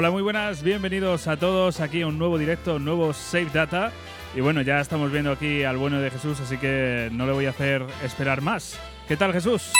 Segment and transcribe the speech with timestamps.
[0.00, 3.90] Hola, muy buenas, bienvenidos a todos aquí a un nuevo directo, un nuevo Save Data.
[4.32, 7.46] Y bueno, ya estamos viendo aquí al bueno de Jesús, así que no le voy
[7.46, 8.78] a hacer esperar más.
[9.08, 9.72] ¿Qué tal, Jesús?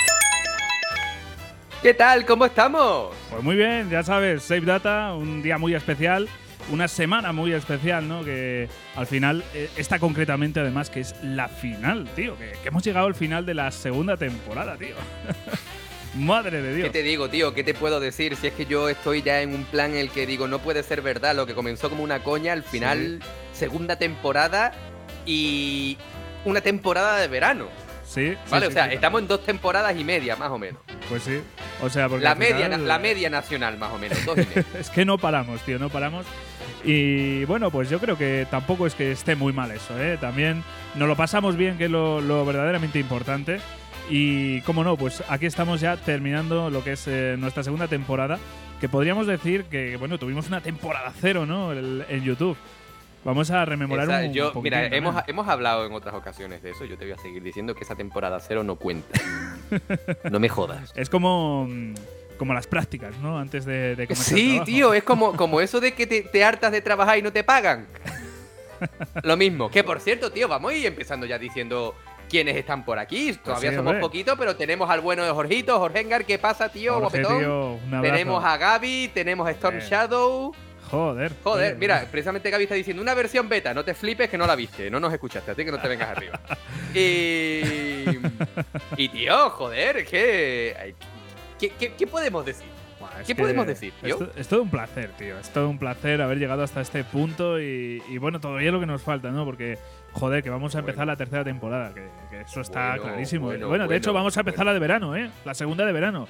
[1.82, 2.26] ¿Qué tal?
[2.26, 3.14] ¿Cómo estamos?
[3.30, 6.29] Pues muy bien, ya sabes, Save Data, un día muy especial,
[6.72, 8.25] una semana muy especial, ¿no?
[8.25, 12.82] Que al final, eh, esta concretamente además, que es la final, tío, que, que hemos
[12.82, 14.96] llegado al final de la segunda temporada, tío.
[16.17, 16.86] Madre de Dios.
[16.86, 17.54] ¿Qué te digo, tío?
[17.54, 18.35] ¿Qué te puedo decir?
[18.36, 20.82] Si es que yo estoy ya en un plan en el que digo, no puede
[20.82, 23.21] ser verdad, lo que comenzó como una coña, al final,
[23.53, 24.72] segunda temporada
[25.26, 25.96] y
[26.44, 27.67] una temporada de verano.
[28.07, 28.94] Sí, Vale, sí, o sea, sí.
[28.94, 30.81] estamos en dos temporadas y media, más o menos.
[31.11, 31.40] Pues sí.
[31.82, 34.64] O sea, porque La media, final- la media nacional, más o menos, dos y media.
[34.81, 36.25] es que no paramos, tío, no paramos.
[36.84, 40.17] Y bueno, pues yo creo que tampoco es que esté muy mal eso, ¿eh?
[40.19, 40.64] También
[40.95, 43.61] nos lo pasamos bien, que es lo, lo verdaderamente importante.
[44.11, 48.39] Y cómo no, pues aquí estamos ya terminando lo que es eh, nuestra segunda temporada,
[48.81, 51.73] que podríamos decir que, bueno, tuvimos una temporada cero, ¿no?
[51.73, 52.56] El- en YouTube.
[53.25, 56.70] Vamos a rememorar Esa- un yo, poquitín mira, hemos, hemos hablado en otras ocasiones de
[56.70, 56.84] eso.
[56.86, 59.20] Yo te voy a seguir diciendo que esa temporada cero no cuenta.
[60.31, 60.92] no me jodas.
[60.97, 61.95] Es como, mm,
[62.39, 63.39] como las prácticas, ¿no?
[63.39, 66.73] Antes de, de comenzar Sí, tío, es como, como eso de que te, te hartas
[66.73, 67.86] de trabajar y no te pagan.
[69.25, 69.70] Lo mismo.
[69.70, 71.95] Que por cierto, tío, vamos a ir empezando ya diciendo
[72.29, 73.33] quiénes están por aquí.
[73.43, 77.01] Todavía somos poquitos, pero tenemos al bueno de Jorgito, Jorgengar, ¿qué pasa, tío?
[77.01, 77.23] Jorge,
[78.03, 79.87] tenemos a Gaby, tenemos a Storm Eh.
[79.89, 80.55] Shadow.
[80.91, 81.33] Joder.
[81.45, 84.57] Joder, mira, precisamente Gaby está diciendo una versión beta, no te flipes que no la
[84.57, 86.41] viste, no nos escuchaste, así que no te vengas arriba.
[86.95, 87.61] Y.
[88.97, 90.95] Y tío, joder, ¿Qué,
[91.59, 92.67] qué, qué podemos decir?
[93.27, 94.31] ¿Qué podemos decir, tío?
[94.37, 95.39] es todo un placer, tío.
[95.39, 98.87] Es todo un placer haber llegado hasta este punto y, y bueno, todavía lo que
[98.87, 99.45] nos falta, ¿no?
[99.45, 99.77] Porque,
[100.12, 101.12] joder, que vamos a empezar Bueno.
[101.12, 103.47] la tercera temporada, que, que eso está Bueno, clarísimo.
[103.47, 105.31] bueno, Bueno, de hecho, vamos a empezar la de verano, ¿eh?
[105.45, 106.28] La segunda de verano.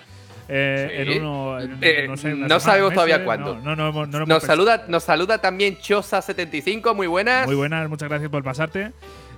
[0.51, 1.13] Eh, Sí.
[1.13, 1.61] En uno.
[1.61, 3.57] en- Eh, no sé, sabemos todavía cuándo.
[3.63, 4.41] No, no, Nos pensado.
[4.41, 7.47] saluda, nos saluda también Chosa75, muy buenas.
[7.47, 8.93] Muy buenas, muchas gracias por pasarte.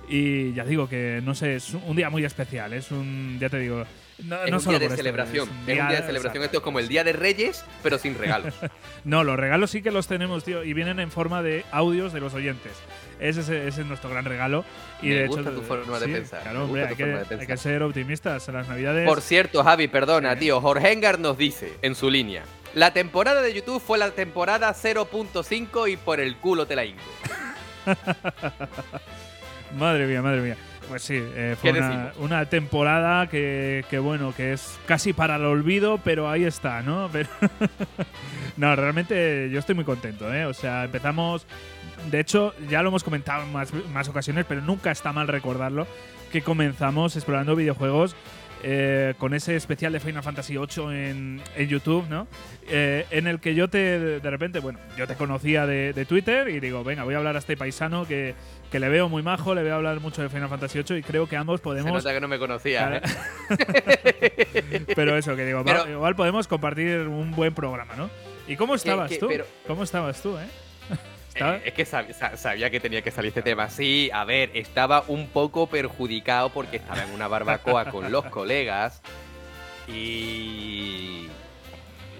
[0.07, 2.73] Y ya digo que, no sé, es un día muy especial.
[2.73, 3.37] Es un.
[3.39, 3.85] Ya te digo.
[4.25, 5.49] No, Es no un solo día de celebración.
[5.49, 6.43] es Es un día de celebración.
[6.43, 8.53] Esto es como el día de Reyes, pero sin regalos.
[9.03, 12.19] No, los regalos sí que los tenemos, tío, y vienen en forma de audios de
[12.19, 12.71] los oyentes.
[13.21, 14.65] Ese es, ese es nuestro gran regalo.
[15.01, 17.03] Y Me de gusta hecho, tu forma de pensar, Claro, hombre, hay que,
[17.49, 19.07] hay ser optimistas en las navidades.
[19.07, 20.39] Por cierto, Javi, perdona, Sí.
[20.39, 20.59] tío.
[20.59, 22.43] Jorgengar nos dice en su línea:
[22.73, 27.03] La temporada de YouTube fue la temporada 0.5 y por el culo te la hinco.
[29.77, 30.57] Madre mía, madre mía.
[30.89, 31.79] Pues sí, eh, fue ¿Qué
[32.19, 37.09] una, temporada que, que, bueno, que es casi para el olvido, pero ahí está, ¿no?
[37.13, 37.29] Pero
[38.57, 40.45] no, realmente yo estoy muy contento, ¿eh?
[40.45, 41.45] O sea, empezamos.
[42.09, 45.85] De hecho, ya lo hemos comentado en más, más ocasiones, pero nunca está mal recordarlo,
[46.31, 48.15] que comenzamos explorando videojuegos
[48.63, 52.27] eh, con ese especial de Final Fantasy VIII en, en YouTube, ¿no?
[52.69, 56.47] Eh, en el que yo te, de repente, bueno, yo te conocía de, de Twitter
[56.49, 58.35] y digo, venga, voy a hablar a este paisano que,
[58.71, 61.27] que le veo muy majo, le a hablar mucho de Final Fantasy VIII y creo
[61.27, 61.91] que ambos Se podemos...
[61.91, 62.97] nota que no me conocía.
[62.97, 63.01] ¿eh?
[64.95, 68.09] Pero eso, que digo, Pero- igual podemos compartir un buen programa, ¿no?
[68.47, 69.27] ¿Y cómo estabas que- tú?
[69.27, 70.45] pero- ¿Cómo estabas tú, eh?
[71.35, 73.69] Eh, es que sab- sa- sabía que tenía que salir este tema.
[73.69, 79.01] Sí, a ver, estaba un poco perjudicado porque estaba en una barbacoa con los colegas
[79.87, 81.27] y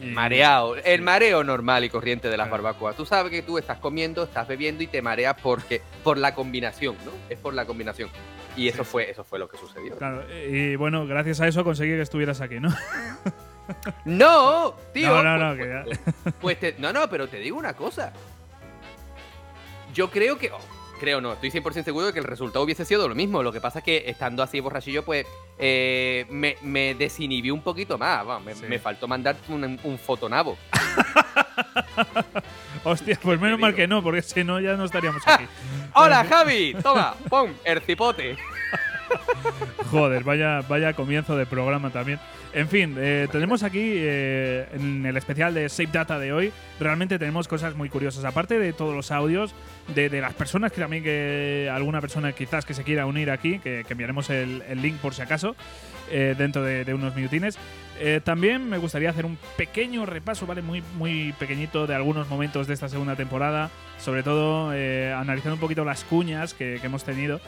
[0.01, 0.75] mareado.
[0.77, 2.95] El mareo normal y corriente de las barbacoas.
[2.95, 6.95] Tú sabes que tú estás comiendo, estás bebiendo y te mareas porque por la combinación,
[7.05, 7.11] ¿no?
[7.29, 8.09] Es por la combinación.
[8.57, 8.89] Y eso Sí.
[8.91, 9.95] fue eso fue lo que sucedió.
[9.97, 12.69] Claro, y bueno, gracias a eso conseguí que estuvieras aquí, ¿no?
[14.05, 15.09] No, tío.
[15.09, 17.73] No, no, no, pues, que ya- pues- pues te- no, no, pero te digo una
[17.73, 18.11] cosa.
[19.93, 20.51] Yo creo que.
[20.51, 20.59] oh,
[20.99, 23.43] creo no, estoy 100% seguro de que el resultado hubiese sido lo mismo.
[23.43, 25.25] Lo que pasa es que estando así borrachillo, pues
[25.57, 28.25] eh, me, me desinhibí un poquito más.
[28.43, 28.65] me, Sí.
[28.67, 30.57] me faltó mandar un, un fotonabo.
[32.83, 35.45] Hostia, pues menos mal que no, porque si no ya no estaríamos aquí.
[35.93, 36.75] ¡Hola, Javi!
[36.81, 38.37] Toma, pon, el cipote.
[39.91, 42.19] Joder, vaya, vaya comienzo de programa también.
[42.53, 47.17] En fin, eh, tenemos aquí eh, en el especial de Save Data de hoy, realmente
[47.17, 48.25] tenemos cosas muy curiosas.
[48.25, 49.53] Aparte de todos los audios,
[49.95, 53.59] de, de las personas que también que alguna persona quizás que se quiera unir aquí,
[53.59, 55.55] que, que enviaremos el, el link por si acaso,
[56.09, 57.57] eh, dentro de, de unos minutines.
[58.03, 60.61] Eh, también me gustaría hacer un pequeño repaso, ¿vale?
[60.61, 63.69] Muy, muy pequeñito de algunos momentos de esta segunda temporada,
[63.99, 67.39] sobre todo eh, analizando un poquito las cuñas que, que hemos tenido.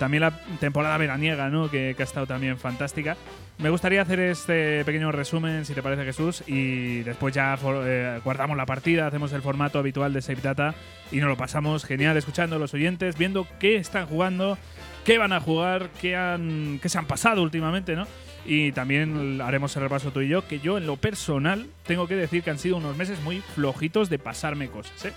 [0.00, 1.70] También la temporada veraniega, ¿no?
[1.70, 3.16] Que, que ha estado también fantástica.
[3.58, 8.18] Me gustaría hacer este pequeño resumen, si te parece, Jesús, y después ya for- eh,
[8.24, 10.74] guardamos la partida, hacemos el formato habitual de Save Data
[11.12, 14.56] y nos lo pasamos genial escuchando a los oyentes, viendo qué están jugando,
[15.04, 18.06] qué van a jugar, qué, han, qué se han pasado últimamente, ¿no?
[18.46, 22.16] Y también haremos el repaso tú y yo, que yo en lo personal tengo que
[22.16, 25.12] decir que han sido unos meses muy flojitos de pasarme cosas, ¿eh?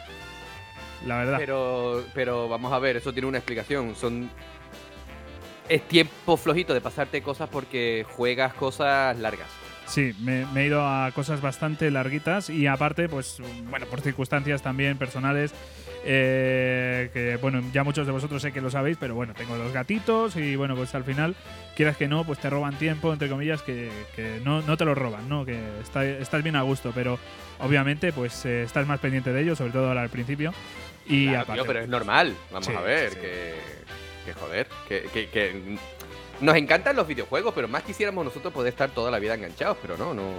[1.08, 1.38] La verdad.
[1.38, 3.94] Pero, pero vamos a ver, eso tiene una explicación.
[3.96, 4.30] Son
[5.74, 9.48] es tiempo flojito de pasarte cosas porque juegas cosas largas.
[9.88, 14.98] Sí, me, he ido a cosas bastante larguitas y aparte, pues, bueno, por circunstancias también
[14.98, 15.54] personales,
[16.06, 19.74] eh, que, bueno, ya muchos de vosotros sé que lo sabéis, pero bueno, tengo los
[19.74, 21.36] gatitos y, bueno, pues al final,
[21.76, 23.90] quieras que no, pues te roban tiempo, entre comillas, que,
[24.44, 25.44] no, no, te lo roban, ¿no?
[25.44, 27.18] Que estás bien a gusto, pero
[27.60, 30.54] obviamente, pues eh, estás más pendiente de ellos, sobre todo ahora al principio.
[31.06, 31.28] Y
[31.68, 33.83] pero es normal, vamos a ver, que,
[34.26, 35.78] que joder, que, que
[36.44, 39.98] nos encantan los videojuegos, pero más quisiéramos nosotros poder estar toda la vida enganchados, pero
[39.98, 40.32] no, no,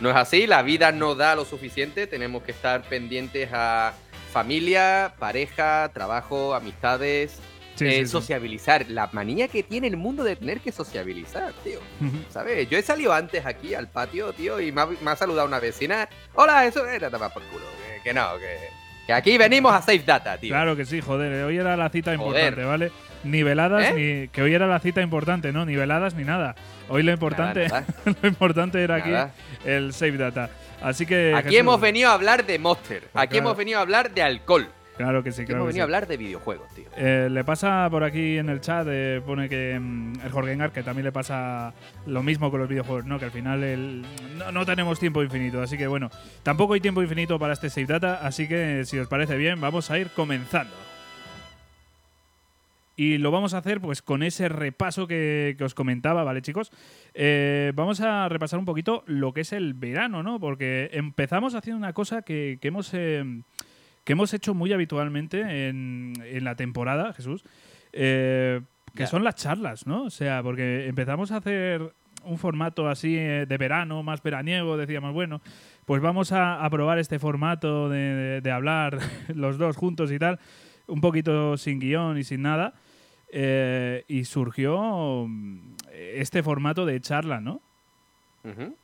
[0.00, 0.46] no es así.
[0.46, 2.06] La vida no da lo suficiente.
[2.06, 3.94] Tenemos que estar pendientes a
[4.32, 7.40] familia, pareja, trabajo, amistades,
[7.80, 8.88] eh, sociabilizar.
[8.90, 11.80] La manía que tiene el mundo de tener que sociabilizar, tío.
[12.28, 12.68] ¿Sabes?
[12.68, 16.08] Yo he salido antes aquí al patio, tío, y me ha, saludado una vecina.
[16.34, 17.64] Hola, eso era más por culo.
[18.04, 18.56] Que, no, que,
[19.06, 20.50] que, aquí venimos a Safe Data, tío.
[20.50, 21.44] Claro que sí, joder.
[21.44, 22.90] Hoy era la cita importante, ¿vale?
[23.24, 23.94] Ni veladas, ¿Eh?
[23.94, 25.64] ni que hoy era la cita importante, ¿no?
[25.66, 26.54] Ni veladas ni nada.
[26.88, 27.68] Hoy lo importante,
[28.22, 29.10] lo importante era aquí
[29.64, 30.50] el Save Data.
[30.82, 31.34] Así que.
[31.34, 33.08] Aquí hemos venido a hablar de Monster.
[33.12, 34.68] Pues aquí hemos venido a hablar de alcohol.
[34.96, 35.60] Claro que sí, claro.
[35.60, 36.84] Hemos venido a hablar de videojuegos, tío.
[36.94, 40.82] Eh, le pasa por aquí en el chat, eh, pone que mm, el Jorgengar, que
[40.82, 41.72] también le pasa
[42.04, 43.18] lo mismo con los videojuegos, ¿no?
[43.18, 44.04] Que al final el,
[44.36, 45.62] no, no, tenemos tiempo infinito.
[45.62, 46.10] Así que bueno,
[46.42, 48.20] tampoco hay tiempo infinito para este Save Data.
[48.22, 50.89] Así que si os parece bien, vamos a ir comenzando.
[53.00, 56.70] Y lo vamos a hacer pues con ese repaso que, os comentaba, ¿vale, chicos?
[57.14, 60.38] Eh, vamos a repasar un poquito lo que es el verano, ¿no?
[60.38, 63.24] Porque empezamos haciendo una cosa que, hemos, eh,
[64.04, 66.12] que hemos hecho muy habitualmente en,
[66.44, 67.42] la temporada, Jesús,
[67.94, 68.60] eh,
[68.94, 70.02] que son las charlas, ¿no?
[70.02, 71.94] O sea, porque empezamos a hacer
[72.24, 75.40] un formato así de verano, más veraniego, decíamos, bueno,
[75.86, 78.98] pues vamos a, probar este formato de, de, hablar
[79.34, 80.38] los dos juntos y tal,
[80.86, 82.74] un poquito sin guion y sin nada.
[83.32, 87.60] Eh, y surgió mm, este formato de charla, ¿no?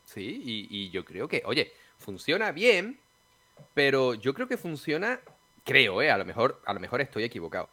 [0.04, 3.00] sí, y, yo creo que, oye, funciona bien,
[3.72, 5.18] pero yo creo que funciona,
[5.64, 6.10] creo, ¿eh?
[6.10, 7.70] A lo mejor, a lo mejor estoy equivocado.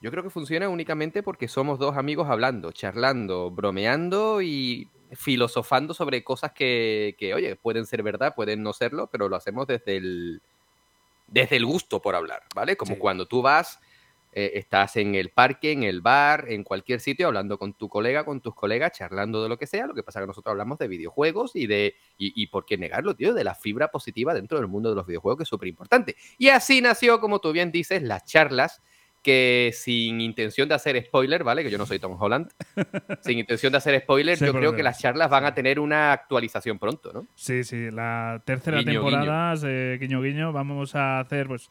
[0.00, 6.24] Yo creo que funciona únicamente porque somos dos amigos hablando, charlando, bromeando y filosofando sobre
[6.24, 10.40] cosas que, que, oye, pueden ser verdad, pueden no serlo, pero lo hacemos desde el,
[11.28, 12.76] desde el gusto por hablar, ¿vale?
[12.76, 13.78] Como cuando tú vas
[14.34, 18.24] eh, estás en el parque, en el bar, en cualquier sitio, hablando con tu colega,
[18.24, 19.86] con tus colegas, charlando de lo que sea.
[19.86, 23.14] Lo que pasa es que nosotros hablamos de videojuegos y de, y, por qué negarlo,
[23.14, 26.16] tío, de la fibra positiva dentro del mundo de los videojuegos, que es súper importante.
[26.38, 28.80] Y así nació, como tú bien dices, las charlas
[29.22, 31.62] que sin intención de hacer spoiler, ¿vale?
[31.62, 32.50] Que yo no soy Tom Holland.
[33.22, 36.78] sin intención de hacer spoiler, yo creo que las charlas van a tener una actualización
[36.78, 37.26] pronto, ¿no?
[37.34, 39.98] Sí, sí, la tercera temporada, guiño.
[39.98, 41.68] guiño guiño, vamos a hacer pues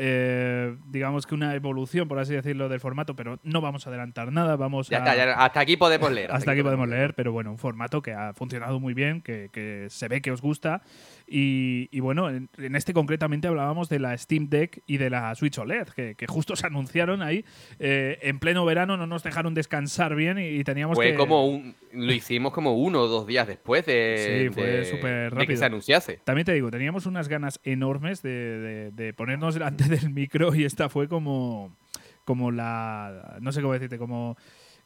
[0.00, 4.30] eh, digamos que una evolución, por así decirlo, del formato, pero no vamos a adelantar
[4.30, 4.54] nada.
[4.54, 5.02] Vamos ya
[5.36, 6.30] hasta aquí podemos leer.
[6.30, 10.08] Hasta, aquí, podemos leer, pero bueno, un formato que ha funcionado muy bien, que, se
[10.08, 10.82] ve que os gusta.
[11.30, 15.88] Y, bueno, en, este concretamente hablábamos de la Steam Deck y de la Switch OLED,
[15.88, 17.44] que, justo se anunciaron ahí.
[17.78, 21.14] Eh, en pleno verano no nos dejaron descansar bien y, teníamos fue que.
[21.16, 21.74] como un.
[21.92, 24.48] Lo hicimos como uno o dos días después de.
[24.48, 25.48] Sí, fue súper rápido.
[25.48, 26.20] que se anunciase.
[26.24, 30.88] También te digo, teníamos unas ganas enormes de, de ponernos delante del micro y esta
[30.88, 31.76] fue como,
[32.24, 34.36] como la, no sé cómo decirte, como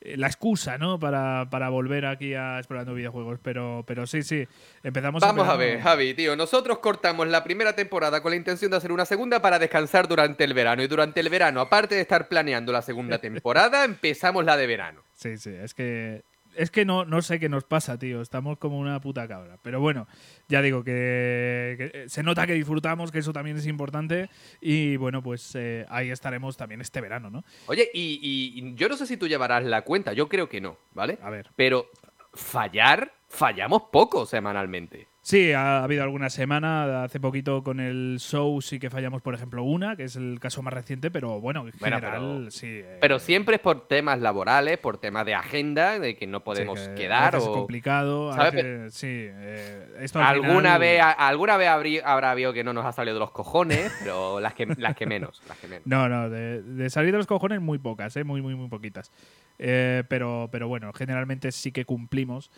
[0.04, 0.98] la excusa, ¿no?
[0.98, 3.38] Para, para, volver aquí a explorando videojuegos.
[3.42, 4.46] Pero, pero sí, sí.
[4.82, 6.36] Empezamos Vamos a, ver, Javi, tío.
[6.36, 10.44] Nosotros cortamos la primera temporada con la intención de hacer una segunda para descansar durante
[10.44, 10.82] el verano.
[10.82, 15.02] Y durante el verano, aparte de estar planeando la segunda temporada, empezamos la de verano.
[15.14, 15.50] Sí, sí.
[15.50, 16.22] Es que
[16.54, 18.20] es que no, no sé qué nos pasa, tío.
[18.20, 19.58] Estamos como una puta cabra.
[19.62, 20.06] Pero bueno,
[20.48, 24.28] ya digo que, se nota que disfrutamos, que eso también es importante.
[24.60, 27.44] Y bueno, pues eh, ahí estaremos también este verano, ¿no?
[27.66, 30.12] Oye, y, y, yo no sé si tú llevarás la cuenta.
[30.12, 31.18] Yo creo que no, ¿vale?
[31.22, 31.50] A ver.
[31.56, 31.90] Pero
[32.34, 35.11] fallar, fallamos poco semanalmente.
[35.24, 39.62] Sí, ha habido alguna semana, hace poquito con el show sí que fallamos, por ejemplo,
[39.62, 42.00] una, que es el caso más reciente, pero bueno, en general
[42.40, 42.66] pero, sí.
[42.66, 42.98] Eh.
[43.00, 47.36] pero siempre es por temas laborales, por temas de agenda, de que no podemos quedar.
[47.36, 48.32] Es complicado,
[48.90, 49.06] sí.
[49.30, 51.68] Eh, alguna, vez, alguna vez
[52.04, 55.06] habrá habido que no nos ha salido de los cojones, pero las que, las que
[55.06, 55.40] menos.
[55.46, 55.86] Las que menos.
[55.86, 58.24] No, no, de, salir de los cojones muy pocas, ¿eh?
[58.24, 59.12] muy, muy, muy poquitas.
[59.60, 62.50] Eh, pero, pero bueno, generalmente sí que cumplimos.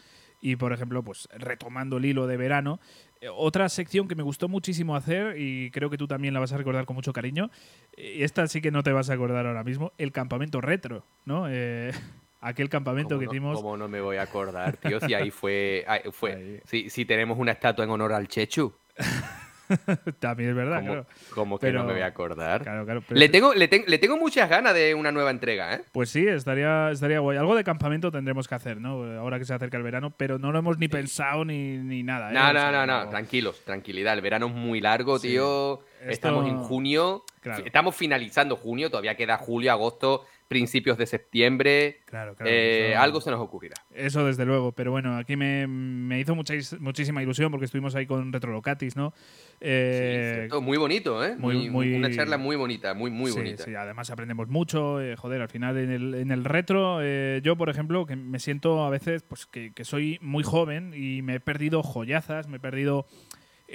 [0.46, 2.78] Y, por ejemplo, pues retomando el hilo de verano,
[3.22, 6.52] eh, otra sección que me gustó muchísimo hacer y creo que tú también la vas
[6.52, 7.50] a recordar con mucho cariño,
[7.96, 11.46] y esta sí que no te vas a acordar ahora mismo, el campamento retro, ¿no?
[11.48, 11.92] Eh,
[12.42, 13.56] aquel campamento ¿Cómo que no- hicimos.
[13.58, 15.00] ¿Cómo no me voy a acordar, tío?
[15.00, 15.82] Si ahí fue.
[15.88, 16.60] ahí fue Ahí.
[16.66, 18.70] Si, si tenemos una estatua en honor al Chechu.
[20.18, 21.06] También es verdad, ¿Cómo, claro.
[21.34, 22.62] cómo que no me voy a acordar?
[22.62, 23.02] Claro, claro.
[23.06, 25.82] pero Le tengo, le, ten- le tengo muchas ganas de una nueva entrega, ¿eh?
[25.92, 27.38] Pues sí, estaría, estaría guay.
[27.38, 29.02] Algo de campamento tendremos que hacer, ¿no?
[29.18, 32.30] Ahora que se acerca el verano, pero no lo hemos ni pensado ni, ni nada.
[32.30, 32.34] ¿eh?
[32.34, 34.14] No, no, no, no, tranquilos, tranquilidad.
[34.14, 35.28] El verano es muy largo, Sí.
[35.28, 35.80] tío.
[36.00, 37.24] Esto- Estamos en junio.
[37.44, 37.64] Claro.
[37.66, 42.00] Estamos finalizando junio, todavía queda julio, agosto, principios de septiembre.
[42.06, 42.50] Claro, claro.
[42.50, 43.74] Eh, eso- algo se nos ocurrirá.
[43.94, 48.06] Eso desde luego, pero bueno, aquí me, me hizo mucha, muchísima ilusión porque estuvimos ahí
[48.06, 49.12] con Retrolocatis, ¿no?
[49.60, 51.36] Eh, Sí, cierto, muy bonito, ¿eh?
[51.36, 53.64] muy- Muy, Una charla muy bonita, muy, muy sí, bonita.
[53.64, 57.56] sí, además aprendemos mucho, eh, joder, al final en el, en el retro, eh, yo
[57.56, 61.36] por ejemplo, que me siento a veces pues que, que soy muy joven y me
[61.36, 63.06] he perdido joyazas, me he perdido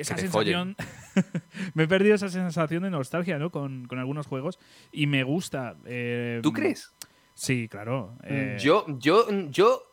[0.02, 0.76] esa Que sensación,
[1.74, 3.50] me he perdido esa sensación de nostalgia, ¿no?
[3.52, 4.60] Con, con algunos juegos
[4.92, 5.76] y me gusta.
[5.86, 6.94] eh, ¿Tú crees?
[7.34, 8.18] Sí, claro.
[8.24, 9.84] eh, Yo, yo, yo,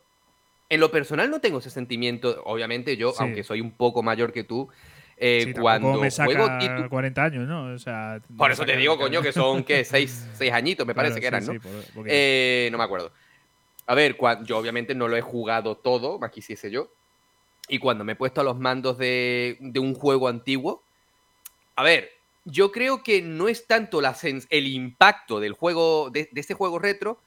[0.69, 2.41] en lo personal no tengo ese sentimiento.
[2.45, 3.17] Obviamente, yo, Sí.
[3.19, 4.67] aunque soy un poco mayor que tú,
[5.17, 6.89] eh, sí, cuando me saca juego títulos.
[6.89, 7.73] 40 años, ¿no?
[7.73, 9.83] O sea, Por eso te digo, coño, que son, ¿qué?
[9.85, 11.53] Seis, seis añitos, me Claro, parece que sí, eran, ¿no?
[11.53, 13.11] sí, por- porque- Eh, no me acuerdo.
[13.87, 16.91] A ver, cua- yo obviamente no lo he jugado todo, más quisiese yo.
[17.67, 20.83] Y cuando me he puesto a los mandos de, de un juego antiguo,
[21.75, 22.09] a ver,
[22.45, 24.15] yo creo que no es tanto la
[24.49, 27.19] el impacto del juego, de, de ese juego retro,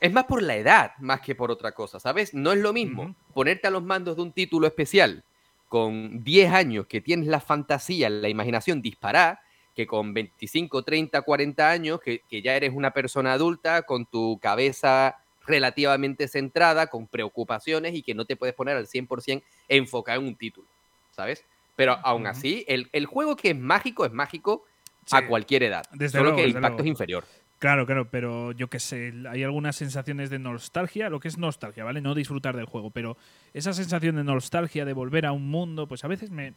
[0.00, 2.34] es más por la edad, más que por otra cosa, ¿sabes?
[2.34, 5.24] No es lo mismo ponerte a los mandos de un título especial
[5.68, 9.40] con 10 años que tienes la fantasía, la imaginación disparada,
[9.74, 14.38] que con 25, 30, 40 años, que, que ya eres una persona adulta, con tu
[14.40, 20.26] cabeza relativamente centrada, con preocupaciones y que no te puedes poner al 100% enfocado en
[20.28, 20.68] un título,
[21.10, 21.44] ¿sabes?
[21.74, 24.64] Pero aún así, el, el juego que es mágico es mágico
[25.06, 25.16] Sí.
[25.16, 25.84] a cualquier edad.
[25.92, 26.82] Desde solo luego, que el impacto luego.
[26.82, 27.24] es inferior.
[27.58, 31.82] Claro, claro, pero yo qué sé, hay algunas sensaciones de nostalgia, lo que es nostalgia,
[31.82, 32.02] ¿vale?
[32.02, 33.16] No disfrutar del juego, pero
[33.54, 36.52] esa sensación de nostalgia, de volver a un mundo, pues a veces me,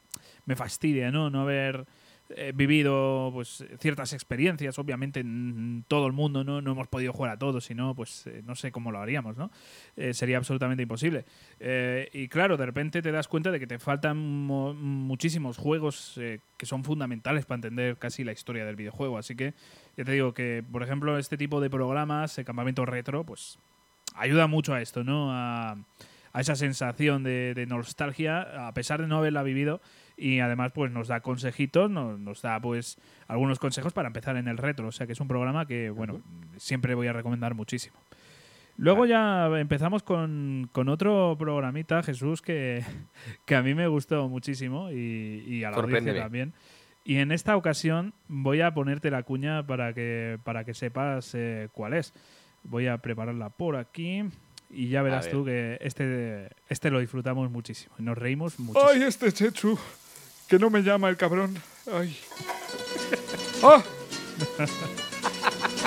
[0.46, 1.30] me fastidia, ¿no?
[1.30, 1.86] No haber
[2.36, 7.32] eh, vivido pues ciertas experiencias, obviamente mm, todo el mundo no, no hemos podido jugar
[7.32, 9.52] a todos, si no, pues eh, no sé cómo lo haríamos, ¿no?
[9.98, 11.26] Eh, sería absolutamente imposible.
[11.60, 16.18] Eh, y claro, de repente te das cuenta de que te faltan mo- muchísimos juegos
[16.18, 19.54] eh, que son fundamentales para entender casi la historia del videojuego, así que
[19.98, 23.58] ya te digo que, por ejemplo, este tipo de programas, el campamento retro, pues
[24.16, 25.32] ayuda mucho a esto, ¿no?
[25.32, 25.78] A,
[26.34, 29.82] a esa sensación de, de nostalgia, a pesar de no haberla vivido.
[30.22, 34.48] Y además, pues nos da consejitos, nos, nos da pues algunos consejos para empezar en
[34.48, 34.88] el retro.
[34.88, 36.22] O sea que es un programa que, bueno,
[36.58, 37.98] siempre voy a recomendar muchísimo.
[38.78, 42.84] Luego ya empezamos con, con otro programita, Jesús, que,
[43.46, 46.54] que a mí me gustó muchísimo y, y a la audiencia también.
[47.04, 51.70] Y en esta ocasión voy a ponerte la cuña para que, para que sepas eh,
[51.74, 52.14] cuál es.
[52.64, 54.24] Voy a prepararla por aquí
[54.70, 55.34] y ya verás ver.
[55.34, 57.96] tú que este, este lo disfrutamos muchísimo.
[57.98, 58.92] Nos reímos muchísimo.
[58.92, 59.80] Ay, este Chechu.
[60.52, 61.64] Que no me llama el cabrón.
[61.90, 62.20] Ay.
[63.64, 63.82] ¡Ah!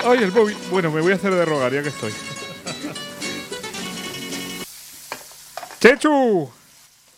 [0.03, 0.57] Ay, el Bobby.
[0.71, 2.11] Bueno, me voy a hacer de rogar ya que estoy.
[5.79, 6.51] ¡Chechu!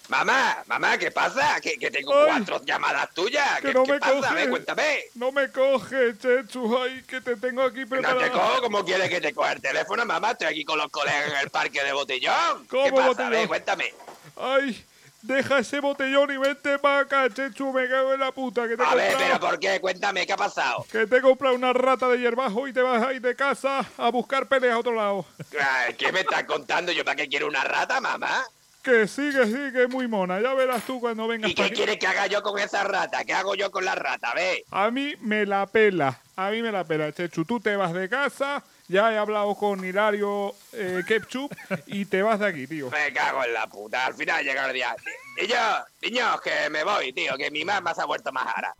[0.10, 1.62] Mamá, mamá, ¿qué pasa?
[1.62, 2.26] Que, que tengo Ay.
[2.28, 3.62] cuatro llamadas tuyas.
[3.62, 4.14] Que ¿Qué, no qué me pasa?
[4.16, 4.28] coge.
[4.28, 5.00] A ver, cuéntame.
[5.16, 6.78] No me coge, Chechu.
[6.78, 8.32] Ay, que te tengo aquí No te preparado.
[8.34, 10.32] cojo, ¿cómo quieres que te coja el teléfono, mamá?
[10.32, 12.64] Estoy aquí con los colegas en el parque de Botellón.
[12.70, 13.04] ¿Qué ¿Cómo pasa?
[13.04, 13.32] A Botellón?
[13.32, 13.94] ver, cuéntame.
[14.36, 14.86] Ay,
[15.22, 17.72] deja ese botellón y vente para acá, Chechu.
[17.74, 19.80] Me cago en la puta que te A ver, pero ¿por qué?
[19.80, 20.86] Cuéntame, ¿qué ha pasado?
[20.92, 23.86] Que te he comprado una rata de hierbajo y te vas a ir de casa
[23.98, 25.26] a buscar peleas a otro lado.
[25.60, 26.92] Ay, ¿Qué me estás contando?
[26.92, 28.44] ¿Yo para qué quiero una rata, mamá?
[28.84, 30.40] Que sí, que sí, que es muy mona.
[30.40, 31.74] Ya verás tú cuando vengas ¿Y qué aquí.
[31.74, 33.26] quieres que haga yo con esa rata?
[33.26, 34.34] ¿Qué hago yo con la rata?
[34.34, 34.64] Ve.
[34.72, 36.22] A mí me la pela.
[36.38, 37.44] A mí me la pela, Chechu.
[37.44, 38.64] Tú te vas de casa.
[38.90, 41.54] Ya he hablado con Hilario eh, Ketchup
[41.88, 42.90] y te vas de aquí, tío.
[42.90, 44.06] Me cago en la puta.
[44.06, 44.96] Al final llega el día.
[45.42, 45.60] Niños,
[46.02, 47.36] niños, que me voy, tío.
[47.38, 48.76] Que mi mamá se ha vuelto más ara.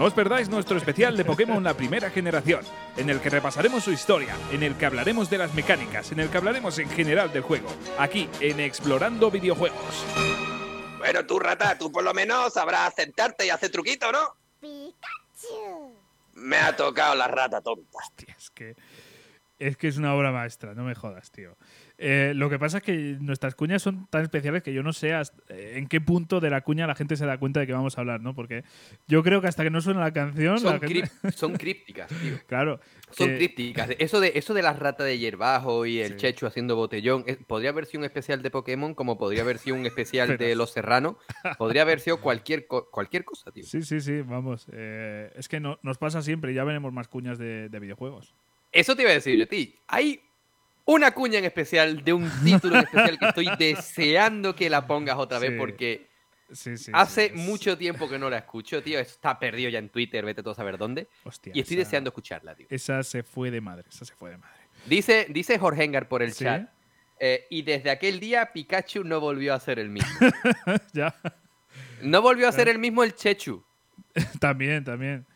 [0.00, 2.64] No os perdáis nuestro especial de Pokémon La Primera Generación,
[2.96, 6.30] en el que repasaremos su historia, en el que hablaremos de las mecánicas, en el
[6.30, 10.06] que hablaremos en general del juego, aquí en Explorando Videojuegos.
[10.96, 14.36] Bueno, tú, rata, tú por lo menos sabrás sentarte y hacer truquito, ¿no?
[14.60, 15.94] Pikachu.
[16.32, 17.98] Me ha tocado la rata tonta.
[17.98, 18.76] Hostia, es que,
[19.60, 21.56] es que es una obra maestra, no me jodas, tío.
[21.98, 25.12] Eh, lo que pasa es que nuestras cuñas son tan especiales que yo no sé
[25.12, 27.74] hasta- eh, en qué punto de la cuña la gente se da cuenta de que
[27.74, 28.34] vamos a hablar, ¿no?
[28.34, 28.64] Porque
[29.06, 32.08] yo creo que hasta que no suena la canción, la Son, gente- crip- son crípticas,
[32.08, 32.38] tío.
[32.46, 33.90] claro, Son que- crípticas.
[33.98, 36.16] Eso de, eso de las ratas de hierbajo y el Sí.
[36.16, 39.76] chechu haciendo botellón, eh, podría haber sido un especial de Pokémon, como podría haber sido
[39.76, 40.54] un especial de.
[40.56, 41.16] Los Serranos.
[41.58, 43.64] Podría haber sido cualquier, cualquier cosa, tío.
[43.64, 44.66] Sí, sí, sí, vamos.
[44.72, 48.34] eh, es que no- nos pasa siempre, ya veremos más cuñas de, de videojuegos.
[48.72, 49.78] Eso te iba a decir yo, ti.
[49.88, 50.20] Hay
[50.84, 55.16] una cuña en especial de un título en especial que estoy deseando que la pongas
[55.16, 55.56] otra vez Sí.
[55.58, 56.10] porque
[56.52, 58.98] Sí, sí, hace mucho tiempo que no la escucho, tío.
[58.98, 61.06] Está perdido ya en Twitter, vete tú a saber dónde.
[61.22, 62.66] Hostia, Y estoy esa- deseando escucharla, tío.
[62.70, 64.58] Esa se fue de madre, esa se fue de madre.
[64.86, 66.68] Dice, dice Jorge Engar por el chat.
[67.20, 70.08] eh, y desde aquel día Pikachu no volvió a ser el mismo.
[70.92, 71.14] ya,
[72.02, 73.62] No volvió a ser el mismo el Chechu,
[74.40, 75.26] también, también.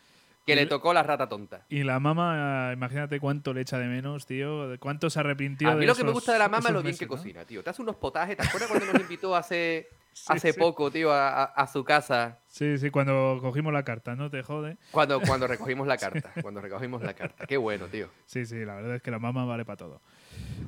[0.45, 1.65] Que le tocó la rata tonta.
[1.69, 4.69] Y la mama, imagínate cuánto le echa de menos, tío.
[4.69, 6.73] de Cuánto se arrepintió A mí de lo que me gusta de la mama es
[6.73, 7.11] lo bien meses, que ¿no?
[7.11, 7.63] cocina, tío.
[7.63, 8.37] Te hace unos potajes.
[8.37, 10.59] ¿Te acuerdas cuando nos invitó hace, Sí, hace sí.
[10.59, 12.39] poco, tío, a, su casa?
[12.47, 14.77] Sí, sí, cuando cogimos la carta, ¿no te jode?
[14.91, 16.31] Cuando, cuando recogimos la carta.
[16.41, 17.45] Cuando recogimos la carta.
[17.47, 18.09] Qué bueno, tío.
[18.25, 20.01] Sí, sí, la verdad es que la mama vale para todo.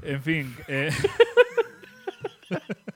[0.01, 0.55] En fin.
[0.67, 0.89] eh,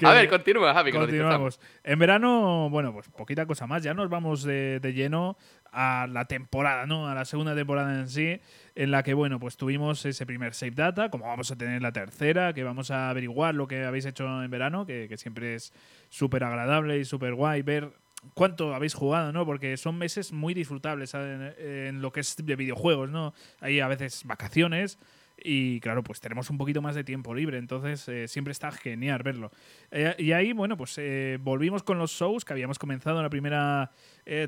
[0.04, 0.92] A ver, continúa, Javi.
[0.92, 0.98] que.
[0.98, 1.60] Continuamos.
[1.84, 3.82] En verano, bueno, pues poquita cosa más.
[3.82, 5.36] Ya nos vamos de, de lleno
[5.72, 7.08] a la temporada, ¿no?
[7.08, 8.40] A la segunda temporada en sí,
[8.74, 11.92] en la que, bueno, pues tuvimos ese primer Save Data, como vamos a tener la
[11.92, 15.72] tercera, que vamos a averiguar lo que habéis hecho en verano, que, que siempre es
[16.08, 17.92] súper agradable y súper guay ver
[18.34, 19.46] cuánto habéis jugado, ¿no?
[19.46, 23.34] Porque son meses muy disfrutables en, en lo que es de videojuegos, ¿no?
[23.60, 24.98] Hay a veces vacaciones
[25.42, 29.22] y claro, pues tenemos un poquito más de tiempo libre, entonces eh, siempre está genial
[29.22, 29.50] verlo.
[29.90, 33.30] Eh, y ahí, bueno, pues eh, volvimos con los shows que habíamos comenzado en la
[33.30, 33.92] primera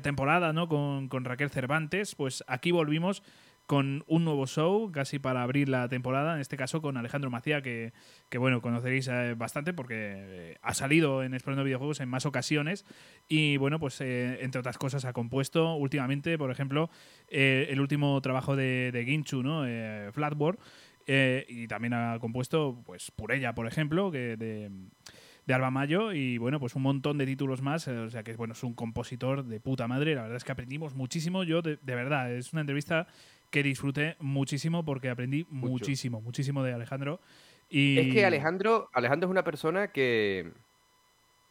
[0.03, 0.67] temporada, ¿no?
[0.67, 3.23] Con, con Raquel Cervantes, pues aquí volvimos
[3.71, 7.61] con un nuevo show, casi para abrir la temporada, en este caso con Alejandro Macía,
[7.61, 7.93] que,
[8.27, 12.85] que bueno, conoceréis eh, bastante porque eh, ha salido en Explorando Videojuegos en más ocasiones
[13.29, 16.89] y bueno, pues eh, entre otras cosas ha compuesto últimamente, por ejemplo,
[17.29, 19.63] eh, el último trabajo de, de Ginchu, ¿no?
[20.11, 20.59] Flatboard,
[21.07, 24.69] y también ha compuesto pues Purella, por ejemplo, que de,
[25.45, 28.51] de Alba Mayo y bueno, pues un montón de títulos más, o sea que bueno,
[28.51, 32.33] es un compositor de puta madre, la verdad es que aprendimos muchísimo, yo de verdad,
[32.33, 33.07] es una entrevista
[33.51, 35.71] que disfruté muchísimo porque aprendí Mucho.
[35.71, 37.19] muchísimo, muchísimo de Alejandro.
[37.69, 40.51] Y Es que Alejandro, Alejandro es una persona que,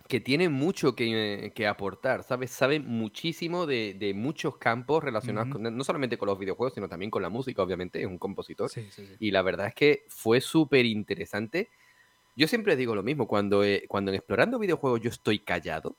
[0.08, 2.50] que tiene mucho que, que aportar, ¿sabes?
[2.50, 7.10] Sabe muchísimo de, de muchos campos relacionados con, no solamente con los videojuegos, sino también
[7.10, 8.68] con la música, obviamente, es un compositor.
[8.68, 9.14] Sí, sí, sí.
[9.20, 11.68] Y la verdad es que fue súper interesante.
[12.34, 15.94] Yo siempre digo lo mismo, cuando, eh, cuando en explorando videojuegos yo estoy callado,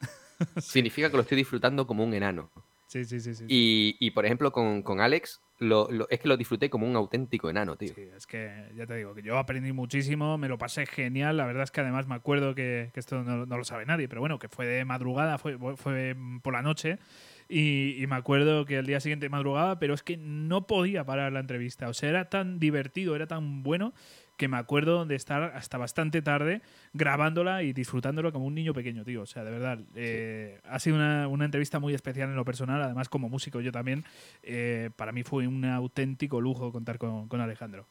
[0.58, 2.50] significa que lo estoy disfrutando como un enano.
[2.88, 3.44] Sí, sí, sí, sí.
[3.48, 6.96] Y, y, por ejemplo, con, con Alex, lo, lo- es que lo disfruté como un
[6.96, 7.92] auténtico enano, tío.
[7.94, 11.36] Sí, es que ya te digo que yo aprendí muchísimo, me lo pasé genial.
[11.36, 14.08] La verdad es que además me acuerdo que, que esto no, no lo sabe nadie,
[14.08, 16.98] pero bueno, que fue de madrugada, fue, fue por la noche.
[17.48, 21.30] Y, y me acuerdo que al día siguiente madrugaba, pero es que no podía parar
[21.32, 21.88] la entrevista.
[21.88, 23.92] O sea, era tan divertido, era tan bueno,
[24.38, 26.62] que me acuerdo de estar hasta bastante tarde
[26.94, 29.22] grabándola y disfrutándolo como un niño pequeño, tío.
[29.22, 32.80] O sea, de verdad, eh, ha sido una, una entrevista muy especial en lo personal.
[32.80, 34.04] Además, como músico, yo también.
[34.44, 37.86] eh, para mí fue un auténtico lujo contar con, con Alejandro.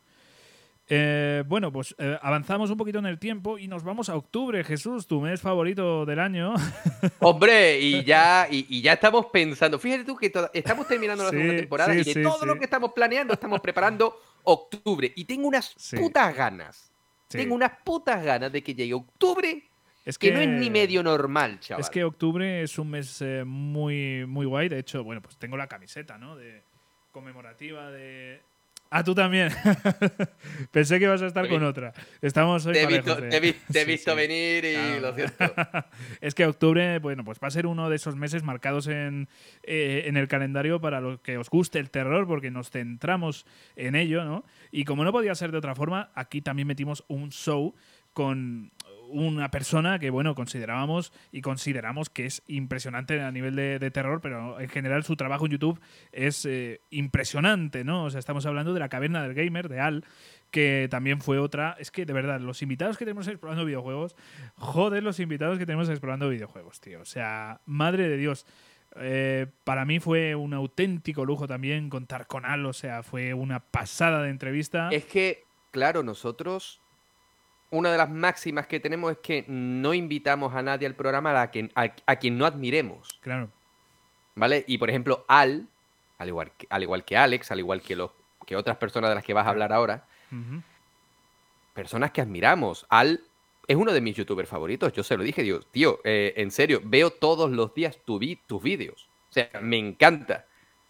[0.90, 4.64] Eh, bueno, pues eh, avanzamos un poquito en el tiempo y nos vamos a octubre,
[4.64, 6.54] Jesús, tu mes favorito del año.
[7.20, 9.80] Hombre, y ya, y, y ya estamos pensando.
[9.80, 12.58] Fíjate tú que estamos terminando la Sí, segunda temporada sí, y de sí, todo lo
[12.58, 15.12] que estamos planeando estamos preparando octubre.
[15.16, 16.92] Y tengo unas putas ganas.
[17.28, 19.64] Tengo unas putas ganas de que llegue octubre,
[20.06, 21.82] Es que no es ni medio normal, chaval.
[21.82, 24.70] Es que octubre es un mes eh, muy, muy guay.
[24.70, 26.38] De hecho, bueno, pues tengo la camiseta, ¿no?
[26.38, 26.64] De
[27.12, 28.42] conmemorativa de.
[28.90, 29.50] Ah, tú también.
[30.72, 31.94] Pensé que ibas a estar Te con vi- otra.
[32.22, 33.30] Estamos hoy te parejos, visto, eh.
[33.30, 34.18] te he vi- te he Sí, visto sí.
[34.18, 35.00] venir y Claro.
[35.02, 35.54] lo siento.
[36.22, 39.28] es que octubre, bueno, pues va a ser uno de esos meses marcados en,
[39.64, 43.46] eh, en el calendario para los que os guste el terror, porque nos centramos
[43.76, 44.46] en ello, ¿no?
[44.72, 47.76] Y como no podía ser de otra forma, aquí también metimos un show
[48.14, 48.72] con
[49.10, 54.60] una persona que, bueno, considerábamos y consideramos que es impresionante a nivel de, terror, pero
[54.60, 55.80] en general su trabajo en YouTube
[56.12, 58.06] es eh, impresionante, ¿no?
[58.06, 60.06] O sea, estamos hablando de la caverna del gamer, de Al,
[60.52, 61.76] que también fue otra.
[61.80, 64.16] Es que, de verdad, los invitados que tenemos explorando videojuegos,
[64.56, 67.02] joder, los invitados que tenemos explorando videojuegos, tío.
[67.02, 68.46] O sea, madre de Dios.
[69.00, 73.60] Eh, para mí fue un auténtico lujo también contar con Al, o sea, fue una
[73.60, 74.90] pasada de entrevista.
[74.92, 76.82] Es que, claro, nosotros,
[77.70, 81.52] una de las máximas que tenemos es que no invitamos a nadie al programa a,
[81.52, 83.50] quien, a, a quien no admiremos, Claro.
[84.36, 84.64] ¿vale?
[84.68, 85.68] Y por ejemplo, Al,
[86.18, 88.12] al igual que, al igual que Alex, al igual que, los,
[88.46, 90.06] que otras personas de las que vas a hablar ahora,
[91.74, 92.86] personas que admiramos.
[92.90, 93.22] Al
[93.68, 96.82] es uno de mis youtubers favoritos, yo se lo dije, digo, tío, eh, en serio,
[96.86, 99.10] veo todos los días tu vi- tus vídeos.
[99.30, 100.46] O sea, me encanta.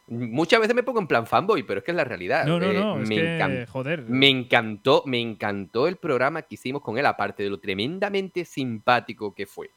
[0.10, 2.46] Muchas veces me pongo en plan fanboy, pero es que es la realidad.
[2.46, 3.72] No, no, Eh, no, es me que, encanta.
[3.72, 4.04] joder.
[4.04, 9.36] Me encantó, me encantó el programa que hicimos con él, aparte de lo tremendamente simpático
[9.36, 9.70] que fue.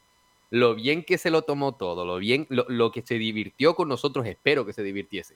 [0.49, 3.89] Lo bien que se lo tomó todo, lo bien, lo, lo que se divirtió con
[3.89, 5.35] nosotros, espero que se divirtiese.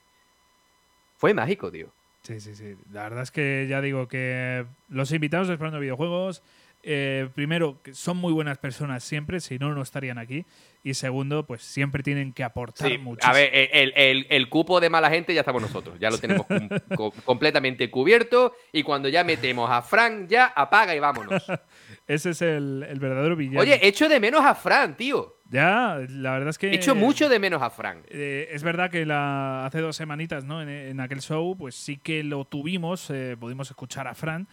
[1.16, 1.88] Fue mágico, tío.
[2.22, 2.74] Sí, sí, sí.
[2.92, 6.42] La verdad es que ya digo que los invitados de Esperando Videojuegos,
[6.88, 10.46] eh, primero, que son muy buenas personas siempre, si no, no estarían aquí.
[10.84, 13.26] Y segundo, pues siempre tienen que aportar Sí, mucho.
[13.26, 15.98] a ver, el, el- el cupo de mala gente ya estamos nosotros.
[15.98, 18.54] Ya lo tenemos cum- co- completamente cubierto.
[18.72, 21.44] Y cuando ya metemos a Fran, ya apaga y vámonos.
[22.06, 23.60] Ese es el, el verdadero villano.
[23.62, 25.40] Oye, echo de menos a Fran, tío.
[25.50, 26.72] ya, la verdad es que.
[26.72, 28.04] Echo mucho de menos a Fran.
[28.08, 30.62] Eh, es verdad que la, hace dos semanitas, ¿no?
[30.62, 34.46] En, en aquel show, pues sí que lo tuvimos, eh, pudimos escuchar a Fran,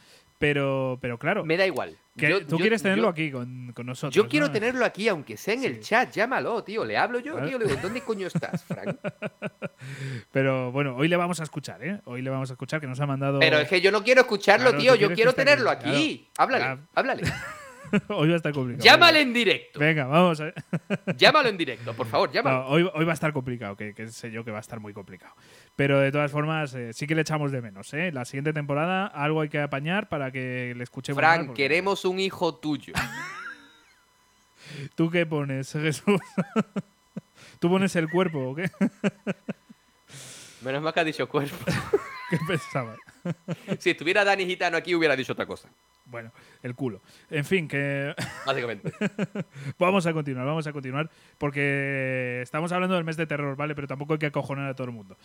[0.44, 1.98] pero, pero claro, Me da igual.
[2.18, 4.14] que Yo- tú yo- quieres tenerlo yo- aquí con, con nosotros.
[4.14, 4.52] Yo quiero ¿no?
[4.52, 6.12] tenerlo aquí, aunque sea en el chat.
[6.12, 6.84] Llámalo, tío.
[6.84, 7.58] Le hablo yo, tío.
[7.58, 9.00] Le digo, ¿dónde coño estás, Fran?
[10.34, 12.02] Pero bueno, hoy le vamos a escuchar, ¿eh?
[12.04, 13.40] Hoy le vamos a escuchar que nos ha mandado.
[13.40, 14.96] Pero es que yo no quiero escucharlo, Claro, tío.
[14.96, 16.30] Yo quiero tenerlo aquí, aquí.
[16.38, 16.82] Háblale, Claro.
[16.94, 17.24] háblale.
[18.10, 18.84] hoy va a estar complicado.
[18.84, 19.80] Llámale en directo.
[19.80, 20.54] Venga, vamos a.
[21.18, 22.60] Llámalo en directo, por favor, llámalo.
[22.64, 24.80] No, hoy, hoy va a estar complicado, que, que sé yo que va a estar
[24.80, 25.34] muy complicado.
[25.76, 28.12] Pero de todas formas, eh, sí que le echamos de menos, ¿eh?
[28.12, 31.22] La siguiente temporada algo hay que apañar para que le escuchemos.
[31.22, 32.94] más, Fran, porque- queremos un hijo tuyo.
[34.96, 36.20] ¿Tú qué pones, Jesús?
[37.60, 38.70] ¿Tú pones el cuerpo o qué?
[40.62, 41.58] Menos mal que ha dicho cuerpo.
[42.34, 42.98] ¿Qué pensabas?
[43.80, 45.70] si estuviera Dani Gitano aquí, hubiera dicho otra cosa.
[46.06, 46.32] Bueno,
[46.64, 47.00] el culo.
[47.30, 48.16] En fin, que
[48.48, 48.92] Básicamente.
[49.78, 53.76] vamos a continuar, vamos a continuar, porque estamos hablando del mes de terror, ¿vale?
[53.76, 55.16] Pero tampoco hay que acojonar a todo el mundo.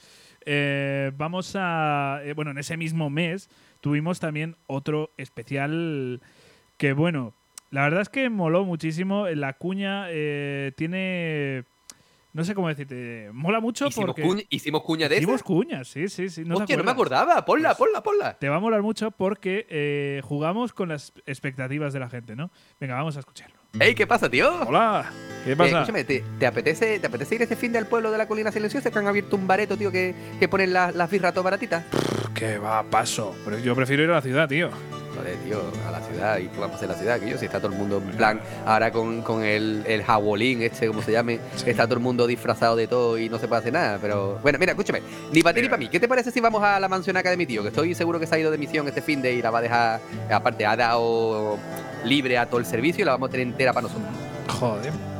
[0.44, 2.20] Eh, vamos a...
[2.24, 3.48] eh, bueno, en ese mismo mes
[3.80, 6.20] tuvimos también otro especial
[6.76, 7.32] que, bueno,
[7.70, 9.26] la verdad es que moló muchísimo.
[9.28, 11.64] La cuña eh, tiene...
[12.32, 13.30] No sé cómo decirte.
[13.32, 14.22] Mola mucho ¿Hicimos, porque...
[14.22, 16.44] cuña, hicimos cuña de Hicimos cuñas, sí, sí, sí.
[16.44, 17.44] ¿no te Hostia, no me acordaba.
[17.44, 18.38] Ponla, Pues- ponla, ponla.
[18.38, 22.50] Te va a molar mucho porque eh, jugamos con las expectativas de la gente, ¿no?
[22.78, 23.56] Venga, vamos a escucharlo.
[23.80, 24.50] Ey, ¿qué pasa, tío?
[24.66, 25.10] Hola,
[25.44, 25.70] ¿qué Eh, pasa?
[25.80, 28.90] escúchame, ¿te, te apetece, ¿te apetece ir este fin del pueblo de la colina silenciosa
[28.90, 31.84] que han abierto un bareto, tío, que, que ponen las las birras todo baratitas?
[32.34, 33.34] que va, paso.
[33.44, 34.70] Pero yo prefiero ir a la ciudad, tío.
[35.18, 36.38] Joder, tío, a la ciudad.
[36.38, 37.36] ¿Y qué vamos a hacer la ciudad, tío?
[37.38, 41.02] Si está todo el mundo en plan, ahora con, con el, el jabolín, este, como
[41.02, 43.98] se llame, está todo el mundo disfrazado de todo y no se puede hacer nada.
[44.00, 45.02] Pero bueno, mira, escúchame,
[45.32, 45.88] ni para ti ni para mí.
[45.88, 47.62] ¿Qué te parece si vamos a la mansionaca de mi tío?
[47.62, 49.58] Que estoy seguro que se ha ido de misión este fin de y la va
[49.58, 50.00] a dejar,
[50.30, 51.58] aparte, ha dado
[52.04, 54.08] libre a todo el servicio y la vamos a tener entera para nosotros.
[54.60, 55.17] Joder.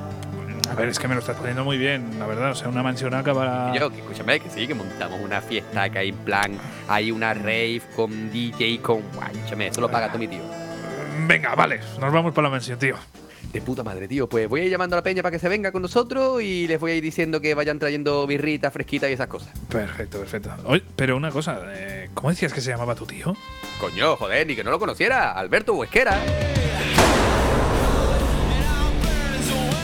[0.71, 2.51] A ver, es que me lo estás poniendo muy bien, la verdad.
[2.51, 3.73] O sea, una mansionaca para.
[3.75, 7.11] Y yo, que escúchame, que sí, que montamos una fiesta, que hay en plan, hay
[7.11, 9.03] una rave con DJ, con.
[9.15, 10.43] Guay, escúchame, eso lo paga todo mi tío.
[11.27, 12.97] Venga, vale, nos vamos para la mansión, tío.
[13.53, 14.29] De puta madre, tío.
[14.29, 16.67] Pues voy a ir llamando a la peña para que se venga con nosotros y
[16.69, 19.51] les voy a ir diciendo que vayan trayendo birritas, fresquitas y esas cosas.
[19.71, 20.51] Perfecto, perfecto.
[20.65, 23.35] Oye, pero una cosa, eh, ¿cómo decías que se llamaba tu tío?
[23.81, 25.33] Coño, joder, ni que no lo conociera.
[25.33, 26.19] Alberto Huesquera.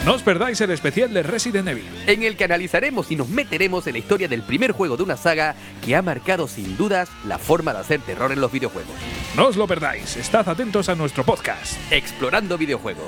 [0.05, 1.89] No os perdáis el especial de Resident Evil.
[2.07, 5.17] En el que analizaremos y nos meteremos en la historia del primer juego de una
[5.17, 8.95] saga que ha marcado sin dudas la forma de hacer terror en los videojuegos.
[9.35, 11.79] No os lo perdáis, estad atentos a nuestro podcast.
[11.91, 13.07] Explorando videojuegos.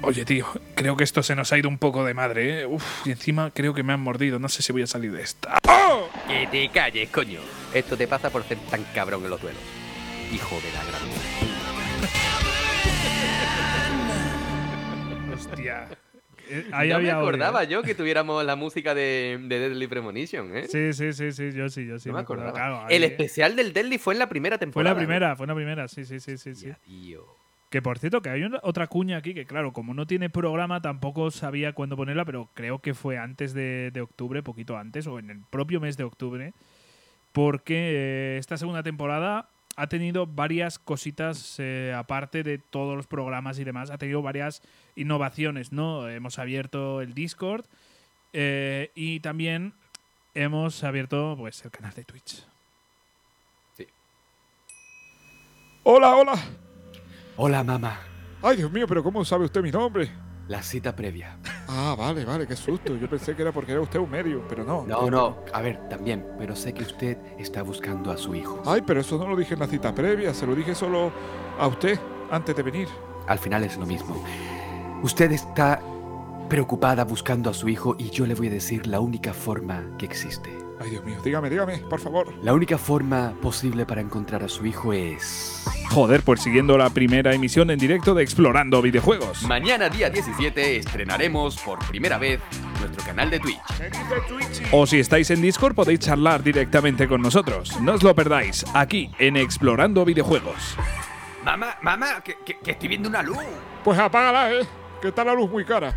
[0.00, 2.66] Oye, tío, creo que esto se nos ha ido un poco de madre, ¿eh?
[2.66, 4.38] Uf, y encima creo que me han mordido.
[4.38, 5.58] No sé si voy a salir de esta.
[5.68, 6.08] ¡Oh!
[6.26, 7.40] Que te calles, coño.
[7.74, 9.60] Esto te pasa por ser tan cabrón en los duelos.
[10.32, 11.02] Hijo de la gran.
[15.70, 15.98] Hostia.
[16.50, 20.56] Eh, Ahí no me había acordaba yo que tuviéramos la música de, de Deadly Premonition,
[20.56, 20.66] ¿eh?
[20.68, 22.08] Sí, sí, sí, sí, yo sí, yo sí.
[22.08, 22.52] no me acordaba.
[22.52, 24.94] claro, el especial del Deadly fue en la primera Fue temporada.
[24.94, 26.54] la primera, fue la primera, sí, sí, sí, sí.
[26.54, 26.72] sí.
[26.84, 27.24] Tío.
[27.70, 30.82] Que por cierto, que hay una- otra cuña aquí que, claro, como no tiene programa,
[30.82, 35.18] tampoco sabía cuándo ponerla, pero creo que fue antes de, de octubre, poquito antes, o
[35.18, 36.52] en el propio mes de octubre,
[37.32, 43.58] porque eh, esta segunda temporada ha tenido varias cositas, eh, aparte de todos los programas
[43.58, 44.62] y demás, ha tenido varias
[44.96, 46.08] innovaciones, ¿no?
[46.08, 47.64] Hemos abierto el Discord
[48.32, 49.74] eh, y también
[50.34, 52.44] hemos abierto pues el canal de Twitch.
[55.84, 56.34] Hola, hola.
[57.36, 57.98] Hola, mamá.
[58.40, 60.08] Ay, Dios mío, pero ¿cómo sabe usted mi nombre?
[60.52, 61.38] La cita previa.
[61.66, 62.94] Ah, vale, vale, qué susto.
[62.94, 64.84] Yo pensé que era porque era usted un medio, pero no.
[64.84, 65.38] No, no.
[65.50, 66.26] A ver, también.
[66.38, 68.62] Pero sé que usted está buscando a su hijo.
[68.66, 71.10] Ay, pero eso no lo dije en la cita previa, se lo dije solo
[71.58, 71.98] a usted
[72.30, 72.86] antes de venir.
[73.28, 74.22] Al final es lo mismo.
[75.02, 75.80] Usted está
[76.50, 80.04] preocupada buscando a su hijo y yo le voy a decir la única forma que
[80.04, 80.61] existe.
[80.82, 82.34] Ay, Dios mío, dígame, dígame, por favor.
[82.42, 85.64] La única forma posible para encontrar a su hijo es...
[85.90, 89.42] Joder, pues siguiendo la primera emisión en directo de Explorando Videojuegos.
[89.42, 92.40] Mañana día 17 estrenaremos por primera vez
[92.80, 93.60] nuestro canal de Twitch.
[94.72, 97.80] O si estáis en Discord podéis charlar directamente con nosotros.
[97.80, 100.76] No os lo perdáis, aquí en Explorando Videojuegos.
[101.44, 103.38] Mamá, mamá, que, que- que estoy viendo una luz.
[103.84, 104.66] Pues apágala, eh,
[105.00, 105.94] que está la luz muy cara.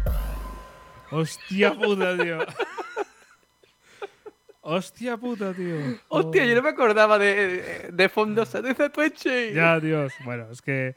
[1.09, 2.39] Hostia puta, tío.
[4.67, 5.75] Hostia puta, tío.
[6.09, 9.53] Hostia, yo no me acordaba de, de fondos de Satoshi.
[9.53, 10.11] Ya, Dios.
[10.23, 10.95] Bueno, es que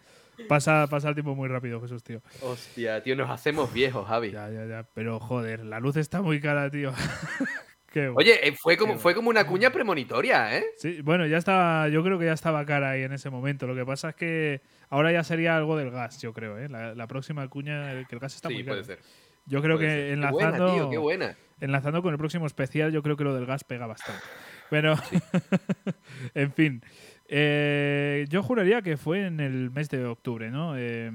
[0.48, 2.22] pasa, pasa el tiempo muy rápido, Jesús, tío.
[2.40, 4.30] Hostia, tío, nos hacemos viejos, Javi.
[4.30, 4.86] Ya, ya, ya.
[4.94, 6.92] Pero joder, la luz está muy cara, tío.
[7.92, 8.14] Qué bueno.
[8.16, 10.64] Oye, eh, fue como, Qué fue como una cuña premonitoria, ¿eh?
[10.78, 13.66] Sí, bueno, ya estaba, yo creo que ya estaba cara ahí en ese momento.
[13.66, 16.70] Lo que pasa es que ahora ya sería algo del gas, yo creo, ¿eh?
[16.70, 18.76] La, la próxima cuña, que el gas está Sí, muy caro.
[18.82, 18.98] puede ser.
[19.46, 20.06] Yo creo puede que ser.
[20.06, 21.36] Qué enlazando, buena, tío, qué buena.
[21.60, 24.22] Enlazando con el próximo especial, yo creo que lo del gas pega bastante.
[24.70, 24.94] Pero,
[26.34, 26.82] en fin,
[27.28, 30.74] eh, yo juraría que fue en el mes de octubre, ¿no?
[30.76, 31.10] Eh,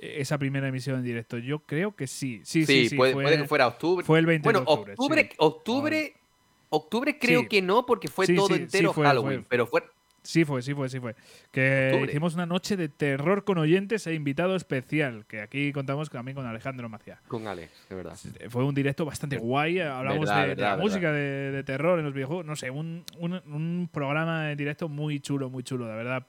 [0.00, 1.38] esa primera emisión en directo.
[1.38, 2.40] Yo creo que sí.
[2.44, 4.04] Sí, sí, Sí, puede, fue, puede que fuera octubre.
[4.04, 4.92] fue el 20 bueno, de octubre.
[4.92, 5.36] octubre, sí.
[5.38, 6.14] octubre,
[6.68, 9.40] octubre creo que no, porque fue todo entero fue, Halloween.
[9.40, 9.46] fue.
[9.48, 9.82] Pero fue.
[10.26, 11.14] Sí fue, sí fue, sí fue.
[11.50, 12.10] Que Octubre.
[12.10, 16.46] hicimos una noche de terror con oyentes e invitado especial, que aquí contamos también con
[16.46, 17.20] Alejandro Macía.
[17.28, 18.16] Con Alex, de verdad.
[18.48, 20.78] Fue un directo bastante guay, hablamos Verdad, de, la verdad.
[20.78, 24.88] música de, de terror en los videojuegos, no sé, un, un, un programa en directo
[24.88, 26.26] muy chulo, muy chulo, de verdad.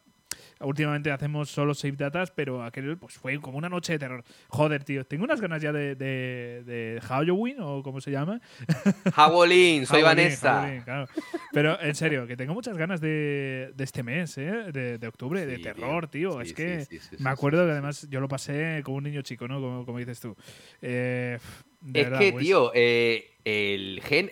[0.59, 4.23] Últimamente hacemos solo save datas, pero aquel pues fue como una noche de terror.
[4.47, 8.41] Joder, tío, tengo unas ganas ya de, de, de Halloween, o como se llama.
[9.13, 10.53] Jabolín, soy Halloween, Vanessa.
[10.61, 11.07] Halloween, claro.
[11.53, 14.71] Pero en serio, que tengo muchas ganas de, de este mes, ¿eh?
[14.71, 16.33] de, de octubre, de terror, tío.
[16.33, 16.87] Sí, es sí, que
[17.19, 19.61] me acuerdo que además yo lo pasé como un niño chico, ¿no?
[19.61, 20.35] Como, como dices tú.
[20.81, 21.37] Eh,
[21.85, 24.31] Es verdad, que, pues, tío, eh, el gen.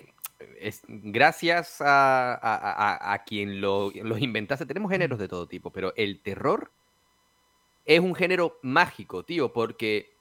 [0.60, 5.72] es- gracias a, a- a- a quien lo, los inventase, tenemos géneros de todo tipo,
[5.72, 6.72] pero el terror
[7.86, 10.12] es un género mágico, tío, porque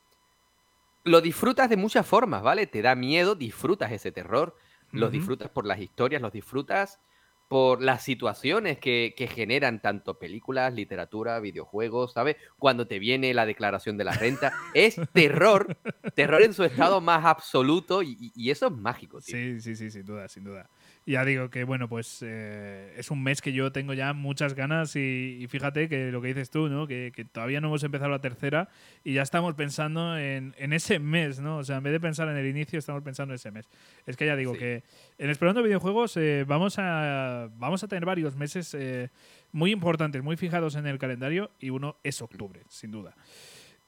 [1.04, 2.66] lo disfrutas de muchas formas, ¿vale?
[2.66, 4.56] Te da miedo, disfrutas ese terror,
[4.92, 7.00] los disfrutas por las historias, los disfrutas
[7.48, 12.36] por las situaciones que, que generan tanto películas, literatura, videojuegos, ¿sabes?
[12.58, 15.76] Cuando te viene la declaración de la renta, es terror,
[16.14, 19.36] terror en su estado más absoluto y, y- eso es mágico, tío.
[19.36, 20.68] Sí, sí, sí, sin duda, sin duda.
[21.06, 24.96] Ya digo que, bueno, pues eh, es un mes que yo tengo ya muchas ganas
[24.96, 26.86] y, y fíjate que lo que dices tú, ¿no?
[26.86, 28.70] Que, que todavía no hemos empezado la tercera
[29.04, 31.58] y ya estamos pensando en, en ese mes, ¿no?
[31.58, 33.68] O sea, en vez de pensar en el inicio, estamos pensando en ese mes.
[34.06, 34.60] Es que ya digo Sí.
[34.60, 34.82] que
[35.18, 39.10] en Explorando Videojuegos eh, vamos, a, vamos a tener varios meses eh,
[39.52, 43.14] muy importantes, muy fijados en el calendario y uno es octubre, sin duda.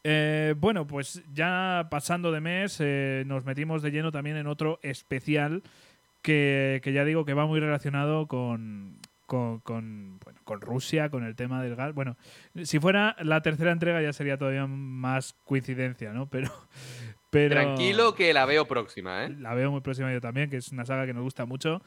[0.08, 4.78] Eh, bueno, pues ya pasando de mes, eh, nos metimos de lleno también en otro
[4.82, 5.64] especial
[6.26, 11.22] que, que ya digo que va muy relacionado con, con, con, bueno, con Rusia, con
[11.22, 11.94] el tema del gas.
[11.94, 12.16] Bueno,
[12.64, 16.28] si fuera la tercera entrega ya sería todavía más coincidencia, ¿no?
[16.28, 16.50] Pero,
[17.30, 19.36] pero Tranquilo que la veo próxima, ¿eh?
[19.38, 21.80] la veo muy próxima yo también, que es una saga que nos gusta mucho.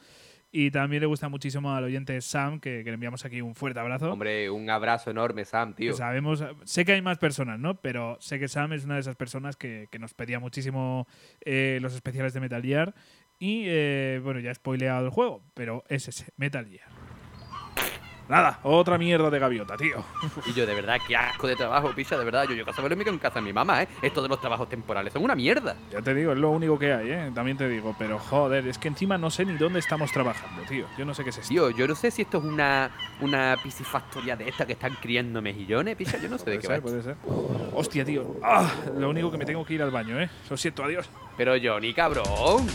[0.52, 3.78] Y también le gusta muchísimo al oyente Sam, que, que le enviamos aquí un fuerte
[3.78, 4.10] abrazo.
[4.10, 5.92] Hombre, un abrazo enorme, Sam, tío.
[5.92, 7.80] Que sabemos, sé que hay más personas, ¿no?
[7.80, 11.06] Pero sé que Sam es una de esas personas que, que nos pedía muchísimo
[11.42, 12.94] eh, los especiales de Metal Gear.
[13.42, 16.86] Y eh, bueno, ya he spoileado el juego, pero es ese, Metal Gear.
[18.28, 20.04] Nada, otra mierda de gaviota, tío.
[20.46, 22.44] Y yo, de verdad, qué asco de trabajo, picha, de verdad.
[22.44, 23.88] Yo, yo casa me en casa de mi mamá, ¿eh?
[24.02, 25.74] Esto de los trabajos temporales son una mierda.
[25.90, 27.32] Ya te digo, es lo único que hay, ¿eh?
[27.34, 30.86] También te digo, pero joder, es que encima no sé ni dónde estamos trabajando, tío.
[30.96, 31.48] Yo no sé qué es esto.
[31.48, 35.42] Tío, yo no sé si esto es una, una piscifactoria de esta que están criando
[35.42, 36.18] mejillones, picha.
[36.18, 36.82] Yo no sé de qué ser, va.
[36.82, 37.16] puede ser.
[37.72, 38.36] Hostia, tío.
[38.44, 40.30] Ah, lo único que me tengo que ir al baño, ¿eh?
[40.48, 41.10] Lo siento, adiós.
[41.36, 42.68] Pero Johnny, cabrón.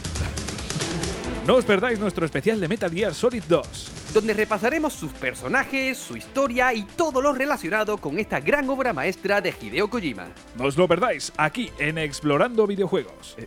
[1.45, 4.11] No os perdáis nuestro especial de Metal Gear Solid 2.
[4.15, 9.41] Donde repasaremos sus personajes, su historia y todo lo relacionado con esta gran obra maestra
[9.41, 10.29] de Hideo Kojima.
[10.57, 13.37] No os lo perdáis aquí en Explorando Videojuegos.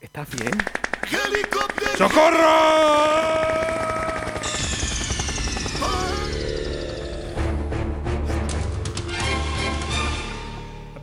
[0.00, 0.52] ¿Estás bien?
[1.98, 3.02] ¡Socorro!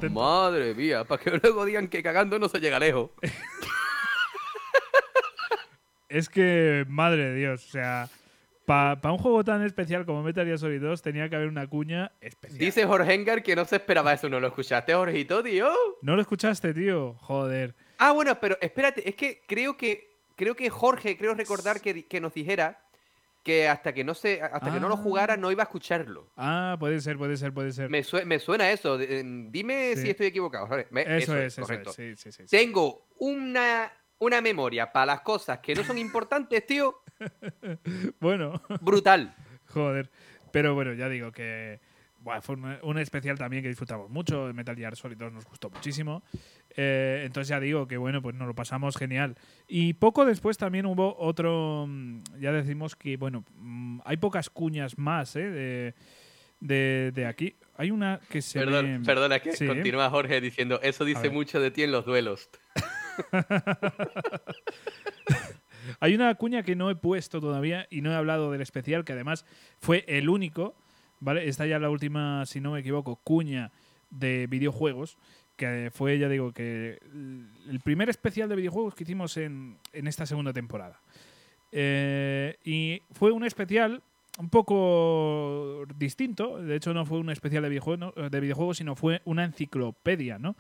[0.10, 3.10] Madre mía, para que luego digan que cagando no se llega lejos.
[6.10, 8.10] Es que, madre de Dios, o sea,
[8.66, 12.12] para un juego tan especial como Metal Gear Solid 2 tenía que haber una cuña
[12.22, 12.60] especial.
[12.60, 15.70] Dice Jorge Engar que no se esperaba eso, ¿no lo escuchaste, Jorgito, tío?
[16.02, 17.14] ¿No lo escuchaste, tío?
[17.20, 17.76] Joder.
[17.98, 22.22] Ah, bueno, pero espérate, es que creo que creo que Jorge, creo recordar que, que
[22.22, 22.80] nos dijera
[23.44, 24.98] que hasta que no se hasta que no lo Ah.
[24.98, 26.32] jugara no iba a escucharlo.
[26.38, 27.90] Ah, puede ser, puede ser, puede ser.
[27.90, 28.98] Me, sue- me suena eso.
[28.98, 30.02] Dime Sí.
[30.04, 30.68] si estoy equivocado.
[30.92, 31.90] Me- Eso, es, eso correcto.
[31.98, 32.20] es.
[32.20, 32.44] Sí, sí.
[32.50, 37.02] Tengo una, una memoria para las cosas que no son importantes, tío.
[38.20, 39.34] Bueno, Brutal.
[39.68, 40.10] joder.
[40.52, 41.80] Pero bueno, ya digo que
[42.22, 44.52] buah, fue un, un especial también que disfrutamos mucho.
[44.54, 46.24] Metal Gear Solid 2 nos gustó muchísimo.
[46.76, 49.36] Eh, entonces ya digo que bueno, pues nos lo pasamos genial.
[49.68, 51.86] Y poco después también hubo otro.
[51.88, 55.50] mm, Ya decimos que, bueno, mm, hay pocas cuñas más ¿eh?
[55.50, 55.94] de,
[56.60, 57.56] de, de aquí.
[57.78, 58.60] Hay una que se.
[58.60, 59.68] Perdón, perdona, que Sí.
[59.68, 62.50] continúa Jorge diciendo, eso dice mucho de ti en los duelos.
[66.00, 69.14] Hay una cuña que no he puesto todavía y no he hablado del especial, que
[69.14, 69.46] además
[69.80, 70.76] fue el único,
[71.20, 71.48] ¿vale?
[71.48, 73.72] Esta ya la última, si no me equivoco, cuña
[74.10, 75.18] de videojuegos,
[75.56, 77.00] que fue, ya digo, que
[77.70, 81.00] el primer especial de videojuegos que hicimos en, en esta segunda temporada.
[81.72, 84.02] Eh, y fue un especial
[84.40, 86.62] un poco distinto.
[86.62, 90.56] De hecho, no fue un especial de videojuegos, de videojuegos sino fue una enciclopedia, ¿no?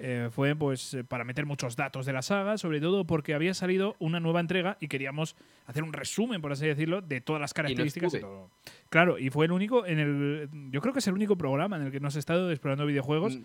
[0.00, 3.54] Eh, fue pues eh, para meter muchos datos de la saga, sobre todo porque había
[3.54, 7.54] salido una nueva entrega y queríamos hacer un resumen, por así decirlo, de todas las
[7.54, 8.12] características.
[8.14, 8.30] y estuve.
[8.32, 8.50] todo.
[8.88, 10.48] Claro, y fue el único en el.
[10.70, 13.36] Yo creo que es el único programa en el que nos he estado explorando videojuegos.
[13.36, 13.42] Mm,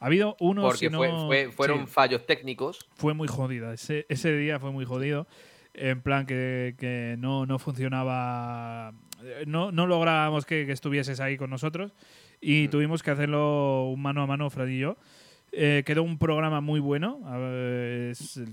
[0.00, 0.62] Ha habido uno.
[0.62, 1.10] Porque si no- fue,
[1.46, 2.86] fue- fueron sí fallos técnicos.
[2.94, 3.72] fue muy jodida.
[3.72, 5.26] Ese, ese día fue muy jodido.
[5.74, 8.92] En plan que, que no, no funcionaba.
[9.22, 11.92] eh, No, no lográbamos que, que estuvieses ahí con nosotros.
[12.40, 14.96] Y tuvimos que hacerlo un mano a mano, Fran y yo.
[15.50, 17.20] Eh, quedó un programa muy bueno.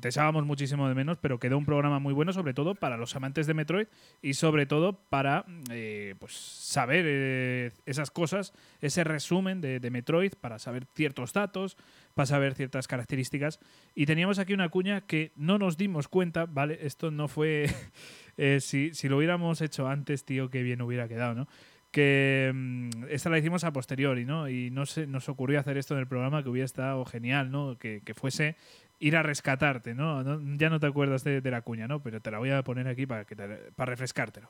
[0.02, 3.16] te echábamos muchísimo de menos, pero quedó un programa muy bueno, sobre todo para los
[3.16, 3.88] amantes de Metroid
[4.22, 10.34] y sobre todo para eh, pues, saber eh, esas cosas, ese resumen de, de Metroid,
[10.40, 11.78] para saber ciertos datos,
[12.14, 13.60] para saber ciertas características.
[13.94, 16.80] Y teníamos aquí una cuña que no nos dimos cuenta, ¿vale?
[16.82, 17.70] Esto no fue.
[18.38, 21.48] eh, si, si lo hubiéramos hecho antes, tío, qué bien hubiera quedado, ¿no?
[21.96, 24.50] Que mm, esta la hicimos a posteriori, ¿no?
[24.50, 27.78] Y no se, nos ocurrió hacer esto en el programa que hubiera estado genial, ¿no?
[27.80, 28.58] Que, que fuese
[29.00, 30.22] ir a rescatarte, ¿no?
[30.22, 32.02] No- Ya no te acuerdas de, de la cuña, ¿no?
[32.04, 34.50] Pero te la voy a poner aquí para, que te- para refrescártelo.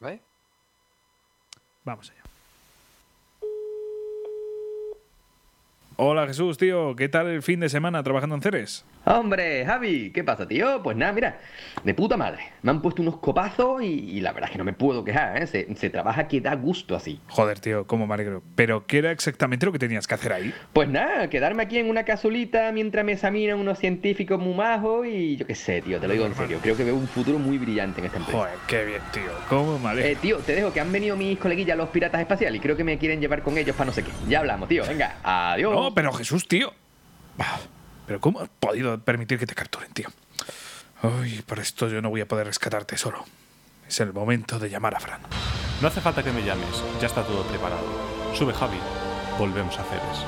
[0.00, 0.20] ¿vale?
[1.84, 2.22] Vamos allá.
[5.96, 8.84] Hola Jesús, tío, ¿qué tal el fin de semana trabajando en Ceres?
[9.06, 10.82] Hombre, Javi, ¿qué pasa, tío?
[10.82, 11.38] Pues nada, mira,
[11.82, 12.52] de puta madre.
[12.62, 15.42] Me han puesto unos copazos y, y la verdad es que no me puedo quejar,
[15.42, 15.46] ¿eh?
[15.46, 17.20] Se, se trabaja que da gusto así.
[17.28, 18.42] Joder, tío, cómo me alegro.
[18.54, 20.54] ¿Pero qué era exactamente lo que tenías que hacer ahí?
[20.72, 25.36] Pues nada, quedarme aquí en una casulita mientras me examinan unos científicos muy majos y
[25.36, 26.58] yo qué sé, tío, te lo digo en serio.
[26.62, 28.38] Creo que veo un futuro muy brillante en esta empresa.
[28.38, 30.10] Joder, qué bien, tío, cómo me alegro.
[30.10, 32.84] Eh, tío, te dejo que han venido mis coleguillas los piratas espaciales y creo que
[32.84, 34.10] me quieren llevar con ellos para no sé qué.
[34.28, 34.82] Ya hablamos, tío.
[34.86, 35.74] Venga, adiós.
[35.74, 36.72] No, pero Jesús, tío.
[38.06, 40.08] ¿Pero cómo has podido permitir que te capturen, tío?
[41.02, 43.24] Ay, por esto yo no voy a poder rescatarte solo.
[43.88, 45.20] Es el momento de llamar a Fran.
[45.80, 47.84] No hace falta que me llames, ya está todo preparado.
[48.34, 48.78] Sube Javi,
[49.38, 50.24] volvemos a Ceres.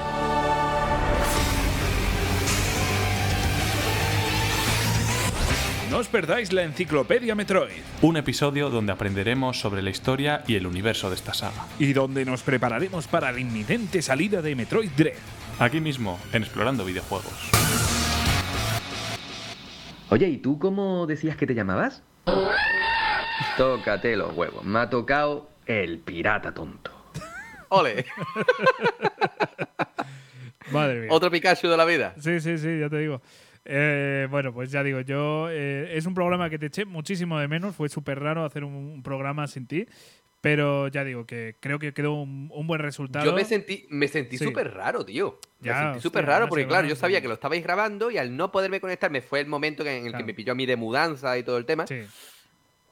[5.91, 7.81] No os perdáis la enciclopedia Metroid.
[8.03, 11.65] Un episodio donde aprenderemos sobre la historia y el universo de esta saga.
[11.79, 15.17] Y donde nos prepararemos para la inminente salida de Metroid Dread.
[15.59, 17.51] Aquí mismo, en Explorando Videojuegos.
[20.11, 22.03] Oye, ¿y tú cómo decías que te llamabas?
[23.57, 24.65] Tócate los huevos.
[24.65, 26.91] Me ha tocado el pirata tonto.
[27.71, 28.05] ¡Ole!
[30.73, 31.09] Madre mía.
[31.11, 32.15] Otro Pikachu de la vida.
[32.21, 33.23] Sí, sí, sí, ya te digo.
[33.65, 37.49] Eh, bueno, pues ya digo, yo eh, es un programa que te eché muchísimo de
[37.49, 37.75] menos.
[37.75, 39.87] Fue súper raro hacer un, un programa sin ti.
[40.47, 43.25] Pero ya digo que creo que quedó un, un buen resultado.
[43.25, 44.45] Yo me sentí, me sentí Sí.
[44.45, 45.41] súper raro, tío.
[45.61, 48.37] Ya, me sentí súper raro porque, claro, yo sabía que lo estabais grabando y al
[48.37, 50.19] no poderme conectarme fue el momento en el Claro.
[50.19, 51.87] que me pilló a mí de mudanza y todo el tema.
[51.89, 52.03] Sí.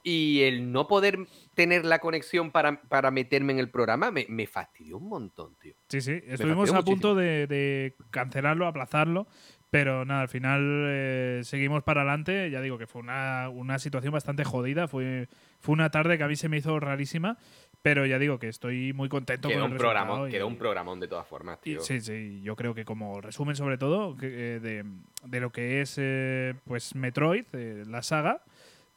[0.03, 1.19] Y el no poder
[1.55, 5.73] tener la conexión para, para meterme en el programa me, me fastidió un montón, tío.
[5.87, 6.21] Sí, sí.
[6.27, 9.25] Estuvimos a punto de, de cancelarlo, aplazarlo,
[9.71, 12.51] pero nada, al final eh, seguimos para adelante.
[12.51, 14.87] Ya digo que fue una, una situación bastante jodida.
[14.87, 15.27] Fue,
[15.65, 17.37] fue una tarde que a mí se me hizo rarísima,
[17.81, 19.77] pero ya digo que estoy muy contento Quedó con el
[20.21, 21.81] un, y- quedó un programón de todas formas, y tío.
[21.81, 24.85] sí, sí, yo creo que como resumen sobre todo eh, de,
[25.23, 28.41] de lo que es eh, pues Metroid, eh, la saga,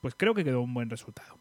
[0.00, 1.38] pues creo que quedó un buen resultado.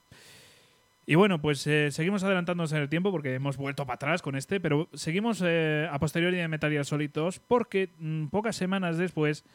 [1.05, 4.59] Y bueno, pues seguimos adelantándonos en el tiempo porque hemos vuelto para atrás con este,
[4.59, 9.45] pero seguimos a posteriori de Metal Gear Solid 2 porque mm, pocas semanas después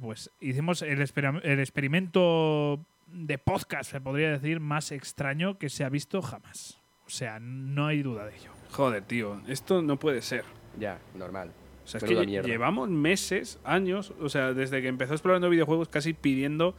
[0.00, 2.80] pues hicimos el experimento
[3.12, 6.80] de podcast, se podría decir, más extraño que se ha visto jamás.
[7.06, 8.50] O sea, no hay duda de ello.
[8.70, 10.44] Joder, tío, esto no puede ser.
[10.78, 11.52] Ya, normal.
[11.84, 12.48] O sea, es que mierda.
[12.48, 16.74] llevamos meses, años, o sea, desde que empezó explorando videojuegos, casi pidiendo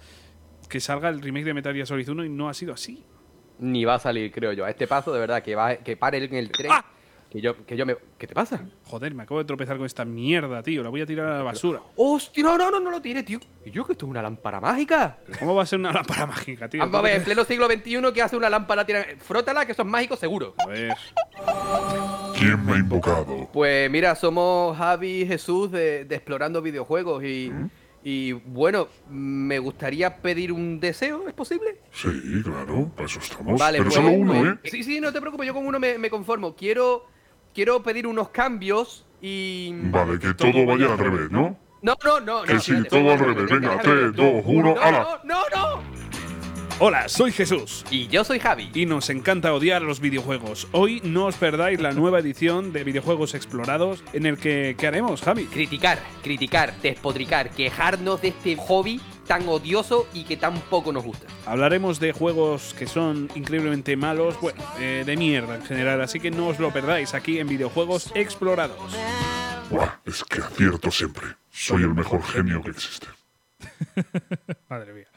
[0.69, 3.03] que salga el remake de Metal Gear Solid 1 y no ha sido así.
[3.59, 4.65] Ni va a salir, creo yo.
[4.65, 6.71] A este paso, de verdad, que va que pare en el tren.
[6.71, 6.85] ¡Ah!
[7.33, 7.97] Que yo, que yo me.
[8.19, 8.63] ¿Qué te pasa?
[8.83, 10.83] Joder, me acabo de tropezar con esta mierda, tío.
[10.83, 11.81] La voy a tirar a la basura.
[11.95, 12.43] ¡Hostia!
[12.43, 13.39] No, no, no, no lo tires, tío.
[13.65, 15.17] ¿Y yo que esto es una lámpara mágica?
[15.39, 16.81] ¿Cómo va a ser una lámpara mágica, tío?
[16.81, 18.85] Vamos a ver, en pleno siglo XXI, ¿qué hace una lámpara?
[18.85, 19.03] Tira...
[19.17, 20.53] Frótala, que eso es mágico seguro.
[20.59, 20.93] A ver.
[22.37, 23.49] ¿Quién me ha invocado?
[23.51, 27.51] Pues mira, somos Javi y Jesús de, de Explorando Videojuegos y,
[28.03, 31.79] y bueno, me gustaría pedir un deseo, ¿es posible?
[31.91, 32.09] Sí,
[32.43, 33.59] claro, para eso estamos.
[33.59, 34.69] Vale, Pero pues, solo uno, pues, ¿eh?
[34.69, 36.55] Sí, sí, no te preocupes, yo con uno me, me conformo.
[36.55, 37.07] Quiero,
[37.53, 39.71] quiero pedir unos cambios y...
[39.73, 41.57] Vale, que todo vaya al revés, ¿no?
[41.81, 42.43] No, no, no.
[42.43, 43.49] Que no, sí, espérate, todo al revés.
[43.49, 44.11] Venga, espérate.
[44.11, 45.21] 3, 2, 1, No, ¡hala!
[45.23, 46.03] no, no, no.
[46.79, 47.85] Hola, soy Jesús.
[47.91, 48.71] Y yo soy Javi.
[48.73, 50.67] Y nos encanta odiar los videojuegos.
[50.71, 55.21] Hoy no os perdáis la nueva edición de Videojuegos Explorados, en el que ¿qué haremos,
[55.21, 55.45] Javi?
[55.45, 61.27] Criticar, criticar, despotricar, quejarnos de este hobby tan odioso y que tan poco nos gusta.
[61.45, 66.31] Hablaremos de juegos que son increíblemente malos, bueno, eh, de mierda en general, así que
[66.31, 68.77] no os lo perdáis aquí en Videojuegos Explorados.
[69.69, 71.27] Buah, es que acierto siempre.
[71.51, 73.07] Soy el mejor genio que existe.
[74.69, 75.07] Madre mía.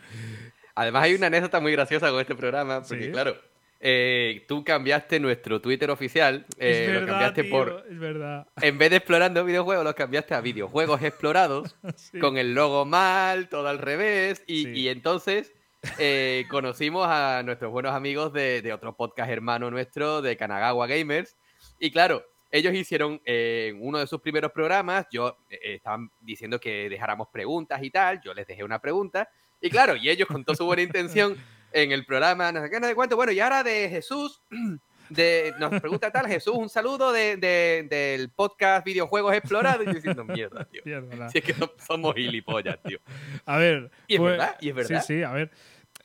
[0.75, 3.11] Además hay una anécdota muy graciosa con este programa, porque Sí.
[3.11, 3.37] claro,
[3.81, 8.47] eh, tú cambiaste nuestro Twitter oficial, eh, es lo verdad, cambiaste tío, por, es verdad.
[8.61, 12.19] en vez de explorando videojuegos, los cambiaste a videojuegos explorados, Sí.
[12.19, 14.71] con el logo mal, todo al revés, y, Sí.
[14.75, 15.53] y entonces
[15.99, 21.37] eh, conocimos a nuestros buenos amigos de, de otro podcast hermano nuestro, de Kanagawa Gamers,
[21.79, 27.29] y claro, ellos hicieron eh, uno de sus primeros programas, yo estaban diciendo que dejáramos
[27.29, 29.29] preguntas y tal, yo les dejé una pregunta,
[29.61, 31.37] y claro, y ellos con toda su buena intención
[31.73, 34.41] en el programa, no sé qué, no sé cuánto, bueno, y ahora de Jesús,
[35.09, 39.93] de, nos pregunta tal, Jesús, un saludo de, de- del podcast Videojuegos Explorados, y yo
[39.95, 40.83] diciendo, mierda, tío.
[40.85, 41.29] Mierda.
[41.31, 42.99] Si es que no- somos gilipollas, tío.
[43.45, 43.91] A ver.
[44.07, 45.01] Y es verdad, y es verdad.
[45.03, 45.51] Sí, sí, a ver.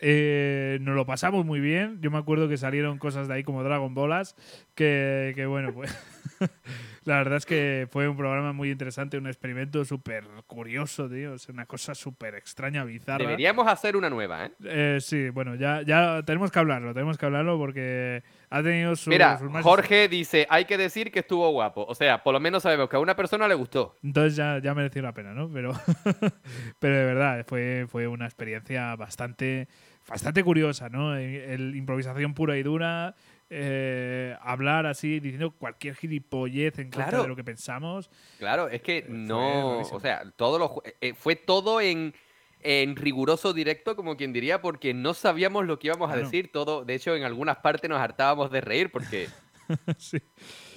[0.04, 2.00] Eh, nos lo pasamos muy bien.
[2.02, 4.36] Yo me acuerdo que salieron cosas de ahí como Dragon Ballas.
[4.76, 5.96] Que, que bueno, pues.
[7.04, 11.34] la verdad es que fue un programa muy interesante, un experimento súper curioso, tío.
[11.34, 13.24] Es una cosa súper extraña, bizarra.
[13.26, 14.52] Deberíamos hacer una nueva, ¿eh?
[14.64, 19.10] Eh, sí, bueno, ya, ya tenemos que hablarlo, tenemos que hablarlo porque ha tenido su,
[19.10, 21.86] Mira, más- Jorge dice, hay que decir que estuvo guapo.
[21.88, 23.98] O sea, por lo menos sabemos que a una persona le gustó.
[24.04, 25.50] Entonces ya, ya mereció la pena, ¿no?
[25.52, 25.74] Pero,
[26.80, 29.68] pero de verdad, fue, fue una experiencia bastante,
[30.08, 31.18] bastante curiosa, ¿no?
[31.18, 33.16] Eh, El, improvisación pura y dura,
[33.54, 37.24] eh, hablar así, diciendo cualquier gilipollez en contra Claro.
[37.24, 38.10] de lo que pensamos.
[38.40, 39.68] Claro, es que no.
[39.72, 39.98] buenísimo.
[39.98, 42.14] O sea, todo lo, eh, fue todo en,
[42.62, 46.28] en riguroso directo, como quien diría, porque no sabíamos lo que íbamos a Claro.
[46.28, 46.50] decir.
[46.52, 49.28] Todo, de hecho, en algunas partes nos hartábamos de reír porque
[49.98, 50.18] sí,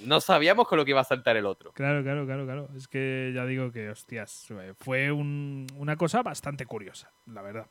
[0.04, 1.72] no sabíamos con lo que iba a saltar el otro.
[1.72, 2.68] claro, claro, claro, claro.
[2.76, 4.48] Es que ya digo que, hostias,
[4.80, 7.66] fue un- una cosa bastante curiosa, la verdad.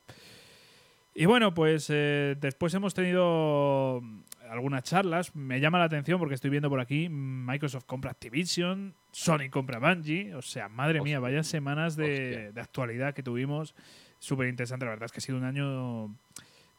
[1.16, 4.02] Y bueno, pues eh, después hemos tenido
[4.50, 5.36] algunas charlas.
[5.36, 10.34] Me llama la atención porque estoy viendo por aquí Microsoft compra Activision, Sony compra Bungie.
[10.36, 13.76] O sea, madre mía, vaya semanas de, actualidad que tuvimos.
[14.20, 16.16] Súper interesante, la verdad es que ha sido un año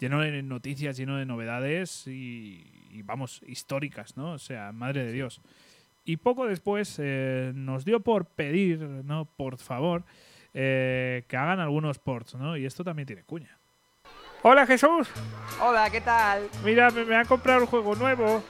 [0.00, 4.32] lleno de noticias, lleno de novedades y, y, vamos, históricas, ¿no?
[4.32, 5.40] O sea, madre de Dios.
[6.04, 9.24] Y poco después eh, nos dio por pedir, ¿no?
[9.24, 10.04] Por favor,
[10.52, 12.56] eh, que hagan algunos ports, ¿no?
[12.56, 13.58] Y esto también tiene cuña.
[14.46, 15.08] Hola Jesús,
[15.58, 16.50] Hola, ¿qué tal?
[16.62, 18.44] mira, me, me han comprado un juego nuevo.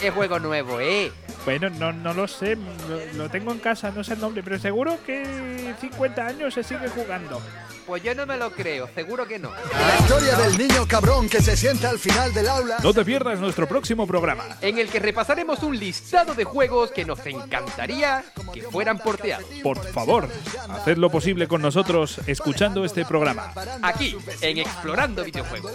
[0.00, 1.12] ¿Qué juego nuevo, eh?
[1.44, 4.58] Bueno, no, no lo sé, lo, lo tengo en casa, no sé el nombre, pero
[4.58, 7.40] seguro que 50 años se sigue jugando.
[7.86, 9.52] Pues yo no me lo creo, seguro que no.
[9.52, 12.78] La historia del niño cabrón que se sienta al final del aula.
[12.82, 14.44] No te pierdas nuestro próximo programa.
[14.60, 19.46] En el que repasaremos un listado de juegos que nos encantaría que fueran porteados.
[19.62, 20.28] Por favor,
[20.68, 23.52] haced lo posible con nosotros escuchando este programa.
[23.82, 25.72] Aquí, en Explorando Videojuegos.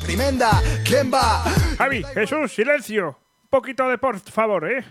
[0.00, 0.62] Tremenda.
[0.84, 1.44] ¿Quién va?
[1.78, 3.18] Javi, Jesús, silencio.
[3.44, 4.84] Un poquito de por favor, ¿eh?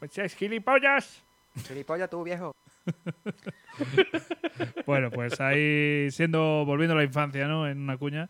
[0.00, 1.22] Pues es gilipollas.
[1.68, 2.52] Gilipollas tú, viejo.
[4.86, 7.68] Bueno, pues ahí siendo, volviendo a la infancia, ¿no?
[7.68, 8.28] En una cuña.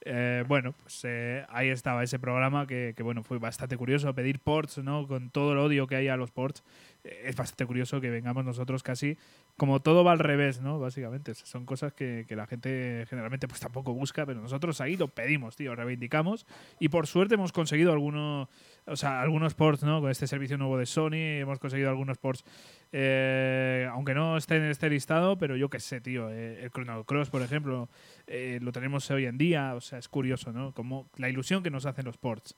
[0.00, 4.14] eh, bueno, pues eh, ahí estaba ese programa que, bueno, fue bastante curioso.
[4.14, 5.06] Pedir ports, ¿no?
[5.06, 6.62] Con todo el odio que hay a los ports.
[7.04, 9.18] eh, es bastante curioso que vengamos nosotros casi
[9.58, 10.78] como todo va al revés, ¿no?
[10.78, 11.34] Básicamente.
[11.34, 15.74] Son cosas que, la gente generalmente pues tampoco busca, pero nosotros ahí lo pedimos, tío,
[15.74, 16.46] reivindicamos.
[16.78, 18.48] Y por suerte hemos conseguido algunos,
[18.88, 20.00] o sea, algunos ports, ¿no?
[20.00, 22.44] Con este servicio nuevo de Sony, hemos conseguido algunos ports
[22.90, 26.30] eh, aunque no esté en este listado, pero yo qué sé, tío.
[26.30, 27.88] eh, el Chrono Cross, por ejemplo,
[28.26, 29.74] eh, lo tenemos hoy en día.
[29.74, 30.72] O sea, es curioso, ¿no?
[30.72, 32.56] Como la ilusión que nos hacen los ports.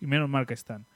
[0.00, 0.86] Y menos mal que están.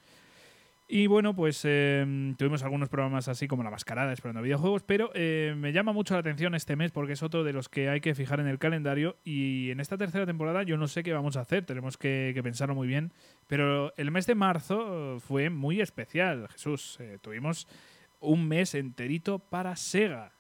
[0.86, 5.54] Y bueno, pues eh, tuvimos algunos programas así como La Mascarada, explorando videojuegos, pero eh,
[5.56, 8.14] me llama mucho la atención este mes porque es otro de los que hay que
[8.14, 11.40] fijar en el calendario y en esta tercera temporada yo no sé qué vamos a
[11.40, 13.14] hacer, tenemos que, que pensarlo muy bien,
[13.46, 16.98] pero el mes de marzo fue muy especial, Jesús.
[17.00, 17.66] Eh, tuvimos
[18.20, 20.32] un mes enterito para Sega.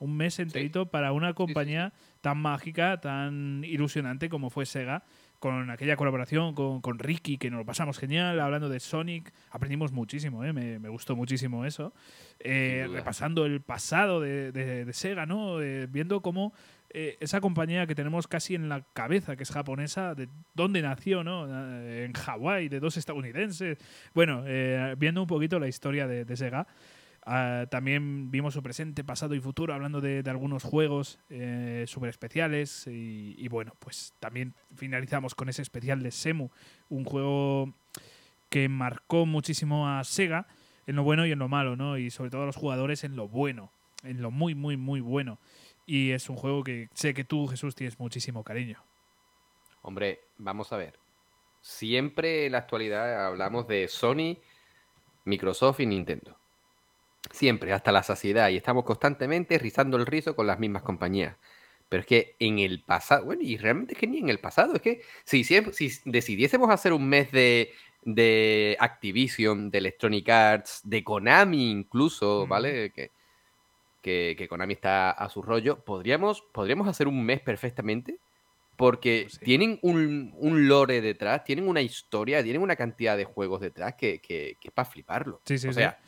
[0.00, 5.02] Un mes enterito para una compañía tan mágica, tan ilusionante como fue Sega,
[5.38, 9.32] con aquella colaboración con, con Ricky, que nos lo pasamos genial, hablando de Sonic.
[9.50, 10.52] Aprendimos muchísimo, ¿eh?
[10.52, 11.94] me, me gustó muchísimo eso.
[12.40, 15.60] Eh, repasando el pasado de, de- de Sega, ¿no?
[15.60, 16.52] Eh, viendo cómo
[16.90, 21.22] eh, esa compañía que tenemos casi en la cabeza, que es japonesa, de dónde nació,
[21.22, 21.46] ¿no?
[21.48, 23.78] Eh, En Hawái, de dos estadounidenses.
[24.14, 26.66] Bueno, eh, viendo un poquito la historia de, de Sega
[27.30, 32.86] Ah, también vimos su presente, pasado y futuro, hablando de, algunos juegos eh, súper especiales.
[32.86, 36.48] Y, y bueno, pues también finalizamos con ese especial de Semu,
[36.88, 37.74] un juego
[38.48, 40.46] que marcó muchísimo a Sega
[40.86, 41.98] en lo bueno y en lo malo, ¿no?
[41.98, 43.70] Y sobre todo a los jugadores en lo bueno,
[44.04, 45.38] en lo muy, muy, muy bueno.
[45.84, 48.82] Y es un juego que sé que tú, Jesús, tienes muchísimo cariño.
[49.82, 50.98] Hombre, vamos a ver.
[51.60, 54.38] Siempre en la actualidad hablamos de Sony,
[55.26, 56.38] Microsoft y Nintendo.
[57.30, 58.48] Siempre, hasta la saciedad.
[58.48, 61.36] Y estamos constantemente rizando el rizo con las mismas compañías.
[61.88, 64.74] Pero es que en el pasado, bueno, y realmente es que ni en el pasado,
[64.74, 65.60] es que si, si
[66.04, 72.46] decidiésemos hacer un mes de, de Activision, de Electronic Arts, de Konami incluso.
[72.46, 72.92] ¿vale?
[72.92, 73.10] Que,
[74.02, 78.18] que, que Konami está a su rollo, podríamos, podríamos hacer un mes perfectamente
[78.76, 79.44] porque Pues sí.
[79.44, 84.20] tienen un, un lore detrás, tienen una historia, tienen una cantidad de juegos detrás que,
[84.20, 85.40] que, que es para fliparlo.
[85.44, 85.80] Sí, sí, o sí.
[85.80, 85.98] sea,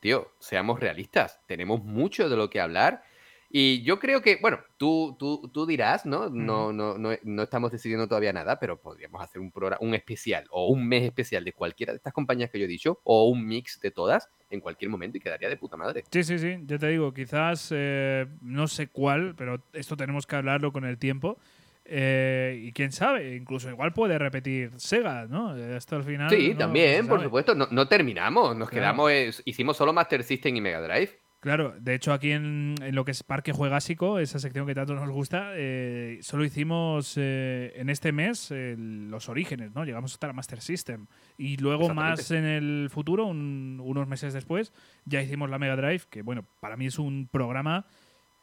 [0.00, 3.02] tío, seamos realistas, tenemos mucho de lo que hablar.
[3.48, 6.28] Y yo creo que, bueno, tú, tú, tú dirás, ¿no?
[6.28, 10.46] No, no, no, no estamos decidiendo todavía nada, pero podríamos hacer un programa, un especial
[10.50, 13.46] o un mes especial de cualquiera de estas compañías que yo he dicho, o un
[13.46, 16.04] mix de todas en cualquier momento y quedaría de puta madre.
[16.10, 20.36] Sí, sí, sí, ya te digo, quizás eh, no sé cuál, pero esto tenemos que
[20.36, 21.38] hablarlo con el tiempo.
[21.88, 25.50] Eh, y quién sabe, incluso igual puede repetir Sega, ¿no?
[25.76, 26.30] Hasta el final.
[26.30, 27.54] Sí, no también, por supuesto.
[27.54, 28.82] No, no terminamos, nos Claro.
[28.82, 31.10] quedamos, eh, hicimos solo Master System y Mega Drive.
[31.38, 34.94] Claro, de hecho aquí en, en lo que es Parque Juegásico, esa sección que tanto
[34.94, 39.84] nos gusta, eh, solo hicimos eh, en este mes eh, los orígenes, ¿no?
[39.84, 41.06] Llegamos hasta la Master System.
[41.38, 44.72] Y luego más en el futuro, un- unos meses después,
[45.04, 47.86] ya hicimos la Mega Drive, que bueno, para mí es un programa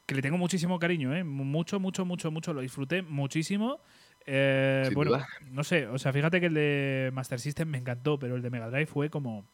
[0.05, 1.23] que le tengo muchísimo cariño, ¿eh?
[1.23, 2.53] Mucho, mucho, mucho, mucho.
[2.53, 3.79] Lo disfruté muchísimo.
[4.25, 5.27] Eh, bueno, duda.
[5.51, 8.49] no sé, o sea, fíjate que el de Master System me encantó, pero el de
[8.49, 9.45] Mega Drive fue como,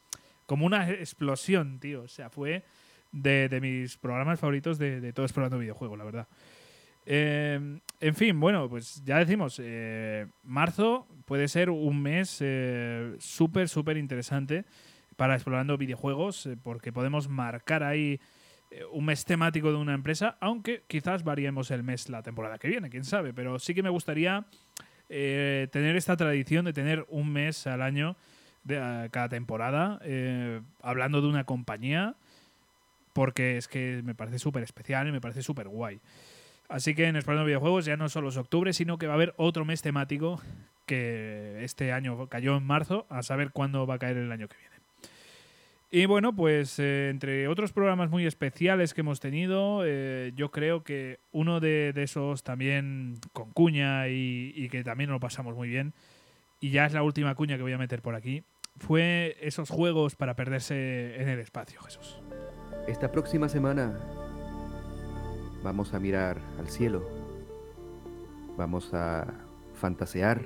[0.45, 2.03] como una explosión, tío.
[2.03, 2.63] O sea, fue
[3.11, 6.27] de, de mis programas favoritos de, de todo explorando videojuegos, la verdad.
[7.11, 13.67] Eh, en fin, bueno, pues ya decimos, eh, marzo puede ser un mes eh, súper,
[13.67, 14.65] súper interesante
[15.15, 18.19] para explorando videojuegos, porque podemos marcar ahí
[18.91, 22.89] un mes temático de una empresa, aunque quizás variemos el mes la temporada que viene,
[22.89, 24.45] quién sabe, pero sí que me gustaría
[25.09, 28.15] eh, tener esta tradición de tener un mes al año
[28.63, 32.15] de cada temporada eh, hablando de una compañía
[33.13, 35.99] porque es que me parece súper especial y me parece súper guay.
[36.67, 39.33] Así que en Explorando Videojuegos ya no solo es octubre, sino que va a haber
[39.37, 40.39] otro mes temático
[40.85, 44.57] que este año cayó en marzo, a saber cuándo va a caer el año que
[44.57, 44.68] viene.
[45.91, 50.83] Y bueno, pues eh, entre otros programas muy especiales que hemos tenido, eh, yo creo
[50.83, 55.93] que uno de, esos también con cuña y, y que también lo pasamos muy bien,
[56.59, 58.43] y ya es la última cuña que voy a meter por aquí,
[58.77, 62.21] fue esos juegos para perderse en el espacio, Jesús.
[62.87, 63.99] Esta próxima semana
[65.63, 67.03] vamos a mirar al cielo,
[68.57, 69.25] vamos a
[69.73, 70.45] fantasear,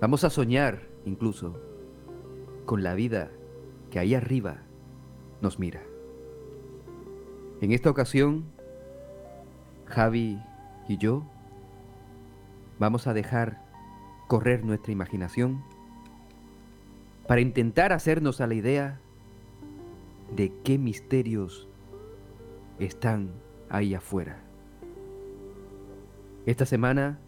[0.00, 1.60] vamos a soñar incluso
[2.64, 3.30] con la vida
[3.90, 4.58] que ahí arriba
[5.40, 5.82] nos mira.
[7.60, 8.44] En esta ocasión,
[9.86, 10.40] Javi
[10.88, 11.24] y yo
[12.78, 13.62] vamos a dejar
[14.28, 15.64] correr nuestra imaginación
[17.26, 19.00] para intentar hacernos a la idea
[20.34, 21.68] de qué misterios
[22.78, 23.30] están
[23.68, 24.40] ahí afuera.
[26.46, 27.18] Esta semana,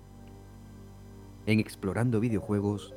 [1.47, 2.95] en Explorando Videojuegos,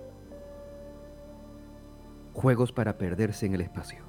[2.34, 4.04] juegos para perderse en el espacio.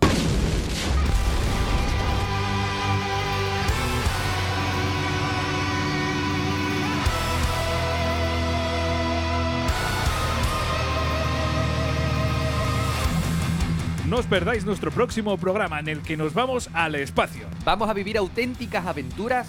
[14.09, 17.49] No os perdáis nuestro próximo programa en el que nos vamos al espacio.
[17.64, 19.49] Vamos a vivir auténticas aventuras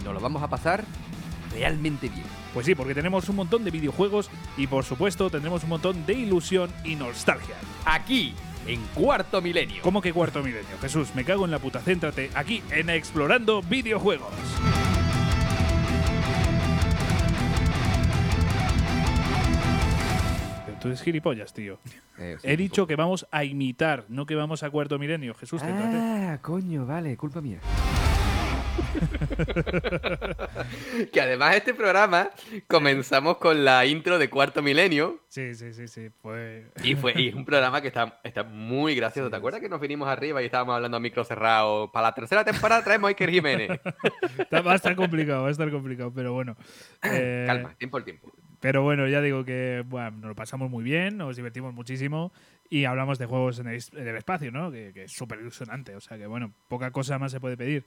[0.00, 0.84] y nos lo vamos a pasar
[1.52, 2.39] realmente bien.
[2.52, 6.14] Pues sí, porque tenemos un montón de videojuegos y por supuesto tendremos un montón de
[6.14, 7.54] ilusión y nostalgia.
[7.84, 8.34] Aquí,
[8.66, 9.82] en Cuarto Milenio.
[9.82, 10.78] ¿Cómo que cuarto milenio?
[10.80, 11.80] Jesús, me cago en la puta.
[11.80, 14.32] Céntrate aquí en Explorando Videojuegos.
[20.80, 21.78] Tú eres gilipollas, tío.
[22.18, 25.34] Eh, sí, He dicho que vamos a imitar, no que vamos a cuarto milenio.
[25.34, 25.94] Jesús, céntrate.
[25.94, 27.58] Ah, coño, vale, culpa mía.
[31.12, 32.30] que además este programa
[32.66, 36.10] comenzamos con la intro de Cuarto Milenio Sí, sí, sí, sí.
[36.20, 36.66] Pues.
[36.82, 39.30] y fue y es un programa que está, está muy gracioso.
[39.30, 41.92] ¿Te acuerdas que nos vinimos arriba y estábamos hablando a micro cerrado?
[41.92, 43.70] Para la tercera temporada traemos a Iker Jiménez.
[44.52, 46.56] Va a estar complicado, va a estar complicado, pero bueno.
[47.02, 48.30] Eh, Calma, tiempo al tiempo.
[48.60, 52.32] Pero bueno, ya digo que bueno, nos lo pasamos muy bien, nos divertimos muchísimo
[52.68, 54.70] y hablamos de juegos en el, en el espacio, ¿no?
[54.70, 55.94] Que, que es súper ilusionante.
[55.94, 57.84] O sea que bueno, poca cosa más se puede pedir.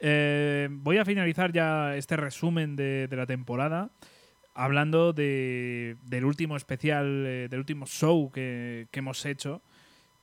[0.00, 3.90] Eh, voy a finalizar ya este resumen de, la temporada
[4.54, 9.60] hablando de, del último especial, eh, del último show que, hemos hecho,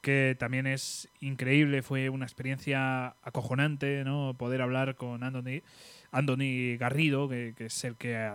[0.02, 4.36] que también es increíble, fue una experiencia acojonante, ¿no?
[4.38, 8.32] Poder hablar con Anthony, Garrido, que, es el que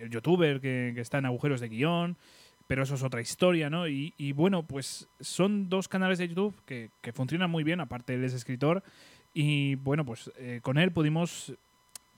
[0.00, 2.16] el youtuber que, está en agujeros de guion,
[2.66, 3.86] pero eso es otra historia, ¿no?
[3.88, 8.34] Y, bueno, pues son dos canales de YouTube que funcionan muy bien, aparte él es
[8.34, 8.82] escritor,
[9.38, 11.52] y bueno, pues eh, con él pudimos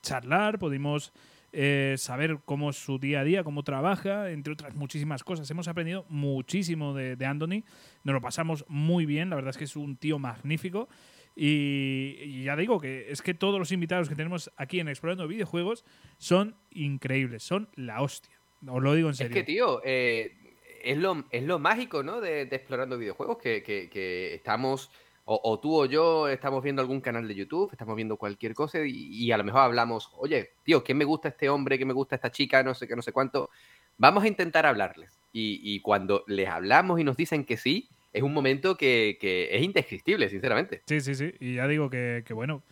[0.02, 1.12] charlar, pudimos
[1.52, 5.50] eh, saber cómo es su día a día, cómo trabaja, entre otras muchísimas cosas.
[5.50, 7.64] Hemos aprendido muchísimo de, de Anthony,
[8.04, 10.88] nos lo pasamos muy bien, la verdad es que es un tío magnífico.
[11.34, 15.26] Y, y ya digo que es que todos los invitados que tenemos aquí en Explorando
[15.28, 15.84] Videojuegos
[16.18, 18.36] son increíbles, son la hostia.
[18.66, 19.34] Os lo digo en Es serio.
[19.34, 20.36] que, tío, eh,
[20.82, 22.20] es, lo, es lo mágico, ¿no?
[22.20, 24.90] De, de explorando videojuegos, que, que- que estamos,
[25.30, 29.08] o, tú o yo, estamos viendo algún canal de YouTube, estamos viendo cualquier cosa y,
[29.08, 31.78] y a lo mejor hablamos, oye, tío, ¿qué me gusta este hombre?
[31.78, 32.62] ¿Qué me gusta esta chica?
[32.62, 33.50] No sé qué, no sé cuánto.
[33.98, 35.18] Vamos a intentar hablarles.
[35.32, 39.54] Y, y cuando les hablamos y nos dicen que sí, es un momento que, que
[39.54, 40.82] es indescriptible, sinceramente.
[40.86, 41.34] Sí, sí, sí.
[41.40, 42.62] Y ya digo que, que bueno,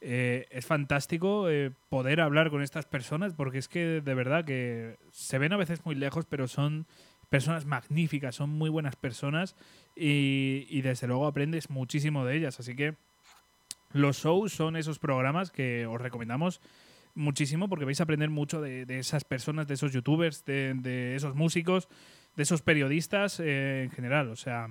[0.00, 4.96] eh, es fantástico eh, poder hablar con estas personas porque es que de verdad que
[5.10, 6.86] se ven a veces muy lejos, pero son
[7.28, 9.54] personas magníficas, son muy buenas personas
[9.94, 12.60] y, desde luego aprendes muchísimo de ellas.
[12.60, 12.94] Así que
[13.92, 16.60] los shows son esos programas que os recomendamos
[17.14, 21.88] muchísimo porque vais a aprender mucho de, esas personas, de esos youtubers, de, esos músicos,
[22.36, 24.28] de esos periodistas eh, en general.
[24.30, 24.68] O sea,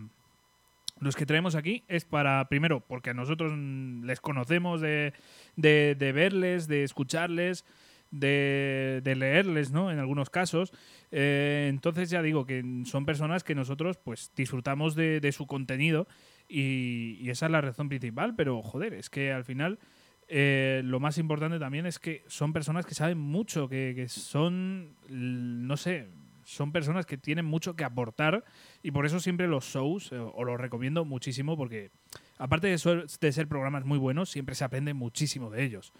[1.00, 5.14] los que traemos aquí es para, primero, porque nosotros mm, les conocemos de-
[5.56, 7.66] de verles, de escucharles,
[8.12, 9.92] de, leerles, ¿no?
[9.92, 10.72] En algunos casos.
[11.12, 16.08] Eh, entonces ya digo que son personas que nosotros pues disfrutamos de, su contenido
[16.48, 19.80] y, esa es la razón principal, pero joder, es que al final
[20.28, 25.78] eh, lo más importante también es que son personas que saben mucho, que, son, no
[25.78, 26.08] sé,
[26.44, 28.46] son personas que tienen mucho que aportar
[28.82, 31.92] y por eso siempre los shows eh, os los recomiendo muchísimo porque
[32.38, 35.94] aparte de, de ser programas muy buenos, siempre se aprende muchísimo de ellos.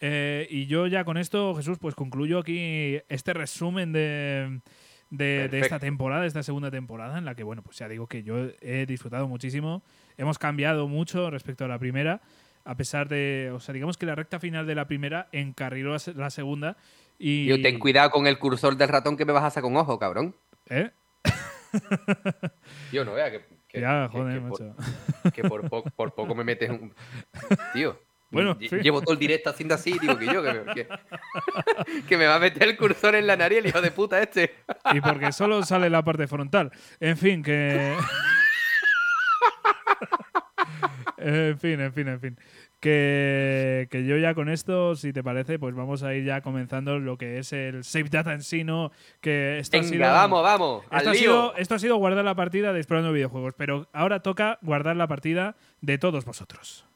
[0.00, 4.60] Eh, y yo ya con esto, Jesús, pues concluyo aquí este resumen de,
[5.10, 8.06] de, de esta temporada, de esta segunda temporada, en la que, bueno, pues ya digo
[8.06, 9.82] que yo he disfrutado muchísimo.
[10.16, 12.22] Hemos cambiado mucho respecto a la primera,
[12.64, 16.30] a pesar de, o sea, digamos que la recta final de la primera encarriló la
[16.30, 16.76] segunda.
[17.18, 19.76] Y, Tío, ten cuidado con el cursor del ratón que me vas a hacer con
[19.76, 20.34] ojo, cabrón.
[20.70, 20.90] ¿Eh?
[22.90, 24.76] Tío, no vea que, que- Ya, que- joder, que por- macho.
[25.34, 26.92] que por, po- por poco me metes un.
[27.74, 27.98] Tío.
[28.30, 28.68] Bueno, sí.
[28.80, 30.88] llevo todo el directo haciendo así, digo que yo, que me, que-
[32.08, 34.54] que me va a meter el cursor en la nariz, el hijo de puta este.
[34.92, 36.70] Y porque solo sale la parte frontal.
[37.00, 37.96] En fin, que.
[41.18, 42.38] en fin, en fin, en fin.
[42.80, 46.98] Que, que yo ya con esto, si te parece, pues vamos a ir ya comenzando
[46.98, 48.90] lo que es el Save Data en sí, ¿no?
[49.20, 51.20] Que esto ha Venga, sido, vamos, vamos, Esto al ha, lío.
[51.20, 55.08] sido, esto ha sido guardar la partida de Explorando Videojuegos, pero ahora toca guardar la
[55.08, 56.86] partida de todos vosotros.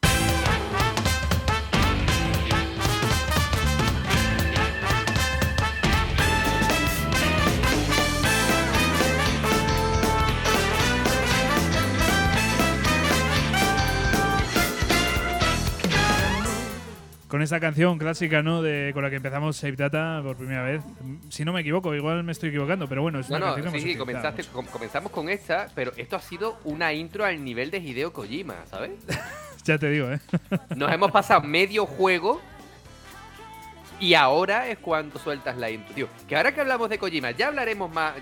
[17.34, 18.62] Con esta canción clásica, ¿no?
[18.62, 20.82] De, con la que empezamos Save Data por primera vez.
[21.30, 23.74] Si no me equivoco, igual me estoy equivocando, pero bueno, es No, una no, canción
[23.74, 27.72] sí, sí, comenzaste, com- comenzamos con esta, pero esto ha sido una intro al nivel
[27.72, 28.92] de Hideo Kojima, ¿sabes?
[29.64, 30.20] Ya te digo, ¿eh?
[30.76, 32.40] Nos hemos pasado medio juego
[33.98, 35.92] y ahora es cuando sueltas la intro.
[35.92, 38.14] Tío, que ahora que hablamos de Kojima, ya hablaremos más.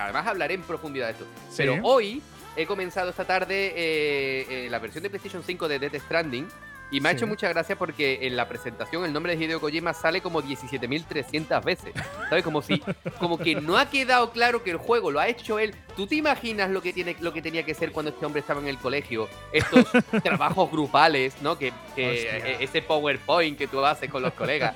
[0.00, 1.26] Además, hablaré en profundidad de esto.
[1.48, 1.58] Sí.
[1.58, 2.20] Pero hoy
[2.56, 6.48] he comenzado esta tarde eh, eh, la versión de PlayStation 5 de Death Stranding.
[6.92, 9.94] Y me ha hecho mucha gracia porque en la presentación el nombre de Hideo Kojima
[9.94, 11.94] sale como 17.300 veces.
[12.28, 12.44] ¿Sabes?
[12.44, 12.82] Como si,
[13.18, 15.74] como que no ha quedado claro que el juego lo ha hecho él.
[15.96, 18.60] ¿Tú te imaginas lo que tiene, lo que tenía que ser cuando este hombre estaba
[18.60, 19.26] en el colegio?
[19.54, 19.86] Estos
[20.22, 21.56] trabajos grupales, ¿no?
[21.56, 24.74] Que, que eh, ese PowerPoint que tú haces con los colegas.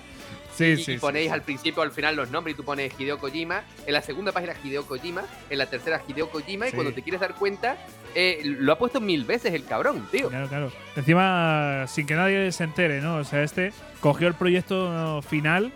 [0.56, 0.92] Sí, y, sí.
[0.92, 1.32] y sí, ponéis sí.
[1.32, 3.62] al principio, al final los nombres y tú pones Hideo Kojima.
[3.86, 6.68] En la segunda página Hideo Kojima, en la tercera Hideo Kojima.
[6.68, 7.76] Y cuando te quieres dar cuenta,
[8.14, 10.28] eh, lo ha puesto mil veces el cabrón, tío.
[10.28, 10.72] Claro, claro.
[10.96, 13.16] Encima, sin que nadie se entere, ¿no?
[13.16, 15.72] O sea, este cogió el proyecto final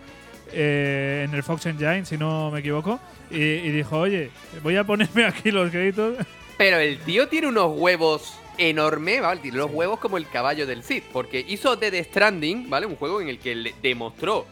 [0.51, 4.31] eh, en el Fox Engine, si no me equivoco, y, y dijo, oye,
[4.63, 6.17] voy a ponerme aquí los créditos.
[6.57, 9.41] Pero el tío tiene unos huevos enormes, ¿vale?
[9.41, 11.03] Tiene los huevos como el caballo del Cid.
[11.11, 12.85] Porque hizo Dead Stranding, ¿vale?
[12.85, 14.45] Un juego en el que le demostró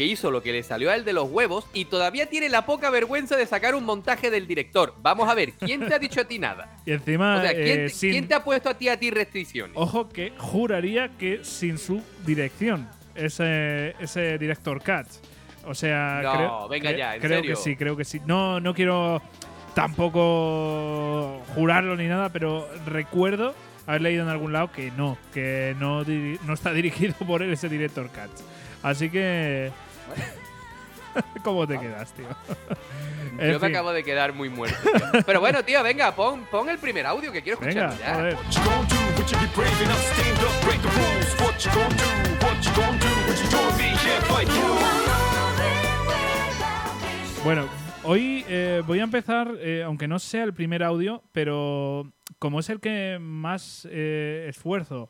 [0.00, 2.64] que hizo lo que le salió a él de los huevos y todavía tiene la
[2.64, 4.94] poca vergüenza de sacar un montaje del director.
[5.02, 6.74] Vamos a ver, ¿quién te ha dicho a ti nada?
[6.86, 9.10] Y encima, O sea, ¿quién, eh, sin- quién te ha puesto a ti a ti
[9.10, 9.76] restricciones?
[9.76, 15.06] Ojo que juraría que sin su dirección, ese, ese director Cat.
[15.66, 17.54] O sea, No, creo, venga ya, ¿en creo serio?
[17.54, 18.22] que sí, creo que sí.
[18.24, 19.20] No, no quiero
[19.74, 23.54] tampoco jurarlo ni nada, pero recuerdo
[23.86, 27.68] haber leído en algún lado que no, que no, no está dirigido por él ese
[27.68, 28.30] director Cat.
[28.82, 29.70] Así que.
[31.44, 32.26] ¿Cómo te quedas, tío?
[33.38, 33.76] En Yo me fin.
[33.76, 34.76] acabo de quedar muy muerto.
[34.82, 35.22] tío.
[35.26, 38.34] Pero bueno, tío, venga, pon, pon el primer audio que quiero Venga, escucharlo ya.
[38.34, 38.36] joder.
[47.44, 47.66] Bueno,
[48.04, 52.68] hoy eh, voy a empezar, eh, aunque no sea el primer audio, pero como es
[52.68, 55.08] el que más eh, esfuerzo,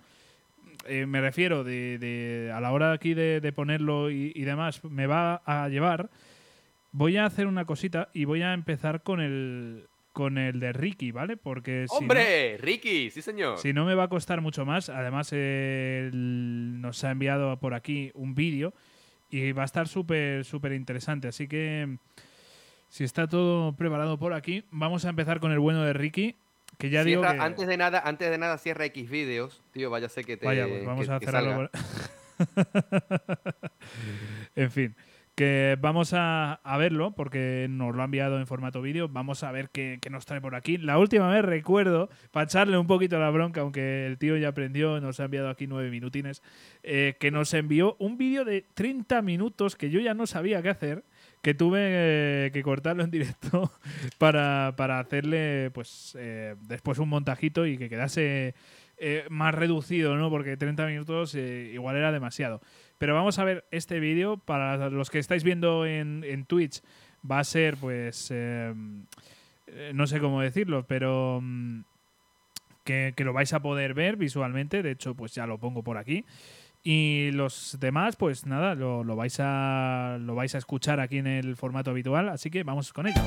[0.87, 4.83] eh, me refiero de, de- a la hora aquí de, de ponerlo y, y demás,
[4.85, 6.11] me va a llevar,
[6.93, 11.13] voy a hacer una cosita y voy a empezar con el, con el de Ricky,
[11.13, 11.37] ¿vale?
[11.37, 12.57] Porque si no- ¡Hombre!
[12.59, 13.59] Ricky, sí señor.
[13.59, 14.89] si no me va a costar mucho más.
[14.89, 18.73] Además, él nos ha enviado por aquí un vídeo
[19.31, 21.29] y va a estar súper, súper interesante.
[21.29, 21.97] Así que,
[22.89, 26.35] si está todo preparado por aquí, vamos a empezar con el bueno de Ricky.
[26.81, 27.43] Que ya digo Cierra- que.
[27.43, 30.67] antes de nada, antes de nada cierra X vídeos, tío, vaya sé que te Vaya,
[30.67, 31.55] pues vamos que- a cerrarlo.
[31.57, 31.71] por-
[34.57, 34.97] en fin,
[35.35, 39.09] que vamos a, a verlo porque nos lo ha enviado en formato vídeo.
[39.09, 40.77] Vamos a ver qué, qué nos trae por aquí.
[40.79, 45.01] La última vez recuerdo, para echarle un poquito la bronca, aunque el tío ya aprendió,
[45.01, 46.43] nos ha enviado aquí nueve minutines,
[46.83, 50.71] eh, que nos envió un vídeo de 30 minutos que yo ya no sabía qué
[50.71, 51.05] hacer.
[51.43, 53.73] Que tuve que cortarlo en directo
[54.19, 58.55] para, para hacerle, pues, eh, después un montajito y que quedase
[59.03, 60.29] eh, más reducido, ¿no?
[60.29, 62.61] Porque 30 minutos eh, igual era demasiado.
[62.99, 64.37] Pero vamos a ver este vídeo.
[64.37, 66.83] Para los que estáis viendo en, en Twitch,
[67.29, 68.75] va a ser, pues, eh,
[69.95, 71.81] no sé cómo decirlo, pero mm,
[72.85, 74.83] que, que lo vais a poder ver visualmente.
[74.83, 76.27] De hecho, pues ya lo pongo por aquí.
[76.83, 81.27] Y los demás, pues nada, lo, lo vais a, lo vais a escuchar aquí en
[81.27, 82.29] el formato habitual.
[82.31, 83.21] Así que vamos con ello.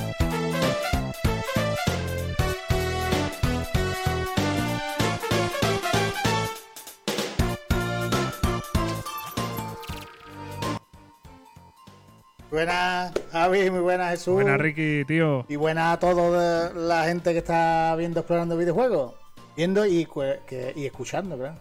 [12.51, 14.35] Buenas, Javi, muy buenas, Jesús.
[14.35, 15.45] Buena, Ricky, tío.
[15.49, 19.13] Y buenas a toda la gente que está viendo explorando videojuegos.
[19.57, 20.07] Viendo y,
[20.47, 21.55] que- y escuchando, claro.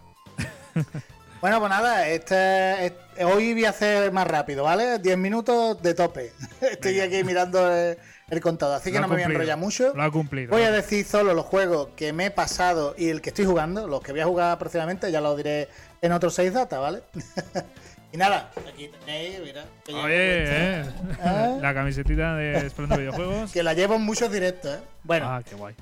[1.42, 4.98] bueno, pues nada, este, este- hoy voy a hacer más rápido, ¿vale?
[5.00, 6.32] 10 minutos de tope.
[6.60, 7.98] Estoy aquí mirando el,
[8.30, 9.92] el contador, así que Lo no me voy a enrollar mucho.
[9.94, 10.50] Lo ha cumplido.
[10.52, 13.86] Voy a decir solo los juegos que me he pasado y el que estoy jugando.
[13.88, 15.68] Los que voy a jugar próximamente ya los diré
[16.00, 17.02] en otros 6 data, ¿vale?
[18.12, 19.64] y nada, aquí tenéis, mira.
[19.84, 20.84] que Oye, eh.
[21.24, 21.58] ¿Eh?
[21.60, 23.50] La camisetita de Explorando Videojuegos.
[23.52, 24.80] Que la llevo en muchos directos, ¿eh?
[25.02, 25.74] Bueno, Ah, qué guay.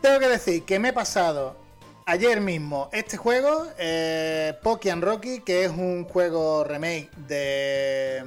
[0.00, 1.60] tengo que decir que me he pasado
[2.06, 8.22] ayer mismo este juego, eh, Pokémon Rocky, que es un juego remake de.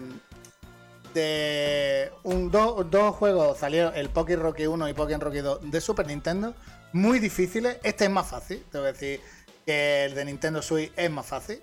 [1.13, 2.11] de.
[2.23, 6.07] Un, do- dos juegos salieron, el Pokémon Rocky 1 y Pokémon Rocky 2 de Super
[6.07, 6.53] Nintendo,
[6.93, 7.77] muy difíciles.
[7.83, 9.21] Este es más fácil, tengo que decir
[9.65, 11.61] que el de Nintendo Switch es más fácil.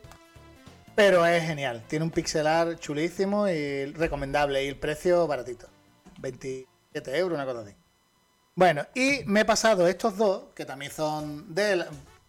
[0.94, 5.66] Pero es genial, tiene un pixelar chulísimo y recomendable y el precio baratito.
[6.20, 7.74] 27 euros, una cosa así.
[8.54, 11.86] Bueno, y me he pasado estos dos, que también son de la,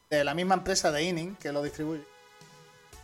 [0.10, 2.04] de la misma empresa de Inning, que lo distribuye.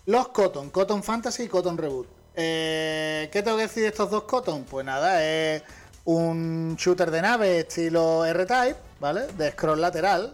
[0.06, 2.08] Los Cotton, Cotton Fantasy y Cotton Reboot.
[2.36, 4.64] Eh, ¿Qué tengo que decir de estos dos Cotton?
[4.64, 5.62] Pues nada, es
[6.06, 9.28] un shooter de nave estilo R-Type, ¿vale?
[9.38, 10.34] De scroll lateral.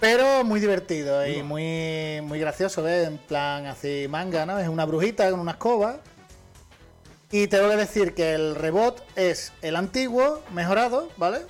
[0.00, 3.06] Pero muy divertido y muy, muy gracioso, ¿ves?
[3.06, 4.58] En plan así manga, ¿no?
[4.58, 6.00] Es una brujita con una escoba.
[7.30, 11.42] Y tengo que decir que el rebot es el antiguo, mejorado, ¿vale?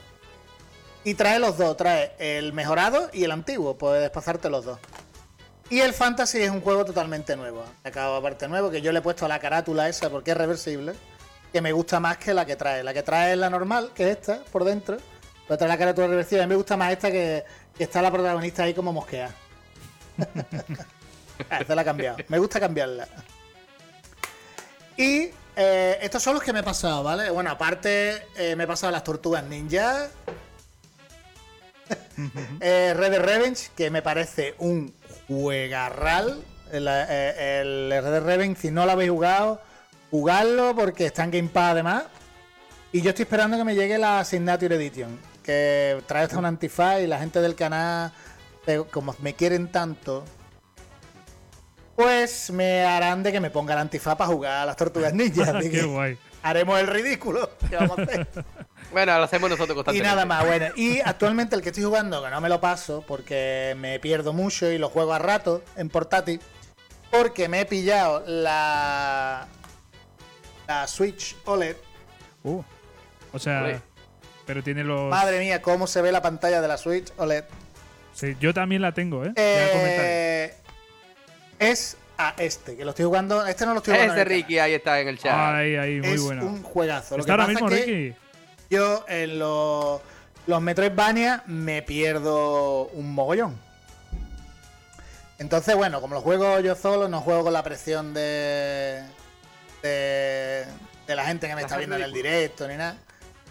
[1.04, 4.78] Y trae los dos, trae el mejorado y el antiguo, puedes pasarte los dos.
[5.70, 7.64] Y el Fantasy es un juego totalmente nuevo.
[7.84, 10.94] Acabo aparte nuevo, que yo le he puesto la carátula esa porque es reversible,
[11.52, 12.82] que me gusta más que la que trae.
[12.82, 14.98] La que trae es la normal, que es esta, por dentro.
[15.46, 16.42] Pero trae la carátula reversible.
[16.42, 17.44] A mí me gusta más esta que,
[17.76, 19.30] que está la protagonista ahí como mosquea.
[21.48, 22.18] Ah, esta la he cambiado.
[22.28, 23.08] Me gusta cambiarla.
[24.94, 27.30] Y eh, estos son los que me he pasado, ¿vale?
[27.30, 30.08] Bueno, aparte eh, me he pasado las tortugas ninja.
[32.60, 34.92] Eh, Red Dead Revenge, que me parece un
[35.26, 36.42] juegarral.
[36.70, 39.60] El, eh, el Red Dead Revenge, si no lo habéis jugado,
[40.10, 42.04] jugadlo porque está en Game Pass además.
[42.92, 47.00] Y yo estoy esperando que me llegue la Signature Edition, que trae hasta un antifaz
[47.00, 48.12] y la gente del canal,
[48.66, 50.24] eh, como me quieren tanto,
[51.96, 55.56] pues me harán de que me ponga el antifaz para jugar a las tortugas ninja.
[55.58, 56.18] así Qué guay.
[56.42, 57.50] haremos el ridículo.
[57.68, 58.28] ¿Qué vamos a hacer?
[58.92, 60.08] Bueno, lo hacemos nosotros Y constantemente.
[60.08, 60.66] nada más, bueno.
[60.76, 64.70] Y actualmente el que estoy jugando, que no me lo paso porque me pierdo mucho
[64.70, 66.40] y lo juego a rato en portátil,
[67.10, 69.46] porque me he pillado la,
[70.66, 71.76] la Switch OLED.
[72.42, 72.62] Uh.
[73.32, 73.80] O sea,
[74.46, 75.08] pero tiene los.
[75.10, 77.44] Madre mía, cómo se ve la pantalla de la Switch OLED.
[78.12, 79.32] Sí, yo también la tengo, ¿eh?
[79.36, 80.54] Eh,
[81.58, 83.46] es a este, que lo estoy jugando.
[83.46, 84.14] Este no lo estoy jugando.
[84.20, 85.32] El Ricky ahí está en el chat.
[85.32, 86.44] Ahí, ahí, muy es bueno.
[86.46, 87.16] un juegazo.
[87.16, 88.16] Lo Está que ahora pasa mismo, que Ricky.
[88.70, 90.00] Yo en los,
[90.46, 93.58] los Metroidvania me pierdo un mogollón.
[95.38, 99.02] Entonces, bueno, como lo juego yo solo, no juego con la presión de,
[99.82, 100.66] de,
[101.06, 102.96] de la gente que me está viendo en el directo ni nada.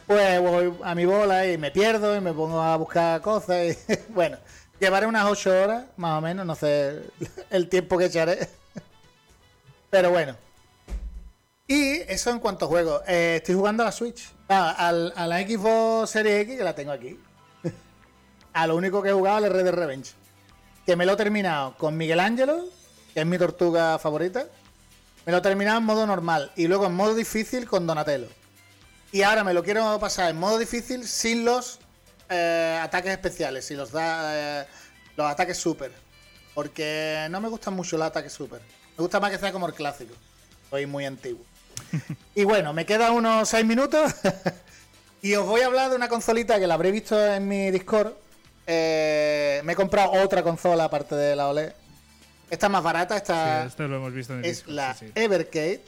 [0.07, 3.75] Pues voy a mi bola y me pierdo y me pongo a buscar cosas.
[3.89, 4.37] Y, bueno,
[4.79, 7.01] llevaré unas 8 horas, más o menos, no sé
[7.49, 8.47] el tiempo que echaré.
[9.89, 10.35] Pero bueno.
[11.67, 13.01] Y eso en cuanto a juego.
[13.07, 14.31] Eh, estoy jugando a la Switch.
[14.51, 17.19] Ah, a la Xbox Series X, que la tengo aquí.
[18.53, 20.13] a lo único que he jugado es Red Dead Revenge.
[20.87, 22.65] Que me lo he terminado con Miguel Ángelo,
[23.13, 24.47] que es mi tortuga favorita.
[25.27, 26.51] Me lo he terminado en modo normal.
[26.55, 28.27] Y luego en modo difícil con Donatello.
[29.11, 31.79] Y ahora me lo quiero pasar en modo difícil sin los
[32.27, 34.67] eh, ataques especiales, sin los, da, eh,
[35.15, 35.91] los ataques super.
[36.55, 38.61] Porque no me gustan mucho los ataques super.
[38.97, 40.15] Me gusta más que sea como el clásico.
[40.71, 41.45] Soy muy antiguo.
[42.35, 44.13] Y bueno, me quedan unos 6 minutos.
[45.21, 48.13] y os voy a hablar de una consolita que la habré visto en mi Discord.
[48.67, 51.73] Eh, me he comprado otra consola aparte de la OLED.
[52.49, 54.93] Esta es más barata, Sí, esta esto lo hemos visto en el es Discord, la
[54.95, 55.11] sí, sí.
[55.15, 55.81] Evercade.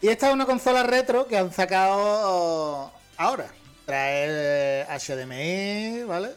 [0.00, 3.46] Y esta es una consola retro que han sacado ahora.
[3.86, 6.30] Trae eh, HDMI, ¿vale?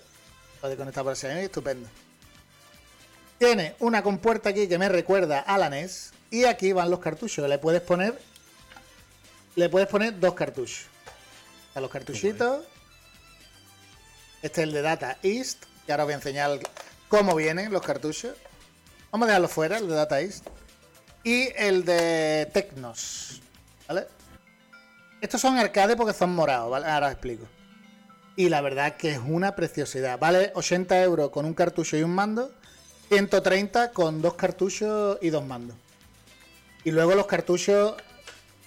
[0.61, 1.89] Puede conectar por HDMI, estupendo.
[3.37, 6.11] Tiene una compuerta aquí que me recuerda a la NES.
[6.29, 7.47] Y aquí van los cartuchos.
[7.47, 8.19] Le puedes poner.
[9.55, 10.85] Le puedes poner dos cartuchos.
[11.75, 12.65] A los cartuchitos.
[14.41, 15.63] Este es el de Data East.
[15.85, 16.59] Que ahora os voy a enseñar
[17.07, 18.35] cómo vienen los cartuchos.
[19.11, 20.45] Vamos a dejarlo fuera, el de Data East.
[21.23, 23.41] Y el de Tecnos.
[23.87, 24.07] ¿Vale?
[25.21, 26.87] Estos son arcade porque son morados, ¿vale?
[26.87, 27.45] Ahora os explico.
[28.35, 30.19] Y la verdad que es una preciosidad.
[30.19, 32.51] Vale 80 euros con un cartucho y un mando.
[33.09, 35.75] 130 con dos cartuchos y dos mandos.
[36.87, 37.95] Y luego los cartuchos,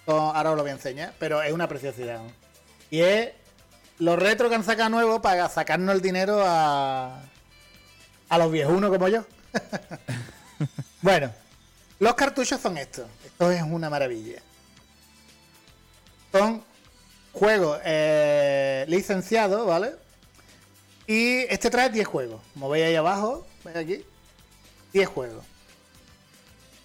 [0.05, 2.21] son- ahora os lo voy a enseñar, pero es una preciosidad.
[2.91, 3.31] Y es
[3.99, 7.23] los retro que han sacado nuevos para sacarnos el dinero a,
[8.29, 9.25] a los viejunos como yo.
[11.01, 11.33] bueno,
[11.99, 13.07] los cartuchos son estos.
[13.25, 14.43] Esto es una maravilla.
[16.31, 16.63] Son
[17.33, 19.93] juegos eh, licenciados, ¿vale?
[21.07, 22.43] Y este trae 10 juegos.
[22.53, 24.05] Como veis ahí abajo, veis aquí,
[24.93, 25.43] 10 juegos.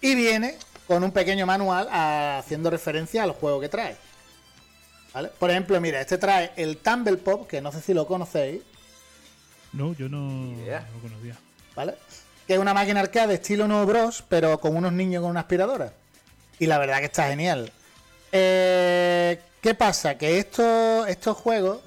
[0.00, 0.56] Y viene
[0.86, 3.96] con un pequeño manual a- haciendo referencia al juego que trae.
[5.12, 5.28] ¿Vale?
[5.38, 8.62] Por ejemplo, mira, este trae el Tumble Pop, que no sé si lo conocéis,
[9.72, 10.56] No, yo no no
[10.94, 11.36] lo conocía.
[11.74, 11.94] ¿vale?
[12.46, 15.92] Que es una máquina arcade estilo No Bros, pero con unos niños con una aspiradora.
[16.58, 17.72] Y la verdad que está genial.
[18.32, 20.16] Eh, ¿Qué pasa?
[20.16, 21.80] Que estos, estos juegos,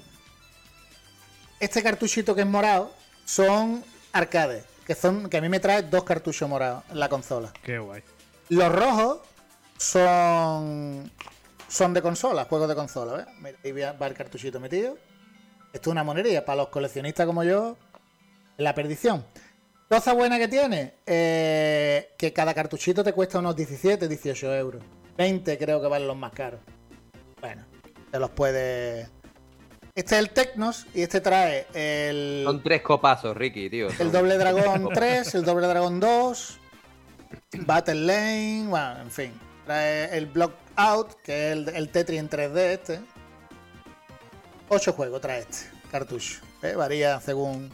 [1.60, 2.92] este cartuchito que es morado,
[3.24, 4.64] son arcades.
[4.86, 7.52] Que, son, que a mí me trae dos cartuchos morados en la consola.
[7.62, 8.02] Qué guay.
[8.50, 9.20] Los rojos
[9.78, 11.10] son
[11.68, 13.26] son de consola, juegos de consola, ¿ves?
[13.40, 14.98] Mira, ahí va va el cartuchito metido.
[15.72, 17.76] Esto es una monería para los coleccionistas como yo.
[18.56, 19.24] La perdición.
[19.88, 24.82] Cosa buena que tiene, eh, que cada cartuchito te cuesta unos 17, 18 euros.
[25.16, 26.60] 20 creo que valen los más caros.
[27.40, 27.64] Bueno,
[28.10, 29.08] te los puedes...
[29.94, 32.42] Este es el Tecnos y este trae el...
[32.44, 33.88] Son tres copazos, Ricky, tío.
[33.98, 36.59] El Doble Dragón 3, el Doble Dragón 2,
[37.66, 39.32] Battle Lane, bueno, en fin.
[39.66, 43.00] Trae el Block Out, que es el, el Tetris en 3D este.
[44.68, 46.40] Ocho juegos trae este cartucho.
[46.62, 46.74] ¿eh?
[46.74, 47.70] Varía según...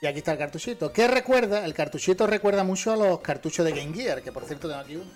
[0.00, 0.92] Y aquí está el cartuchito.
[0.92, 1.64] ¿Qué recuerda?
[1.64, 4.94] El cartuchito recuerda mucho a los cartuchos de Game Gear, que por cierto tengo aquí
[4.96, 5.10] uno.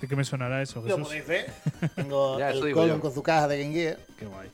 [0.00, 1.02] ¿De qué me sonará eso, Lo Jesús?
[1.06, 1.52] podéis ver.
[1.94, 3.00] Tengo Ya, el yo.
[3.00, 3.98] con su caja de Game Gear.
[4.18, 4.50] Qué guay.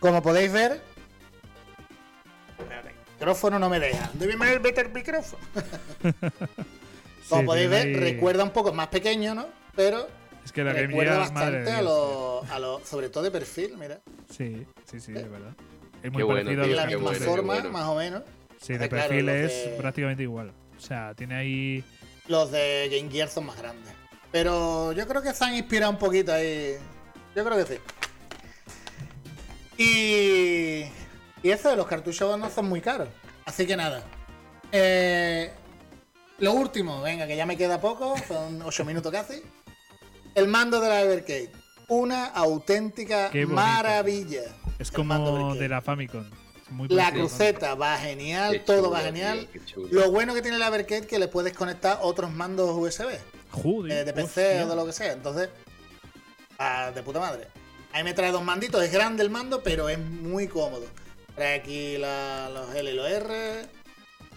[0.00, 0.80] Como podéis ver,
[3.18, 4.10] micrófono no me deja.
[4.14, 5.42] Debe meter el micrófono.
[7.28, 9.46] Como Sí, podéis ver, ahí- recuerda un poco más pequeño, ¿no?
[9.74, 10.06] Pero
[10.44, 13.30] Es que la Game recuerda madre de bastante a los, a los- sobre todo de
[13.30, 14.00] perfil, mira.
[14.30, 15.54] Sí, sí, sí, de verdad.
[16.02, 17.70] Es muy Qué bueno, parecido a la misma bueno, forma, bueno.
[17.70, 18.22] más o menos.
[18.60, 20.52] Sí, Eh, de claro, perfil es de- prácticamente igual.
[20.76, 21.84] O sea, tiene ahí.
[22.28, 23.92] Los de Game Gear son más grandes.
[24.30, 26.76] Pero yo creo que se han inspirado un poquito ahí.
[27.34, 27.80] Yo creo que sí.
[29.78, 30.84] Y.
[31.46, 33.08] Y eso de los cartuchos no son muy caros.
[33.44, 34.02] Así que nada.
[34.72, 35.52] Eh,
[36.38, 39.44] lo último, venga, que ya me queda poco, son 8 minutos casi.
[40.34, 41.52] El mando de la Evercade.
[41.86, 44.42] Una auténtica maravilla.
[44.80, 46.24] Es como de la Famicom.
[46.70, 49.48] Muy La cruceta va genial, Qué todo chulo, va genial.
[49.92, 53.20] Lo bueno que tiene la Evercade es que le puedes conectar otros mandos USB.
[53.52, 54.66] Joder, eh, de PC hostia.
[54.66, 55.12] o de lo que sea.
[55.12, 55.48] Entonces,
[56.58, 57.46] ah, de puta madre.
[57.92, 60.86] Ahí me trae dos manditos, es grande el mando, pero es muy cómodo.
[61.36, 63.66] Trae aquí la- los L y los R,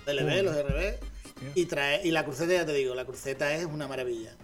[0.05, 0.99] los LB, los RB.
[1.55, 4.35] Y trae y la cruceta, ya te digo, la cruceta es una maravilla.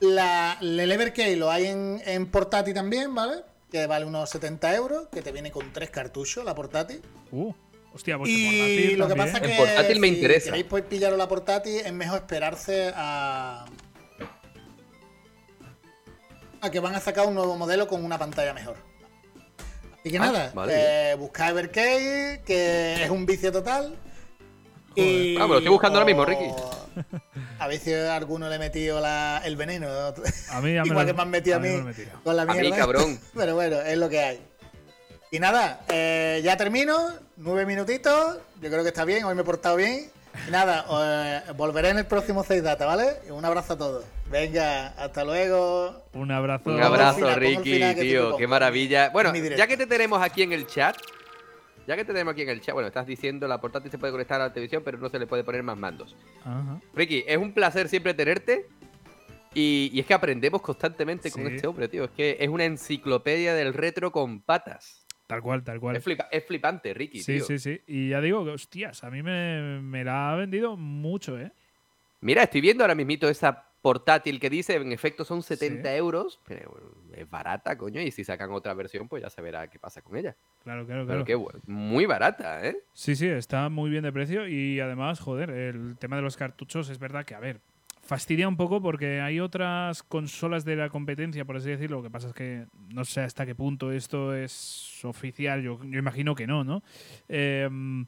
[0.00, 3.42] La, el Evercade lo hay en, en portátil también, ¿vale?
[3.70, 7.02] Que vale unos 70 euros, que te viene con tres cartuchos la portátil.
[7.30, 7.52] Uh,
[7.92, 9.32] hostia, pues Y portátil lo que también.
[9.32, 10.44] pasa En que portátil me si interesa.
[10.46, 13.66] queréis pues, pillaros la portátil, es mejor esperarse a
[16.62, 18.76] a que van a sacar un nuevo modelo con una pantalla mejor.
[20.00, 20.72] Así que Ah, nada, vale.
[20.76, 23.94] eh, buscad Evercade, que es un vicio total.
[24.94, 26.44] Y Ah, me lo estoy buscando ahora mismo, o- Ricky.
[27.60, 29.88] A ver si a alguno le he metido la- el veneno.
[29.88, 31.94] A mí ya me Igual lo- que me han metido a a mí me
[32.24, 32.76] con la A mí, mierda.
[32.76, 33.20] cabrón.
[33.34, 34.40] Pero bueno, es lo que hay.
[35.30, 37.10] Y nada, eh, ya termino.
[37.36, 38.38] Nueve minutitos.
[38.60, 39.24] Yo creo que está bien.
[39.24, 40.10] Hoy me he portado bien.
[40.50, 40.84] Nada,
[41.48, 43.16] eh, volveré en el próximo 6 Data, ¿vale?
[43.30, 44.04] Un abrazo a todos.
[44.30, 46.04] Venga, hasta luego.
[46.12, 46.70] Un abrazo.
[46.70, 48.36] Un abrazo, final, Ricky, tío.
[48.36, 49.10] Qué maravilla.
[49.10, 50.96] Bueno, ya que te tenemos aquí en el chat,
[51.86, 54.12] ya que te tenemos aquí en el chat, bueno, estás diciendo la portátil se puede
[54.12, 56.14] conectar a la televisión, pero no se le puede poner más mandos.
[56.44, 56.80] Ajá.
[56.94, 58.66] Ricky, es un placer siempre tenerte.
[59.52, 62.04] Y, y es que aprendemos constantemente con este hombre, tío.
[62.04, 64.99] Es que es una enciclopedia del retro con patas.
[65.30, 65.96] Tal cual, tal cual.
[65.96, 67.44] Es, flipa- es flipante, Ricky, Sí, tío.
[67.44, 67.80] sí, sí.
[67.86, 71.52] Y ya digo que, hostias, a mí me, me la ha vendido mucho, ¿eh?
[72.20, 75.96] Mira, estoy viendo ahora mismito esa portátil que dice, en efecto son 70 Sí.
[75.96, 76.78] euros, pero
[77.14, 80.16] es barata, coño, y si sacan otra versión, pues ya se verá qué pasa con
[80.16, 80.36] ella.
[80.64, 81.24] Claro, claro, Pero claro.
[81.24, 82.76] qué bu- muy barata, ¿eh?
[82.92, 86.90] Sí, sí, está muy bien de precio y además, joder, el tema de los cartuchos
[86.90, 87.60] es verdad que, a ver,
[88.10, 91.98] fastidia un poco porque hay otras consolas de la competencia, por así decirlo.
[91.98, 95.62] Lo que pasa es que no sé hasta qué punto esto es oficial.
[95.62, 96.82] Yo, yo imagino que no, ¿no?
[97.28, 98.06] Em,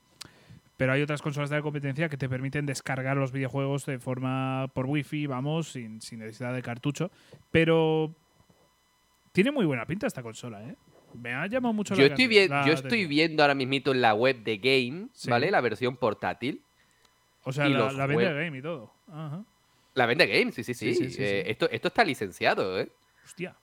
[0.76, 4.66] pero hay otras consolas de la competencia que te permiten descargar los videojuegos de forma
[4.74, 7.12] por wifi, vamos, sin, sin necesidad de cartucho.
[7.52, 8.12] Pero
[9.30, 10.74] tiene muy buena pinta esta consola, ¿eh?
[11.14, 14.00] Me ha llamado mucho Yo la estoy, atención- la yo estoy viendo ahora mismito en
[14.00, 15.30] la web de Game, Sí.
[15.30, 15.48] ¿vale?
[15.52, 16.60] La versión portátil.
[17.44, 18.92] O sea, y la, la jue- Game y todo.
[19.08, 19.44] Ajá.
[19.94, 20.94] La vende Game, sí, sí, sí.
[20.94, 21.50] Sí, sí, sí, Eh.
[21.50, 22.88] Esto, esto está licenciado, ¿eh?
[23.24, 23.54] Hostia.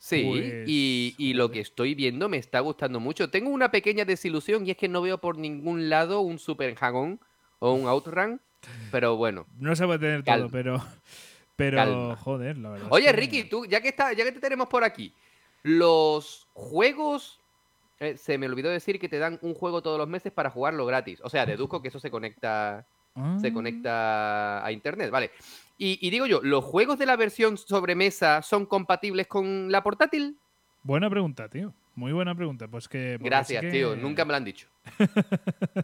[0.00, 3.30] Sí, Pues, y, y lo que estoy viendo me está gustando mucho.
[3.30, 7.18] Tengo una pequeña desilusión y es que no veo por ningún lado un Super Hang-On
[7.58, 8.40] o un Outrun,
[8.92, 9.46] pero bueno.
[9.58, 10.46] No se puede tener Calma.
[10.46, 10.84] todo, pero.
[11.56, 12.16] Pero, Calma.
[12.16, 12.86] joder, la verdad.
[12.86, 15.12] es Oye, que- Ricky, tú, ya que está, ya que te tenemos por aquí,
[15.64, 17.40] los juegos.
[18.00, 20.86] eh, se me olvidó decir que te dan un juego todos los meses para jugarlo
[20.86, 21.20] gratis.
[21.24, 22.86] O sea, deduzco que eso se conecta.
[23.40, 25.30] Se Ah, conecta a internet, vale.
[25.76, 30.36] Y, y digo yo, ¿los juegos de la versión sobremesa son compatibles con la portátil?
[30.82, 31.72] Buena pregunta, tío.
[31.94, 32.68] Muy buena pregunta.
[32.68, 33.16] Pues que.
[33.18, 33.96] porque Gracias, que- tío.
[33.96, 34.68] Nunca me lo han dicho.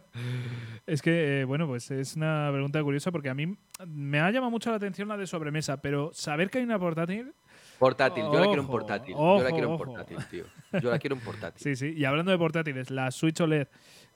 [0.87, 3.57] Es que, eh, bueno, pues es una pregunta curiosa porque a mí
[3.87, 7.33] me ha llamado mucho la atención la de sobremesa, pero saber que hay una portátil.
[7.79, 9.15] Portátil, yo la quiero en Ojo, portátil.
[9.17, 10.43] yo la quiero en portátil, tío.
[10.81, 11.59] Yo la quiero en portátil.
[11.63, 11.93] Sí, sí.
[11.97, 13.67] Y hablando de portátiles, la Switch OLED.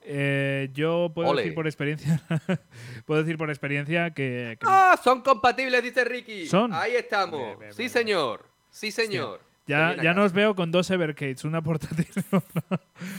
[0.04, 1.42] Eh, yo puedo Ole.
[1.42, 2.22] decir por experiencia.
[3.06, 4.58] puedo decir por experiencia que.
[4.60, 5.00] que ¡Ah!
[5.04, 6.48] Son compatibles, dice Ricky.
[6.48, 6.74] Son.
[6.74, 7.40] Ahí estamos.
[7.40, 8.46] Bien, bien, sí, bien, señor.
[8.70, 9.40] Sí, señor.
[9.66, 12.08] Se ya ya nos veo con dos Evercades, una portátil.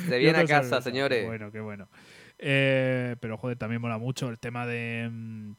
[0.09, 1.21] Se viene a casa, señores.
[1.21, 1.89] Qué bueno, qué bueno.
[2.39, 5.09] Eh, pero joder, también mola mucho el tema de.
[5.13, 5.53] mm,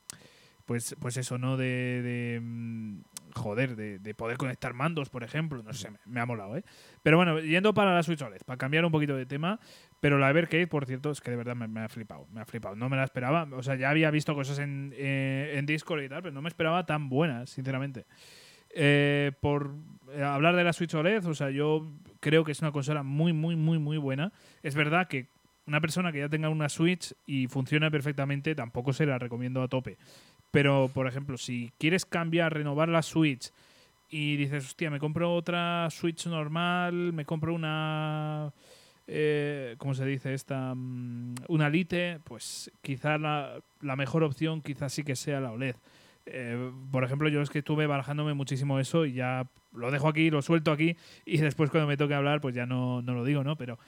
[0.65, 1.55] Pues, pues eso, ¿no?
[1.55, 2.01] De.
[2.01, 3.01] de, mm,
[3.36, 5.61] joder, de, de poder conectar mandos, por ejemplo.
[5.63, 6.63] No sé, me, me ha molado, ¿eh?
[7.03, 9.59] Pero bueno, yendo para la Switch OLED, para cambiar un poquito de tema.
[10.02, 12.28] Pero la Evercade, por cierto, es que de verdad me, ha flipado.
[12.34, 12.76] Me ha flipado.
[12.76, 13.47] No me la esperaba.
[13.54, 16.49] O sea, ya había visto cosas en, eh, en Discord y tal, pero no me
[16.49, 18.06] esperaba tan buenas, sinceramente.
[18.74, 19.76] Eh, por
[20.12, 21.88] eh, hablar de la Switch OLED, o sea, yo
[22.20, 24.34] creo que es una consola muy, muy, muy, muy buena.
[24.64, 25.28] Es verdad que
[25.68, 29.68] una persona que ya tenga una Switch y funcione perfectamente, tampoco se la recomiendo a
[29.68, 29.97] tope.
[30.49, 33.52] Pero, por ejemplo, si quieres cambiar, renovar la Switch
[34.10, 38.52] y dices, hostia, me compro otra Switch normal, me compro una.
[39.14, 40.74] Eh, ¿Cómo se dice esta?
[40.74, 43.62] Mm, Una Lite, pues quizá la,
[43.97, 45.76] mejor opción quizás sí que sea la OLED.
[46.28, 50.30] Eh, por ejemplo, yo es que estuve barajándome muchísimo eso y ya lo dejo aquí,
[50.30, 50.95] lo suelto aquí
[51.26, 53.57] y después cuando me toque hablar pues ya no, no lo digo, ¿no?
[53.57, 53.80] Pero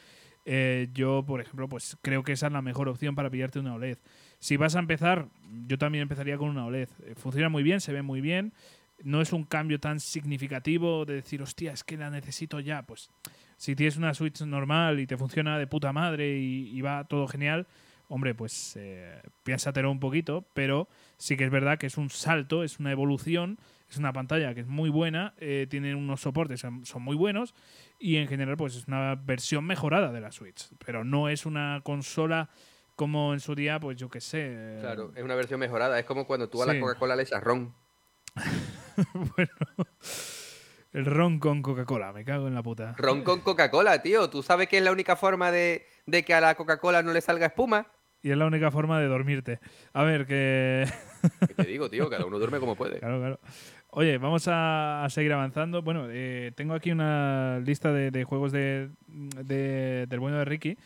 [0.43, 3.75] eh, yo, por ejemplo, pues creo que esa es la mejor opción para pillarte una
[3.75, 3.99] OLED.
[4.39, 5.29] Si vas a empezar,
[5.67, 6.89] yo también empezaría con una OLED.
[7.05, 8.51] Eh, Funciona muy bien, se ve muy bien.
[9.01, 12.83] No es un cambio tan significativo de decir, hostia, es que la necesito ya.
[12.83, 13.09] Pues
[13.63, 17.29] si tienes una Switch normal y te funciona de puta madre y, y va todo
[17.29, 17.65] genial,
[18.09, 22.65] hombre, pues eh, piénsatelo un poquito, pero sí que es verdad que es un salto,
[22.65, 23.57] es una evolución,
[23.89, 27.55] es una pantalla que es muy buena, eh, tiene unos soportes, son, muy buenos
[27.99, 31.79] y en general pues es una versión mejorada de la Switch, pero no es una
[31.85, 32.49] consola
[32.97, 34.39] como en su día, pues yo qué sé.
[34.43, 35.97] eh, Claro, es una versión mejorada.
[35.97, 36.73] Es como cuando tú a Sí.
[36.73, 37.73] la Coca-Cola le echas ron.
[39.13, 39.51] bueno,
[40.93, 42.95] el ron con Coca-Cola, me cago en la puta.
[42.97, 44.29] Ron con Coca-Cola, tío.
[44.29, 47.21] ¿Tú sabes que es la única forma de, de que a la Coca-Cola no le
[47.21, 47.87] salga espuma?
[48.21, 49.59] Y es la única forma de dormirte.
[49.91, 50.87] A ver, que...
[51.47, 52.09] ¿Qué te digo, tío?
[52.09, 52.99] Cada uno duerme como puede.
[52.99, 53.39] Claro, claro.
[53.95, 55.81] Oye, vamos a, a seguir avanzando.
[55.81, 60.77] Bueno, eh, tengo aquí una lista de, de juegos de, de- del bueno de Ricky.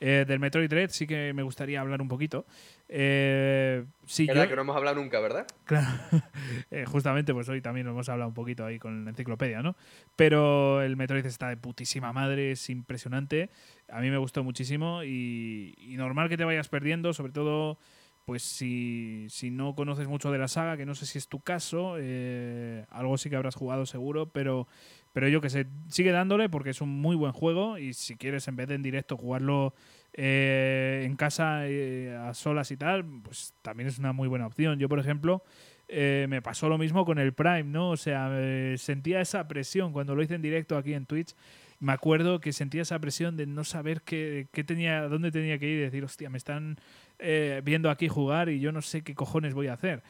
[0.00, 2.46] Eh, del Metroid Dread sí que me gustaría hablar un poquito.
[2.88, 5.46] Eh, sí, ¿Verdad yo- que no hemos hablado nunca, verdad?
[5.64, 5.86] Claro.
[6.70, 9.76] Eh, justamente, pues hoy también lo hemos hablado un poquito ahí con la enciclopedia, ¿no?
[10.16, 13.50] Pero el Metroid está de putísima madre, es impresionante.
[13.88, 17.78] A mí me gustó muchísimo y, y normal que te vayas perdiendo, sobre todo,
[18.24, 21.40] pues si, si no conoces mucho de la saga, que no sé si es tu
[21.40, 24.66] caso, eh, algo sí que habrás jugado seguro, pero,
[25.14, 28.46] pero yo que sé, sigue dándole porque es un muy buen juego y si quieres
[28.48, 29.72] en vez de en directo jugarlo
[30.12, 34.78] eh, en casa eh, a solas y tal, pues también es una muy buena opción.
[34.78, 35.42] Yo, por ejemplo,
[35.88, 37.90] eh, me pasó lo mismo con el Prime, ¿no?
[37.90, 41.34] O sea, eh, sentía esa presión cuando lo hice en directo aquí en Twitch.
[41.78, 45.68] Me acuerdo que sentía esa presión de no saber qué, qué tenía, dónde tenía que
[45.68, 46.78] ir y decir, hostia, me están
[47.18, 50.02] eh, viendo aquí jugar y yo no sé qué cojones voy a hacer.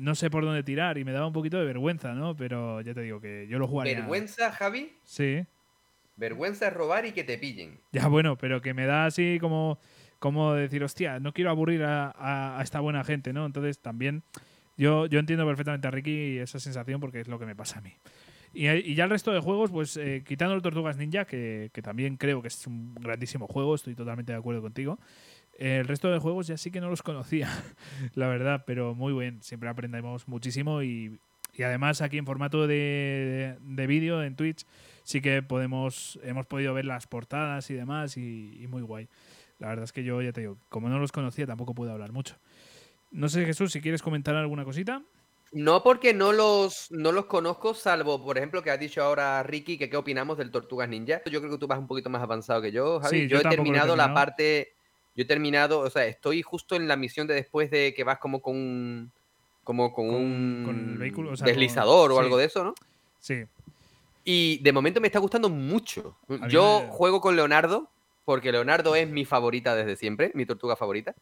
[0.00, 2.34] No sé por dónde tirar y me daba un poquito de vergüenza, ¿no?
[2.36, 3.94] Pero ya te digo que yo lo jugaría.
[4.00, 4.92] Vergüenza, Javi.
[5.04, 5.44] Sí.
[6.16, 7.80] Vergüenza es robar y que te pillen.
[7.92, 9.78] Ya bueno, pero que me da así como,
[10.18, 13.46] como decir, hostia, no quiero aburrir a, a- a esta buena gente, ¿no?
[13.46, 14.22] Entonces también
[14.76, 17.82] yo, yo entiendo perfectamente a Ricky esa sensación porque es lo que me pasa a
[17.82, 17.92] mí.
[18.52, 21.82] Y, y ya el resto de juegos, pues eh, quitando el Tortugas Ninja, que, que
[21.82, 25.00] también creo que es un grandísimo juego, estoy totalmente de acuerdo contigo.
[25.58, 27.48] El resto de juegos ya sí que no los conocía,
[28.14, 31.18] la verdad, pero muy bien, siempre aprendemos muchísimo y,
[31.54, 34.66] y además aquí en formato de, de vídeo en Twitch
[35.04, 39.08] sí que podemos hemos podido ver las portadas y demás y, y muy guay.
[39.58, 42.12] La verdad es que yo ya te digo, como no los conocía tampoco puedo hablar
[42.12, 42.36] mucho.
[43.12, 45.02] No sé Jesús si quieres comentar alguna cosita.
[45.52, 49.78] No porque no los, no los conozco, salvo, por ejemplo, que has dicho ahora Ricky,
[49.78, 51.22] que qué opinamos del Tortugas Ninja.
[51.30, 53.20] Yo creo que tú vas un poquito más avanzado que yo, Javi.
[53.20, 54.73] Sí, yo, yo he terminado la parte.
[55.14, 58.18] Yo he terminado, o sea, estoy justo en la misión de después de que vas
[58.18, 59.12] como con un.
[59.62, 60.62] Como con, Con- un.
[60.66, 62.74] con el vehículo, o sea, deslizador con- o algo de eso, ¿no?
[63.20, 63.44] Sí,
[64.24, 66.16] Y de momento me está gustando mucho.
[66.48, 67.90] Yo me- juego con Leonardo,
[68.24, 71.14] porque Leonardo es mi favorita desde siempre, mi tortuga favorita.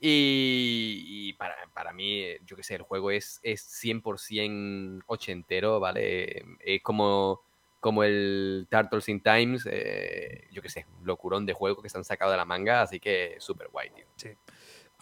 [0.00, 6.44] Y, y para, para mí, yo qué sé, el juego es, es 100% ochentero, ¿vale?
[6.60, 7.42] Es como,
[7.80, 12.04] como el Turtles in Times, eh, yo qué sé, locurón de juego que se han
[12.04, 14.04] sacado de la manga, así que súper guay, tío.
[14.16, 14.28] sí.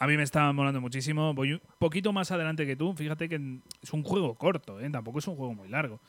[0.01, 1.35] A mí me está molando muchísimo.
[1.35, 2.95] Voy un poquito más adelante que tú.
[2.95, 4.89] Fíjate que es un juego corto, ¿eh?
[4.91, 6.01] tampoco es un juego muy largo.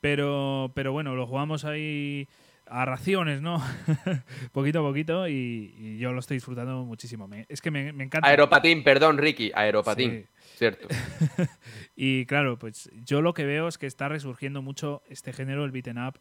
[0.00, 2.28] Pero, pero bueno, lo jugamos ahí
[2.66, 3.62] a raciones, ¿no?
[4.52, 7.28] poquito a poquito y, y yo lo estoy disfrutando muchísimo.
[7.28, 8.28] Me- es que me, me encanta.
[8.28, 10.26] Aeropatín, perdón, Ricky, aeropatín, Sí.
[10.56, 10.88] cierto.
[11.96, 15.70] Y claro, pues yo lo que veo es que está resurgiendo mucho este género, el
[15.70, 16.18] beaten up,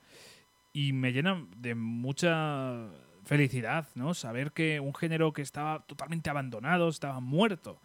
[0.72, 2.88] y me llena de mucha
[3.26, 4.14] felicidad, ¿no?
[4.14, 7.80] Saber que un género que estaba totalmente abandonado, estaba muerto,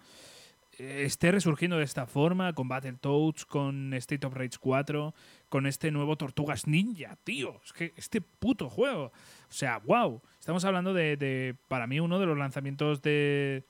[0.79, 5.15] eh, esté resurgiendo de esta forma, con Battletoads, con State of Rage 4,
[5.49, 7.61] con este nuevo Tortugas Ninja, tío.
[7.65, 9.07] Es que este puto juego.
[9.49, 10.21] O sea, wow.
[10.39, 13.65] Estamos hablando de, para mí, uno de los lanzamientos de,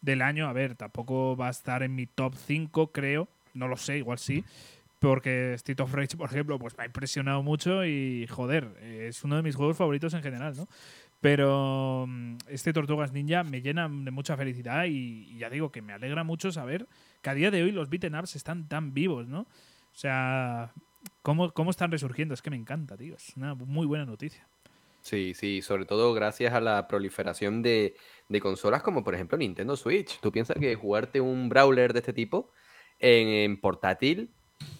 [0.00, 0.48] del año.
[0.48, 3.28] A ver, tampoco va a estar en mi top 5, creo.
[3.52, 4.44] No lo sé, igual sí.
[5.00, 9.36] Porque State of Rage, por ejemplo, pues me ha impresionado mucho y, joder, es uno
[9.36, 10.66] de mis juegos favoritos en general, ¿no?
[11.20, 15.82] Pero mm, este Tortugas Ninja me llena de mucha felicidad y, y ya digo que
[15.82, 16.86] me alegra mucho saber
[17.22, 19.40] que a día de hoy los beaten ups están tan vivos, ¿no?
[19.40, 20.72] O sea,
[21.22, 22.34] ¿cómo, cómo están resurgiendo?
[22.34, 23.14] Es que me encanta, tío.
[23.16, 24.46] Es una muy buena noticia.
[25.02, 27.94] Sí, sí, sobre todo gracias a la proliferación de,
[28.30, 30.18] de consolas como por ejemplo Nintendo Switch.
[30.20, 32.50] Tú piensas que jugarte un brawler de este tipo
[32.98, 34.30] en, en portátil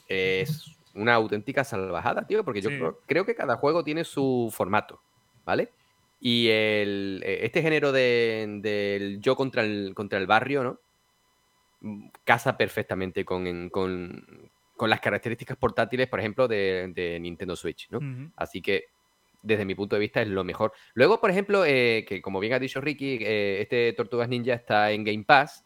[0.09, 2.77] es una auténtica salvajada, tío, porque yo Sí.
[2.77, 4.99] creo, creo que cada juego tiene su formato,
[5.45, 5.71] ¿vale?
[6.21, 10.79] Y el, eh, este género de- del yo contra el, contra el barrio, ¿no?
[11.81, 17.55] Mm, Casa perfectamente con, en- con, con las características portátiles, por ejemplo, de, de Nintendo
[17.57, 17.99] Switch, ¿no?
[18.37, 18.85] Así que,
[19.43, 20.73] desde mi punto de vista, es lo mejor.
[20.95, 24.91] Luego, por ejemplo, eh, que como bien ha dicho Ricky, eh, este Tortugas Ninja está
[24.91, 25.65] en Game Pass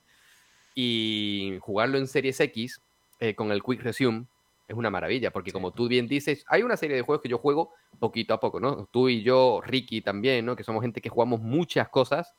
[0.75, 2.81] y jugarlo en Series X
[3.21, 4.27] eh, con el Quick Resume
[4.69, 7.39] es una maravilla, porque como tú bien dices, hay una serie de juegos que yo
[7.39, 8.87] juego poquito a poco, ¿no?
[8.93, 10.55] Tú y yo, Ricky también, ¿no?
[10.57, 12.35] Que somos gente que jugamos muchas cosas.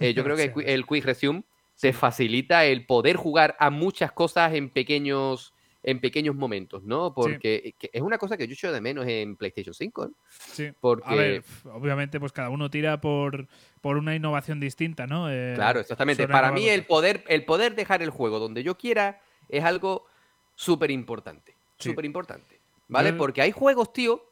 [0.00, 1.44] Yo creo que el, qui- el Quick Resume
[1.78, 5.53] te facilita el poder jugar a muchas cosas en pequeños
[5.86, 7.12] en pequeños momentos, ¿no?
[7.14, 10.14] Porque que es una cosa que yo echo de menos en PlayStation 5, ¿no?
[10.28, 10.72] Sí.
[10.80, 13.46] Porque A ver, f- obviamente, pues cada uno tira por,
[13.82, 15.30] por una innovación distinta, ¿no?
[15.30, 16.26] Eh, Claro, exactamente.
[16.26, 19.20] Para mí el poder, el poder dejar el juego donde yo quiera
[19.50, 20.06] es algo
[20.54, 21.54] súper importante.
[21.78, 21.90] Sí.
[21.90, 22.60] Súper importante.
[22.88, 23.10] ¿Vale?
[23.12, 24.24] Yo- Porque hay juegos, tío.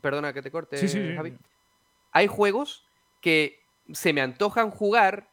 [0.00, 1.14] Perdona que te corte, sí.
[1.14, 1.34] Javi.
[2.10, 2.84] Hay juegos
[3.20, 3.60] que
[3.92, 5.27] se me antojan jugar,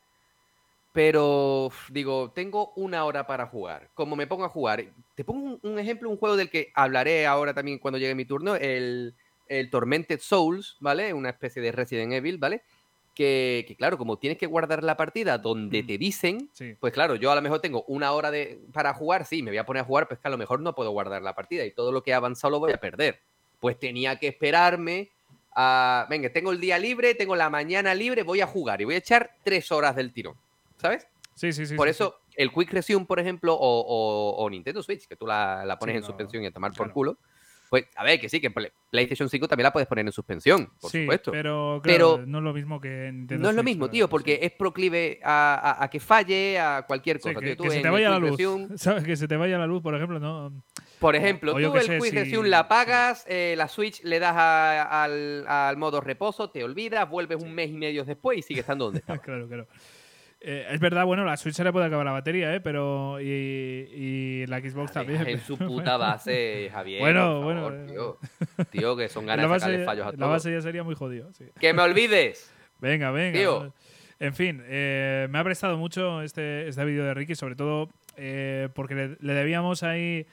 [0.95, 3.89] pero digo, tengo una hora para jugar.
[3.93, 4.81] Como me pongo a jugar.
[5.13, 8.23] Te pongo un, un ejemplo, un juego del que hablaré ahora también cuando llegue mi
[8.23, 9.13] turno, el,
[9.49, 11.13] el Tormented Souls, ¿vale?
[11.13, 12.61] Una especie de Resident Evil, ¿vale?
[13.13, 15.87] Que, que, claro, como tienes que guardar la partida donde Mm.
[15.87, 16.75] te dicen, Sí.
[16.79, 19.57] pues claro, yo a lo mejor tengo una hora de, para jugar, sí, me voy
[19.57, 21.71] a poner a jugar, pues que a lo mejor no puedo guardar la partida y
[21.71, 23.19] todo lo que he avanzado lo voy a perder.
[23.59, 25.09] Pues tenía que esperarme
[25.55, 28.95] a, venga, tengo el día libre, tengo la mañana libre, voy a jugar y voy
[28.95, 30.35] a echar tres horas del tirón,
[30.85, 31.07] ¿sabes?
[31.35, 31.75] Sí, sí, sí.
[31.75, 35.27] por sí, eso, el Quick Resume, por ejemplo, o, o- o Nintendo Switch, que tú
[35.27, 36.85] la, la pones Sí, en no, suspensión y a tomar claro.
[36.85, 37.17] por culo,
[37.69, 40.71] pues a ver, que sí, que Play- PlayStation 5 también la puedes poner en suspensión,
[40.79, 41.31] por sí, supuesto.
[41.31, 44.09] Pero, Pero claro, no es lo mismo que Nintendo No es lo mismo, tío, sí.
[44.11, 47.39] porque es proclive a, a- a que falle, a cualquier Sí, cosa.
[47.41, 47.57] que, tío.
[47.57, 48.37] Tú que se te vaya la luz.
[48.39, 49.03] Resume- ¿Sabes?
[49.03, 50.53] Que se te vaya la luz, por ejemplo, no.
[50.99, 54.19] Por ejemplo, o tú el sé, Quick si- Resume la apagas, eh, la Switch le
[54.19, 58.41] das a- al, al modo reposo, te olvidas, vuelves un mes y medio después y
[58.43, 59.19] sigue estando donde estaba.
[59.19, 59.67] claro, claro.
[60.47, 62.61] Eh, es verdad, bueno, la Switch se le puede acabar la batería, ¿eh?
[62.61, 63.19] Pero.
[63.19, 65.27] Y, y la Xbox también.
[65.27, 66.99] en su puta base, Javier.
[66.99, 68.17] Bueno, por favor, bueno, Tío.
[68.69, 70.29] Tío, que son la ganas de sacarle fallos a la todos.
[70.29, 71.45] base ya sería muy jodido, sí.
[71.59, 72.51] ¡Que me olvides!
[72.79, 73.39] Venga, venga.
[73.39, 73.73] Tío.
[74.19, 78.69] En fin, eh, me ha prestado mucho este, este vídeo de Ricky, sobre todo eh,
[78.75, 80.27] porque le, le debíamos ahí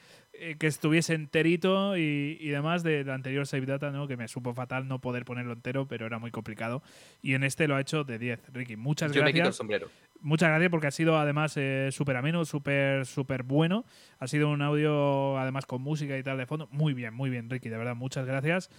[0.51, 4.07] eh, que estuviese enterito y, y demás de la anterior Save Data, ¿no?
[4.07, 6.83] que me supo fatal no poder ponerlo entero, pero era muy complicado.
[7.21, 8.53] Y en este lo ha hecho de 10.
[8.53, 9.55] Ricky, muchas Yo me quito el gracias.
[9.55, 9.87] sombrero.
[10.21, 13.85] Muchas gracias porque ha sido además eh, súper ameno, súper súper bueno.
[14.19, 16.67] Ha sido un audio además con música y tal de fondo.
[16.71, 18.69] Muy bien, muy bien, Ricky, de verdad, muchas gracias.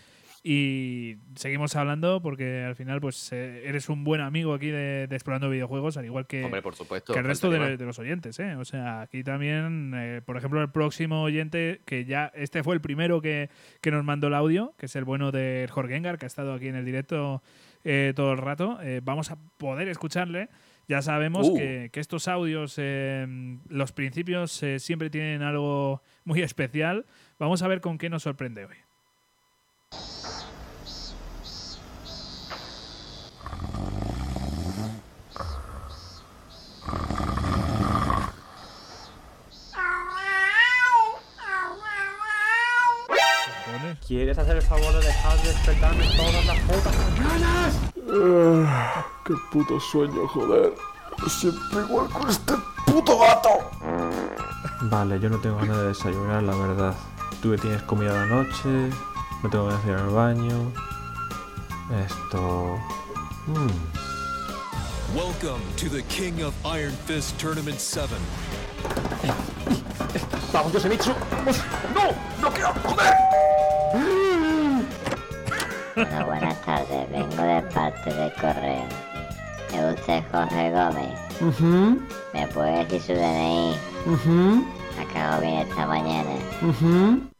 [0.46, 5.16] Y seguimos hablando porque al final pues eh, eres un buen amigo aquí de, de
[5.16, 7.14] Explorando Videojuegos, al igual que, Hombre, por supuesto.
[7.14, 8.38] que el resto de, los oyentes.
[8.40, 8.54] ¿eh?
[8.56, 12.82] O sea, aquí también, eh, por ejemplo, el próximo oyente, que ya este fue el
[12.82, 13.48] primero que,
[13.80, 16.68] que nos mandó el audio, que es el bueno de Jorgengar, que ha estado aquí
[16.68, 17.42] en el directo
[17.82, 18.78] eh, todo el rato.
[18.82, 20.50] Eh, vamos a poder escucharle.
[20.88, 21.56] Ya sabemos Uh.
[21.56, 23.26] que, que estos audios, eh,
[23.70, 27.06] los principios siempre tienen algo muy especial.
[27.38, 28.76] Vamos a ver con qué nos sorprende hoy.
[44.06, 47.74] ¿Quieres hacer el favor de dejar de despertarme todas las putas mañanas?
[49.24, 50.74] qué puto sueño, joder.
[51.26, 52.52] Siempre igual con este
[52.86, 53.48] puto gato.
[54.82, 56.94] Vale, yo no tengo ganas de desayunar, la verdad.
[57.40, 58.90] Tú que tienes comida de la noche,
[59.44, 60.72] no tengo ganas de ir al baño.
[62.04, 62.78] Esto...
[63.46, 63.70] mm.
[65.14, 68.08] Welcome to the King of Iron Fist Tournament 7.
[70.52, 71.12] ¡Vamos, Yosemitsu!
[71.94, 72.10] ¡No!
[72.40, 73.14] ¡No quiero comer!
[75.96, 77.10] Hola, buenas tardes.
[77.10, 78.84] Vengo de parte del correo.
[79.72, 81.18] ¿Es usted Jorge Gómez?
[81.40, 82.00] Ujú,
[82.32, 83.76] ¿Me puede decir su DNI?
[84.06, 84.64] ujú,
[85.00, 86.30] Acabo bien esta mañana.
[86.62, 87.33] ujú.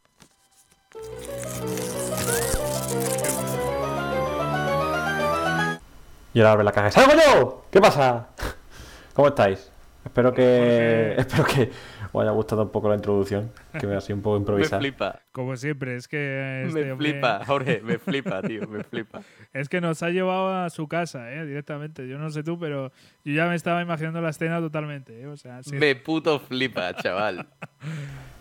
[6.35, 6.91] Y ahora abre la caja.
[6.91, 7.63] ¡Salgo yo!
[7.71, 8.27] ¿Qué pasa?
[9.13, 9.71] ¿Cómo estáis?
[10.03, 11.15] Espero que.
[11.17, 11.71] Espero que
[12.15, 14.79] os haya gustado un poco la introducción, que me ha sido un poco Me improvisada.
[14.79, 15.19] flipa.
[15.31, 19.21] Como siempre, es que este me hombre- flipa, Jorge, me flipa, tío, me flipa.
[19.53, 21.45] Es que nos ha llevado a su casa, ¿eh?
[21.45, 22.07] directamente.
[22.09, 22.91] Yo no sé tú, pero
[23.23, 25.21] yo ya me estaba imaginando la escena totalmente.
[25.21, 25.27] ¿eh?
[25.27, 25.73] O sea, sí.
[25.75, 27.45] Me puto flipa, chaval.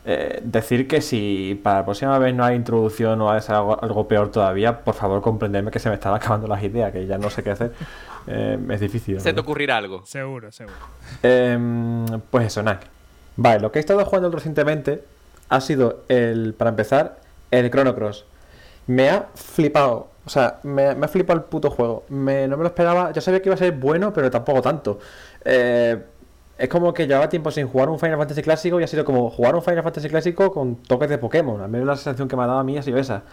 [0.07, 4.07] Eh, decir que si para la próxima vez no hay introducción o es algo, algo
[4.07, 7.31] peor todavía, por favor comprenderme que se me están acabando las ideas, que ya no
[7.31, 7.73] sé qué hacer.
[8.27, 9.19] Eh, es difícil.
[9.19, 10.05] Se te ocurrirá algo.
[10.05, 10.77] Seguro, seguro.
[11.23, 12.81] Em, pues eso, nada.
[13.36, 15.05] Vale, lo que he estado jugando recientemente
[15.48, 17.20] ha sido el, para empezar,
[17.51, 18.27] el Chrono Cross.
[18.86, 20.09] Me ha flipado.
[20.27, 22.05] O sea, me, ha flipado el puto juego.
[22.09, 23.12] Me- no me lo esperaba.
[23.12, 24.98] Yo sabía que iba a ser bueno, pero tampoco tanto.
[25.44, 26.02] Eh,
[26.59, 29.31] es como que llevaba tiempo sin jugar un Final Fantasy clásico y ha sido como
[29.31, 31.61] jugar un Final Fantasy clásico con toques de Pokémon.
[31.61, 33.24] Al menos la sensación que me ha dado a mí ha sido esa.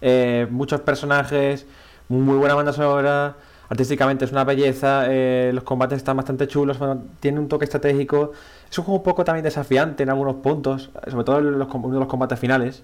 [0.00, 1.66] Eh, muchos personajes,
[2.08, 3.36] muy buena banda sonora.
[3.68, 6.78] artísticamente es una belleza, eh, los combates están bastante chulos,
[7.20, 8.32] tiene un toque estratégico.
[8.70, 11.94] Es un juego un poco también desafiante en algunos puntos, sobre todo en los, uno
[11.94, 12.82] de los combates finales.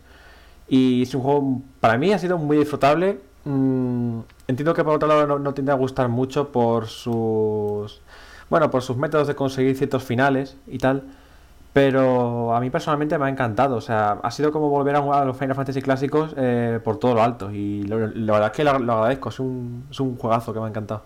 [0.69, 3.21] Y es un juego, para mí ha sido muy disfrutable.
[3.45, 8.01] Mm, entiendo que por otro lado no, no tiende a gustar mucho por sus...
[8.51, 11.05] Bueno, por sus métodos de conseguir ciertos finales y tal.
[11.73, 13.77] Pero a mí personalmente me ha encantado.
[13.77, 16.99] O sea, ha sido como volver a jugar a los Final Fantasy clásicos eh, por
[16.99, 17.51] todo lo alto.
[17.53, 19.29] Y lo- la verdad es que lo, lo agradezco.
[19.29, 21.03] Es un, es un juegazo que me ha encantado.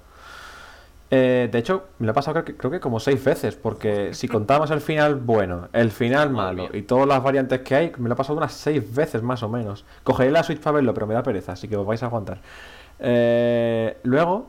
[1.11, 3.57] Eh, de hecho, me lo he pasado creo que, creo que como seis veces.
[3.57, 7.93] Porque si contamos el final bueno, el final malo y todas las variantes que hay,
[7.99, 9.85] me lo he pasado unas seis veces más o menos.
[10.05, 11.53] Cogeré la Switch para verlo, pero me da pereza.
[11.53, 12.41] Así que os vais a aguantar.
[13.01, 14.47] Eh, luego,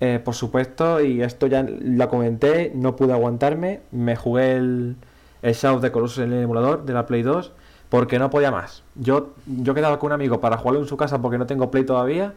[0.00, 3.82] eh, por supuesto, y esto ya lo comenté, no pude aguantarme.
[3.92, 4.96] Me jugué el,
[5.42, 7.52] el Shadow the Colossus en el emulador de la Play 2
[7.92, 8.82] porque no podía más.
[8.94, 11.84] Yo, yo quedaba con un amigo para jugarlo en su casa porque no tengo Play
[11.84, 12.32] todavía.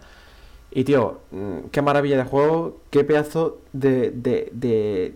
[0.75, 5.15] Y tío, mm, qué maravilla de juego, qué pedazo de, de, de,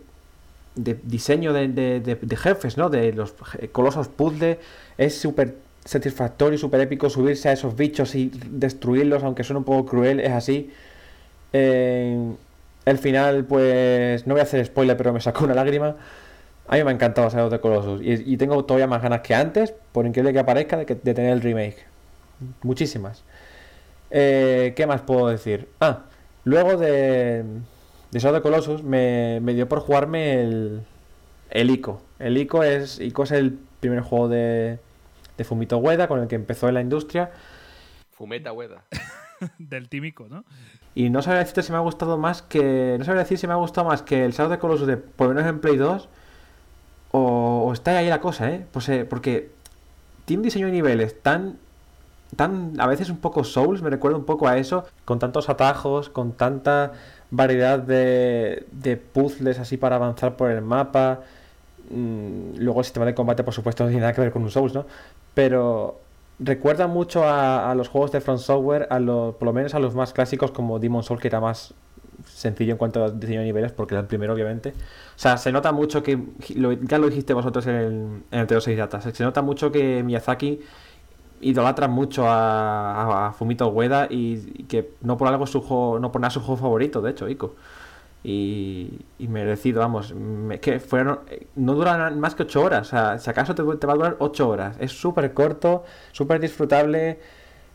[0.75, 2.89] de diseño de, jefes, ¿no?
[2.89, 3.33] De los
[3.71, 4.59] colosos puzzle.
[4.97, 9.85] Es súper satisfactorio, súper épico subirse a esos bichos y destruirlos, aunque suene un poco
[9.89, 10.71] cruel, es así.
[11.53, 12.33] Eh,
[12.85, 15.95] el final, pues no voy a hacer spoiler, pero me sacó una lágrima.
[16.67, 19.35] A mí me ha encantado Shadow de Colossus y, y tengo todavía más ganas que
[19.35, 21.87] antes, por increíble que aparezca, de, que- de tener el remake.
[22.63, 23.23] Muchísimas.
[24.11, 25.69] Eh, ¿Qué más puedo decir?
[25.79, 26.03] Ah,
[26.43, 27.43] luego de,
[28.11, 30.81] de Shadow Colossus me, me dio por jugarme el,
[31.49, 32.01] el ICO.
[32.19, 34.79] El ICO es, ICO es el primer juego de,
[35.37, 37.31] de Fumito Ueda con el que empezó en la industria.
[38.11, 38.83] Fumeta hueda.
[39.57, 40.43] Del tímico, ¿no?
[40.93, 42.97] Y no sabría decirte si me ha gustado más que.
[42.99, 44.97] No sabría decir si me ha gustado más que el Shadow of the Colossus de
[44.97, 46.09] por lo menos en Play 2.
[47.11, 48.65] O, o está ahí la cosa, ¿eh?
[48.71, 49.51] Pues, eh, porque
[50.25, 51.57] tiene un diseño de niveles tan.
[52.37, 54.85] A veces un poco Souls, me recuerda un poco a eso.
[55.05, 56.93] Con tantos atajos, con tanta
[57.31, 61.21] variedad de, de puzzles así para avanzar por el mapa.
[61.89, 64.51] Mm, luego el sistema de combate, por supuesto, no tiene nada que ver con un
[64.51, 64.85] Souls, ¿no?
[65.33, 65.99] Pero
[66.39, 69.95] recuerda mucho a, los juegos de From Software, a lo- por lo menos a los
[69.95, 71.73] más clásicos como Demon Souls, que era más
[72.25, 74.69] sencillo en cuanto a diseño de niveles, porque era el primero, obviamente.
[74.69, 76.17] O sea, se nota mucho que,
[76.81, 77.93] ya lo dijiste vosotros en el,
[78.31, 80.59] en el Teo 6 Data, se nota mucho que Miyazaki
[81.41, 84.37] idolatra mucho a, a- Fumito Ueda y,
[84.67, 87.55] que no por algo su juego, no por nada su juego favorito, de hecho, Ico.
[88.23, 92.89] Y, y merecido, vamos, me- que fueron, eh, no duran más que 8 horas, o
[92.91, 97.19] sea, si acaso te, te va a durar 8 horas, es súper corto, súper disfrutable,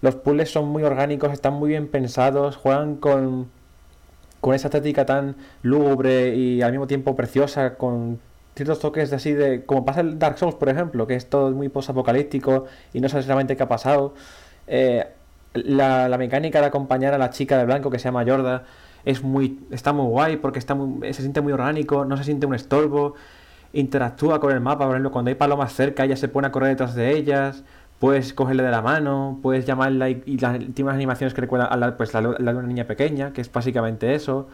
[0.02, 3.50] los puzzles son muy orgánicos, están muy bien pensados, juegan con,
[4.40, 8.20] con esa estética tan lúgubre y al mismo tiempo preciosa, con
[8.54, 11.50] ciertos toques de así de, como pasa el Dark Souls, por ejemplo, que es todo
[11.50, 14.14] muy post-apocalíptico y no sabes realmente qué ha pasado.
[14.66, 15.06] Eh,
[15.54, 18.64] la, la mecánica de acompañar a la chica de blanco que se llama Yorda
[19.04, 22.46] es muy, está muy guay porque está muy- se siente muy orgánico, no se siente
[22.46, 23.14] un estorbo,
[23.72, 26.70] interactúa con el mapa, por ejemplo, cuando hay palomas cerca, ella se pone a correr
[26.70, 27.64] detrás de ellas,
[27.98, 31.72] puedes cogerle de la mano, puedes llamarla y, y la- tiene unas animaciones que recuerdan
[31.72, 34.48] a la, pues, la, la de una niña pequeña, que es básicamente eso.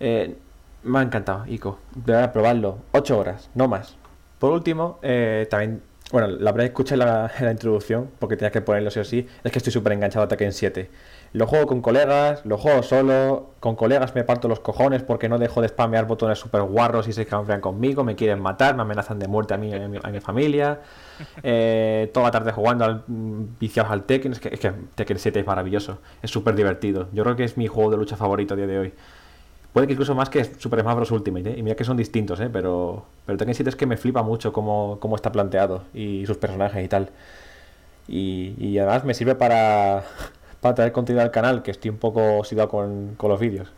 [0.00, 0.36] Eh,
[0.82, 1.78] me ha encantado, Ico.
[1.94, 2.78] De verdad, probarlo.
[2.92, 3.96] 8 horas, no más.
[4.38, 5.82] Por último, eh, también,
[6.12, 9.52] bueno, la verdad escuché la, la introducción, porque tenías que ponerlo sí o sí, es
[9.52, 10.90] que estoy súper enganchado a Tekken 7.
[11.32, 15.38] Lo juego con colegas, lo juego solo, con colegas me parto los cojones porque no
[15.38, 19.18] dejo de spamear botones súper guarros y se cambian conmigo, me quieren matar, me amenazan
[19.18, 20.80] de muerte a mí y a mi, a mi familia.
[21.42, 23.02] Eh, toda la tarde jugando al,
[23.58, 27.08] viciados al Tekken, es que, es que Tekken 7 es maravilloso, es súper divertido.
[27.12, 28.94] Yo creo que es mi juego de lucha favorito a día de hoy.
[29.78, 31.12] Puede que incluso más que Super Smash Bros.
[31.12, 31.54] Ultimate, ¿eh?
[31.56, 32.50] y mira que son distintos, ¿eh?
[32.52, 36.36] pero, pero Tekken 7 es que me flipa mucho cómo, cómo está planteado y sus
[36.36, 37.10] personajes y tal.
[38.08, 40.02] Y, y además me sirve para,
[40.60, 43.72] para traer contenido al canal, que estoy un poco oxidado con, con los vídeos.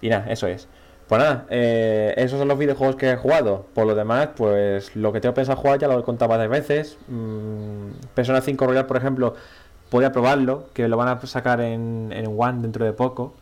[0.00, 0.66] Y nada, eso es.
[1.08, 3.66] Pues nada, eh, esos son los videojuegos que he jugado.
[3.74, 6.96] Por lo demás, pues lo que tengo pensado jugar ya lo he contado varias veces.
[7.08, 9.34] Mm, Persona 5 Royal, por ejemplo,
[9.90, 13.34] podría probarlo, que lo van a sacar en, en One dentro de poco.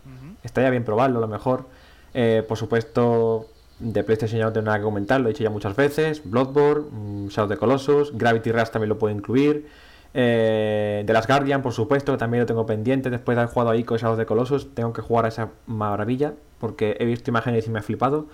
[0.43, 1.67] Estaría bien probarlo, a lo mejor.
[2.15, 3.47] Eh, por supuesto,
[3.79, 6.23] de PlayStation ya no tengo nada que comentar, lo he dicho ya muchas veces.
[6.25, 9.67] Bloodborne, mm, Shadow of the Colossus, Gravity Rush también lo puedo incluir.
[10.15, 13.11] Eh, The Last Guardian, por supuesto, que también lo tengo pendiente.
[13.11, 15.29] Después de haber jugado a Ico y Shadow of the Colossus, tengo que jugar a
[15.29, 18.27] esa maravilla, porque he visto imágenes y me ha flipado.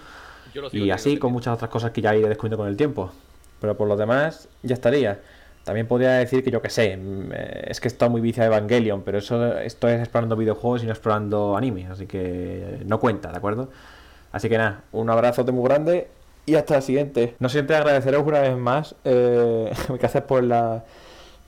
[0.53, 2.77] Yo lo sigo Y así con muchas otras cosas que ya iré descubriendo con el
[2.77, 3.13] tiempo.
[3.61, 5.21] Pero por lo demás, ya estaría.
[5.69, 8.57] También podría decir que yo que sé, mm, eh, es que está muy viciado de
[8.57, 13.31] Evangelion, pero eso esto es explorando videojuegos y no explorando anime, así que no cuenta,
[13.31, 13.69] ¿de acuerdo?
[14.32, 16.09] Así que nada, un abrazote muy grande
[16.47, 17.35] y hasta la siguiente.
[17.39, 19.70] No siempre agradeceros una vez más eh,
[20.03, 20.85] haces por la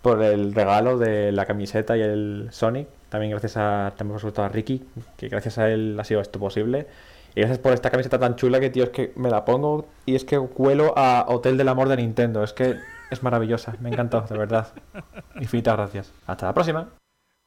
[0.03, 4.43] por el regalo de la camiseta y el Sonic, También gracias a, también por supuesto
[4.43, 4.85] a Ricky,
[5.17, 6.87] que gracias a él ha sido esto posible.
[7.35, 10.15] Y gracias por esta camiseta tan chula que, tío, es que me la pongo y
[10.15, 12.45] es que huelo a Hotel del Amor de Nintendo.
[12.45, 12.77] Es que
[13.11, 14.73] es maravillosa, me ha encantado, de verdad.
[15.41, 16.13] Infinitas gracias.
[16.27, 16.89] Hasta la próxima.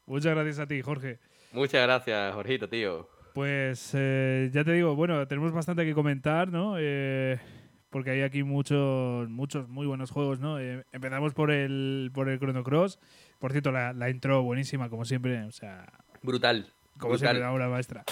[0.06, 1.19] Muchas gracias a ti, Jorge.
[1.53, 3.07] Muchas gracias, Jorgito, tío.
[3.34, 6.76] Pues eh, ya te digo, bueno, tenemos bastante que comentar, ¿no?
[6.77, 7.40] Eh,
[7.90, 10.60] porque hay aquí muchos, muchos muy buenos juegos, ¿no?
[10.60, 12.99] Eh, empezamos por el, por el Chrono Cross.
[13.40, 15.44] Por cierto, la, la intro buenísima, como siempre.
[15.44, 15.85] O sea,
[16.22, 16.68] Brutal.
[16.98, 17.19] como brutal.
[17.30, 18.03] siempre, la obra maestra.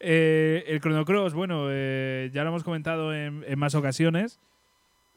[0.00, 4.38] Eh, el Chrono Cross, bueno, eh, ya lo hemos comentado en, en más ocasiones.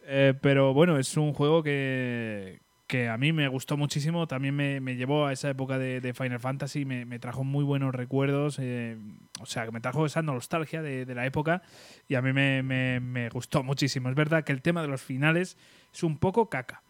[0.07, 4.27] Eh, pero bueno, es un juego que, que a mí me gustó muchísimo.
[4.27, 6.86] También me, me llevó a esa época de, Final Fantasy.
[6.86, 8.57] Me, me trajo muy buenos recuerdos.
[8.60, 8.98] eh,
[9.41, 11.61] o sea, que me trajo esa nostalgia de, la época.
[12.07, 14.10] Y a mí me, me- gustó muchísimo.
[14.10, 15.57] Es verdad que el tema de los finales
[15.94, 16.82] es un poco caca.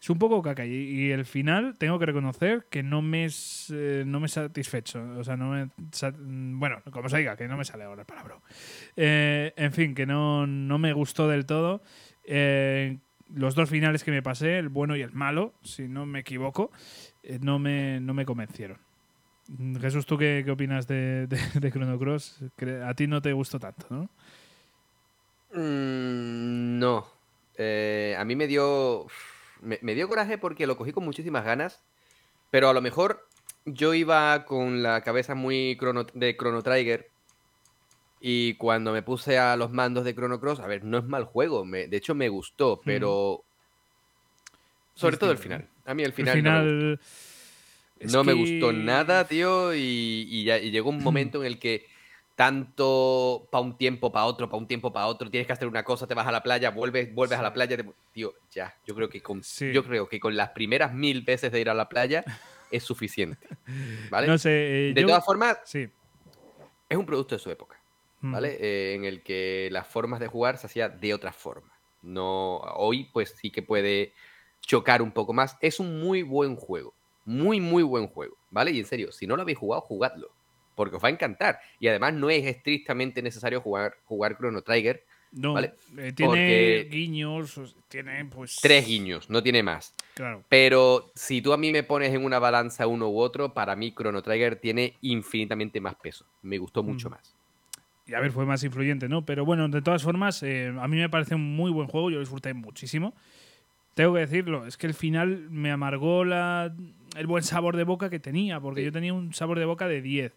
[0.00, 0.64] Es un poco caca.
[0.64, 3.26] Y, el final, tengo que reconocer que no me
[3.70, 5.02] eh, no me satisfecho.
[5.18, 5.68] O sea, no me.
[6.56, 8.36] Bueno, como se diga, que no me sale ahora el palabra.
[8.94, 11.82] En fin, que no, no me gustó del todo.
[12.30, 12.98] Eh,
[13.34, 16.70] los dos finales que me pasé, el bueno y el malo, si no me equivoco,
[17.22, 18.78] eh, no, me, no me convencieron.
[19.80, 22.44] Jesús, ¿tú qué, qué opinas de, de, Chrono Cross?
[22.84, 24.10] A ti no te gustó tanto, ¿no?
[25.54, 27.06] Mm, no.
[27.56, 29.06] Eh, a mí me dio.
[29.62, 31.82] Me, dio coraje porque lo cogí con muchísimas ganas.
[32.50, 33.26] Pero a lo mejor
[33.64, 37.10] yo iba con la cabeza muy chrono- de Chrono Trigger.
[38.20, 41.24] Y cuando me puse a los mandos de Chrono Cross, a ver, no es mal
[41.24, 41.64] juego.
[41.64, 43.44] me- de hecho, me gustó, pero.
[44.94, 45.68] Sobre todo el final.
[45.84, 46.42] A mí el El final.
[46.42, 47.04] no me gustó.
[47.98, 48.12] final.
[48.12, 51.86] No me gustó nada, tío, y, y ya- y llegó un momento en el que
[52.36, 55.82] tanto para un tiempo, para otro, para un tiempo, para otro, tienes que hacer una
[55.82, 58.94] cosa, te vas a la playa, vuelves, vuelves a la playa, te- tío, ya, yo
[58.94, 59.72] creo que con, Sí.
[59.72, 62.24] yo creo que con las primeras mil veces de ir a la playa
[62.70, 63.44] es suficiente,
[64.12, 64.28] ¿vale?
[64.28, 64.90] No sé.
[64.90, 65.88] eh, de yo- todas formas, Sí.
[66.88, 67.77] es un producto de su época,
[68.20, 68.32] Mm.
[68.32, 68.56] ¿vale?
[68.60, 71.72] Eh, en el que las formas de jugar se hacía de otra forma.
[72.02, 74.12] No, hoy pues sí que puede
[74.60, 75.56] chocar un poco más.
[75.60, 78.70] Es un muy buen juego, muy muy buen juego, ¿vale?
[78.72, 80.30] Y en serio, si no lo habéis jugado, jugadlo,
[80.74, 81.60] porque os va a encantar.
[81.80, 85.74] Y además no es estrictamente necesario jugar jugar Chrono Trigger, No, ¿vale?
[85.98, 88.56] eh, tiene Porque- guiños, tiene pues.
[88.62, 89.94] Tres guiños, no tiene más.
[90.14, 90.42] Claro.
[90.48, 93.92] Pero si tú a mí me pones en una balanza uno u otro, para mí
[93.94, 96.24] Chrono Trigger tiene infinitamente más peso.
[96.42, 97.12] Me gustó mucho Mm.
[97.12, 97.34] más.
[98.08, 99.26] Y a ver, fue más influyente, ¿no?
[99.26, 102.16] Pero bueno, de todas formas, eh, a mí me parece un muy buen juego, yo
[102.16, 103.14] lo disfruté muchísimo.
[103.92, 106.74] Tengo que decirlo, es que el final me amargó la,
[107.16, 110.00] el buen sabor de boca que tenía, porque yo tenía un sabor de boca de
[110.00, 110.32] 10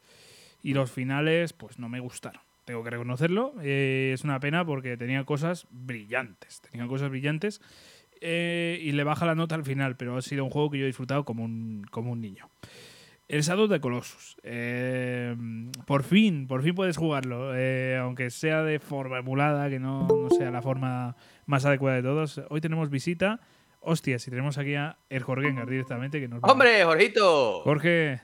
[0.63, 2.41] y los finales, pues no me gustaron.
[2.65, 7.61] Tengo que reconocerlo, eh, es una pena porque tenía cosas brillantes, tenía cosas brillantes
[8.19, 10.83] eh, y le baja la nota al final, pero ha sido un juego que yo
[10.83, 12.49] he disfrutado como un, como un niño.
[13.31, 14.35] El Shadow de Colossus.
[14.43, 15.35] Eh,
[15.85, 17.55] por fin, por fin puedes jugarlo.
[17.55, 22.03] eh, aunque sea de forma emulada, que no, no sea la forma más adecuada de
[22.03, 22.41] todos.
[22.49, 23.39] Hoy tenemos visita.
[23.79, 26.19] Hostia, si tenemos aquí a El Jorgengar directamente.
[26.19, 27.61] Que nos va- ¡Hombre, Jorgito!
[27.63, 28.19] Jorge.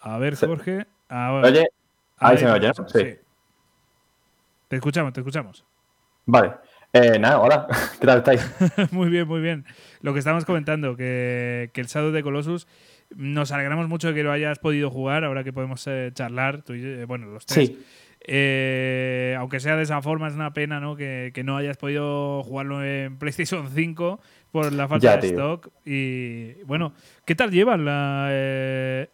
[0.00, 0.86] A ver, Jorge.
[1.08, 1.66] Ah, Oye,
[2.18, 2.70] ahí se me oye, ¿no?
[2.70, 3.18] escuchamos, Sí.
[4.68, 5.64] Te escuchamos, te escuchamos.
[6.26, 6.52] Vale.
[6.94, 7.66] Eh, nada, hola.
[8.00, 8.48] ¿Qué tal estáis?
[8.92, 9.64] muy bien, muy bien.
[10.00, 12.68] Lo que estamos comentando, que, que el Shadow de Colossus,
[13.16, 16.74] nos alegramos mucho de que lo hayas podido jugar, ahora que podemos eh, charlar, tú
[16.74, 17.66] y eh, bueno, los tres.
[17.68, 17.84] Sí.
[18.26, 20.94] Eh, aunque sea de esa forma, es una pena ¿no?
[20.96, 24.20] que, que no hayas podido jugarlo en PlayStation 5
[24.52, 25.30] por la falta Ya, de tío.
[25.32, 25.68] stock.
[25.84, 26.94] Y bueno,
[27.24, 29.08] ¿qué tal llevan la, eh,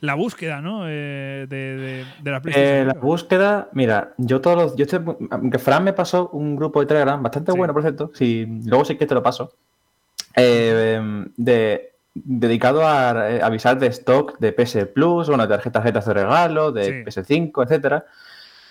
[0.00, 0.84] la búsqueda ¿no?
[0.88, 3.06] eh, de, de- de la PlayStation Eh, la 5?
[3.06, 4.76] búsqueda, mira, yo todos los.
[4.76, 5.00] Yo estoy,
[5.30, 8.10] aunque Fran me pasó un grupo de Telegram bastante bueno, por cierto.
[8.14, 9.52] Si, luego sí que te lo paso.
[10.34, 16.06] eh, de, dedicado a eh, avisar de stock de PS Plus, bueno, de tarjetas tarjetas
[16.06, 18.04] de regalo, de PS5, etcétera.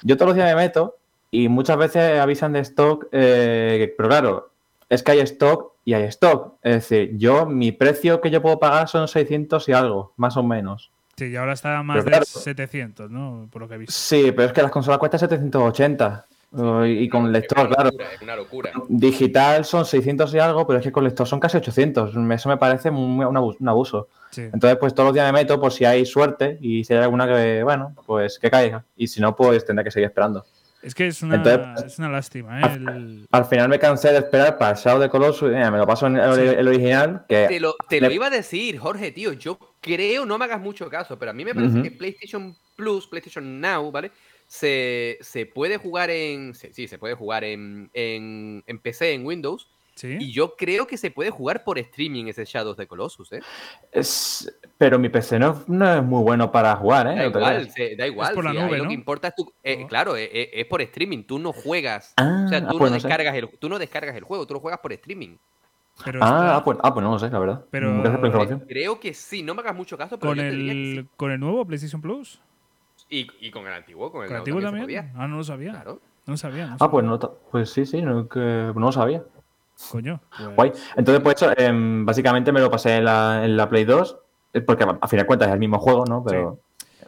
[0.01, 0.97] Yo todos los días me meto
[1.31, 4.49] y muchas veces avisan de stock, eh, pero claro,
[4.89, 6.53] es que hay stock y hay stock.
[6.63, 10.43] Es decir, yo, mi precio que yo puedo pagar son 600 y algo, más o
[10.43, 10.91] menos.
[11.17, 12.25] Sí, y ahora está más Pero claro.
[12.25, 13.47] de 700, ¿no?
[13.51, 13.93] Por lo que he visto.
[13.93, 16.25] Sí, pero es que las consolas cuestan 780.
[16.51, 17.89] uh, Y con lector, claro.
[17.89, 18.71] Es una locura.
[18.89, 22.09] Digital son 600 y algo, pero es que con lector son casi 800.
[22.31, 24.09] Eso me parece muy- un abu- un abuso.
[24.31, 24.41] Sí.
[24.41, 27.25] Entonces, pues todos los días me meto por si hay suerte y si hay alguna
[27.27, 28.83] que, bueno, pues que caiga.
[28.97, 30.45] Y si no, pues tendré que seguir esperando.
[30.85, 32.73] Es que es una, Entonces, es una lástima, ¿eh?
[32.75, 35.49] El- Al final me cansé de esperar para el Shadow de Colossus.
[35.49, 36.41] mira, me lo paso en el, Sí.
[36.41, 37.25] el original.
[37.27, 39.33] Que Te lo, te lo le- iba a decir, Jorge, tío.
[39.33, 43.07] Yo creo, no me hagas mucho caso, pero a mí me parece que PlayStation Plus,
[43.07, 44.11] PlayStation Now, ¿vale?
[44.47, 46.53] Se, se puede jugar en.
[46.53, 49.69] sí, se puede jugar en, en, en PC, en Windows.
[50.03, 53.39] Y yo creo que se puede jugar por streaming ese Shadows de Colossus, ¿eh?
[53.91, 57.15] Es- pero mi PC no, no es muy bueno para jugar, ¿eh?
[57.15, 58.33] Da igual, se- da igual.
[58.33, 59.53] por la sí, Lo que importa es tu.
[59.63, 61.23] eh, Claro, eh, eh, es por streaming.
[61.23, 62.13] Tú no juegas.
[62.17, 63.07] Ah, o sea, ah, tú, pues no no sé.
[63.07, 65.37] descargas el, tú no descargas el juego, tú lo juegas por streaming.
[66.03, 67.65] Pero Ah, está- ah, pues, ah, pues no lo sé, la verdad.
[67.71, 68.59] Pero- Gracias por la información.
[68.67, 71.07] Creo que sí, no me hagas mucho caso, pero con yo te diría que el,
[71.15, 72.41] con el nuevo PlayStation Plus.
[73.09, 75.13] Y, y con el antiguo, con el ¿Con el nuevo antiguo también?
[75.15, 75.71] Ah, no lo sabía.
[75.71, 76.01] Claro.
[76.25, 76.67] No lo sabía.
[76.67, 76.91] no Ah, sabía.
[76.91, 77.19] pues no,
[77.51, 79.23] pues sí, sí, no, que no lo sabía.
[79.91, 80.21] Coño.
[80.37, 80.71] pues- Guay.
[80.95, 84.17] Entonces, pues eso, em, básicamente me lo pasé en la, en la Play 2,
[84.53, 86.23] eh, porque a fin de cuentas es el mismo juego, ¿no?
[86.23, 86.59] Pero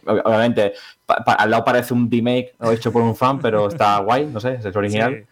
[0.05, 0.73] ob- obviamente
[1.05, 4.39] pa- pa- al lado parece un remake hecho por un fan, pero está guay, no
[4.39, 5.15] sé, es original.
[5.21, 5.25] Sí.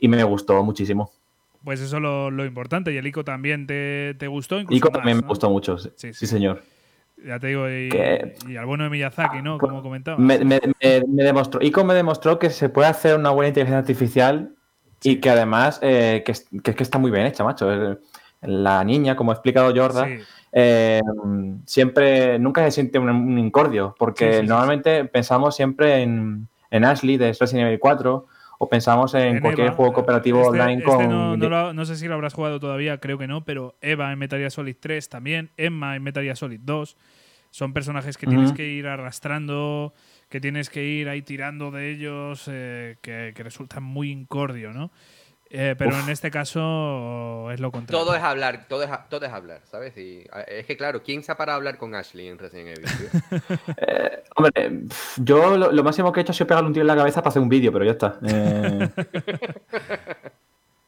[0.00, 1.10] Y me gustó muchísimo.
[1.64, 2.92] Pues eso es lo, lo importante.
[2.92, 4.58] Y el ICO también te, te gustó.
[4.58, 6.60] Incluso Ico más, también me gustó mucho, sí, Sí, sí, señor.
[7.24, 9.58] Ya te digo, y, Que- y al bueno de Miyazaki, ¿no?
[9.58, 10.18] Como comentaba.
[10.18, 13.78] Me, me- me- me demostró, Ico me demostró que se puede hacer una buena inteligencia
[13.78, 14.56] artificial
[15.02, 17.98] y que además eh, que, que que está muy bien hecha, macho.
[18.42, 20.14] La niña, como ha explicado Jorda, Sí.
[20.52, 21.00] eh,
[21.66, 26.48] siempre, nunca se siente un, un incordio, porque Sí, sí, sí, normalmente pensamos siempre en,
[26.70, 28.26] en Ashley de Resident Evil 4
[28.58, 29.76] o pensamos en, En cualquier Eva.
[29.76, 31.08] juego cooperativo Este- online este con...
[31.08, 34.12] no, no lo- no sé si lo habrás jugado todavía, creo que no, pero Eva
[34.12, 36.96] en Metal Gear Solid 3 también, Emma en Metal Gear Solid 2.
[37.50, 39.92] Son personajes que tienes que ir arrastrando,
[40.32, 44.90] que tienes que ir ahí tirando de ellos, eh, que, que resultan muy incordio, ¿no?
[45.50, 46.04] Eh, pero Uf.
[46.04, 48.02] en este caso es lo contrario.
[48.02, 49.94] Todo es hablar, todo es, todo es hablar, ¿sabes?
[49.98, 52.88] Y, es que claro, ¿quién se ha parado a hablar con Ashley en Resident Evil?
[53.76, 54.84] Eh, hombre,
[55.18, 57.20] yo lo, lo máximo que he hecho ha sido pegarle un tiro en la cabeza
[57.20, 58.18] para hacer un vídeo, pero ya está.
[58.26, 58.88] Eh,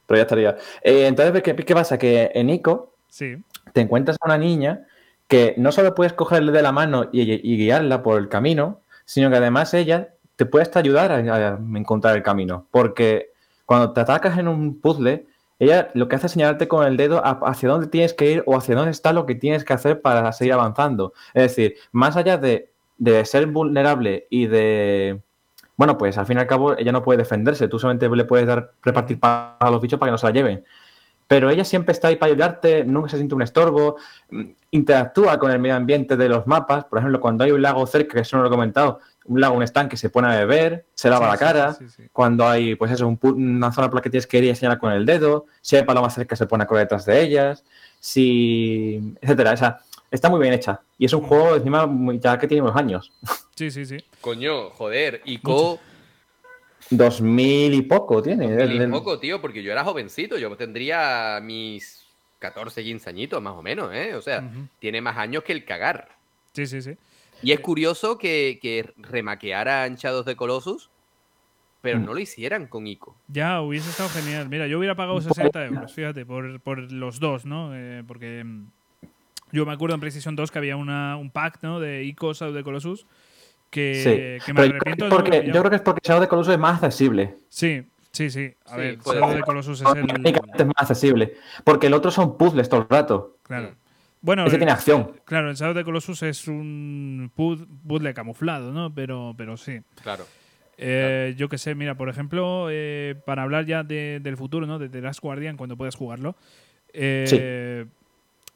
[0.07, 0.57] pero ya estaría.
[0.83, 1.99] Eh, entonces, ¿qué, qué pasa?
[1.99, 3.37] Que en Ico Sí.
[3.75, 4.87] te encuentras a una niña
[5.29, 9.31] que no solo puedes cogerle de la mano y, y guiarla por el camino, sino
[9.31, 12.67] que además ella te puede ayudar a, a encontrar el camino.
[12.71, 13.31] Porque
[13.67, 15.27] cuando te atacas en un puzzle,
[15.59, 18.57] ella lo que hace es señalarte con el dedo hacia dónde tienes que ir o
[18.57, 21.13] hacia dónde está lo que tienes que hacer para seguir avanzando.
[21.33, 25.21] Es decir, más allá de, de ser vulnerable y de...
[25.77, 28.47] Bueno, pues al fin y al cabo ella no puede defenderse, tú solamente le puedes
[28.47, 30.65] dar repartir para los bichos para que no se la lleven.
[31.27, 33.97] Pero ella siempre está ahí para ayudarte, nunca se siente un estorbo,
[34.31, 34.43] mm,
[34.73, 36.85] interactúa con el medio ambiente de los mapas.
[36.85, 39.57] Por ejemplo, cuando hay un lago cerca, que eso no lo he comentado, un lago,
[39.57, 41.73] un estanque, se pone a beber, se lava Sí, la cara.
[41.73, 42.09] sí, sí, sí.
[42.13, 44.55] Cuando hay, pues eso, un pu- una zona por la que tienes que ir y
[44.55, 45.47] señalar con el dedo.
[45.63, 47.65] Si hay palomas cerca, se pone a correr detrás de ellas.
[48.01, 49.15] Si.
[49.23, 49.53] etcétera.
[49.53, 49.79] O sea,
[50.11, 50.81] está muy bien hecha.
[50.99, 51.89] Y es un juego, encima,
[52.21, 53.13] ya que tiene unos años.
[53.55, 53.97] Sí, sí, sí.
[54.21, 55.79] Coño, joder, y Co.
[56.91, 58.47] Dos mil y poco tiene.
[58.47, 62.07] Mil y poco, tío, porque yo era jovencito, yo tendría mis
[62.39, 64.15] 14, 15 añitos más o menos, ¿eh?
[64.15, 66.09] O sea, tiene más años que el cagar.
[66.53, 66.97] Sí, sí, sí.
[67.43, 70.91] Y es curioso que, que remaquearan Shadows de Colossus,
[71.81, 73.15] pero no lo hicieran con Ico.
[73.29, 74.49] Ya, hubiese estado genial.
[74.49, 77.75] Mira, yo hubiera pagado 60 euros, fíjate, por, por los dos, ¿no?
[77.75, 78.67] Eh, porque mm,
[79.53, 81.81] yo me acuerdo en PlayStation 2 que había una, un pack, ¿no?
[81.81, 83.07] De Ico, Shadow de Colossus,
[83.75, 84.45] que, sí.
[84.47, 86.53] que me Pero yo creo arrepiento porque, yo creo que es porque Shadow de Colossus
[86.55, 87.35] es más accesible.
[87.49, 87.83] Sí,
[88.13, 88.55] sí, sí.
[88.67, 90.27] A Sí, ver, puede Shadow de Colossus es el...
[90.57, 91.35] Es más accesible.
[91.65, 93.39] Porque el otro son puzzles todo el rato.
[93.43, 93.75] Claro.
[94.21, 95.13] Bueno, Ese el- tiene acción.
[95.27, 98.95] Claro, el Shadow de Colossus es un puz- puzzle camuflado, ¿no?
[98.95, 99.81] Pero, pero sí.
[100.03, 100.25] Claro.
[100.79, 104.79] Eh, Yo qué sé, mira, por ejemplo, eh, para hablar ya de- del futuro, ¿no?
[104.79, 106.37] De The Last Guardian, cuando puedas jugarlo.
[106.97, 107.87] eh,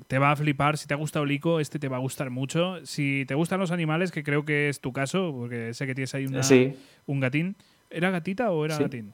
[0.06, 0.78] Te va a flipar.
[0.78, 2.84] Si te ha gustado Lico, este te va a gustar mucho.
[2.86, 6.14] Si te gustan los animales, que creo que es tu caso, porque sé que tienes
[6.14, 6.74] ahí una- Sí.
[7.06, 7.56] un gatín.
[7.90, 8.82] ¿Era gatita o era Sí.
[8.84, 9.12] gatín?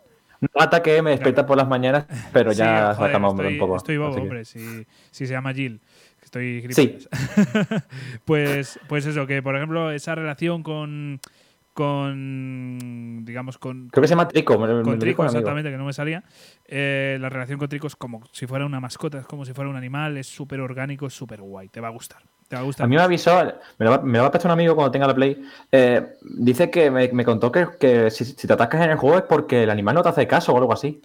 [0.54, 3.76] Gata que me despierta por las mañanas, pero Sí, ya joder, sacamos estoy, un poco.
[3.76, 4.58] Estoy bobo, que- hombre, si,
[5.10, 5.80] si se llama Jill.
[6.22, 6.74] Estoy Sí.
[6.74, 7.08] gilipollas.
[8.24, 11.20] pues, pues eso, que por ejemplo, esa relación con.
[11.74, 13.24] Con.
[13.24, 13.88] digamos, con.
[13.90, 14.58] Creo que se llama Trico.
[14.58, 16.22] me- Con Trico, exactamente, que no me salía.
[16.66, 19.68] Eh, la relación con Trico es como si fuera una mascota, es como si fuera
[19.70, 21.68] un animal, es súper orgánico, es súper guay.
[21.68, 22.22] Te va a gustar.
[22.48, 22.84] Te va a gustar.
[22.84, 23.42] A mí me avisó,
[23.78, 25.42] me lo, va- me lo va a prestar un amigo cuando tenga la Play.
[25.72, 29.16] eh, dice que me, me contó que, que si, si te atascas en el juego
[29.18, 31.00] es porque el animal no te hace caso o algo así.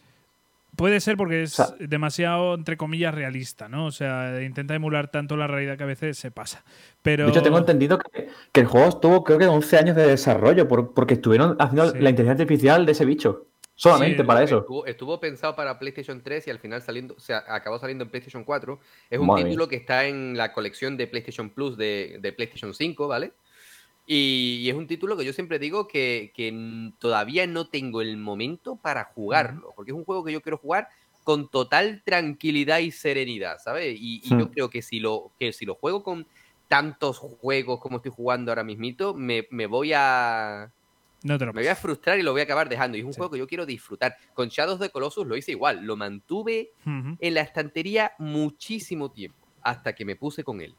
[0.80, 3.86] Puede ser porque es O sea- demasiado, entre comillas, realista, ¿no?
[3.86, 6.64] O sea, intenta emular tanto la realidad que a veces se pasa.
[7.02, 7.26] Pero.
[7.26, 10.68] De hecho, tengo entendido que, que el juego estuvo creo que 11 años de desarrollo
[10.68, 12.00] por- porque estuvieron haciendo Sí.
[12.00, 13.46] la inteligencia artificial de ese bicho.
[13.76, 14.58] Solamente Sí, para eso.
[14.60, 18.10] Estuvo, estuvo pensado para PlayStation 3 y al final saliendo, o sea, acabó saliendo en
[18.10, 18.78] PlayStation 4.
[19.10, 19.70] Es un Madre título mía.
[19.70, 23.32] que está en la colección de PlayStation Plus de, de PlayStation 5, ¿vale?
[24.12, 26.32] Y, y es un título que yo siempre digo que,
[26.98, 30.88] todavía no tengo el momento para jugarlo, porque es un juego que yo quiero jugar
[31.24, 33.96] con total tranquilidad y serenidad, ¿sabes?
[34.00, 36.26] Y, y yo creo que si lo, que si lo juego con
[36.68, 40.72] tantos juegos como estoy jugando ahora mismito, me, me voy a
[41.22, 42.98] No te lo Me voy a frustrar y lo voy a acabar dejando.
[42.98, 44.16] Y es un juego que yo quiero disfrutar.
[44.34, 45.84] Con Shadows of the Colossus lo hice igual.
[45.84, 47.16] Lo mantuve Ujú.
[47.20, 49.38] en la estantería muchísimo tiempo.
[49.62, 50.74] Hasta que me puse con él.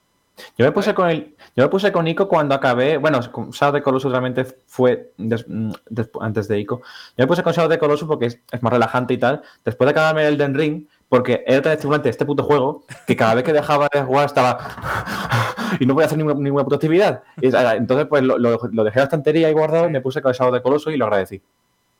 [0.56, 2.96] Yo me puse con el, yo me puse con Ico cuando acabé.
[2.96, 5.72] Bueno, con Shadow of the Colossus realmente fue des- mm,
[6.20, 6.80] antes de Ico.
[7.16, 9.42] Yo me puse con Shadow of the Colossus porque es, es más relajante y tal.
[9.64, 13.34] Después de acabarme el Elden Ring, porque era tan estimulante este puto juego que cada
[13.34, 14.58] vez que dejaba de jugar estaba.
[15.80, 17.22] y no podía hacer ninguna, ninguna puta actividad.
[17.40, 20.00] Y, sea, entonces, pues lo, lo- lo dejé en la estantería y guardado y me
[20.00, 21.42] puse con el Shadow of the Colossus y lo agradecí.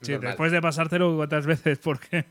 [0.01, 2.25] Sí, después de pasártelo cuántas veces, porque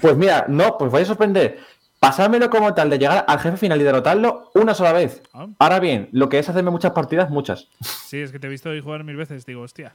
[0.00, 1.58] Pues mira, no, pues vais a sorprender.
[2.06, 5.22] Pasármelo como tal de llegar al jefe final y derrotarlo una sola vez.
[5.32, 5.46] Ah.
[5.60, 7.68] Ahora bien, lo que es hacerme muchas partidas, muchas.
[7.80, 9.94] sí, es que te he visto hoy jugar mil veces, digo, hostia.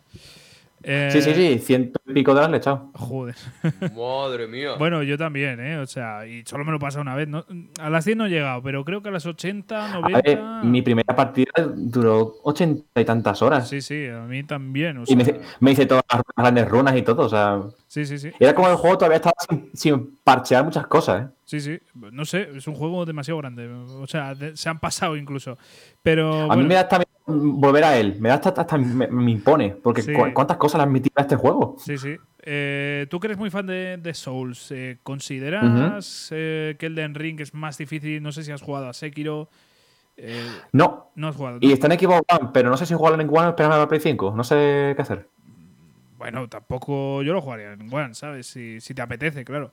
[0.83, 2.91] Sí, sí, Eh, sí, ciento y pico de horas le he echado.
[2.93, 3.35] Joder.
[3.93, 4.75] Madre mía.
[4.79, 5.79] Bueno, yo también, ¿eh?
[5.79, 7.27] O sea, y solo me lo he pasado una vez.
[7.27, 7.43] ¿no?
[7.81, 10.21] A las 100 no he llegado, pero creo que a las 80, A 90.
[10.23, 13.67] ver, mi primera partida duró ochenta y tantas horas.
[13.67, 14.99] Sí, sí, a mí también.
[14.99, 17.59] O y me, hice- me hice todas las grandes runas y todo, o sea.
[17.87, 18.29] Sí, sí, sí.
[18.39, 21.27] Era como el juego todavía estaba sin, sin parchear muchas cosas, ¿eh?
[21.47, 21.79] Sí, sí.
[21.95, 23.67] No sé, es un juego demasiado grande.
[23.69, 25.57] O sea, de- se han pasado incluso.
[26.03, 26.51] Pero.
[26.51, 29.69] A mí me da hasta volver a él, me da hasta, hasta me, me impone,
[29.71, 30.11] porque Sí.
[30.33, 31.75] cuántas cosas le han metido a este juego.
[31.79, 32.15] Sí, sí.
[32.43, 37.39] Eh, Tú que eres muy fan de, de Souls, eh, ¿consideras eh, que Elden Ring
[37.39, 38.21] es más difícil?
[38.21, 39.49] No sé si has jugado a Sekiro.
[40.17, 41.11] Eh, No.
[41.15, 41.59] No has jugado.
[41.61, 41.73] Y ¿no?
[41.73, 43.87] está en Xbox One, pero no sé si jugarlo en One o esperarme a la
[43.87, 44.33] Play 5.
[44.35, 45.27] No sé qué hacer.
[46.17, 48.47] Bueno, tampoco yo lo jugaría en One, ¿sabes?
[48.47, 49.71] Si, si te apetece, claro.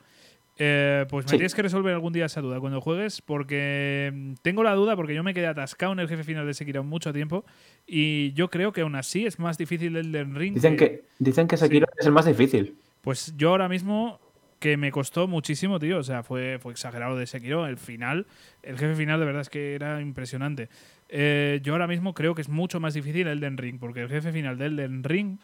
[0.57, 1.37] Eh, pues me Sí.
[1.37, 5.15] tienes que resolver algún día esa duda cuando juegues, porque mm, tengo la duda, porque
[5.15, 7.45] yo me quedé atascado en el jefe final de Sekiro mucho tiempo,
[7.87, 10.55] y yo creo que aún así es más difícil el del ring.
[10.55, 12.77] Dicen que, dicen que Sekiro es el más difícil.
[13.01, 14.21] Pues yo ahora mismo,
[14.61, 18.27] que me costó muchísimo, tío, o sea, fue, fue exagerado de Sekiro, el final,
[18.63, 20.69] el jefe final de verdad es que era impresionante.
[21.09, 24.09] Eh, yo ahora mismo creo que es mucho más difícil el Elden Ring, porque el
[24.09, 25.39] jefe final del Elden Ring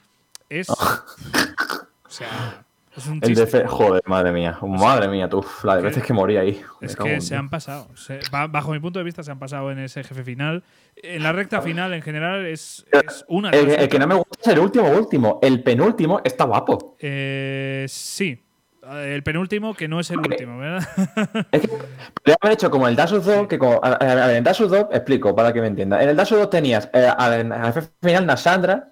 [0.49, 0.69] es...
[2.05, 2.65] o sea,
[2.97, 4.59] es un El Fe- Joder, madre mía.
[4.63, 5.45] Madre mía, tú.
[5.63, 6.61] La de que- veces que morí ahí.
[6.81, 7.89] Es que se han pasado.
[7.97, 10.65] Se- bajo mi punto de vista, se han pasado en ese jefe final.
[10.97, 13.51] En la recta final, en general, es, es una.
[13.51, 15.39] El, el que no me gusta es el último último.
[15.43, 16.97] El penúltimo está guapo.
[16.99, 18.43] Eh, sí.
[18.83, 20.83] El penúltimo, que no es el último, ¿verdad?
[21.51, 23.95] Podría haber hecho como el Dash of 2, que como, a, a-
[24.25, 26.03] a ver, en Dash of 2, explico para que me entienda.
[26.03, 28.89] En el Dash of 2 tenías eh, al, al jefe final Nasandra,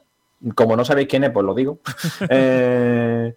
[0.54, 1.80] como no sabéis quién es, pues lo digo.
[2.28, 3.34] Eh,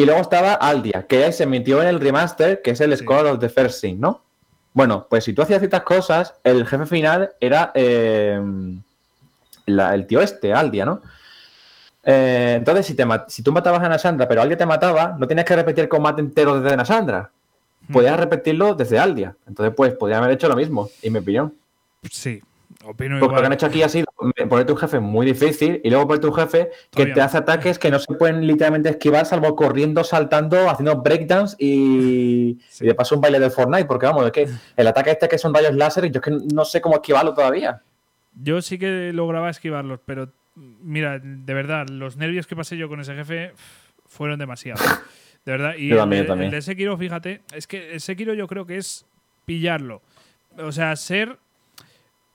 [0.00, 3.38] y luego estaba Aldia, que se metió en el remaster, que es el Scholar of
[3.40, 4.22] the First Sin, ¿no?
[4.72, 8.40] Bueno, pues si tú hacías ciertas cosas, el jefe final era eh,
[9.66, 11.02] la- el tío este, Aldia, ¿no?
[12.02, 15.44] Eh, entonces, si, te si tú matabas a Nasandra, pero alguien te mataba, no tenías
[15.44, 17.30] que repetir el combate entero desde Nasandra.
[17.92, 19.34] Podías repetirlo desde Aldia.
[19.48, 21.52] Entonces, pues, podían haber hecho lo mismo, en mi opinión.
[22.08, 22.40] Sí,
[22.84, 24.06] opino Porque lo que han hecho aquí ha sido
[24.48, 27.90] ponerte un jefe muy difícil y luego ponerte un jefe que te hace ataques que
[27.90, 33.20] no se pueden literalmente esquivar, salvo corriendo, saltando, haciendo breakdowns y, y de paso un
[33.20, 33.86] baile de Fortnite.
[33.86, 36.64] Porque vamos, es que el ataque este que son rayos láser, yo es que no
[36.64, 37.82] sé cómo esquivarlo todavía.
[38.34, 43.00] Yo sí que lograba esquivarlos, pero mira, de verdad, los nervios que pasé yo con
[43.00, 43.52] ese jefe
[44.06, 44.82] fueron demasiados.
[45.44, 45.74] De verdad.
[45.76, 46.26] Y el, también.
[46.26, 49.06] el de Sekiro, fíjate, es que el Sekiro yo creo que es
[49.44, 50.02] pillarlo.
[50.58, 51.38] O sea, ser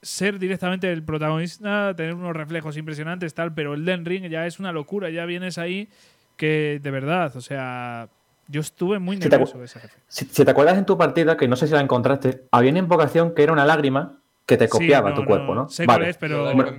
[0.05, 4.59] ser directamente el protagonista, tener unos reflejos impresionantes, tal, pero el Den Ring ya es
[4.59, 5.89] una locura, ya vienes ahí
[6.37, 8.07] que de verdad, o sea,
[8.47, 9.97] yo estuve muy Si te, nervioso acu- de ese jefe.
[10.07, 12.79] si- si te acuerdas en tu partida, que no sé si la encontraste, había una
[12.79, 15.67] invocación que era una lágrima que te Sí, copiaba no, tu no, cuerpo, ¿no?
[15.69, 16.11] sé cuál Vale.
[16.11, 16.71] es, pero- Bueno,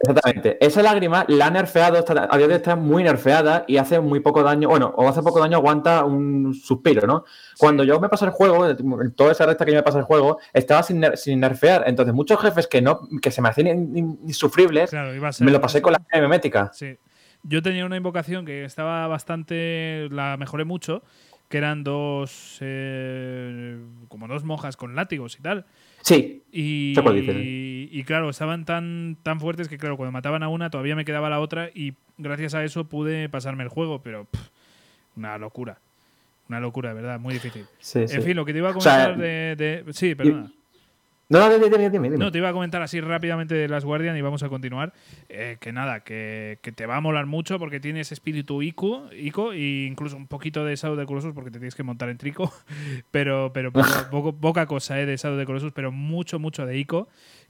[0.00, 0.58] Exactamente.
[0.60, 4.00] Esa lágrima la han nerfeado, está, a día de hoy está muy nerfeada y hace
[4.00, 4.68] muy poco daño.
[4.68, 7.24] Bueno, o hace poco daño aguanta un suspiro, ¿no?
[7.56, 10.04] Cuando yo me pasé el juego, en toda esa recta que yo me pasé el
[10.04, 11.84] juego, estaba sin, ner- sin nerfear.
[11.86, 15.32] Entonces, muchos jefes que no que se me hacían in- in- insufribles, Claro, iba a
[15.32, 16.70] ser- me lo pasé con la memética.
[16.72, 16.96] Sí.
[17.44, 20.08] Yo tenía una invocación que estaba bastante.
[20.10, 21.02] La mejoré mucho.
[21.48, 22.58] Que eran dos.
[22.60, 25.64] eh, como dos monjas con látigos y tal.
[26.02, 26.42] Sí.
[26.52, 30.42] Y, Sé cuál dices, y, y claro, estaban tan, tan fuertes que, claro, cuando mataban
[30.42, 31.70] a una todavía me quedaba la otra.
[31.74, 34.02] Y gracias a eso pude pasarme el juego.
[34.02, 34.24] Pero.
[34.26, 34.40] pff,
[35.16, 35.78] una locura.
[36.48, 37.66] Una locura, de verdad, muy difícil.
[37.78, 38.20] Sí, en sí.
[38.22, 39.18] fin, lo que te iba a O sea, comentar
[39.56, 40.50] de, de- Sí, perdona.
[41.30, 42.16] No, no, dime, dime, dime.
[42.16, 44.94] No, te iba a comentar así rápidamente de Las Guardian y vamos a continuar.
[45.28, 49.52] Eh, que nada, que, que te va a molar mucho porque tienes espíritu Ico, Ico
[49.52, 52.50] e incluso un poquito de Shadow de Colossus porque te tienes que montar en trico.
[53.10, 53.72] Pero, pero
[54.10, 57.08] poco- poca cosa eh, de Shadow de Colossus, pero mucho, mucho de Ico.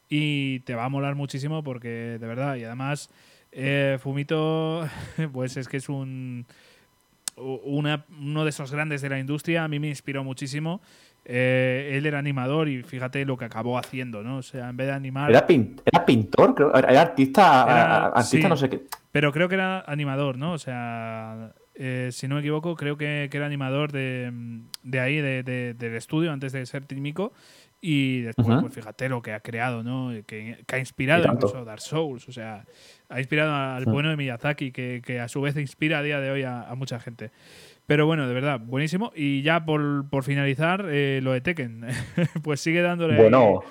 [0.08, 3.10] Y te va a molar muchísimo porque, de verdad, y además,
[3.52, 4.88] eh, Fumito,
[5.32, 6.46] pues es que es un.
[7.36, 10.80] Una, uno de esos grandes de la industria, a mí me inspiró muchísimo.
[11.30, 14.38] Eh, él era animador y fíjate lo que acabó haciendo, ¿no?
[14.38, 15.28] O sea, en vez de animar.
[15.30, 16.74] Era, pin- era pintor, creo.
[16.74, 18.80] Era artista, Era- artista sí, no sé qué.
[19.12, 20.52] Pero creo que era animador, ¿no?
[20.52, 24.32] O sea, eh, si no me equivoco, creo que, que era animador de,
[24.82, 27.32] de ahí, de, de- del estudio, antes de ser Tímico.
[27.80, 30.10] Y después, pues fíjate lo que ha creado, ¿no?
[30.26, 32.26] Que, que ha inspirado incluso Dark Souls.
[32.28, 32.64] O sea,
[33.08, 33.92] ha inspirado al Mm.
[33.92, 36.74] bueno de Miyazaki, que, que a su vez inspira a día de hoy a, a
[36.74, 37.30] mucha gente.
[37.88, 39.12] Pero bueno, de verdad, buenísimo.
[39.16, 41.86] Y ya por, por finalizar, eh, lo de Tekken.
[42.44, 43.16] pues sigue dándole.
[43.16, 43.62] Bueno.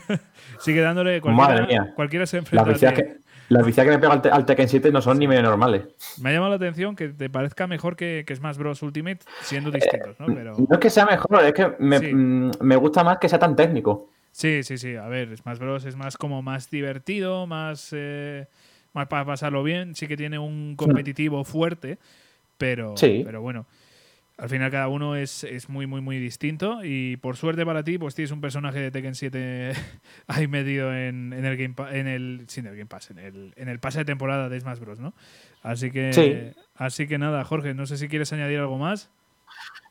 [0.58, 1.20] sigue dándole.
[1.20, 1.92] Cualquiera, Madre mía.
[1.94, 3.16] Cualquiera se enfrenta Las vicias que,
[3.50, 5.82] las vicias que me pega al, Te- al Tekken 7 no son ni medio normales.
[6.22, 8.82] Me ha llamado la atención que te parezca mejor que, que Smash Bros.
[8.82, 10.26] Ultimate, siendo distintos, ¿no?
[10.34, 10.54] Pero.
[10.56, 12.14] No es que sea mejor, es que me, Sí.
[12.14, 14.10] mm, me gusta más que sea tan técnico.
[14.32, 14.96] Sí, sí, sí.
[14.96, 15.84] A ver, Smash Bros.
[15.84, 18.46] es más como más divertido, más, eh,
[18.94, 19.94] más para pasarlo bien.
[19.94, 21.98] Sí que tiene un competitivo fuerte,
[22.58, 23.22] pero, Sí.
[23.24, 23.66] pero bueno.
[24.36, 26.78] Al final cada uno es, es muy, muy, muy distinto.
[26.84, 29.72] Y por suerte para ti, pues tienes un personaje de Tekken 7
[30.28, 32.44] ahí metido en, en el Game Pa- en el.
[32.46, 35.00] Sí, en el Game Pass, en el, en el pase de temporada de Smash Bros,
[35.00, 35.12] ¿no?
[35.64, 36.12] Así que.
[36.12, 36.60] Sí.
[36.76, 39.10] Así que nada, Jorge, no sé si quieres añadir algo más.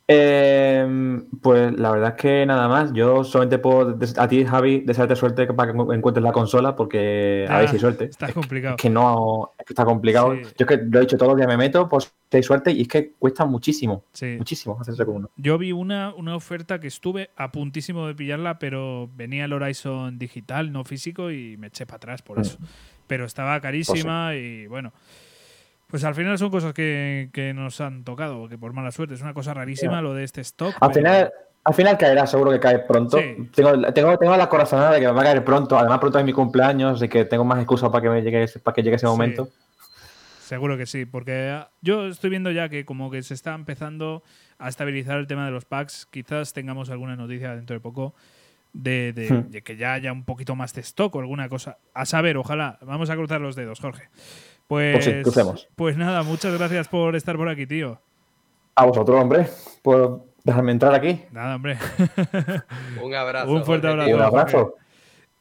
[0.10, 2.94] Eh, pues la verdad es que nada más.
[2.94, 7.58] Yo solamente puedo a ti, Javi, desearte suerte para que encuentres la consola, porque a
[7.58, 8.06] Ah, ver si hay suerte.
[8.06, 8.76] Está complicado.
[8.78, 10.34] Es que no, es que está complicado.
[10.36, 10.42] Sí.
[10.58, 12.72] Yo es que lo he dicho todos los días, me meto, pues si hay suerte,
[12.72, 14.06] y es que cuesta muchísimo.
[14.14, 14.36] Sí.
[14.38, 15.30] Muchísimo hacerse con uno.
[15.36, 20.18] Yo vi una, una oferta que estuve a puntísimo de pillarla, pero venía el Horizon
[20.18, 22.58] digital, no físico, y me eché para atrás por eso.
[23.08, 24.94] Pero estaba carísima y bueno.
[25.88, 29.14] Pues al final son cosas que, que nos han tocado, que por mala suerte.
[29.16, 30.76] Es una cosa rarísima lo de este stock.
[30.82, 31.32] Al pero- final,
[31.64, 33.18] al final caerá, seguro que cae pronto.
[33.18, 33.50] Sí.
[33.56, 35.78] Tengo, tengo, tengo la corazonada de que me va a caer pronto.
[35.78, 38.60] Además, pronto es mi cumpleaños, así que tengo más excusas para que me llegue, ese-
[38.60, 39.48] para que llegue ese momento.
[40.42, 44.24] Seguro que sí, porque ah, yo estoy viendo ya que como que se está empezando
[44.60, 46.06] a estabilizar el tema de los packs.
[46.10, 48.14] Quizás tengamos alguna noticia dentro de poco
[48.74, 49.50] de, de- Hmm.
[49.52, 51.78] de que ya haya un poquito más de stock o alguna cosa.
[51.94, 52.78] A saber, ojalá.
[52.82, 54.10] Vamos a cruzar los dedos, Jorge.
[54.68, 55.68] Pues, Pues sí, crucemos.
[55.76, 58.00] pues nada, muchas gracias por estar por aquí, tío.
[58.76, 59.48] A vosotros, hombre,
[59.82, 61.22] por dejarme entrar aquí.
[61.32, 61.78] Nada, hombre.
[63.02, 63.52] Un abrazo.
[63.52, 64.16] Un fuerte abrazo.
[64.16, 64.76] Un abrazo.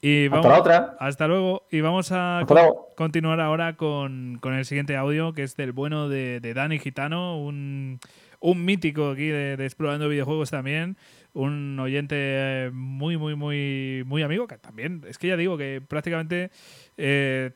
[0.00, 0.96] Y Hasta vamos, la otra.
[1.00, 1.66] Hasta luego.
[1.70, 6.08] Y vamos a Hasta continuar ahora con, con el siguiente audio, que es del bueno
[6.08, 7.98] de, de Dani Gitano, un,
[8.40, 10.96] un mítico aquí de, de Explorando Videojuegos también.
[11.32, 15.82] Un oyente eh, muy, muy, muy, muy amigo, que también, es que ya digo que
[15.86, 16.50] prácticamente
[16.96, 17.50] eh,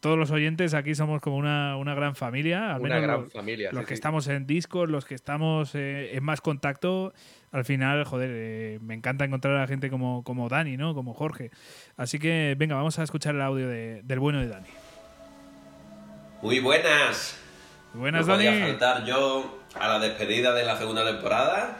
[0.00, 2.74] todos los oyentes aquí somos como una, una gran familia.
[2.74, 3.94] Al Una menos gran los, familia, los sí, que sí.
[3.94, 7.12] estamos en Discord, los que estamos eh, en más contacto,
[7.52, 10.94] al final, joder, eh, me encanta encontrar a gente como, como Dani, ¿no?
[10.94, 11.50] Como Jorge.
[11.96, 14.68] Así que, venga, vamos a escuchar el audio de- del bueno de Dani.
[16.42, 17.38] Muy buenas.
[17.94, 18.62] Buenas, no podía Dani.
[18.72, 21.78] faltar yo a la despedida de la segunda temporada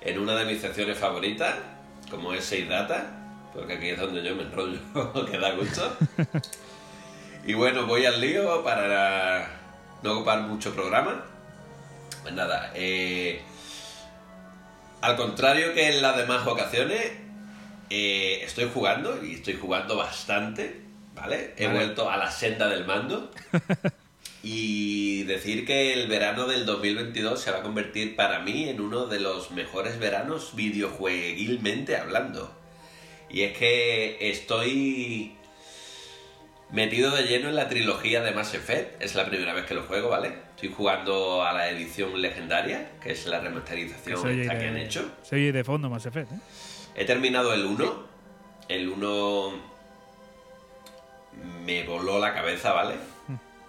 [0.00, 1.54] en una de mis secciones favoritas,
[2.10, 4.78] como es 6 Data, porque aquí es donde yo me enrollo,
[5.30, 5.96] que da gusto.
[7.44, 9.48] y bueno, voy al lío para
[10.02, 11.24] no ocupar mucho programa.
[12.22, 13.40] Pues nada, eh,
[15.00, 17.12] al contrario que en las demás ocasiones,
[17.90, 20.82] eh, estoy jugando y estoy jugando bastante,
[21.14, 21.54] ¿vale?
[21.56, 21.78] He Vale.
[21.78, 23.30] vuelto a la senda del mando.
[24.44, 29.06] Y decir que el verano del 2022 se va a convertir para mí en uno
[29.06, 32.52] de los mejores veranos videojueguilmente hablando.
[33.30, 35.36] Y es que estoy
[36.72, 39.00] metido de lleno en la trilogía de Mass Effect.
[39.02, 40.32] Es la primera vez que lo juego, ¿vale?
[40.56, 44.66] Estoy jugando a la edición legendaria, que es la Que remasterización oye esta de- que
[44.68, 45.08] han hecho.
[45.22, 46.36] Se oye de fondo más Effect, ¿eh?
[46.96, 48.06] He terminado el 1.
[48.68, 49.52] El 1
[51.64, 52.94] me voló la cabeza, ¿vale?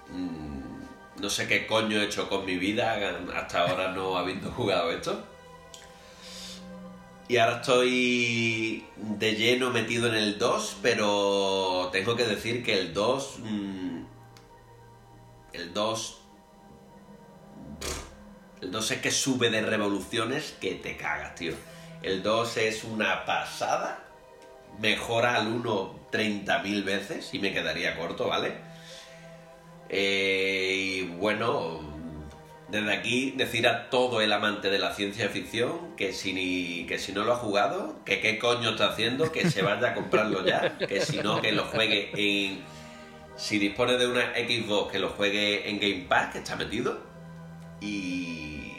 [0.09, 0.63] Mm,
[1.21, 2.97] No sé qué coño he hecho con mi vida
[3.35, 5.23] hasta ahora no habiendo jugado esto.
[7.34, 12.93] Y ahora estoy de lleno metido en el 2, pero tengo que decir que el
[12.93, 13.39] 2...
[13.39, 14.03] mm,
[15.53, 16.22] el 2...
[18.61, 21.53] El 2 es que sube de revoluciones que te cagas, tío.
[22.03, 24.03] El 2 es una pasada.
[24.80, 28.57] Mejora al 1 30.000 veces y me quedaría corto, ¿vale?
[29.89, 31.93] Eh, y bueno,
[32.73, 37.11] desde aquí decir a todo el amante de la ciencia ficción que si, que si
[37.11, 40.75] no lo ha jugado, que qué coño está haciendo, que se vaya a comprarlo ya,
[40.79, 42.61] que si no, que lo juegue en...
[43.35, 46.99] Si dispone de una Xbox, que lo juegue en Game Pass, que está metido.
[47.79, 48.73] Y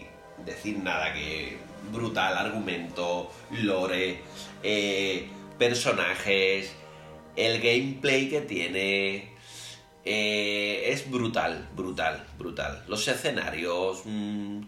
[0.45, 1.57] decir nada, que
[1.93, 4.19] brutal argumento, lore,
[4.65, 6.75] eh, personajes,
[7.37, 9.34] el gameplay que tiene,
[10.05, 12.85] eh, es brutal, brutal, brutal.
[12.89, 14.61] Los escenarios, mm,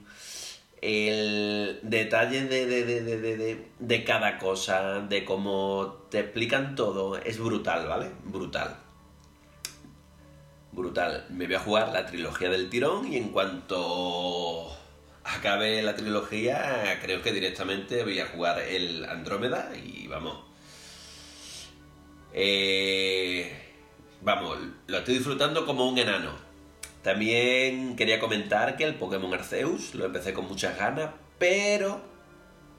[0.80, 7.86] el detalle de, de, de, de, cada cosa, de cómo te explican todo, es brutal,
[7.86, 8.10] ¿vale?
[8.24, 8.76] Brutal.
[10.72, 11.26] brutal.
[11.30, 14.70] Me voy a jugar la trilogía del tirón y en cuanto
[15.24, 20.38] acabe la trilogía, creo que directamente voy a jugar el Andrómeda y vamos.
[22.32, 23.65] Eh,
[24.22, 26.32] vamos, lo estoy disfrutando como un enano.
[27.02, 32.00] También quería comentar que el Pokémon Arceus lo empecé con muchas ganas, pero,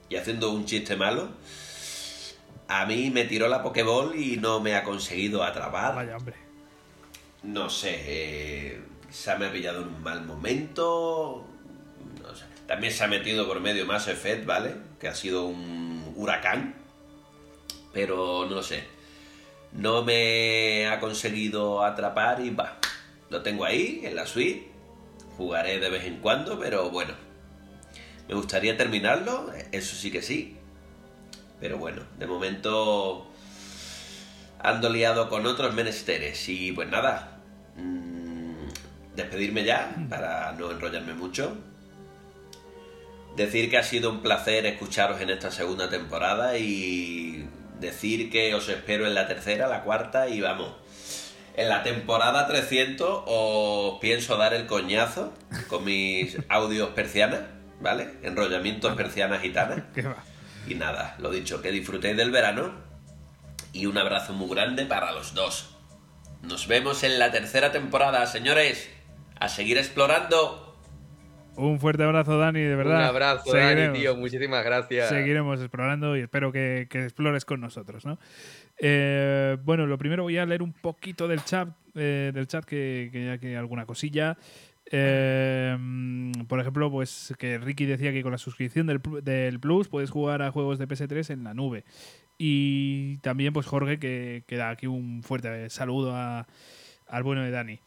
[0.09, 1.29] y haciendo un chiste malo,
[2.67, 5.95] a mí me tiró la Pokéball y no me ha conseguido atrapar.
[5.95, 6.35] Vaya, hombre.
[7.43, 11.45] No sé, eh, se me ha pillado en un mal momento.
[12.21, 12.43] No sé.
[12.67, 14.75] También se ha metido por medio Mass Effect, ¿vale?
[14.99, 16.75] Que ha sido un huracán.
[17.93, 18.96] Pero no lo sé.
[19.77, 22.79] No me ha conseguido atrapar y va.
[23.29, 24.71] Lo tengo ahí, en la suite.
[25.37, 27.13] Jugaré de vez en cuando, pero bueno.
[28.27, 30.57] Me gustaría terminarlo, eso sí que sí.
[31.59, 33.27] Pero bueno, de momento
[34.59, 36.49] ando liado con otros menesteres.
[36.49, 37.39] Y pues nada,
[37.75, 41.55] mm, despedirme ya para no enrollarme mucho.
[43.35, 47.47] Decir que ha sido un placer escucharos en esta segunda temporada y
[47.79, 50.73] decir que os espero en la tercera, la cuarta y vamos.
[51.55, 55.33] En la temporada 300 os pienso dar el coñazo
[55.67, 57.41] con mis audios persianas,
[57.81, 58.13] ¿vale?
[58.23, 59.83] Enrollamientos persianas gitanas.
[60.67, 62.73] Y nada, lo dicho, que disfrutéis del verano
[63.71, 65.77] y un abrazo muy grande para los dos.
[66.41, 68.89] Nos vemos en la tercera temporada, señores.
[69.39, 70.66] A seguir explorando.
[71.57, 72.99] Un fuerte abrazo, Dani, de verdad.
[72.99, 73.97] Un abrazo, Dani, Seguiremos.
[73.99, 74.15] tío.
[74.15, 75.09] Muchísimas gracias.
[75.09, 78.19] Seguiremos explorando y espero que, que explores con nosotros, ¿no?
[78.79, 83.09] Eh, bueno, lo primero voy a leer un poquito del chat, eh, del chat que,
[83.11, 84.37] que ya que alguna cosilla.
[84.89, 85.77] Eh,
[86.47, 90.09] por ejemplo, pues que Ricky decía que con la suscripción del, pl- del Plus puedes
[90.11, 91.83] jugar a juegos de PS3 en la nube.
[92.37, 96.45] Y también, pues Jorge, que, que da aquí un fuerte saludo a-
[97.07, 97.79] al bueno de Dani.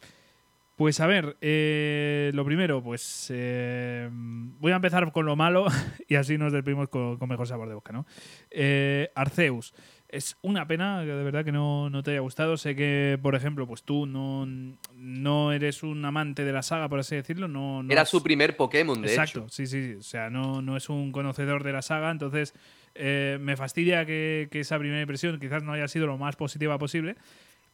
[0.81, 5.67] Pues a ver, eh, lo primero, pues eh, voy a empezar con lo malo
[6.07, 8.07] y así nos despedimos con, con mejor sabor de boca, ¿no?
[8.49, 9.75] Eh, Arceus.
[10.09, 12.57] Es una pena que de verdad que no, no te haya gustado.
[12.57, 14.47] Sé que, por ejemplo, pues tú no,
[14.95, 17.47] no eres un amante de la saga, por así decirlo.
[17.47, 19.49] No, no Era su primer Pokémon, de Exacto, hecho.
[19.49, 19.93] sí, sí, sí.
[19.93, 22.55] O sea, no, no es un conocedor de la saga, entonces
[22.95, 26.79] eh, me fastidia que, que esa primera impresión quizás no haya sido lo más positiva
[26.79, 27.17] posible.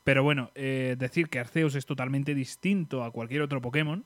[0.08, 4.06] Pero bueno, eh, decir que Arceus es totalmente distinto a cualquier otro Pokémon.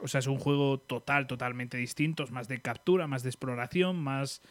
[0.00, 2.24] O sea, es un juego total, totalmente distinto.
[2.24, 4.42] Es más de captura, más de exploración, más,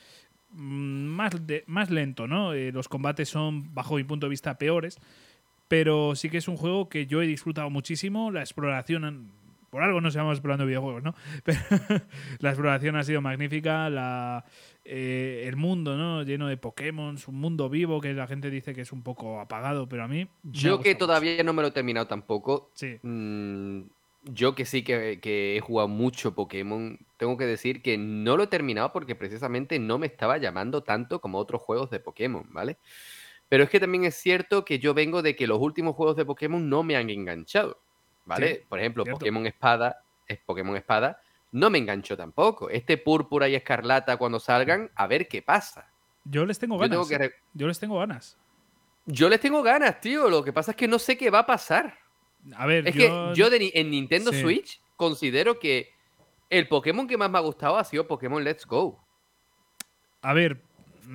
[0.51, 2.53] mm, más, de- más lento, ¿no?
[2.53, 4.97] Eh, los combates son, bajo mi punto de vista, peores.
[5.67, 8.31] Pero sí que es un juego que yo he disfrutado muchísimo.
[8.31, 9.33] La exploración,
[9.71, 11.13] por algo no estamos explorando videojuegos, ¿no?
[11.43, 11.59] Pero
[12.39, 13.89] la exploración ha sido magnífica.
[13.89, 14.45] La,
[14.85, 16.21] eh, el mundo, ¿no?
[16.21, 19.89] Lleno de Pokémon, un mundo vivo que la gente dice que es un poco apagado,
[19.89, 20.27] pero a mí.
[20.43, 22.69] Yo que todavía no me lo he terminado tampoco.
[22.75, 22.99] Sí.
[23.01, 23.81] mm,
[24.25, 28.43] yo que sí que, que he jugado mucho Pokémon, tengo que decir que no lo
[28.43, 32.77] he terminado porque precisamente no me estaba llamando tanto como otros juegos de Pokémon, ¿vale?
[33.49, 36.25] Pero es que también es cierto que yo vengo de que los últimos juegos de
[36.25, 37.79] Pokémon no me han enganchado,
[38.25, 38.55] ¿vale?
[38.55, 39.19] Sí, Por ejemplo, cierto.
[39.19, 41.19] Pokémon Espada, es Pokémon Espada,
[41.55, 42.69] no me enganchó tampoco.
[42.69, 45.89] Este Púrpura y Escarlata cuando salgan, a ver qué pasa.
[46.25, 46.91] Yo les tengo Yo ganas.
[46.91, 48.37] tengo que re- Yo les tengo ganas.
[49.05, 50.29] Yo les tengo ganas, tío.
[50.29, 51.97] Lo que pasa es que no sé qué va a pasar.
[52.55, 52.99] A ver, Es yo.
[53.33, 54.41] que yo de en Nintendo Sí.
[54.41, 55.91] Switch considero que
[56.49, 59.03] el Pokémon que más me ha gustado ha sido Pokémon Let's Go.
[60.21, 60.61] A ver.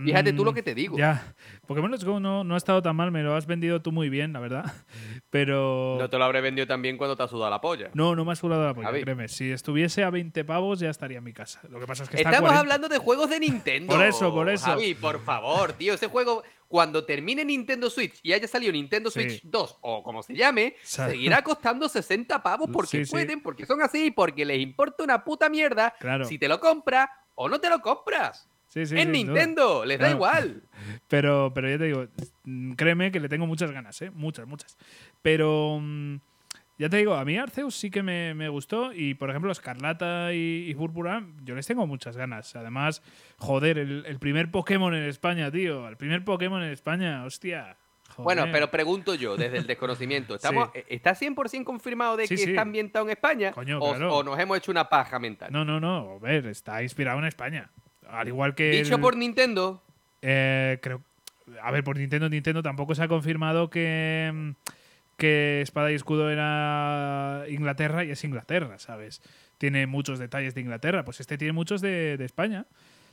[0.05, 0.97] Fíjate tú lo mm, que te digo.
[0.99, 1.35] Ya.
[1.67, 4.09] Pokémon Let's Go no, no ha estado tan mal, me lo has vendido tú muy
[4.09, 4.65] bien, la verdad.
[5.31, 5.97] Pero.
[5.99, 7.91] No te lo habré vendido también cuando te ha sudado la polla.
[7.95, 9.03] No, no me has jurado la polla, Javi.
[9.03, 9.29] créeme.
[9.29, 11.61] Si estuviese a 20 pavos ya estaría en mi casa.
[11.69, 12.61] Lo que pasa es que está Estamos 40.
[12.61, 13.95] hablando de juegos de Nintendo.
[13.95, 14.67] Por eso, por eso.
[14.67, 15.95] Javi, por favor, tío.
[15.95, 19.21] Ese juego, cuando termine Nintendo Switch y haya salido Nintendo Sí.
[19.23, 23.11] Switch 2 o como se llame, Sa- seguirá costando 60 pavos porque Sí, sí.
[23.11, 26.25] pueden, porque son así, porque les importa una puta mierda Claro.
[26.25, 28.49] si te lo compras o no te lo compras.
[28.71, 29.13] Sí, sí, es sin duda.
[29.13, 30.17] Nintendo, les da Claro.
[30.17, 30.63] igual.
[31.09, 32.07] Pero, pero ya te digo,
[32.77, 34.11] créeme que le tengo muchas ganas, ¿eh?
[34.11, 34.79] Muchas, muchas.
[35.23, 36.17] Pero mm,
[36.79, 38.93] ya te digo, a mí Arceus sí que me, me gustó.
[38.93, 42.55] Y por ejemplo, Escarlata y, y Púrpura, yo les tengo muchas ganas.
[42.57, 43.03] Además,
[43.39, 45.87] joder, el, el primer Pokémon en España, tío.
[45.89, 47.77] El primer Pokémon en España, hostia.
[48.17, 50.81] Bueno, pero pregunto yo, desde el desconocimiento, ¿estamos, Sí.
[50.89, 53.53] ¿está 100% confirmado de que está ambientado en España?
[53.53, 54.15] Coño, o, claro.
[54.17, 55.51] o nos hemos hecho una paja mental?
[55.53, 56.13] No, no, no.
[56.17, 57.71] A ver, está inspirado en España.
[58.11, 58.71] Al igual que.
[58.71, 59.83] Dicho el- por Nintendo,
[60.23, 61.03] Eh, creo.
[61.63, 64.51] A ver, por Nintendo, Nintendo tampoco se ha confirmado que, mm,
[65.17, 69.21] que Espada y Escudo era Inglaterra y es Inglaterra, ¿sabes?
[69.59, 71.05] Tiene muchos detalles de Inglaterra.
[71.05, 72.67] Pues este tiene muchos de, de España.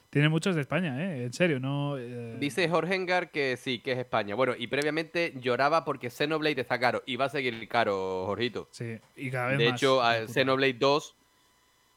[0.09, 1.25] Tiene muchos de España, ¿eh?
[1.25, 1.97] En serio, no.
[1.97, 4.35] eh, Dice Jorge Engar que sí, que es España.
[4.35, 7.03] Bueno, y previamente lloraba porque Xenoblade está caro.
[7.05, 8.69] Y va a seguir caro, Jorgito.
[8.71, 9.73] Sí, y cada vez De más.
[9.81, 10.33] hecho, de puta.
[10.33, 11.15] Xenoblade 2,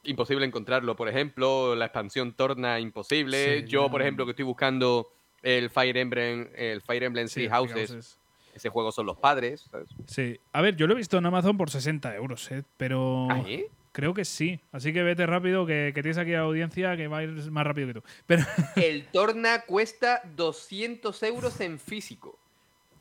[0.05, 0.97] imposible encontrarlo.
[0.97, 3.60] Por ejemplo, la expansión Torna, imposible.
[3.62, 5.09] Sí, Yo, por ejemplo, que estoy buscando
[5.43, 7.90] el Fire Emblem, el Fire Emblem Sí, Three Houses.
[7.90, 8.18] Houses.
[8.55, 9.68] Ese juego son los padres.
[9.70, 9.89] ¿sabes?
[10.06, 10.39] Sí.
[10.52, 12.64] A ver, yo lo he visto en Amazon por 60 euros, ¿eh?
[12.77, 13.28] Pero.
[13.31, 13.44] ¿Ah?
[13.93, 14.60] Creo que sí.
[14.70, 17.89] Así que vete rápido, que, que tienes aquí audiencia que va a ir más rápido
[17.89, 18.02] que tú.
[18.27, 18.44] Pero.
[18.77, 22.39] El Torna cuesta 200 euros en físico.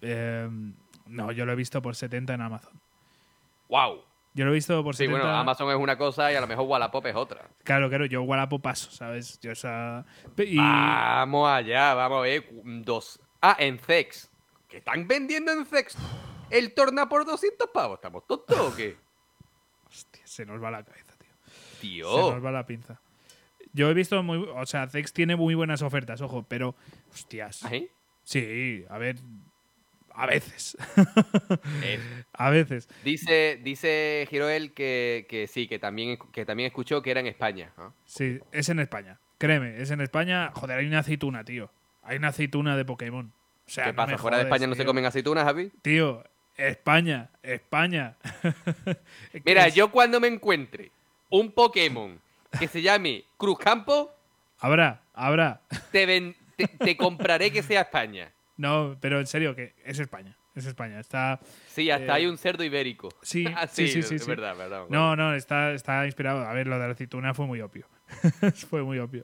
[0.01, 0.49] eh,
[1.07, 2.73] no, yo lo he visto por 70 en Amazon.
[3.67, 4.03] ¡Wow!
[4.33, 5.19] Yo lo he visto por Sí, 70.
[5.23, 7.49] bueno, Amazon es una cosa y a lo mejor Wallapop es otra.
[7.63, 9.39] Claro, claro, yo Wallapop paso, ¿sabes?
[9.39, 10.05] Yo esa.
[10.37, 10.57] Y...
[10.57, 12.47] Vamos allá, vamos a ver.
[12.63, 13.19] Dos.
[13.41, 14.29] Ah, en Zex.
[14.67, 15.97] ¿Qué están vendiendo en Zex?
[16.49, 17.95] El torna por 200 pavos.
[17.97, 18.97] ¿Estamos tontos o qué?
[19.87, 21.29] Hostia, se nos va la cabeza, tío.
[21.47, 22.31] Se Tío.
[22.31, 23.01] nos va la pinza.
[23.73, 24.37] Yo he visto muy.
[24.55, 26.75] O sea, Zex tiene muy buenas ofertas, ojo, pero.
[27.11, 27.65] Hostias.
[27.65, 27.89] ¿Ahí?
[28.23, 29.15] Sí, a ver.
[30.21, 30.75] A veces.
[32.33, 32.89] A veces.
[33.03, 37.71] Dice, dice Giroel que, que sí, que también, que también escuchó que era en España.
[38.05, 39.19] Sí, es en España.
[39.37, 40.51] Créeme, es en España.
[40.53, 41.71] Joder, hay una aceituna, tío.
[42.03, 43.31] Hay una aceituna de Pokémon.
[43.65, 44.17] O sea, ¿Qué pasa?
[44.17, 45.71] ¿Fuera de España no se comen aceitunas, Javi?
[45.81, 46.23] Tío,
[46.57, 48.17] España, España.
[49.45, 50.91] Mira, Es- yo cuando me encuentre
[51.29, 52.19] un Pokémon
[52.59, 54.11] que se llame Cruzcampo,
[54.59, 55.61] Habrá, habrá.
[55.93, 58.31] te, ven- te, te compraré que sea España.
[58.59, 60.35] No, pero en serio, que es España.
[60.53, 60.99] Es España.
[60.99, 61.39] Está.
[61.67, 63.07] Sí, hasta Eh, hay un cerdo ibérico.
[63.21, 64.15] Sí, sí, sí, sí.
[64.15, 64.29] es sí.
[64.29, 64.83] verdad, verdad.
[64.89, 66.45] No, no, está, está inspirado.
[66.45, 67.87] A ver, lo de la aceituna fue muy obvio.
[68.69, 69.23] fue muy obvio.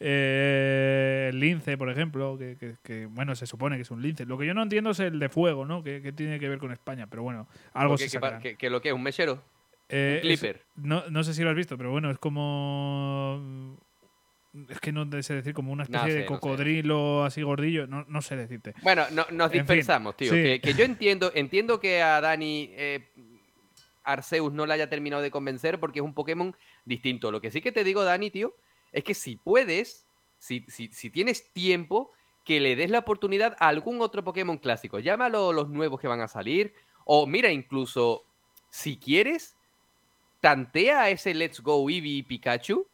[0.00, 4.26] Eh, el lince, por ejemplo, que, que- que, bueno, se supone que es un lince.
[4.26, 5.82] Lo que yo no entiendo es el de fuego, ¿no?
[5.82, 8.82] Que, que tiene que ver con España, pero bueno, algo ¿Qué, se qué- qué lo
[8.82, 8.94] que es?
[8.94, 9.42] ¿Un mechero?
[9.88, 10.62] Eh, un es- clipper.
[10.76, 13.78] no, no sé si lo has visto, pero bueno, es como.
[14.68, 16.40] Es que no sé decir, como una especie No de sé, no sé.
[16.40, 17.86] cocodrilo así gordillo.
[17.86, 18.74] No, no sé decirte.
[18.82, 20.32] Bueno, no- nos En fin, dispersamos, tío.
[20.32, 20.42] sí.
[20.42, 23.08] Que, que yo entiendo, entiendo que a Dani eh,
[24.04, 26.54] Arceus no le haya terminado de convencer porque es un Pokémon
[26.84, 27.30] distinto.
[27.30, 28.54] Lo que sí que te digo, Dani, tío,
[28.92, 30.06] es que si puedes,
[30.38, 32.10] si, si, si tienes tiempo,
[32.44, 34.98] que le des la oportunidad a algún otro Pokémon clásico.
[34.98, 36.72] Llámalo los nuevos que van a salir.
[37.04, 38.24] O mira, incluso,
[38.70, 39.54] si quieres,
[40.40, 42.86] tantea a ese Let's Go Eevee y Pikachu.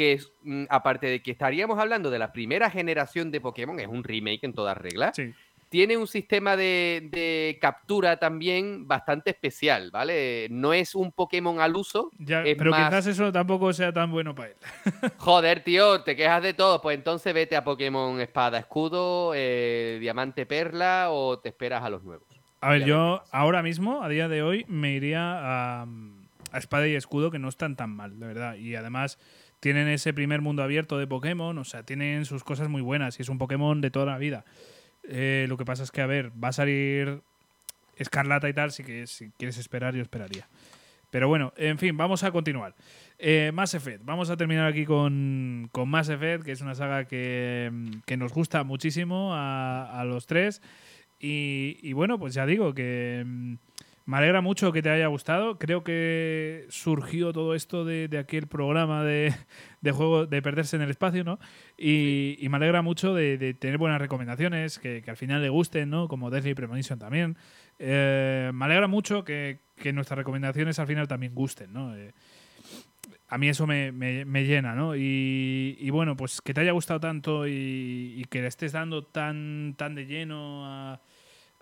[0.00, 3.86] Que es, mm, aparte de que estaríamos hablando de la primera generación de Pokémon, es
[3.86, 5.14] un remake en todas reglas.
[5.14, 5.34] Sí.
[5.68, 10.48] Tiene un sistema de, de captura también bastante especial, ¿vale?
[10.50, 12.10] No es un Pokémon al uso.
[12.18, 14.56] Ya, es pero más- quizás eso tampoco sea tan bueno para él.
[15.18, 16.80] Joder, tío, te quejas de todo.
[16.80, 22.02] Pues entonces vete a Pokémon Espada Escudo, eh, Diamante Perla o te esperas a los
[22.02, 22.26] nuevos.
[22.62, 25.86] A ver, yo ahora mismo, a día de hoy, me iría a,
[26.52, 28.56] a Espada y Escudo, que no están tan mal, de verdad.
[28.56, 29.18] Y además
[29.60, 33.22] tienen ese primer mundo abierto de Pokémon, o sea, tienen sus cosas muy buenas y
[33.22, 34.44] es un Pokémon de toda la vida.
[35.04, 37.20] Eh, lo que pasa es que, a ver, va a salir
[37.96, 40.48] Escarlata y tal, así que si quieres esperar, yo esperaría.
[41.10, 42.74] Pero bueno, en fin, vamos a continuar.
[43.18, 44.04] Eh, Mass Effect.
[44.04, 47.70] Vamos a terminar aquí con, con Mass Effect, que es una saga que,
[48.06, 50.62] que nos gusta muchísimo a, a los tres.
[51.18, 53.26] Y, y bueno, pues ya digo que
[54.10, 55.56] me alegra mucho que te haya gustado.
[55.56, 59.32] Creo que surgió todo esto de, de aquel programa de,
[59.92, 61.38] juego de perderse en el espacio, ¿no?
[61.78, 66.08] Y, me alegra mucho de, tener buenas recomendaciones, que, al final le gusten, ¿no?
[66.08, 67.36] Como Deathly Premonition también.
[67.78, 69.60] Eh, me alegra mucho que,
[69.94, 71.96] nuestras recomendaciones al final también gusten, ¿no?
[71.96, 72.12] Eh,
[73.28, 74.96] a mí eso me, me- llena, ¿no?
[74.96, 79.76] Y, bueno, pues que te haya gustado tanto y, y que le estés dando tan,
[79.78, 81.00] tan de lleno a,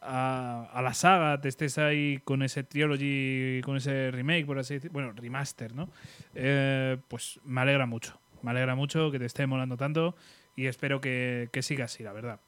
[0.00, 4.92] a, la saga, te estés ahí con ese trilogy, con ese remake, por así decirlo,
[4.92, 5.88] bueno, remaster, ¿no?
[6.34, 10.14] Eh, pues me alegra mucho, me alegra mucho que te esté molando tanto
[10.56, 12.40] y espero que, que siga así, la verdad.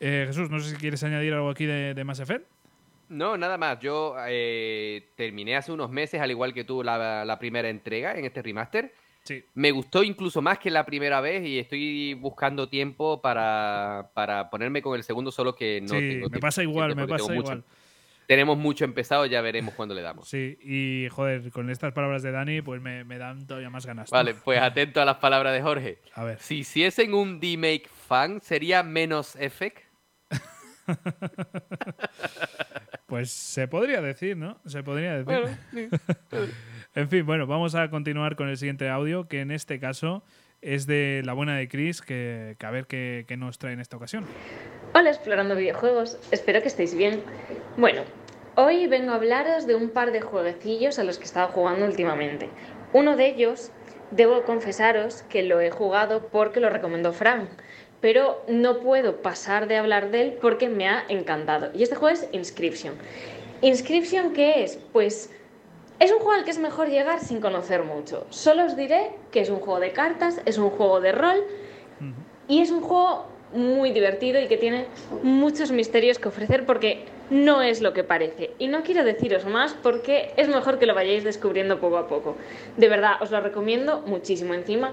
[0.00, 2.46] Eh, Jesús, no sé si quieres añadir algo aquí de, de Mass Effect.
[3.08, 3.78] No, nada más.
[3.80, 8.42] Yo eh, terminé hace unos meses, al igual que tú, la primera entrega en este
[8.42, 8.92] remaster.
[9.24, 9.42] Sí.
[9.54, 14.82] Me gustó incluso más que la primera vez y estoy buscando tiempo para, para ponerme
[14.82, 17.34] con el segundo, solo que no sí, tengo me tiempo pasa igual, me pasa mucho-
[17.34, 17.64] igual.
[18.26, 20.28] tenemos mucho empezado, ya veremos cuándo le damos.
[20.28, 24.12] Sí, y joder, con estas palabras de Dani, pues me, me dan todavía más ganas.
[24.12, 24.16] ¿no?
[24.16, 25.98] Vale, pues atento a las palabras de Jorge.
[26.14, 26.38] A ver.
[26.40, 29.78] Si hiciesen un remake fan, ¿sería menos effect?
[33.06, 34.58] Pues se podría decir, ¿no?
[34.66, 35.24] Se podría decir.
[35.24, 35.88] Bueno, sí.
[36.94, 40.22] En fin, bueno, vamos a continuar con el siguiente audio, que en este caso
[40.62, 43.96] es de la buena de Chris, que, a ver qué, qué nos trae en esta
[43.96, 44.24] ocasión.
[44.94, 47.22] Hola explorando videojuegos, espero que estéis bien.
[47.76, 48.02] Bueno,
[48.56, 51.84] hoy vengo a hablaros de un par de jueguecillos a los que he estado jugando
[51.84, 52.48] últimamente.
[52.92, 53.72] Uno de ellos
[54.14, 57.48] Debo confesaros que lo he jugado porque lo recomendó Fran,
[58.00, 61.72] pero no puedo pasar de hablar de él porque me ha encantado.
[61.74, 62.94] Y este juego es Inscription.
[63.60, 64.78] ¿Inscription qué es?
[64.92, 65.32] Pues
[66.04, 68.26] es un juego al que es mejor llegar sin conocer mucho.
[68.28, 71.42] Solo os diré que es un juego de cartas, es un juego de rol
[72.46, 73.24] y es un juego
[73.54, 74.86] muy divertido y que tiene
[75.22, 78.50] muchos misterios que ofrecer porque no es lo que parece.
[78.58, 82.36] Y no quiero deciros más porque es mejor que lo vayáis descubriendo poco a poco.
[82.76, 84.52] De verdad, os lo recomiendo muchísimo.
[84.52, 84.92] Encima,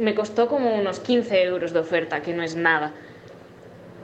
[0.00, 2.92] me costó como unos 15 euros de oferta, que no es nada.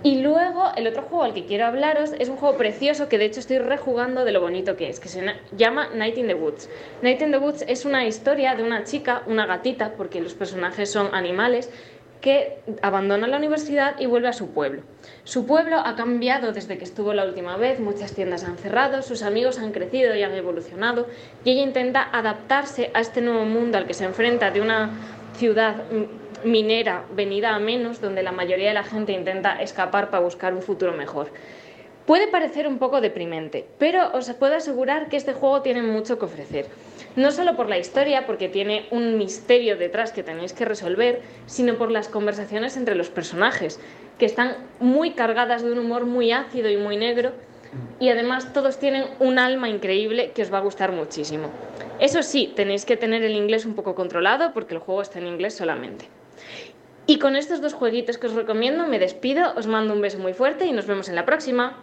[0.04, 3.26] Y luego, el otro juego al que quiero hablaros es un juego precioso que de
[3.26, 5.24] hecho estoy rejugando de lo bonito que es, que se
[5.56, 6.68] llama Night in the Woods.
[7.02, 10.90] Night in the Woods es una historia de una chica, una gatita, porque los personajes
[10.90, 11.70] son animales,
[12.20, 14.82] que abandona la universidad y vuelve a su pueblo.
[15.24, 19.22] Su pueblo ha cambiado desde que estuvo la última vez, muchas tiendas han cerrado, sus
[19.22, 21.06] amigos han crecido y han evolucionado,
[21.44, 24.90] y ella intenta adaptarse a este nuevo mundo al que se enfrenta de una
[25.36, 30.22] ciudad mm, minera venida a menos, donde la mayoría de la gente intenta escapar para
[30.22, 31.28] buscar un futuro mejor.
[32.06, 36.24] Puede parecer un poco deprimente, pero os puedo asegurar que este juego tiene mucho que
[36.24, 36.66] ofrecer.
[37.14, 41.76] No solo por la historia, porque tiene un misterio detrás que tenéis que resolver, sino
[41.76, 43.78] por las conversaciones entre los personajes,
[44.18, 47.32] que están muy cargadas de un humor muy ácido y muy negro,
[48.00, 51.50] y además todos tienen un alma increíble que os va a gustar muchísimo.
[52.00, 55.28] Eso sí, tenéis que tener el inglés un poco controlado porque el juego está en
[55.28, 56.06] inglés solamente.
[57.06, 60.32] Y con estos dos jueguitos que os recomiendo me despido, os mando un beso muy
[60.34, 61.82] fuerte y nos vemos en la próxima.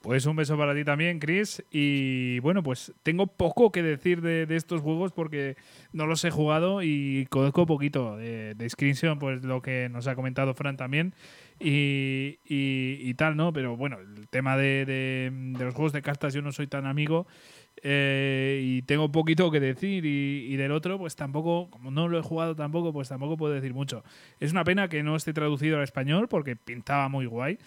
[0.00, 1.64] Pues un beso para ti también, Chris.
[1.72, 5.56] Y bueno, pues tengo poco que decir de, de estos juegos porque
[5.92, 10.14] no los he jugado y conozco poquito de, de Inscription, pues lo que nos ha
[10.14, 11.12] comentado Fran también
[11.58, 13.52] y, y- y tal, ¿no?
[13.52, 16.86] Pero bueno, el tema de, de- de los juegos de cartas yo no soy tan
[16.86, 17.26] amigo
[17.82, 22.22] eh, y tengo poquito que decir y, del otro pues tampoco, como no lo he
[22.22, 24.02] jugado tampoco, pues tampoco puedo decir mucho.
[24.40, 27.58] Es una pena que no esté traducido al español porque pintaba muy guay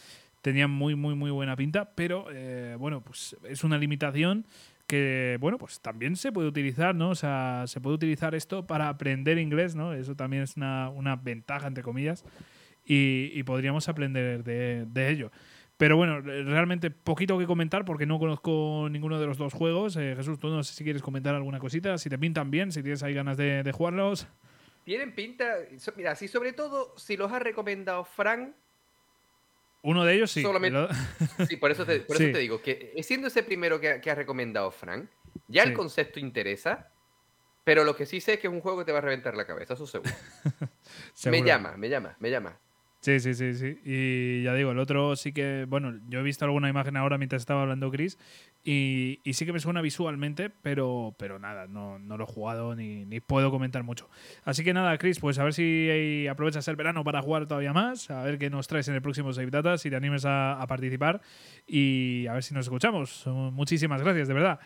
[0.42, 4.46] tenía muy, muy, muy buena pinta, pero eh, bueno, pues es una limitación
[4.88, 7.10] que, bueno, pues también se puede utilizar, ¿no?
[7.10, 9.94] O sea, se puede utilizar esto para aprender inglés, ¿no?
[9.94, 12.24] Eso también es una, ventaja, entre comillas,
[12.86, 15.32] y, podríamos aprender de, de ello.
[15.80, 19.96] Pero bueno, realmente poquito que comentar porque no conozco ninguno de los dos juegos.
[19.96, 22.84] Eh, Jesús, tú no sé si quieres comentar alguna cosita, si te pintan bien, si
[22.84, 24.28] tienes ahí ganas de, de jugarlos.
[24.84, 25.46] Tienen pinta.
[25.78, 28.50] so- Mira, sí, sobre todo si los ha recomendado Frank.
[29.82, 30.42] Uno de ellos sí.
[30.42, 30.78] solamente-
[31.40, 32.24] el Sí, por eso te, por Sí.
[32.26, 35.06] eso te digo que eh, siendo ese primero que, ha- que ha recomendado Frank,
[35.48, 36.92] ya el concepto interesa,
[37.64, 39.38] pero lo que sí sé es que es un juego que te va a reventar
[39.38, 40.12] la cabeza, eso seguro.
[41.32, 42.58] me llama, me llama, me llama.
[43.02, 43.80] Sí, sí, sí, sí.
[43.86, 47.42] Y ya digo, el otro sí que, bueno, yo he visto alguna imagen ahora mientras
[47.42, 48.18] estaba hablando Chris
[48.62, 52.76] y, y sí que me suena visualmente, pero, pero nada, no, no lo he jugado
[52.76, 54.10] ni, ni puedo comentar mucho.
[54.44, 58.12] Así que nada, Chris, pues a ver si aprovechas el verano para jugar todavía más,
[58.12, 60.68] a ver qué nos traes en el próximo Save Data, si te animes a, a
[60.68, 61.22] participar
[61.66, 63.26] y a ver si nos escuchamos.
[63.28, 64.60] Muchísimas gracias, de verdad.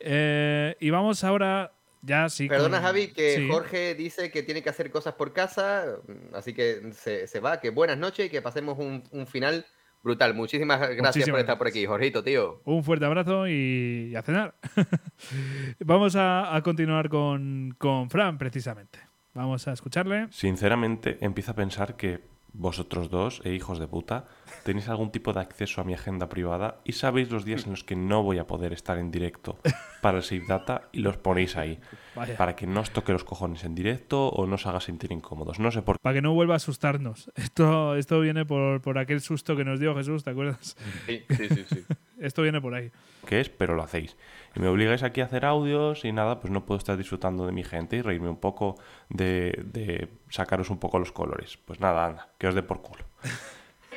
[0.00, 1.72] Eh, y vamos ahora,
[2.02, 2.48] ya sí.
[2.48, 3.48] Perdona, con- Javi, que sí.
[3.50, 7.60] Jorge dice que tiene que hacer cosas por casa, mm, así que se, se va.
[7.60, 9.66] Que buenas noches y que pasemos un, un final
[10.02, 10.32] brutal.
[10.34, 12.60] Muchísimas gracias por estar por aquí, Jorgito, tío.
[12.64, 14.54] Un fuerte abrazo y, y a cenar.
[15.80, 18.98] Vamos a, a continuar con, con Fran, precisamente.
[19.34, 20.26] Vamos a escucharle.
[20.30, 22.20] Sinceramente, empiezo a pensar que
[22.52, 24.26] vosotros dos, e hijos de puta,
[24.64, 27.84] tenéis algún tipo de acceso a mi agenda privada y sabéis los días en los
[27.84, 29.58] que no voy a poder estar en directo
[30.02, 31.78] para el Save Data y los ponéis ahí.
[32.14, 32.36] Vaya.
[32.36, 35.58] Para que no os toque los cojones en directo o no os haga sentir incómodos.
[35.58, 37.30] No sé por Para que no vuelva a asustarnos.
[37.36, 40.76] Esto, esto viene por, por aquel susto que nos dio Jesús, ¿te acuerdas?
[41.06, 41.64] Sí, sí, sí.
[41.68, 41.84] sí.
[42.20, 42.90] Esto viene por ahí.
[43.26, 44.14] qué es, pero lo hacéis.
[44.54, 47.52] Y me obligáis aquí a hacer audios y nada, pues no puedo estar disfrutando de
[47.52, 48.76] mi gente y reírme un poco
[49.08, 51.56] de, de sacaros un poco los colores.
[51.58, 53.04] Pues nada, anda, que os dé por culo.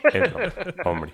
[0.85, 1.13] Hombre.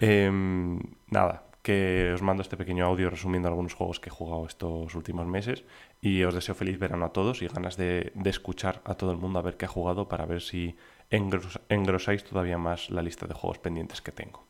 [0.00, 0.78] Em,
[1.08, 5.26] nada, que os mando este pequeño audio resumiendo algunos juegos que he jugado estos últimos
[5.26, 5.64] meses
[6.00, 9.18] y os deseo feliz verano a todos y ganas de, de escuchar a todo el
[9.18, 10.76] mundo a ver qué ha jugado para ver si
[11.10, 14.44] engros- engrosáis todavía más la lista de juegos pendientes que tengo.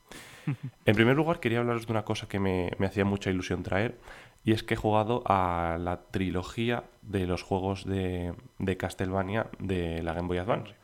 [0.85, 3.99] En primer lugar, quería hablaros de una cosa que me, me hacía mucha ilusión traer,
[4.45, 10.03] y es que he jugado a la trilogía de los juegos de, de Castlevania de
[10.03, 10.75] la Game Boy Advance.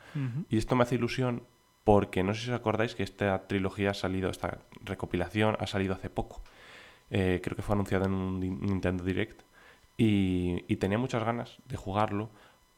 [0.49, 1.43] Y esto me hace ilusión
[1.85, 5.95] porque no sé si os acordáis que esta trilogía ha salido, esta recopilación ha salido
[5.95, 6.43] hace poco.
[7.11, 9.43] Eh, creo que fue anunciado en un Nintendo Direct.
[9.97, 12.31] Y, y tenía muchas ganas de jugarlo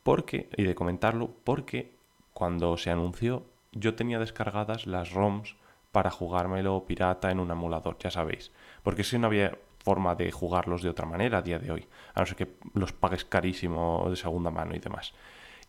[0.02, 1.94] porque, y de comentarlo porque
[2.32, 5.56] cuando se anunció yo tenía descargadas las ROMs
[5.92, 8.52] para jugármelo pirata en un emulador, ya sabéis.
[8.82, 12.20] Porque si no había forma de jugarlos de otra manera a día de hoy, a
[12.20, 15.14] no ser que los pagues carísimo de segunda mano y demás.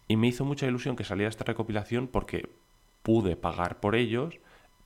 [0.07, 2.49] Y me hizo mucha ilusión que saliera esta recopilación porque
[3.03, 4.39] pude pagar por ellos,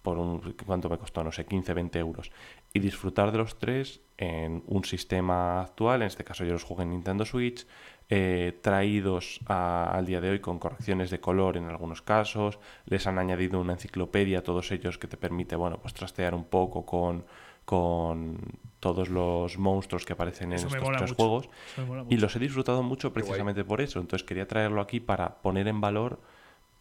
[0.03, 1.24] por un, ¿cuánto me costó?
[1.24, 2.32] No sé, 15, 20 euros,
[2.74, 6.84] y disfrutar de los tres en un sistema actual, en este caso yo los jugué
[6.84, 7.66] en Nintendo Switch,
[8.10, 13.07] eh, traídos a- al día de hoy con correcciones de color en algunos casos, les
[13.07, 16.86] han añadido una enciclopedia a todos ellos que te permite, bueno, pues trastear un poco
[16.86, 17.26] con,
[17.65, 18.38] con
[18.80, 21.15] todos los monstruos que aparecen en Eso estos tres mucho.
[21.15, 21.49] juegos
[22.10, 23.99] y los he disfrutado mucho precisamente por eso.
[23.99, 26.19] Entonces quería traerlo aquí para poner en valor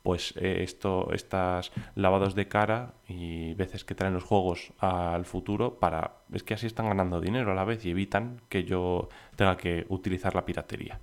[0.05, 5.79] pues eh, esto, estas lavados de cara y veces que traen los juegos al futuro
[5.79, 9.57] para es que así están ganando dinero a la vez y evitan que yo tenga
[9.57, 11.01] que utilizar la piratería.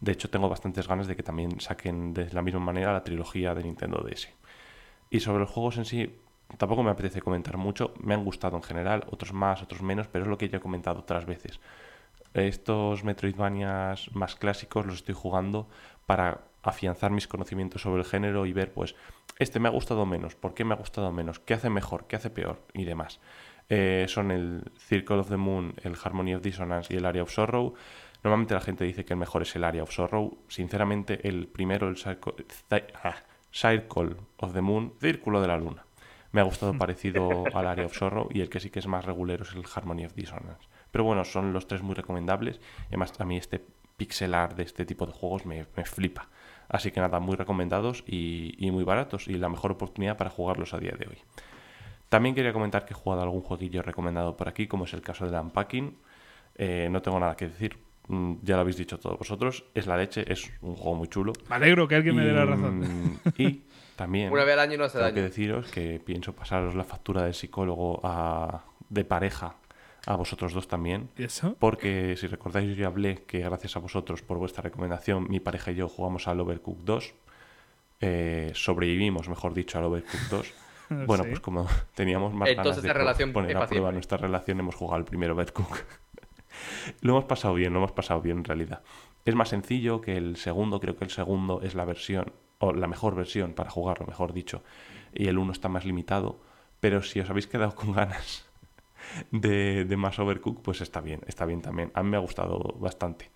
[0.00, 3.54] De hecho, tengo bastantes ganas de que también saquen de la misma manera la trilogía
[3.54, 4.30] de Nintendo DS.
[5.10, 6.18] Y sobre los juegos en sí,
[6.56, 7.92] tampoco me apetece comentar mucho.
[8.00, 10.60] Me han gustado en general, otros más, otros menos, pero es lo que ya he
[10.60, 11.60] comentado otras veces.
[12.32, 15.68] Estos Metroidvanias más clásicos los estoy jugando
[16.06, 18.94] para afianzar mis conocimientos sobre el género y ver, pues,
[19.38, 21.38] este me ha gustado menos, ¿por qué me ha gustado menos?
[21.40, 22.06] ¿Qué hace mejor?
[22.06, 22.62] ¿Qué hace peor?
[22.74, 23.20] Y demás.
[23.68, 27.30] Eh, son el Circle of the Moon, el Harmony of Dissonance y el Area of
[27.30, 27.74] Sorrow.
[28.22, 30.38] Normalmente la gente dice que el mejor es el Area of Sorrow.
[30.48, 32.34] Sinceramente, el primero, el Circle,
[33.02, 33.16] ah,
[33.52, 35.84] Circle of the Moon, Círculo de la Luna.
[36.32, 39.04] Me ha gustado parecido al Area of Sorrow y el que sí que es más
[39.04, 40.68] regulero es el Harmony of Dissonance.
[40.90, 42.60] Pero bueno, son los tres muy recomendables.
[42.88, 43.64] Además a mí este
[43.96, 46.28] pixel art de este tipo de juegos me, me flipa.
[46.68, 50.74] Así que nada, muy recomendados y, y muy baratos y la mejor oportunidad para jugarlos
[50.74, 51.18] a día de hoy.
[52.08, 55.26] También quería comentar que he jugado algún jueguillo recomendado por aquí, como es el caso
[55.26, 55.96] del Unpacking.
[56.56, 57.76] Eh, no tengo nada que decir,
[58.08, 59.64] mm, ya lo habéis dicho todos vosotros.
[59.74, 61.32] Es la leche, es un juego muy chulo.
[61.50, 62.78] Me alegro que alguien me dé la razón.
[62.80, 63.62] mm, Y
[63.96, 67.22] también Una vez al año no hace tengo que deciros que pienso pasaros la factura
[67.24, 69.56] del psicólogo a- de pareja
[70.06, 71.10] a vosotros dos también.
[71.18, 71.56] ¿Y eso?
[71.58, 75.72] Porque si recordáis, yo ya hablé que gracias a vosotros por vuestra recomendación, mi pareja
[75.72, 77.14] y yo jugamos al Overcooked 2.
[78.00, 80.54] Eh, sobrevivimos, mejor dicho, al Overcooked 2.
[80.88, 81.30] Bueno, Sí.
[81.30, 81.66] pues como
[81.96, 85.32] teníamos más Entonces ganas de relación poner a prueba nuestra relación, hemos jugado al primer
[85.32, 85.82] Overcooked.
[87.00, 88.82] lo hemos pasado bien, lo hemos pasado bien en realidad.
[89.24, 92.86] Es más sencillo que el segundo, creo que el segundo es la versión, o la
[92.86, 94.62] mejor versión para jugarlo, mejor dicho,
[95.12, 96.38] y el uno está más limitado,
[96.78, 98.45] pero si os habéis quedado con ganas
[99.30, 101.90] de, de más Overcooked, pues está bien, está bien también.
[101.94, 103.30] A mí me ha gustado bastante.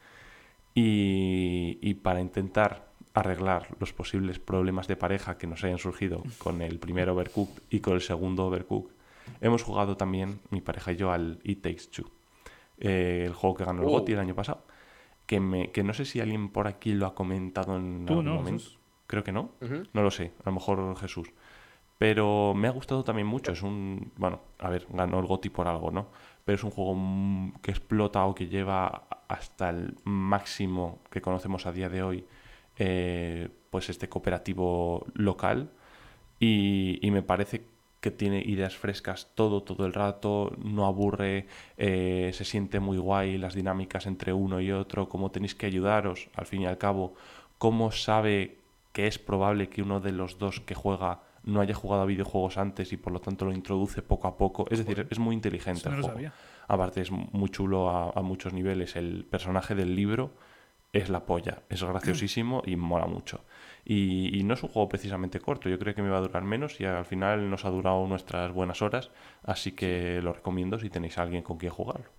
[0.75, 6.63] Y, y para intentar arreglar los posibles problemas de pareja que nos hayan surgido con
[6.63, 8.95] el primer Overcooked y con el segundo Overcooked,
[9.41, 12.11] hemos jugado también, mi pareja y yo, al It Takes Two,
[12.79, 13.93] eh, el juego que ganó el Oh.
[13.93, 14.65] GOTY el año pasado.
[15.27, 18.35] Que, me, que no sé si alguien por aquí lo ha comentado en algún no,
[18.35, 18.65] momento.
[18.65, 18.79] Jesús.
[19.07, 19.51] Creo que no.
[19.93, 20.33] No lo sé.
[20.45, 21.29] A lo mejor Jesús.
[22.01, 23.53] Pero me ha gustado también mucho.
[23.53, 24.13] Es un.
[24.17, 26.09] Bueno, a ver, ganó el GOTY por algo, ¿no?
[26.45, 26.97] Pero es un juego
[27.63, 32.25] que explota o que lleva hasta el máximo que conocemos a día de hoy.
[32.79, 35.71] eh, pues este cooperativo local.
[36.41, 37.65] Y, y me parece
[38.01, 41.47] que tiene ideas frescas todo, todo el rato, no aburre,
[41.77, 46.31] eh, se siente muy guay las dinámicas entre uno y otro, cómo tenéis que ayudaros,
[46.35, 47.15] al fin y al cabo,
[47.59, 48.59] cómo sabe
[48.93, 52.59] que es probable que uno de los dos que juega no haya jugado a videojuegos
[52.59, 54.67] antes y por lo tanto lo introduce poco a poco.
[54.71, 56.33] Es decir, es muy inteligente no el juego.
[56.69, 58.97] Aparte es muy chulo a, a muchos niveles.
[58.97, 60.33] El personaje del libro
[60.93, 63.45] es la polla, es graciosísimo y mola mucho.
[63.85, 66.43] Y, y no es un juego precisamente corto, yo creo que me va a durar
[66.43, 69.11] menos y al final nos ha durado nuestras buenas horas,
[69.43, 72.11] así que lo recomiendo si tenéis a alguien con quien jugarlo.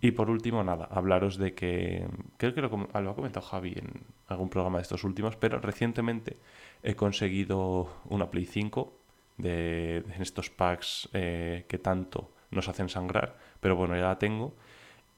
[0.00, 4.02] Y por último, nada, hablaros de que, creo que lo, lo ha comentado Javi en
[4.26, 6.38] algún programa de estos últimos, pero recientemente
[6.82, 8.92] he conseguido una Play 5
[9.38, 14.54] de, de estos packs eh, que tanto nos hacen sangrar, pero bueno, ya la tengo.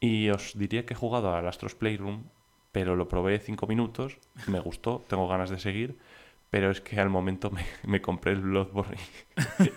[0.00, 2.24] Y os diría que he jugado al Astros Playroom,
[2.72, 5.98] pero lo probé 5 minutos, me gustó, tengo ganas de seguir,
[6.50, 8.98] pero es que al momento me, me compré el Bloodborne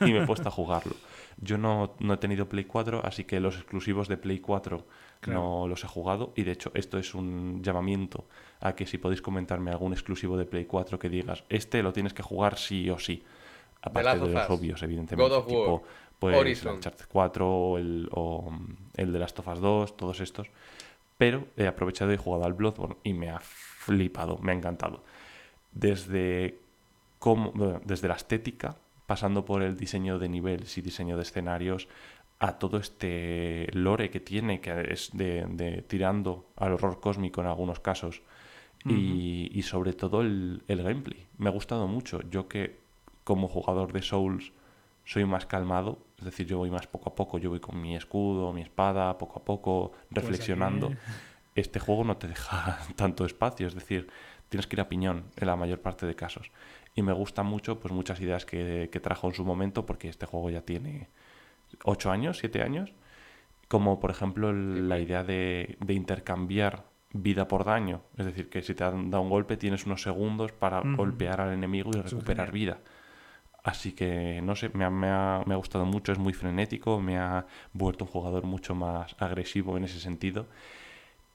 [0.02, 0.96] y, y me he puesto a jugarlo.
[1.40, 4.86] Yo no, no he tenido Play 4, así que los exclusivos de Play 4
[5.20, 5.40] Claro.
[5.40, 6.34] no los he jugado.
[6.36, 8.26] Y de hecho, esto es un llamamiento
[8.60, 12.14] a que si podéis comentarme algún exclusivo de Play 4 que digas, este lo tienes
[12.14, 13.24] que jugar sí o sí.
[13.82, 15.30] Aparte de los Us, obvios, evidentemente.
[15.30, 15.82] God of tipo, War,
[16.20, 16.76] pues, el Horizon.
[16.76, 18.52] Uncharted 4 o el, o,
[18.96, 20.50] el de Last of Us 2, todos estos.
[21.18, 25.04] Pero he aprovechado y he jugado al Bloodborne y me ha flipado, me ha encantado.
[25.72, 26.60] Desde,
[27.20, 31.88] cómo, bueno, desde la estética, pasando por el diseño de niveles y diseño de escenarios,
[32.40, 37.48] a todo este lore que tiene, que es de, de tirando al horror cósmico en
[37.48, 38.22] algunos casos,
[38.86, 41.28] y, y sobre todo el, el gameplay.
[41.38, 42.22] Me ha gustado mucho.
[42.30, 42.80] Yo que
[43.26, 44.54] como jugador de Souls
[45.04, 47.96] soy más calmado, Es decir, yo voy más poco a poco, yo voy con mi
[47.96, 50.88] escudo, mi espada, poco a poco, reflexionando.
[50.88, 50.96] aquí-
[51.56, 54.08] Este juego no te deja tanto espacio, es decir,
[54.50, 56.52] tienes que ir a piñón en la mayor parte de casos.
[56.96, 60.26] Y me gustan mucho pues muchas ideas que, que trajo en su momento, porque este
[60.28, 61.10] juego ya tiene
[61.84, 62.94] 8 años, 7 años,
[63.68, 68.62] como por ejemplo el- la idea de, de intercambiar vida por daño, es decir, que
[68.62, 72.52] si te han dado un golpe tienes unos segundos para golpear al enemigo y recuperar
[72.52, 72.80] vida.
[73.64, 77.02] Así que, no sé, me ha, me ha- me ha gustado mucho, es muy frenético,
[77.02, 80.46] me ha vuelto un jugador mucho más agresivo en ese sentido.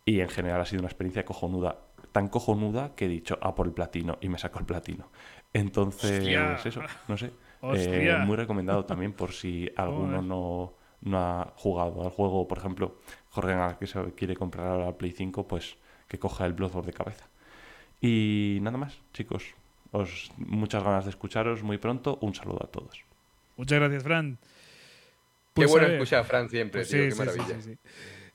[0.05, 1.79] Y en general ha sido una experiencia cojonuda.
[2.13, 5.09] Tan cojonuda que he dicho, a por el platino, y me sacó el platino.
[5.53, 6.55] Entonces, Hostia.
[6.65, 7.33] eso, no sé.
[7.71, 10.23] Eh, muy recomendado también por si alguno Joder.
[10.23, 12.47] no, no ha jugado al juego.
[12.49, 12.99] Por ejemplo,
[13.31, 15.77] Jorge Gana, que se quiere comprar ahora la Play 5, pues
[16.09, 17.27] que coja el Bloodborne de cabeza.
[18.01, 19.55] Y nada más, chicos.
[19.93, 22.19] Os, muchas ganas de escucharos muy pronto.
[22.23, 23.05] Un saludo a todos.
[23.57, 24.39] Muchas gracias, Fran.
[25.55, 25.97] Qué Pues, bueno ver.
[25.97, 27.45] escuchar a Fran siempre, Pues tío, sí, qué sí, maravilla.
[27.47, 27.79] sí, sí, sí.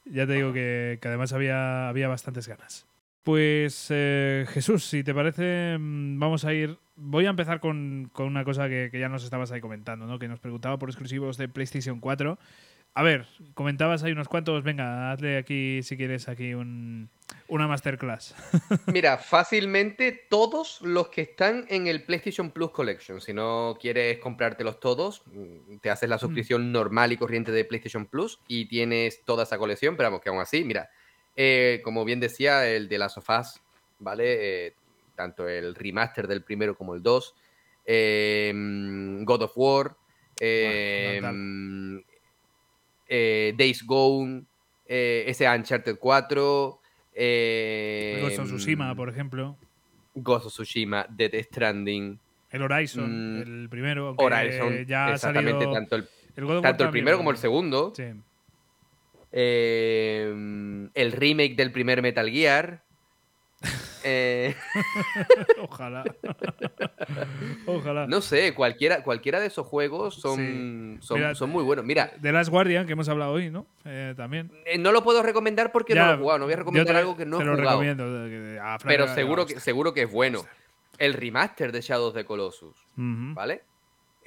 [0.06, 2.86] Ya te digo que, que además había, había bastantes ganas.
[3.28, 6.78] Pues eh, Jesús, si te parece, mm, vamos a ir.
[6.96, 10.18] Voy a empezar con, con una cosa que, que ya nos estabas ahí comentando, ¿no?
[10.18, 12.40] Que nos preguntaba por exclusivos de PlayStation 4.
[12.94, 14.64] A ver, comentabas ahí unos cuantos.
[14.64, 17.10] Venga, hazle aquí, si quieres, aquí un,
[17.50, 18.34] una masterclass.
[18.94, 23.20] Mira, fácilmente todos los que están en el PlayStation Plus Collection.
[23.20, 28.06] Si no quieres comprártelos todos, mm, te haces la suscripción normal y corriente de PlayStation
[28.06, 29.98] Plus y tienes toda esa colección.
[29.98, 30.90] Pero vamos, que aún así, mira,
[31.38, 33.62] eh, como bien decía, el de las sofás,
[34.00, 34.66] ¿vale?
[34.68, 34.74] Eh,
[35.16, 37.34] tanto el remaster del primero como el 2.
[37.86, 38.52] eh,
[39.24, 39.96] God of War.
[43.08, 44.44] eh, Days Gone.
[44.86, 46.80] ese Uncharted 4.
[47.14, 49.58] Eh, Ghost of Tsushima, por ejemplo.
[50.16, 52.20] Ghost of Tsushima, Death Stranding,
[52.52, 54.16] El Horizon, Mm, el primero.
[54.18, 56.08] Horizon, ya ha exactamente, salido- tanto el,
[56.62, 57.94] tanto el primero como el segundo.
[57.96, 58.04] Sí.
[59.40, 62.82] Eh, el remake del primer Metal Gear.
[64.10, 64.56] Eh,
[65.62, 66.04] Ojalá.
[67.66, 68.08] Ojalá.
[68.08, 70.38] no sé, cualquiera, cualquiera de esos juegos son,
[71.02, 71.06] Sí.
[71.06, 71.84] son, Mira, son muy buenos.
[71.84, 73.66] Mira, The Last Guardian, que hemos hablado hoy, ¿no?
[73.84, 74.50] Eh, también.
[74.66, 76.40] eh, no lo puedo recomendar porque Ya, no lo he jugado.
[76.40, 77.82] No voy a recomendar te- algo que no he lo jugado.
[77.82, 78.06] recomiendo.
[78.86, 80.46] Pero seguro que, seguro que es bueno.
[81.00, 82.76] El remaster de Shadows of the Colossus.
[82.96, 83.64] ¿vale?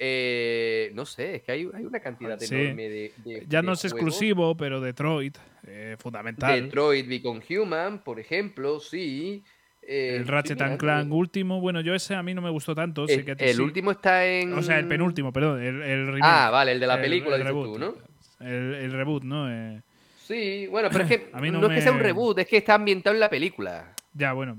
[0.03, 2.55] Eh, no sé, es que hay, hay una cantidad Sí.
[2.55, 3.83] enorme de, de- Ya de no es juegos.
[3.85, 5.37] exclusivo, pero Detroit,
[5.67, 6.59] eh, fundamental.
[6.63, 9.43] Detroit Become Human, por ejemplo, sí.
[9.83, 13.05] Eh, el Ratchet and Clank último, bueno, yo ese a mí no me gustó tanto.
[13.07, 14.53] El, que último está en.
[14.53, 15.61] O sea, el penúltimo, perdón.
[15.61, 16.21] El, el remake.
[16.23, 17.73] Ah, vale, el de la El- película, el reboot.
[17.73, 17.95] tú, ¿no?
[18.43, 19.51] El, reboot, ¿no?
[19.51, 19.81] Eh,
[20.17, 22.47] Sí, bueno, pero es que A mí no, no es que sea un reboot, es
[22.47, 23.93] que está ambientado en la película.
[24.13, 24.55] ya, bueno.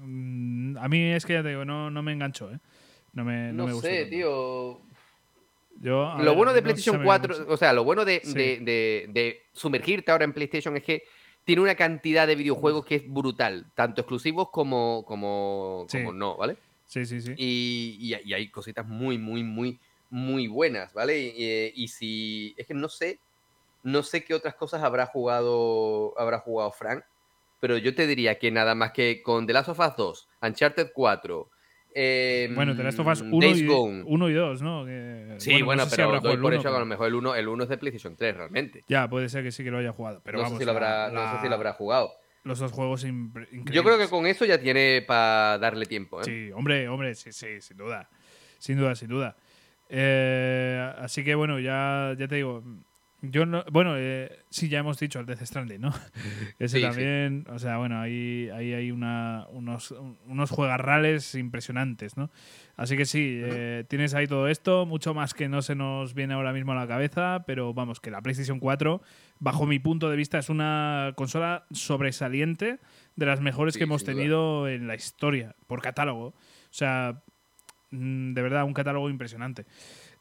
[0.00, 2.58] mm, A mí es que ya te digo, no, no me enganchó, ¿eh?
[3.16, 3.88] No me, no No, me gustó.
[3.88, 4.10] sé, tanto.
[4.10, 4.80] tío.
[5.80, 7.52] Yo, Lo ver, bueno de no PlayStation me 4, gusta.
[7.52, 8.32] o sea, lo bueno de, Sí.
[8.34, 11.02] de- de- de sumergirte ahora en PlayStation es que
[11.44, 15.98] tiene una cantidad de videojuegos que es brutal, tanto exclusivos como, como, Sí.
[15.98, 16.56] como no, ¿vale?
[16.86, 17.32] Sí, sí, sí.
[17.36, 19.78] Y, y- y hay cositas muy, muy, muy,
[20.10, 21.18] muy buenas, ¿vale?
[21.18, 22.54] Y, y si.
[22.56, 23.18] Es que no sé.
[23.82, 26.14] No sé qué otras cosas habrá jugado.
[26.18, 27.04] Habrá jugado Frank.
[27.60, 30.90] Pero yo te diría que nada más que con The Last of Us 2, Uncharted
[30.94, 31.48] 4.
[31.98, 34.02] Eh, Bueno, The Last of Us 1 Days y, Gone.
[34.06, 34.84] 1 y 2, ¿no?
[34.84, 36.80] Que- Sí, bueno, no sé si pero habrá doy por el hecho que a uno,
[36.80, 38.84] lo mejor el 1 el uno es de PlayStation 3, realmente.
[38.88, 40.20] Ya, puede ser que sí que lo haya jugado.
[40.24, 42.10] Pero no, vamos, sé si lo la- habrá, no sé si lo habrá jugado.
[42.44, 43.74] Los dos juegos increíbles.
[43.74, 46.24] Yo creo que con eso ya tiene para darle tiempo, ¿eh?
[46.24, 48.08] Sí, hombre, hombre, sí, sí, sin duda.
[48.58, 49.36] Sin duda, sin duda.
[49.88, 52.62] Eh, así que bueno, ya, ya te digo.
[53.30, 55.88] Yo no, bueno, eh, sí, ya hemos dicho el Death Stranding, ¿no?
[56.58, 56.82] Ese Sí, sí.
[56.82, 59.94] también, o sea, bueno, ahí, ahí hay una, unos,
[60.26, 62.30] unos juegarrales impresionantes, ¿no?
[62.76, 66.34] Así que sí, eh, tienes ahí todo esto, mucho más que no se nos viene
[66.34, 69.00] ahora mismo a la cabeza, pero vamos, que la PlayStation 4,
[69.38, 72.78] bajo mi punto de vista, es una consola sobresaliente
[73.16, 74.14] de las mejores Sí, que hemos duda.
[74.14, 76.26] tenido en la historia, por catálogo.
[76.28, 76.34] O
[76.70, 77.22] sea,
[77.90, 79.64] mm, de verdad, un catálogo impresionante.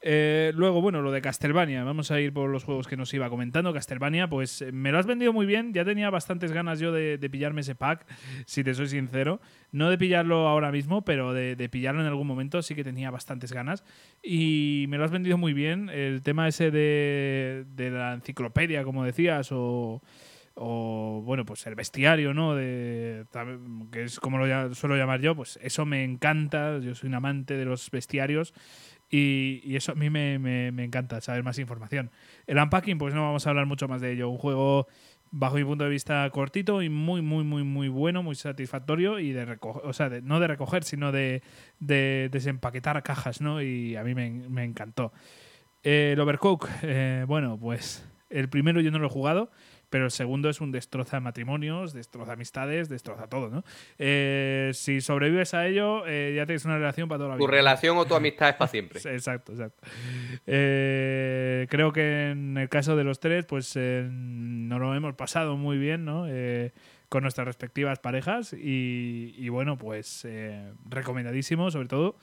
[0.08, 1.84] Eh, luego, bueno, lo de Castlevania.
[1.84, 3.74] Vamos a ir por los juegos que nos iba comentando.
[3.74, 5.74] Castlevania, pues eh, me lo has vendido muy bien.
[5.74, 8.06] Ya tenía bastantes ganas yo de, pillarme ese pack,
[8.46, 9.42] si te soy sincero.
[9.72, 13.52] No de pillarlo ahora mismo, pero de, pillarlo en algún momento sí que tenía bastantes
[13.52, 13.84] ganas.
[14.22, 15.90] Y me lo has vendido muy bien.
[15.90, 20.04] El tema ese de, la enciclopedia, como decías, o,
[20.54, 22.54] o bueno, pues el bestiario, ¿no?
[22.54, 23.26] De,
[23.92, 26.78] que es como lo suelo llamar yo, pues eso me encanta.
[26.78, 28.54] Yo soy un amante de los bestiarios.
[29.18, 32.12] Y, eso a mí me, me- encanta, saber más información.
[32.48, 34.30] El unpacking, pues no vamos a hablar mucho más de ello.
[34.30, 34.88] Un juego,
[35.32, 39.32] bajo mi punto de vista, cortito y muy, muy, muy, muy bueno, muy satisfactorio y
[39.32, 41.42] de recoger, o sea, no de recoger, sino de,
[41.80, 43.62] de desempaquetar cajas, ¿no?
[43.62, 45.12] Y a mí me, me encantó.
[45.84, 49.52] Eh, el Overcook, eh, bueno, pues el primero yo no lo he jugado,
[49.96, 53.64] pero el segundo es un destroza matrimonios, destroza amistades, destroza todo, ¿no?
[53.98, 57.52] Eh, si sobrevives a ello, eh, ya tienes una relación para toda la Tu vida.
[57.56, 59.00] relación o tu amistad es para siempre.
[59.06, 59.88] Exacto, exacto.
[60.48, 65.78] Eh, creo que en el caso de los tres, pues nos lo hemos pasado muy
[65.78, 66.26] bien, ¿no?
[67.08, 70.28] Con nuestras respectivas parejas y, y bueno, pues
[70.90, 72.18] recomendadísimo, sobre todo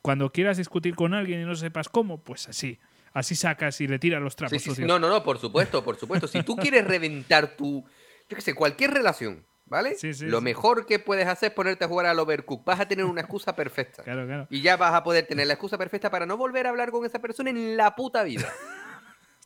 [0.00, 2.78] cuando quieras discutir con alguien y no sepas cómo, pues así.
[3.12, 4.84] Así sacas y le tiras los trapos Sí, sí.
[4.84, 6.28] No, no, no, por supuesto, por supuesto.
[6.28, 7.84] Si tú quieres reventar tu,
[8.28, 9.94] yo qué sé, cualquier relación, ¿vale?
[9.96, 10.44] Sí, sí, Lo sí.
[10.44, 12.64] mejor que puedes hacer es ponerte a jugar al Overcook.
[12.64, 14.02] Vas a tener una excusa perfecta.
[14.02, 14.46] Claro, claro.
[14.50, 17.04] Y ya vas a poder tener la excusa perfecta para no volver a hablar con
[17.06, 18.46] esa persona en la puta vida.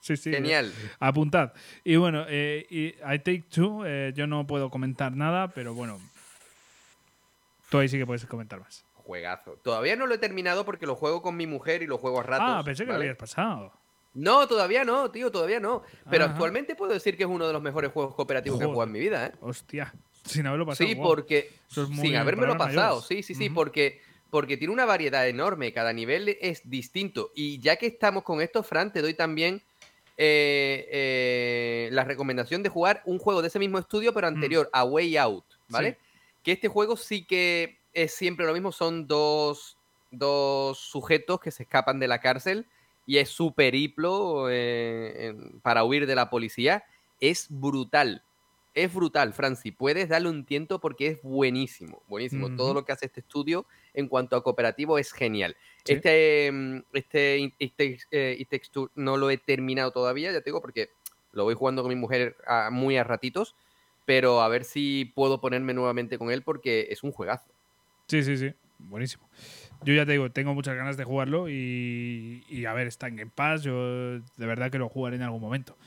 [0.02, 0.32] Sí, sí.
[0.32, 0.74] Genial.
[0.98, 1.52] Apuntad.
[1.84, 6.00] Y bueno, eh, y I Take Two, eh, yo no puedo comentar nada, pero bueno.
[7.70, 8.84] Tú ahí sí que puedes comentar más.
[9.02, 9.58] Juegazo.
[9.62, 12.22] Todavía no lo he terminado porque lo juego con mi mujer y lo juego a
[12.22, 12.46] ratos.
[12.48, 13.04] ah, pensé que lo ¿vale?
[13.06, 13.72] habías pasado.
[14.14, 15.82] No, todavía no, tío, todavía no.
[16.10, 16.32] Pero Ajá.
[16.34, 18.92] actualmente puedo decir que es uno de los mejores juegos cooperativos que he jugado en
[18.92, 19.32] mi vida, ¿eh?
[19.40, 20.88] Hostia, sin haberlo pasado.
[20.88, 21.50] Sí, porque.
[21.68, 22.96] Es sin habérmelo pasado.
[22.96, 23.06] mayores.
[23.06, 25.72] Sí, sí, sí, porque, porque tiene una variedad enorme.
[25.72, 27.30] Cada nivel es distinto.
[27.34, 29.62] Y ya que estamos con esto, Fran, te doy también
[30.18, 34.84] eh, eh, la recomendación de jugar un juego de ese mismo estudio, pero anterior, A
[34.84, 35.98] Way Out, ¿vale?
[36.42, 38.72] Que este juego sí que es siempre lo mismo.
[38.72, 39.76] Son dos,
[40.10, 42.66] dos sujetos que se escapan de la cárcel
[43.06, 46.84] y es su periplo eh, en- para huir de la policía.
[47.20, 48.22] Es brutal.
[48.74, 49.56] Es brutal, Fran.
[49.56, 52.02] Si puedes, darle un tiento porque es buenísimo.
[52.08, 52.56] Buenísimo.
[52.56, 55.56] Todo lo que hace este estudio en cuanto a cooperativo es genial.
[55.84, 55.92] Sí.
[55.94, 60.88] Este, mm, este Takes, eh, Two no lo he terminado todavía, ya te digo, porque
[61.32, 63.54] lo voy jugando con mi mujer a- muy a ratitos.
[64.06, 67.51] Pero a ver si puedo ponerme nuevamente con él porque es un juegazo.
[68.12, 68.52] Sí, sí, sí.
[68.78, 69.26] Buenísimo.
[69.84, 73.16] Yo ya te digo, tengo muchas ganas de jugarlo y, y a ver, está en
[73.16, 73.62] Game Pass.
[73.62, 75.78] Yo de verdad que lo jugaré en algún momento.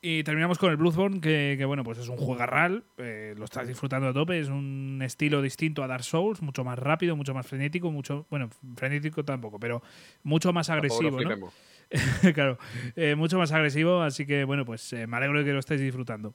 [0.00, 3.68] Y terminamos con el Bloodborne, que, que, bueno, pues es un juegarral, eh, lo estás
[3.68, 7.46] disfrutando a tope, es un estilo distinto a Dark Souls, mucho más rápido, mucho más
[7.46, 9.82] frenético, mucho, bueno, frenético tampoco, pero
[10.22, 11.52] mucho más agresivo, ¿no?
[12.32, 12.58] claro,
[12.96, 15.82] eh, mucho más agresivo, así que bueno, pues eh, me alegro de que lo estéis
[15.82, 16.32] disfrutando.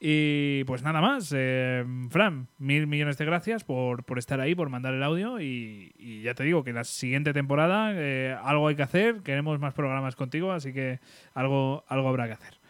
[0.00, 4.68] Y pues nada más, eh, Fran, mil millones de gracias por, por estar ahí, por
[4.68, 8.82] mandar el audio y, ya te digo que la siguiente temporada eh, algo hay que
[8.82, 11.00] hacer, queremos más programas contigo, así que
[11.34, 12.60] algo, algo habrá que hacer.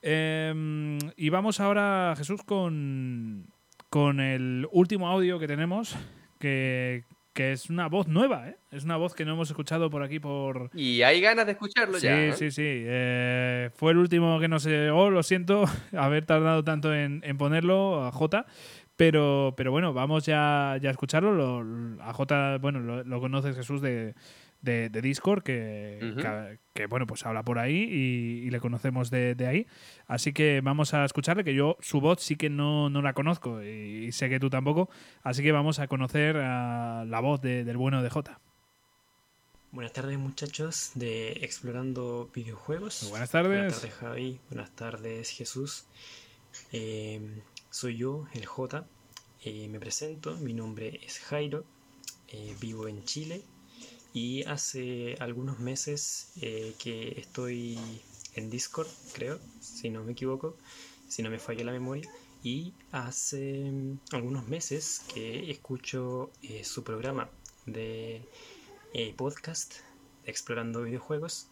[0.00, 3.48] Eh, y vamos ahora, Jesús, con,
[3.90, 5.94] con el último audio que tenemos,
[6.38, 7.04] que,
[7.36, 8.56] que es una voz nueva, ¿eh?
[8.70, 11.98] Es una voz que no hemos escuchado por aquí por, Y hay ganas de escucharlo
[12.00, 12.24] Sí, ya.
[12.24, 12.32] ¿eh?
[12.32, 12.62] sí, sí.
[12.66, 15.64] Eh, fue el último que nos llegó, lo siento,
[15.96, 18.46] haber tardado tanto en, en ponerlo a Jota.
[18.96, 21.62] Pero, pero bueno, vamos ya, ya a escucharlo.
[21.62, 24.14] Lo- a Jota, bueno, lo, lo conoces Jesús de,
[24.62, 29.10] de, de Discord, que, que, que, bueno, pues habla por ahí y, y le conocemos
[29.10, 29.66] de, de ahí.
[30.06, 33.62] Así que vamos a escucharle, que yo su voz sí que no, no la conozco
[33.62, 34.88] y, sé que tú tampoco.
[35.22, 38.40] Así que vamos a conocer a la voz de- del bueno de Jota.
[39.72, 43.08] Buenas tardes muchachos de Explorando Videojuegos.
[43.10, 43.50] Buenas tardes.
[43.58, 45.84] Buenas tardes Javi, buenas tardes Jesús.
[46.72, 47.20] Eh,
[47.70, 48.86] soy yo, el J.
[49.44, 51.64] Eh, me presento, mi nombre es Jairo,
[52.28, 53.42] eh, vivo en Chile
[54.16, 57.78] y hace algunos meses eh, que estoy
[58.34, 60.56] en Discord, creo, si no me equivoco,
[61.06, 62.08] si no me falla la memoria.
[62.42, 67.28] Y hace mm, algunos meses que escucho eh, su programa
[67.66, 68.22] de
[68.94, 69.74] eh, podcast
[70.24, 71.48] explorando videojuegos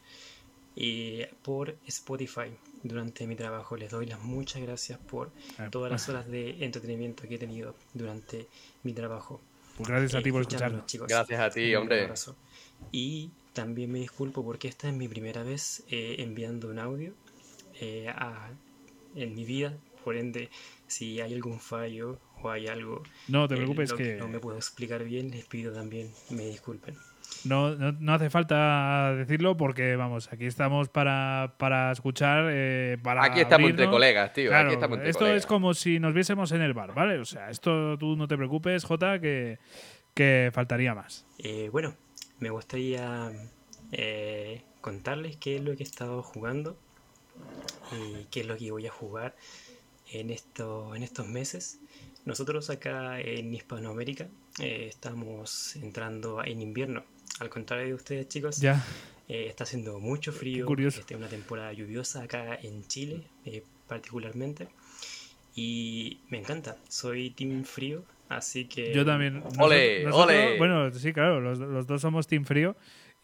[0.75, 2.49] y por Spotify
[2.83, 3.77] durante mi trabajo.
[3.77, 6.13] Les doy las muchas gracias por Ah, todas las ah.
[6.13, 8.49] horas de entretenimiento que he tenido durante
[8.85, 9.39] mi trabajo.
[9.77, 10.87] Pues gracias a ti por escucharnos.
[10.87, 11.09] chicos.
[11.09, 12.05] Gracias a ti, Un hombre.
[12.05, 12.35] abrazo.
[12.93, 17.13] Y también me disculpo porque esta es mi primera vez eh, enviando un audio
[17.81, 18.51] eh, a-
[19.17, 19.75] en mi vida.
[20.05, 20.51] Por ende,
[20.87, 24.57] si hay algún fallo o hay algo No te en preocupes que- no me puedo
[24.59, 26.95] explicar bien, les pido también me disculpen.
[27.45, 33.25] No, no, no hace falta decirlo porque, vamos, aquí estamos para, para escuchar, eh, para
[33.25, 35.43] Aquí estamos entre colegas, tío, aquí Claro, estamos entre esto colegas.
[35.43, 37.19] es como si nos viésemos en el bar, ¿vale?
[37.19, 39.59] O sea, esto tú no te preocupes, Jota, que,
[40.15, 41.27] que faltaría más.
[41.39, 41.95] Eh, bueno,
[42.45, 43.33] me gustaría
[43.93, 46.77] eh, contarles qué es lo que he estado jugando
[47.91, 49.35] y qué es lo que voy a jugar
[50.13, 51.81] en, esto, en estos meses.
[52.27, 54.29] Nosotros acá en Hispanoamérica
[54.61, 57.03] eh, estamos entrando en invierno.
[57.41, 58.85] Al contrario de ustedes, chicos, Ya.
[59.27, 60.67] eh, está haciendo mucho frío.
[60.67, 61.01] curioso.
[61.01, 64.69] Esta es una temporada lluviosa acá en Chile, eh, particularmente.
[65.55, 66.77] Y me encanta.
[66.91, 68.93] Soy Team Frío, así que.
[68.95, 69.43] Yo también.
[69.59, 70.59] Ole, Nosotros- ole.
[70.59, 72.77] Bueno, sí, claro, los, los dos somos Team Frío.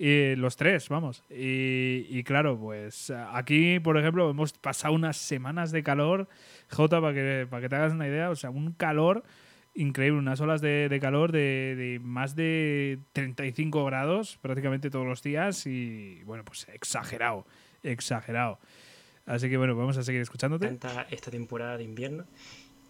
[0.02, 1.22] Y los tres, vamos.
[1.28, 6.26] Y, y claro, pues aquí, por ejemplo, hemos pasado unas semanas de calor.
[6.70, 9.22] Jota, para que, para que te hagas una idea, o sea, un calor
[9.74, 15.22] increíble, unas olas de, de calor de, de más de 35 grados prácticamente todos los
[15.22, 17.46] días y bueno, pues exagerado,
[17.82, 18.58] exagerado.
[19.26, 20.78] Así que bueno, vamos a seguir escuchándote.
[21.10, 22.24] esta temporada de invierno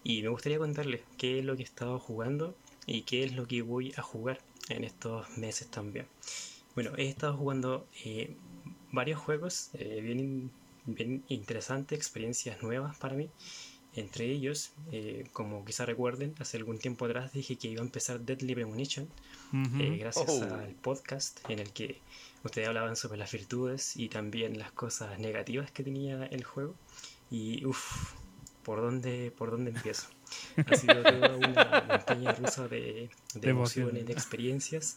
[0.05, 2.57] y me gustaría contarles qué es lo que he estado jugando
[2.87, 6.07] y qué es lo que voy a jugar en estos meses también.
[6.75, 8.37] Bueno, he estado jugando eh,
[8.93, 10.51] varios juegos eh, bien,
[10.87, 13.29] bien interesantes, experiencias nuevas para mí.
[13.97, 18.21] Entre ellos, eh, como quizá recuerden, hace algún tiempo atrás dije que iba a empezar
[18.21, 19.09] Deadly Premonition,
[19.53, 19.83] Ujú.
[19.83, 20.45] eh, gracias Oh.
[20.55, 22.01] al podcast en el que
[22.45, 26.77] ustedes hablaban sobre las virtudes y también las cosas negativas que tenía el juego.
[27.33, 28.13] Y uff,
[28.71, 30.07] ¿por dónde, ¿por dónde empiezo?
[30.65, 34.07] Ha sido toda una montaña rusa de, de De emociones, emociones.
[34.07, 34.97] de experiencias.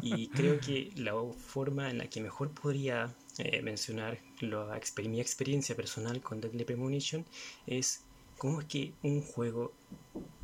[0.00, 5.74] Y creo que la forma en la que mejor podría eh, mencionar la mi experiencia
[5.74, 7.26] personal con Deadly Premonition
[7.66, 8.04] es
[8.38, 9.72] cómo es que un juego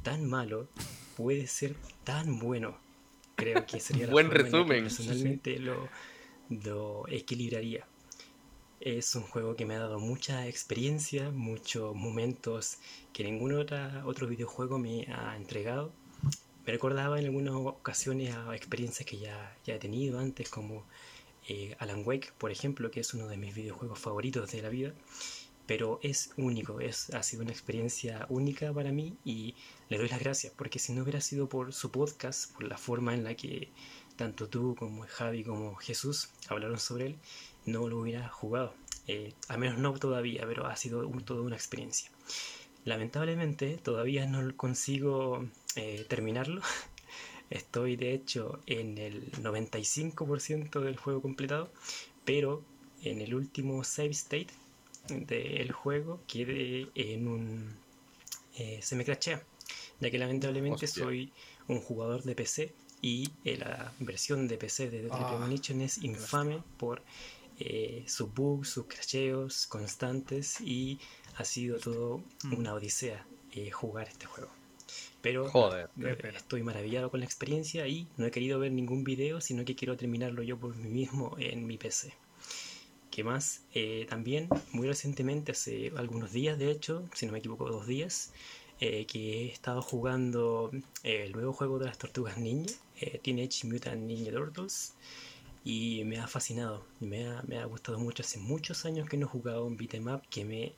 [0.02, 0.66] tan malo
[1.16, 2.76] puede ser tan bueno.
[3.36, 4.82] Creo que sería la Buen forma en la que resumen.
[4.82, 5.88] personalmente lo,
[6.50, 7.86] lo equilibraría.
[8.80, 12.76] Es un juego que me ha dado mucha experiencia, muchos momentos
[13.12, 15.92] que ningún otra, otro videojuego me ha entregado.
[16.66, 20.84] Me recordaba en algunas ocasiones a experiencias que ya, ya he tenido antes, como
[21.48, 24.92] eh, Alan Wake, por ejemplo, que es uno de mis videojuegos favoritos de la vida.
[25.66, 29.54] Pero es único, es, ha sido una experiencia única para mí y
[29.88, 33.14] le doy las gracias, porque si no hubiera sido por su podcast, por la forma
[33.14, 33.70] en la que
[34.16, 37.18] tanto tú como Javi como Jesús hablaron sobre él,
[37.66, 38.74] no lo hubiera jugado.
[39.08, 42.10] Eh, al menos no todavía, pero ha sido un- toda una experiencia.
[42.84, 45.44] Lamentablemente todavía no consigo
[45.76, 46.62] eh, terminarlo.
[47.50, 51.70] Estoy de hecho en el 95% del juego completado,
[52.24, 52.62] pero
[53.02, 54.48] en el último save state
[55.08, 57.76] del juego quedé en un...
[58.58, 59.42] eh, se me crashea,
[60.00, 61.04] ya que lamentablemente Hostia.
[61.04, 61.32] soy
[61.68, 62.72] un jugador de PC
[63.02, 67.02] y eh, la versión de PC de Deadly Ah, Premonition es infame por
[67.58, 70.98] eh, sus bugs, sus crasheos constantes y
[71.36, 72.22] ha sido todo
[72.56, 74.50] una odisea eh, jugar este juego.
[75.22, 79.40] Pero Joder, eh, estoy maravillado con la experiencia y no he querido ver ningún video,
[79.40, 82.14] sino que quiero terminarlo yo por mí mismo en mi PC.
[83.10, 83.62] ¿Qué más?
[83.72, 88.32] Eh, también, muy recientemente, hace algunos días, de hecho, si no me equivoco, dos días,
[88.78, 90.70] eh, que he estado jugando
[91.02, 94.92] eh, el nuevo juego de las tortugas ninja, eh, Teenage Mutant Ninja Turtles,
[95.66, 98.22] y me ha fascinado, me ha, me ha gustado mucho.
[98.22, 100.74] Hace muchos años que no he jugado un beat'em up que me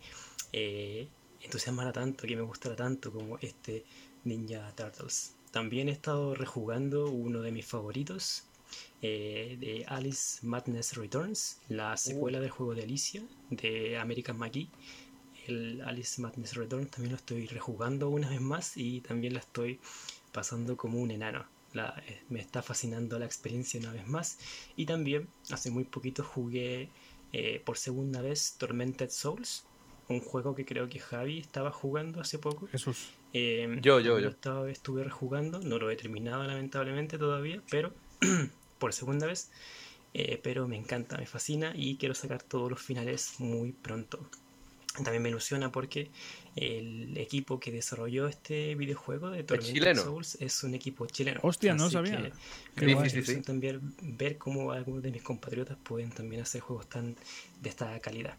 [0.54, 1.08] eh,
[1.42, 3.84] entusiasmara tanto, que me gustara tanto como este
[4.24, 5.34] Ninja Turtles.
[5.50, 8.44] También he estado rejugando uno de mis favoritos,
[9.02, 14.70] eh, de Alice Madness Returns, la secuela del juego de Alicia de American McGee.
[15.46, 19.80] El Alice Madness Returns también lo estoy rejugando una vez más y también la estoy
[20.32, 21.57] pasando como un enano.
[21.74, 24.38] La- eh, me está fascinando la experiencia una vez más.
[24.76, 26.88] Y también hace muy poquito jugué
[27.32, 29.64] eh, por segunda vez Tormented Souls,
[30.08, 32.66] un juego que creo que Javi estaba jugando hace poco.
[32.68, 33.10] Jesús.
[33.34, 34.28] Eh, Yo, yo, yo.
[34.30, 37.92] estaba- estuve rejugando, no lo he terminado lamentablemente todavía, pero
[38.78, 39.50] por segunda vez.
[40.14, 44.26] Eh, pero me encanta, me fascina y quiero sacar todos los finales muy pronto.
[45.04, 46.10] También me ilusiona porque
[46.56, 50.02] el equipo que desarrolló este videojuego de chileno?
[50.02, 51.40] Souls es un equipo chileno.
[51.42, 52.22] Hostia, no Así sabía.
[52.22, 52.32] que
[52.76, 53.08] Qué me guay.
[53.10, 57.16] ilusiona también ver cómo algunos de mis compatriotas pueden también hacer juegos tan
[57.60, 58.36] de esta calidad.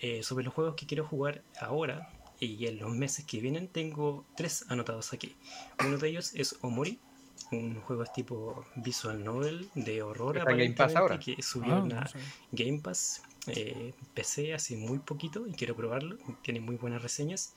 [0.00, 4.24] Eh, sobre los juegos que quiero jugar ahora y en los meses que vienen tengo
[4.36, 5.34] tres anotados aquí.
[5.84, 6.98] Uno de ellos es Omori,
[7.50, 11.18] un juego tipo visual novel de horror ¿Está en Game Pass aparentemente, ahora?
[11.18, 12.26] que subieron Ah, no a sabía.
[12.52, 13.22] Game Pass
[13.54, 16.16] eh, PC hace muy poquito y quiero probarlo.
[16.42, 17.54] Tiene muy buenas reseñas.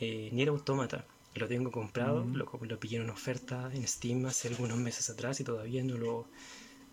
[0.00, 1.06] Eh, Nier Automata.
[1.34, 2.36] Lo tengo comprado, Mm.
[2.36, 6.26] lo, lo pillé en oferta en Steam hace algunos meses atrás y todavía no lo,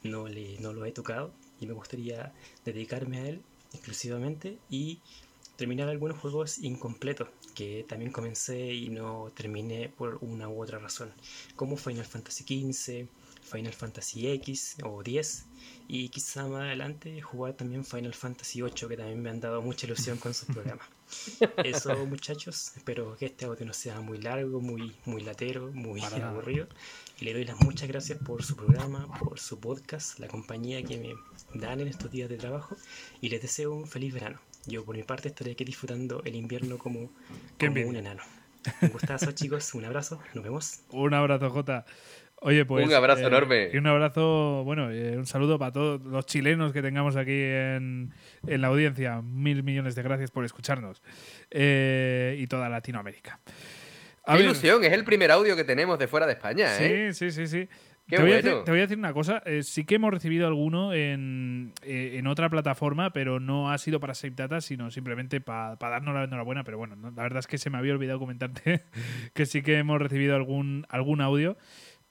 [0.04, 2.34] no, le, no lo he tocado y me gustaría
[2.66, 3.42] dedicarme a él
[3.74, 5.00] exclusivamente y
[5.58, 11.12] terminar algunos juegos incompletos que también comencé y no terminé por una u otra razón
[11.56, 13.08] como Final Fantasy XV,
[13.44, 15.46] Final Fantasy X o 10
[15.94, 19.86] y quizá más adelante jugar también Final Fantasy 8 que también me han dado mucha
[19.86, 20.88] ilusión con sus programas.
[21.66, 26.30] Eso muchachos, espero que este audio no sea muy largo, muy, muy latero, muy Para
[26.30, 26.68] aburrido.
[27.20, 30.98] Y le doy las muchas gracias por su programa, por su podcast, la compañía que
[30.98, 32.78] me dan en estos días de trabajo
[33.20, 34.40] y les deseo un feliz verano.
[34.68, 37.10] Yo por mi parte estaré aquí disfrutando el invierno como,
[37.60, 38.24] como un enano.
[38.82, 40.82] Un gustazo chicos, un abrazo, nos vemos.
[40.92, 41.84] Un abrazo, Jota.
[42.44, 42.88] Oye, pues.
[42.88, 43.70] Un abrazo eh, enorme.
[43.72, 48.12] Y un abrazo, bueno, eh, un saludo para todos los chilenos que tengamos aquí en,
[48.48, 49.22] en la audiencia.
[49.22, 51.04] Mil millones de gracias por escucharnos.
[51.52, 53.40] Eh, y toda Latinoamérica.
[54.26, 57.14] A Qué ver, ilusión, es el primer audio que tenemos de fuera de España, ¿eh?
[57.14, 57.70] Sí, sí, sí, sí.
[58.08, 59.44] Qué te, voy a decir, te voy a decir una cosa.
[59.62, 64.34] sí que hemos recibido alguno en, en otra plataforma, pero no ha sido para Save
[64.36, 66.64] Data, sino simplemente para darnos la enhorabuena.
[66.64, 68.82] Pero bueno, no, la verdad es que se me había olvidado comentarte
[69.34, 71.56] que sí que hemos recibido algún, algún audio.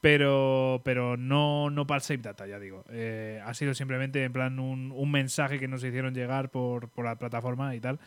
[0.00, 2.84] Pero, pero no, no para el Save Data, ya digo.
[2.90, 7.04] Eh, ha sido simplemente en plan un, un mensaje que nos hicieron llegar por, por
[7.04, 7.98] la plataforma y tal.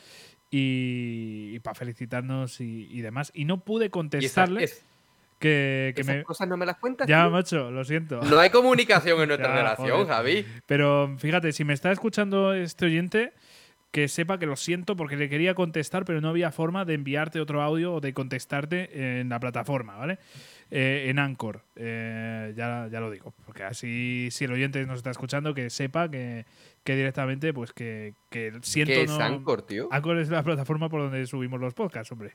[0.55, 3.31] Y, para felicitarnos y, y demás.
[3.33, 4.63] Y no pude contestarle.
[4.65, 4.85] es-
[5.39, 7.05] que, que Esas me, cosas no me las cuentas.
[7.05, 7.31] ya, tío?
[7.31, 8.21] macho, lo siento.
[8.21, 10.07] No hay comunicación en nuestra Ya, relación.
[10.07, 10.45] Javi.
[10.65, 13.33] Pero fíjate, si me está escuchando este oyente,
[13.91, 17.41] que sepa que lo siento porque le quería contestar, pero no había forma de enviarte
[17.41, 20.17] otro audio o de contestarte en la plataforma, ¿vale?
[20.75, 23.31] Eh, en Anchor, eh, ya, ya lo digo.
[23.45, 26.47] Porque así, si el oyente nos está escuchando, que sepa que,
[26.83, 29.23] que directamente, pues que, que siento ¿Qué es no.
[29.23, 29.87] Anchor, tío?
[29.91, 32.33] Anchor es la plataforma por donde subimos los podcasts, hombre.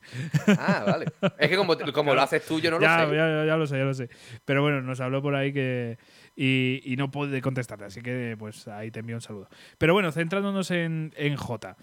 [0.56, 1.06] Ah, vale.
[1.40, 3.16] Es que como, como lo haces tú, yo no ya, lo sé.
[3.16, 4.08] Ya, lo sé, ya lo sé.
[4.44, 5.98] Pero bueno, nos habló por ahí que.
[6.36, 9.48] Y, y no pude contestarle, así que pues ahí te envío un saludo.
[9.78, 11.76] Pero bueno, centrándonos en, en J.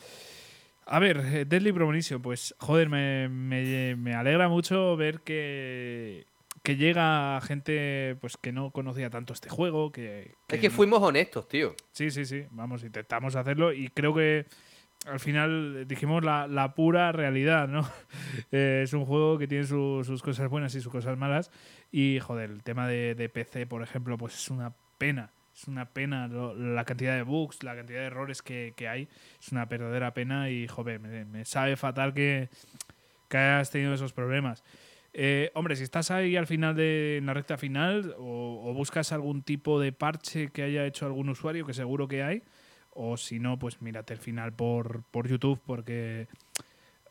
[0.85, 6.27] A ver, eh, Deadly Premonition, pues joder, me, me, me alegra mucho ver que,
[6.65, 9.91] que llega gente pues que no conocía tanto este juego.
[9.91, 11.73] Que, Es que no- fuimos honestos, tío.
[11.91, 12.43] Sí, sí, sí.
[12.51, 14.45] Vamos, intentamos hacerlo y creo que
[15.05, 17.87] al final dijimos la, la pura realidad, ¿no?
[18.51, 21.51] Eh, es un juego que tiene su- sus cosas buenas y sus cosas malas.
[21.91, 25.31] Y, joder, el tema de, de PC, por ejemplo, pues es una pena.
[25.55, 29.07] Es una pena lo- la cantidad de bugs, la cantidad de errores que, que hay.
[29.39, 32.49] Es una verdadera pena y, joder, me, me sabe fatal que,
[33.29, 34.63] que hayas tenido esos problemas.
[35.17, 39.79] Eh, hombre, si estás ahí al final de la recta final o, buscas algún tipo
[39.79, 42.43] de parche que haya hecho algún usuario, que seguro que hay,
[42.91, 46.27] o si no, pues mírate el final por, por YouTube, porque,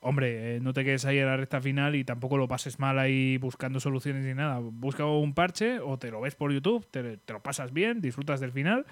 [0.02, 2.98] hombre, eh, no te quedes ahí en la recta final y tampoco lo pases mal
[2.98, 4.58] ahí buscando soluciones ni nada.
[4.60, 8.52] Busca un parche o te lo ves por YouTube, te lo pasas bien, disfrutas del
[8.52, 8.84] final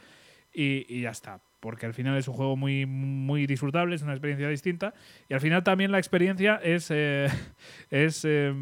[0.53, 1.41] y, y ya está.
[1.61, 4.95] Porque al final es un juego muy, muy disfrutable, es una experiencia distinta.
[5.29, 7.29] Y al final también la experiencia es, eh,
[7.91, 8.53] es eh,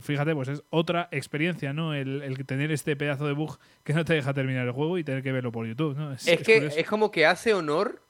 [0.00, 1.94] fíjate, pues es otra experiencia, ¿no?
[1.94, 5.04] El, el tener este pedazo de bug que no te deja terminar el juego y
[5.04, 6.12] tener que verlo por YouTube, ¿no?
[6.12, 8.02] Es, que es como que hace honor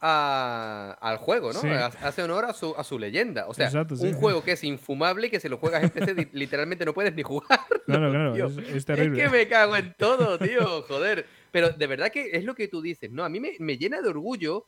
[0.00, 1.60] a- al juego, ¿no?
[1.60, 1.68] Sí.
[1.68, 3.46] Hace honor a su, a su leyenda.
[3.48, 4.06] O sea, Exacto, sí.
[4.08, 7.14] un juego que es infumable y que si lo juegas en PC literalmente no puedes
[7.14, 7.60] ni jugar.
[7.86, 9.22] Claro, claro, es terrible.
[9.22, 11.26] Es que me cago en todo, tío, joder.
[11.50, 13.24] Pero de verdad que es lo que tú dices, ¿no?
[13.24, 14.66] A mí me, me llena de orgullo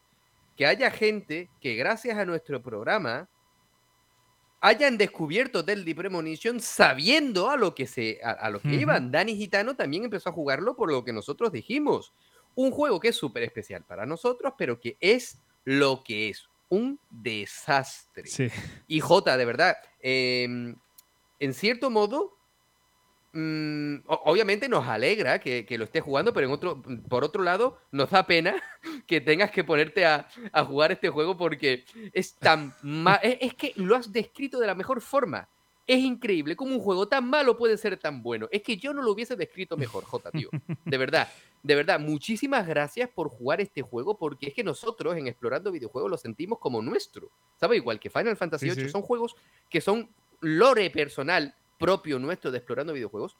[0.57, 3.28] que haya gente que gracias a nuestro programa
[4.61, 9.10] hayan descubierto Deadly Premonition sabiendo a lo que se a, a lo que iban.
[9.10, 12.12] Dani Gitano también empezó a jugarlo por lo que nosotros dijimos.
[12.55, 16.99] Un juego que es súper especial para nosotros, pero que es lo que es, un
[17.10, 18.26] desastre.
[18.26, 18.49] Sí.
[18.86, 20.76] Y Jota, de verdad, em,
[21.39, 22.39] en cierto modo,
[23.33, 27.78] mm, obviamente nos alegra que, que lo estés jugando, pero en otro, por otro lado,
[27.92, 28.55] nos da pena
[29.07, 33.55] que tengas que ponerte a, a jugar este juego porque es tan ma- es, es
[33.55, 35.49] que lo has descrito de la mejor forma.
[35.86, 38.47] Es increíble cómo un juego tan malo puede ser tan bueno.
[38.52, 40.49] Es que yo no lo hubiese descrito mejor, Jota, tío.
[40.84, 41.26] De verdad,
[41.65, 46.09] de verdad, muchísimas gracias por jugar este juego porque es que nosotros en Explorando Videojuegos
[46.10, 47.28] lo sentimos como nuestro.
[47.59, 47.78] ¿Sabes?
[47.78, 48.91] Igual que Final Fantasy Sí, VIII sí.
[48.92, 49.34] son juegos
[49.68, 50.09] que son
[50.41, 53.36] lore personal propio nuestro de Explorando Videojuegos.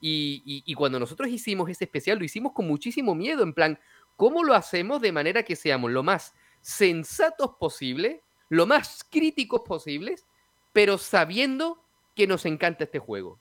[0.00, 3.78] Y, cuando nosotros hicimos ese especial, lo hicimos con muchísimo miedo, en plan,
[4.16, 10.26] ¿cómo lo hacemos de manera que seamos lo más sensatos posible, lo más críticos posibles,
[10.74, 11.82] pero sabiendo
[12.14, 13.38] que nos encanta este juego?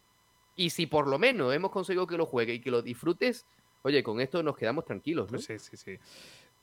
[0.56, 3.45] Y si por lo menos hemos conseguido que lo juegue y que lo disfrutes,
[3.82, 5.40] oye, con esto nos quedamos tranquilos, ¿no?
[5.40, 5.98] Sí, sí, sí.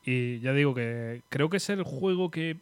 [0.03, 2.59] Y ya digo que creo que es el juego que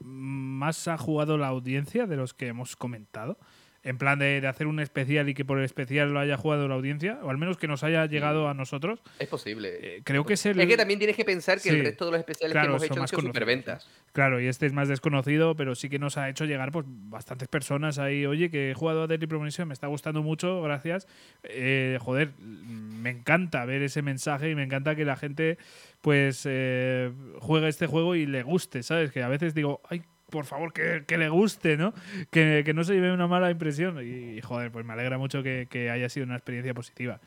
[0.00, 3.38] más ha jugado la audiencia de los que hemos comentado.
[3.82, 6.68] En plan de, de hacer un especial y que por el especial lo haya jugado
[6.68, 9.00] la audiencia, o al menos que nos haya llegado a nosotros.
[9.18, 10.02] Es posible.
[10.04, 10.60] creo que es el.
[10.60, 11.82] Es que también tienes que pensar que el Sí.
[11.82, 13.88] resto de los especiales Claro, que hemos son hecho han más sido conocidos, superventas.
[14.12, 17.48] Claro, y este es más desconocido, pero sí que nos ha hecho llegar pues bastantes
[17.48, 18.26] personas ahí.
[18.26, 21.06] Oye, que he jugado a Deadly Premonition, me está gustando mucho, gracias.
[21.44, 25.56] Eh, joder, me encanta ver ese mensaje y me encanta que la gente
[26.02, 29.10] pues eh, juegue este juego y le guste, ¿sabes?
[29.10, 31.92] Que a veces digo, ay, por favor, que, que le guste, ¿no?
[32.30, 33.98] Que, que no se lleve una mala impresión.
[34.02, 37.20] Y, joder, pues me alegra mucho que, que haya sido una experiencia positiva.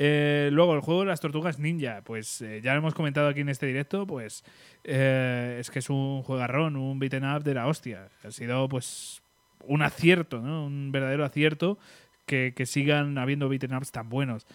[0.00, 3.40] Eh, luego, el juego de las tortugas ninja, pues eh, ya lo hemos comentado aquí
[3.40, 4.44] en este directo, pues
[4.84, 8.08] eh, es que es un juegarrón, un beaten up de la hostia.
[8.22, 9.22] Ha sido pues
[9.66, 10.66] un acierto, ¿no?
[10.66, 11.78] Un verdadero acierto
[12.26, 14.46] que, que sigan habiendo beat'em ups tan buenos.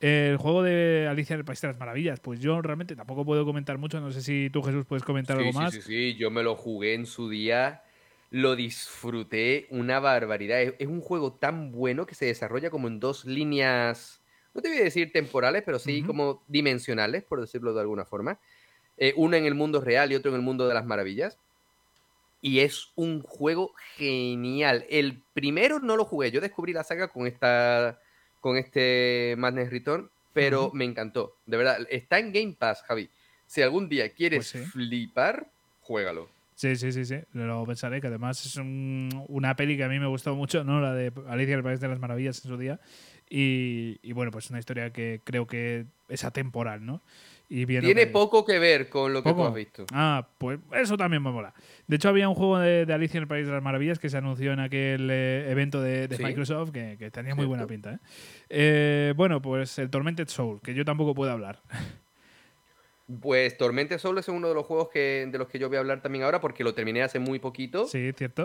[0.00, 3.44] El juego de Alicia en el País de las Maravillas, pues yo realmente tampoco puedo
[3.44, 4.00] comentar mucho.
[4.00, 5.74] No sé si tú, Jesús, puedes comentar Sí, algo sí, más.
[5.74, 7.82] Sí, sí, yo me lo jugué en su día,
[8.30, 10.62] lo disfruté una barbaridad.
[10.62, 14.22] Es, es un juego tan bueno que se desarrolla como en dos líneas,
[14.54, 18.40] no te voy a decir temporales, pero sí como dimensionales, por decirlo de alguna forma.
[18.96, 21.38] Eh, una en el mundo real y otro en el mundo de las maravillas.
[22.42, 24.86] Y es un juego genial.
[24.88, 28.00] El primero no lo jugué, yo descubrí la saga con esta
[28.40, 31.36] con este Madness Return, pero me encantó.
[31.46, 33.08] De verdad, está en Game Pass, Javi.
[33.46, 34.70] Si algún día quieres Pues sí.
[34.70, 35.48] flipar,
[35.80, 36.28] juégalo.
[36.54, 39.98] Sí, sí, sí, sí, lo pensaré, que además es un- una peli que a mí
[39.98, 40.78] me gustó mucho, ¿no?
[40.80, 42.78] La de Alicia el País de las Maravillas en su día.
[43.30, 47.00] Y, y bueno, pues una historia que creo que es atemporal, ¿no?
[47.52, 49.84] Y Tiene que- poco que ver con lo que tú has visto.
[49.92, 51.52] Ah, pues eso también me mola.
[51.88, 54.08] De hecho, había un juego de, de Alicia en el País de las Maravillas que
[54.08, 56.22] se anunció en aquel eh, evento de, de Sí.
[56.22, 57.94] Microsoft que, que tenía muy buena pinta.
[57.94, 57.98] ¿eh?
[58.50, 61.60] Eh, bueno, pues el Tormented Soul, que yo tampoco puedo hablar.
[63.20, 65.80] Pues Tormented Soul es uno de los juegos que, de los que yo voy a
[65.80, 67.86] hablar también ahora porque lo terminé hace muy poquito.
[67.88, 68.44] Sí, cierto.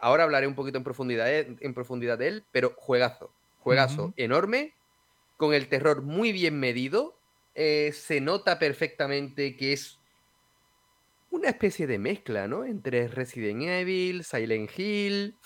[0.00, 3.30] Ahora hablaré un poquito en profundidad, de- en profundidad de él, pero juegazo.
[3.60, 4.72] Juegazo enorme,
[5.36, 7.15] con el terror muy bien medido.
[7.56, 9.98] Eh, se nota perfectamente que es
[11.30, 12.64] una especie de mezcla, ¿no?
[12.66, 15.36] Entre Resident Evil, Silent Hill.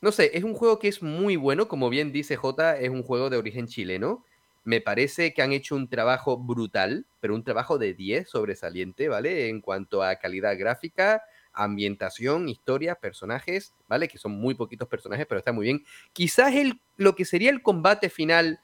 [0.00, 3.02] No sé, es un juego que es muy bueno, como bien dice J, es un
[3.02, 4.24] juego de origen chileno.
[4.62, 9.48] Me parece que han hecho un trabajo brutal, pero un trabajo de 10 sobresaliente, ¿vale?
[9.48, 11.22] En cuanto a calidad gráfica,
[11.52, 14.06] ambientación, historia, personajes, ¿vale?
[14.06, 15.84] Que son muy poquitos personajes, pero está muy bien.
[16.12, 18.60] Quizás el, lo que sería el combate final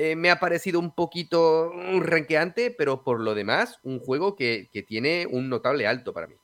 [0.00, 4.68] eh, me ha parecido un poquito mm, renqueante, pero por lo demás, un juego que,
[4.72, 6.36] que tiene un notable alto para mí.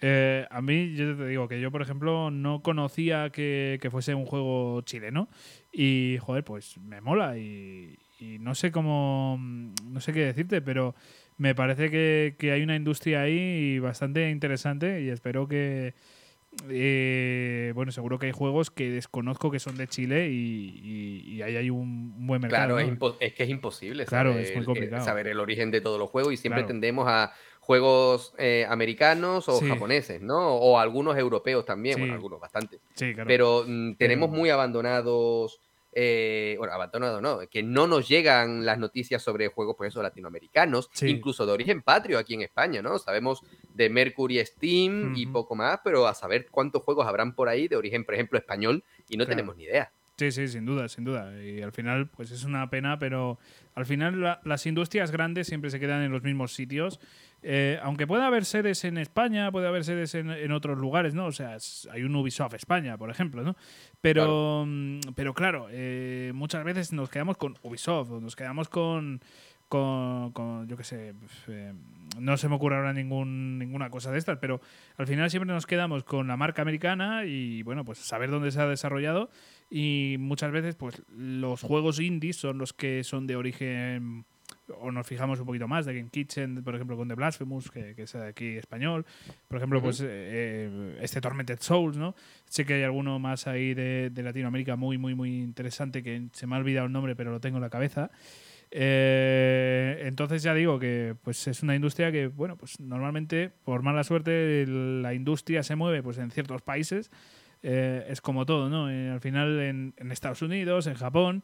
[0.00, 4.14] Eh, a mí, yo te digo que yo, por ejemplo, no conocía que, que fuese
[4.14, 5.28] un juego chileno
[5.70, 10.94] y, joder, pues me mola y, y no sé cómo, no sé qué decirte, pero
[11.36, 15.92] me parece que, que hay una industria ahí bastante interesante y espero que,
[16.70, 21.42] eh, bueno, seguro que hay juegos que desconozco que son de Chile y, y- y
[21.42, 22.76] ahí hay un, buen mercado.
[22.76, 22.94] Claro, es, ¿no?
[22.94, 25.04] impo- es que es imposible Claro, saber, es muy el- complicado.
[25.04, 26.68] saber el origen de todos los juegos y siempre Claro.
[26.68, 29.68] tendemos a juegos eh, americanos o Sí.
[29.68, 30.54] japoneses, ¿no?
[30.56, 32.80] O algunos europeos también, bueno, algunos bastante.
[32.94, 33.28] Sí, claro.
[33.28, 35.60] Pero mm, tenemos muy abandonados,
[35.92, 40.88] eh, bueno, abandonados no, que no nos llegan las noticias sobre juegos, por eso, latinoamericanos,
[40.92, 41.08] Sí.
[41.08, 42.98] incluso de origen patrio aquí en España, ¿no?
[42.98, 43.42] Sabemos
[43.74, 47.76] de Mercury Steam y poco más, pero a saber cuántos juegos habrán por ahí de
[47.76, 49.36] origen, por ejemplo, español, y no Claro.
[49.36, 49.92] tenemos ni idea.
[50.18, 51.32] Sí, sí, sin duda, sin duda.
[51.42, 53.38] Y al final, pues es una pena, pero
[53.74, 57.00] al final la- las industrias grandes siempre se quedan en los mismos sitios.
[57.42, 61.26] Eh, aunque pueda haber sedes en España, puede haber sedes en, en otros lugares, ¿no?
[61.26, 63.56] O sea, es- hay un Ubisoft España, por ejemplo, ¿no?
[64.00, 69.20] Pero, mm, pero claro, eh, muchas veces nos quedamos con Ubisoft, o nos quedamos con,
[69.72, 71.14] con, con, yo qué sé,
[71.48, 71.72] eh,
[72.20, 74.60] no se me ocurre ahora ningún, ninguna cosa de estas, pero
[74.98, 78.60] al final siempre nos quedamos con la marca americana y bueno, pues saber dónde se
[78.60, 79.30] ha desarrollado
[79.70, 84.26] y muchas veces pues los juegos indies son los que son de origen
[84.78, 87.94] o nos fijamos un poquito más de Game Kitchen, por ejemplo, con The Blasphemous, que,
[87.94, 89.06] que es aquí español.
[89.48, 92.14] Por ejemplo, pues eh, eh, este Tormented Souls, ¿no?
[92.44, 96.46] Sé que hay alguno más ahí de, de Latinoamérica muy, muy, muy interesante que se
[96.46, 98.10] me ha olvidado el nombre, pero lo tengo en la cabeza.
[98.74, 104.02] Eh, entonces ya digo que pues es una industria que, bueno, pues normalmente, por mala
[104.02, 107.10] suerte, la industria se mueve pues en ciertos países.
[107.62, 108.90] Eh, es como todo, ¿no?
[108.90, 111.42] Eh, al final en, en Estados Unidos, en Japón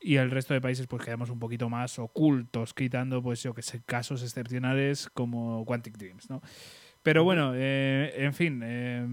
[0.00, 3.62] y el resto de países pues quedamos un poquito más ocultos, quitando pues yo que
[3.62, 6.40] sé, casos excepcionales como Quantic Dreams, ¿no?
[7.02, 9.06] Pero bueno, eh, en fin, eh,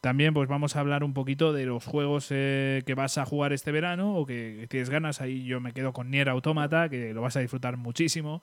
[0.00, 3.52] también pues vamos a hablar un poquito de los juegos eh, que vas a jugar
[3.52, 5.20] este verano o que, tienes ganas.
[5.20, 8.42] Ahí yo me quedo con Nier Automata, que lo vas a disfrutar muchísimo.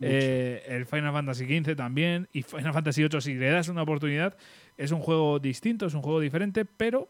[0.00, 2.28] Eh, el Final Fantasy XV también.
[2.32, 4.36] Y Final Fantasy VIII, si le das una oportunidad,
[4.76, 7.08] es un juego distinto, es un juego diferente, pero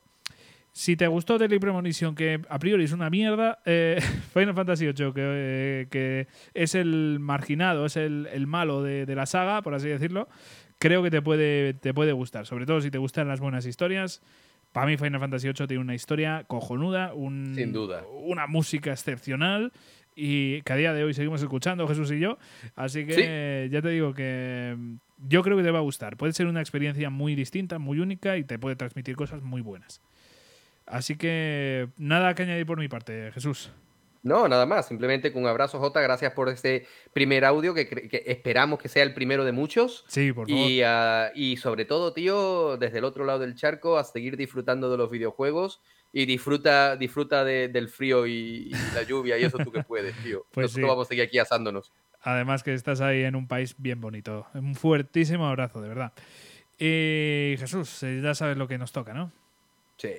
[0.72, 4.00] si te gustó Deadly Premonition, que a priori es una mierda, eh,
[4.34, 9.14] Final Fantasy VIII, que, eh, que es el marginado, es el, el malo de, de
[9.14, 10.28] la saga, por así decirlo,
[10.78, 12.46] creo que te puede, te puede gustar.
[12.46, 14.22] Sobre todo si te gustan las buenas historias.
[14.72, 18.04] Para mí Final Fantasy VIII tiene una historia cojonuda, un, Sin duda.
[18.24, 19.72] una música excepcional
[20.16, 22.38] y que a día de hoy seguimos escuchando, Jesús y yo.
[22.74, 24.94] Así que ya te digo que mm,
[25.28, 26.16] yo creo que te va a gustar.
[26.16, 30.00] Puede ser una experiencia muy distinta, muy única y te puede transmitir cosas muy buenas.
[30.86, 33.70] Así que nada que añadir por mi parte, Jesús.
[34.24, 34.88] No, nada más.
[34.88, 36.00] Simplemente con un abrazo, Jota.
[36.00, 40.04] Gracias por este primer audio que, que esperamos que sea el primero de muchos.
[40.08, 40.68] Sí, por favor.
[40.68, 44.90] Y, ah, y sobre todo, tío, desde el otro lado del charco, a seguir disfrutando
[44.90, 45.80] de los videojuegos.
[46.16, 50.16] Y disfruta, disfruta de- del frío y, y la lluvia y eso tú que puedes,
[50.22, 50.46] tío.
[50.52, 50.88] Pues Nosotros sí.
[50.88, 51.92] vamos a seguir aquí asándonos.
[52.22, 54.46] Además que estás ahí en un país bien bonito.
[54.54, 56.12] Un fuertísimo abrazo, de verdad.
[56.78, 59.32] Y Jesús, eh, ya sabes lo que nos toca, ¿no?
[59.96, 60.12] Sí.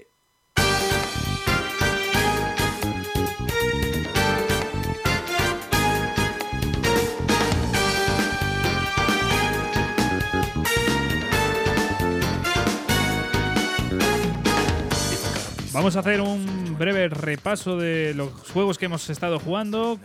[15.76, 20.00] Vamos a hacer un breve repaso de los juegos que hemos estado jugando.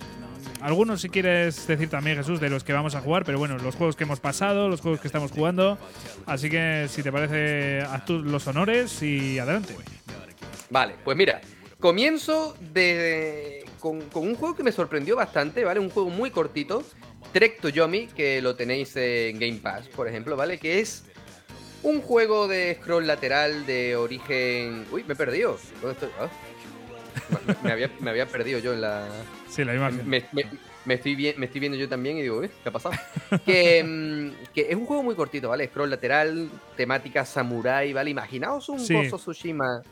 [0.61, 3.77] Algunos, si quieres decir también, Jesús, de los que vamos a jugar, pero bueno, los
[3.77, 5.79] juegos que hemos pasado, los juegos que estamos jugando.
[6.27, 9.77] Así que, si te parece, haz tú los honores y adelante.
[10.71, 11.41] Vale, pues mira,
[11.79, 15.79] comienzo de, con, un juego que me sorprendió bastante, ¿vale?
[15.79, 16.83] Un juego muy cortito,
[17.33, 20.59] Trek to Yomi, que lo tenéis en Game Pass, por ejemplo, ¿vale?
[20.59, 21.05] Que es
[21.83, 24.87] un juego de scroll lateral de origen...
[24.93, 25.59] Uy, me he perdido.
[25.81, 26.09] ¿Dónde estoy?
[26.19, 26.29] Ah.
[27.47, 29.09] Me, me había, me había perdido yo en la...
[29.49, 30.09] Sí, la imagen.
[30.09, 32.95] Me, estoy, vi- me estoy viendo yo también y digo, "Uy, ¿qué ha pasado?
[33.45, 35.67] que, mm, que es un juego muy cortito, ¿vale?
[35.69, 38.11] Scroll lateral, temática samurai, ¿vale?
[38.11, 38.95] Imaginaos un Sí.
[38.97, 39.83] Of Tsushima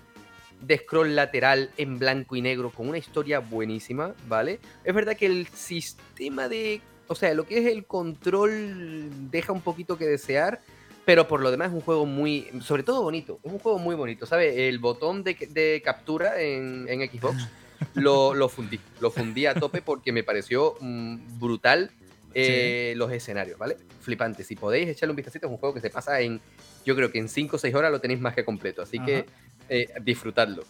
[0.61, 4.59] de scroll lateral en blanco y negro con una historia buenísima, ¿vale?
[4.85, 6.81] Es verdad que el sistema de...
[7.07, 10.61] O sea, lo que es el control deja un poquito que desear,
[11.09, 12.51] pero por lo demás es un juego muy...
[12.61, 14.55] Sobre todo bonito, es un juego muy bonito, ¿sabes?
[14.59, 17.49] El botón de, de captura en, en Xbox
[17.95, 21.91] lo, lo fundí, lo fundí a tope porque me pareció mm, brutal
[22.35, 23.79] eh, los escenarios, ¿vale?
[24.03, 24.45] Flipante.
[24.45, 26.43] Si podéis echarle un vistacito, es un juego que se pasa en,
[26.85, 29.25] yo creo que en 5 o 6 horas lo tenéis más que completo, así que
[29.71, 30.65] eh, disfrutadlo.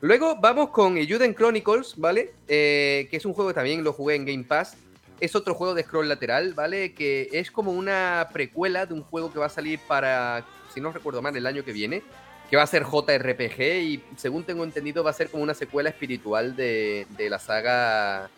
[0.00, 2.34] Luego vamos con Euden Chronicles, ¿vale?
[2.46, 4.76] Eh, que es un juego que también lo jugué en Game Pass.
[5.22, 6.94] Es otro juego de scroll lateral, ¿vale?
[6.94, 10.44] Que es como una precuela de un juego que va a salir para,
[10.74, 12.02] si no recuerdo mal, el año que viene.
[12.50, 15.88] Que va a ser JRPG y según tengo entendido va a ser como una secuela
[15.90, 18.28] espiritual de, de la saga...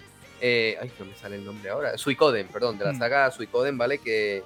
[0.41, 1.97] eh, ay, no me sale el nombre ahora.
[1.99, 2.99] Suicoden, perdón, de la Mm.
[2.99, 3.99] saga Suicoden, ¿vale?
[3.99, 4.43] Que,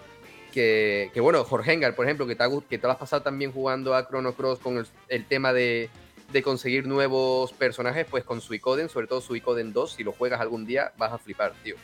[0.52, 3.20] que, que, bueno, Jorgengar, por ejemplo, que te, ha gu- que te lo has pasado
[3.23, 5.91] también jugando a Chrono Cross con el, el tema de,
[6.33, 10.65] de conseguir nuevos personajes, pues con Suicoden, sobre todo Suicoden 2, si lo juegas algún
[10.67, 11.75] día vas a flipar, tío.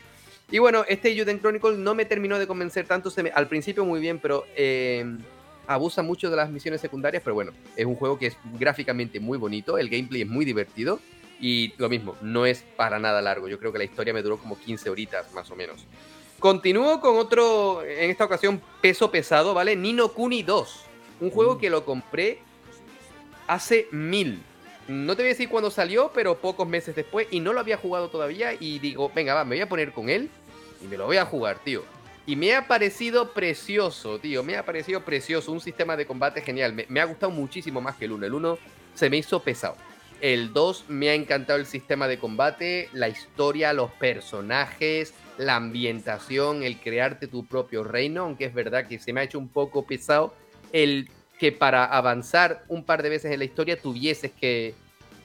[0.50, 3.84] Y bueno, este Juden Chronicle no me terminó de convencer tanto, se me- al principio
[3.84, 5.05] muy bien, pero eh,
[5.66, 9.39] abusa mucho de las misiones secundarias, pero bueno, es un juego que es gráficamente muy
[9.39, 11.00] bonito, el gameplay es muy divertido
[11.40, 14.39] y lo mismo, no es para nada largo, yo creo que la historia me duró
[14.39, 15.86] como 15 horitas más o menos.
[16.39, 19.74] Continúo con otro, en esta ocasión, peso pesado, ¿vale?
[19.76, 20.84] Nino Kuni 2.
[21.20, 22.39] Un juego que lo compré
[23.47, 24.42] hace mil.
[24.88, 27.26] No te voy a decir cuándo salió, pero pocos meses después.
[27.30, 28.52] Y no lo había jugado todavía.
[28.58, 30.30] Y digo, venga, va, me voy a poner con él.
[30.82, 31.82] Y me lo voy a jugar, tío.
[32.26, 34.42] Y me ha parecido precioso, tío.
[34.42, 35.52] Me ha parecido precioso.
[35.52, 36.74] Un sistema de combate genial.
[36.88, 38.26] Me, ha gustado muchísimo más que el 1.
[38.26, 38.58] El 1
[38.94, 39.76] se me hizo pesado.
[40.20, 46.62] El 2 me ha encantado el sistema de combate, la historia, los personajes, la ambientación,
[46.62, 49.84] el crearte tu propio reino, aunque es verdad que se me ha hecho un poco
[49.84, 50.34] pesado
[50.74, 54.74] el que para avanzar un par de veces en la historia tuvieses que,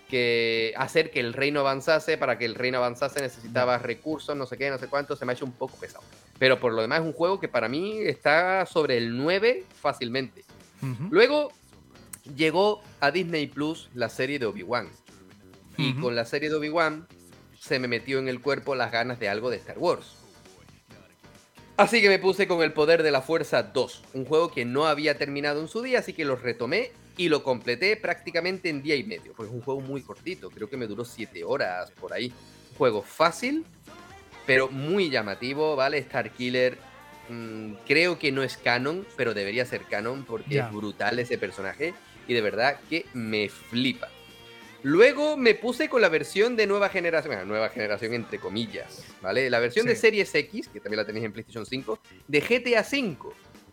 [0.10, 4.58] que hacer que el reino avanzase, para que el reino avanzase necesitabas recursos, no sé
[4.58, 6.04] qué, no sé cuánto, se me ha hecho un poco pesado.
[6.40, 10.44] Pero por lo demás es un juego que para mí está sobre el 9 fácilmente.
[11.10, 11.52] Luego
[12.36, 14.88] llegó a Disney Plus la serie de Obi-Wan.
[15.78, 17.08] Y con la serie de Obi-Wan
[17.60, 20.19] se me metió en el cuerpo las ganas de algo de Star Wars.
[21.80, 24.86] Así que me puse con el poder de la fuerza 2, un juego que no
[24.86, 28.98] había terminado en su día, así que lo retomé y lo completé prácticamente en día
[28.98, 29.32] y medio.
[29.32, 32.34] Es un juego muy cortito, creo que me duró 7 horas por ahí.
[32.72, 33.66] Un juego fácil,
[34.46, 36.00] pero muy llamativo, ¿vale?
[36.00, 36.78] Star Killer
[37.30, 41.94] mm, creo que no es canon, pero debería ser canon porque es brutal ese personaje
[42.28, 44.10] y de verdad que me flipa.
[44.84, 49.50] Luego me puse con la versión de nueva generación, bueno, nueva generación entre comillas, ¿vale?
[49.50, 50.02] La versión de Sí.
[50.02, 53.18] Series X, que también la tenéis en PlayStation 5, de GTA V.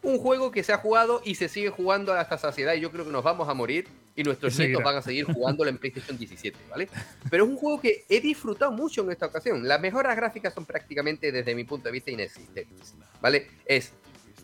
[0.03, 3.05] Un juego que se ha jugado y se sigue jugando hasta saciedad y yo creo
[3.05, 4.69] que nos vamos a morir y nuestros seguirá.
[4.79, 6.89] nietos van a seguir jugándolo en PlayStation 17, ¿vale?
[7.31, 9.67] Pero es un juego que he disfrutado mucho en esta ocasión.
[9.67, 13.49] Las mejoras gráficas son prácticamente, desde mi punto de vista, inexistentes, ¿vale?
[13.65, 13.93] Es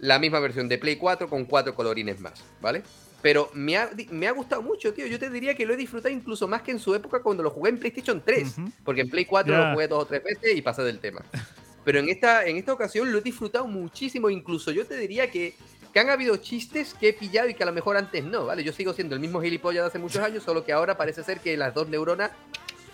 [0.01, 2.83] la misma versión de Play 4 con cuatro colorines más, ¿vale?
[3.23, 5.07] Pero me ha, me ha gustado mucho, tío.
[5.07, 7.51] Yo te diría que lo he disfrutado incluso más que en su época cuando lo
[7.51, 8.57] jugué en PlayStation 3.
[8.85, 9.59] Porque en Play 4 Ya.
[9.69, 11.23] lo jugué dos o tres veces y pasé del tema.
[11.85, 14.29] Pero en esta, en esta ocasión lo he disfrutado muchísimo.
[14.29, 15.55] Incluso yo te diría que,
[15.93, 18.65] que han habido chistes que he pillado y que a lo mejor antes no, ¿vale?
[18.65, 21.39] Yo sigo siendo el mismo gilipollas de hace muchos años, solo que ahora parece ser
[21.41, 22.33] que las dos neuronas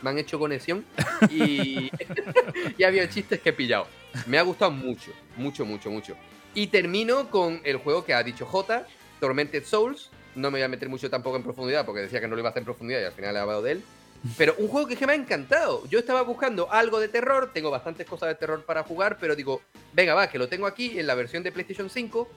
[0.02, 0.84] me han hecho conexión
[1.30, 1.90] y,
[2.78, 3.86] y había chistes que he pillado.
[4.26, 6.14] Me ha gustado mucho, mucho, mucho, mucho.
[6.54, 8.86] Y termino con el juego que ha dicho J,
[9.20, 10.10] Tormented Souls.
[10.34, 12.48] No me voy a meter mucho tampoco en profundidad porque decía que no lo iba
[12.48, 13.82] a hacer en profundidad y al final he hablado de él.
[14.36, 15.86] Pero un juego que, me ha encantado.
[15.88, 19.62] Yo estaba buscando algo de terror, tengo bastantes cosas de terror para jugar, pero digo,
[19.92, 22.28] venga, va, que lo tengo aquí en la versión de PlayStation 5,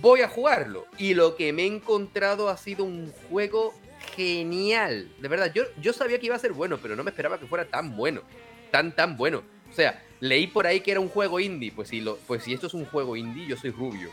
[0.00, 0.86] voy a jugarlo.
[0.96, 3.74] Y lo que me he encontrado ha sido un juego
[4.16, 5.10] genial.
[5.18, 7.46] De verdad, yo, yo sabía que iba a ser bueno, pero no me esperaba que
[7.46, 8.22] fuera tan bueno.
[8.70, 9.42] Tan, tan bueno.
[9.70, 11.70] O sea, leí por ahí que era un juego indie.
[11.70, 14.10] Pues si, lo, pues si esto es un juego indie, yo soy rubio.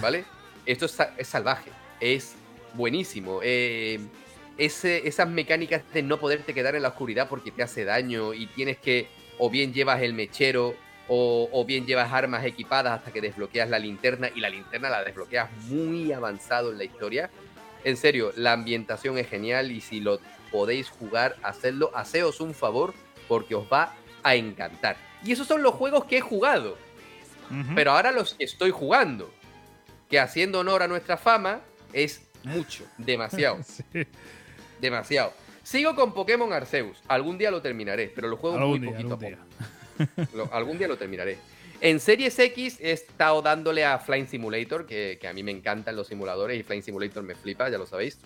[0.00, 0.24] ¿Vale?
[0.66, 1.70] esto es, es salvaje.
[2.00, 2.34] Es
[2.74, 3.40] buenísimo.
[3.42, 3.98] Eh,
[4.56, 8.46] ese- esas mecánicas de no poderte quedar en la oscuridad porque te hace daño y
[8.46, 10.74] tienes que o bien llevas el mechero
[11.06, 15.04] o, o bien llevas armas equipadas hasta que desbloqueas la linterna y la linterna la
[15.04, 17.30] desbloqueas muy avanzado en la historia.
[17.84, 20.18] En serio, la ambientación es genial y si lo
[20.50, 22.92] podéis jugar, hacedlo, haceos un favor
[23.28, 24.96] porque os va a encantar.
[25.24, 26.76] Y esos son los juegos que he jugado.
[27.74, 29.30] Pero ahora los que estoy jugando,
[30.10, 31.60] que haciendo honor a nuestra fama,
[31.92, 33.58] es mucho, demasiado.
[34.80, 35.32] Demasiado.
[35.62, 36.98] Sigo con Pokémon Arceus.
[37.08, 39.38] Algún día lo terminaré, pero lo juego Algún muy día, poquito algún a
[40.18, 40.36] poco.
[40.36, 41.38] Lo- algún día lo terminaré.
[41.80, 45.94] En Series X he estado dándole a Flying Simulator, que, que a mí me encantan
[45.94, 48.18] los simuladores y Flying Simulator me flipa, ya lo sabéis.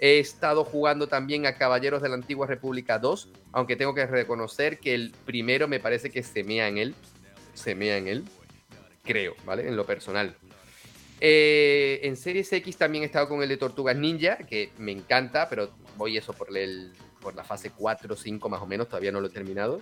[0.00, 4.78] He estado jugando también a Caballeros de la Antigua República 2, aunque tengo que reconocer
[4.78, 6.94] que el primero me parece que se mea en él.
[7.54, 8.24] Se mea en él.
[9.04, 9.66] Creo, ¿vale?
[9.68, 10.36] En lo personal.
[11.20, 15.48] Eh, en Series X también he estado con el de Tortugas Ninja, que me encanta,
[15.48, 19.12] pero voy eso por, el, por la fase 4 o 5 más o menos, todavía
[19.12, 19.80] no lo he terminado.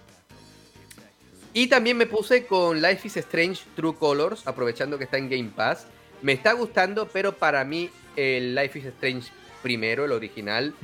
[1.52, 5.50] Y también me puse con Life is Strange True Colors, aprovechando que está en Game
[5.55, 5.86] Pass.
[6.23, 9.31] Me está gustando, pero para mí el Life is Strange
[9.62, 10.74] primero, el original,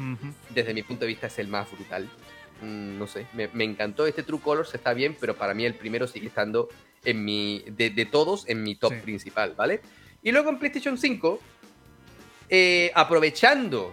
[0.51, 2.09] desde mi punto de vista es el más brutal.
[2.63, 5.75] Mm, no sé, me, me encantó este True Colors, está bien, pero para mí el
[5.75, 6.69] primero sigue estando
[7.05, 9.81] en mi, de, de todos en mi top principal, ¿vale?
[10.23, 11.41] Y luego en PlayStation 5,
[12.49, 13.93] eh, aprovechando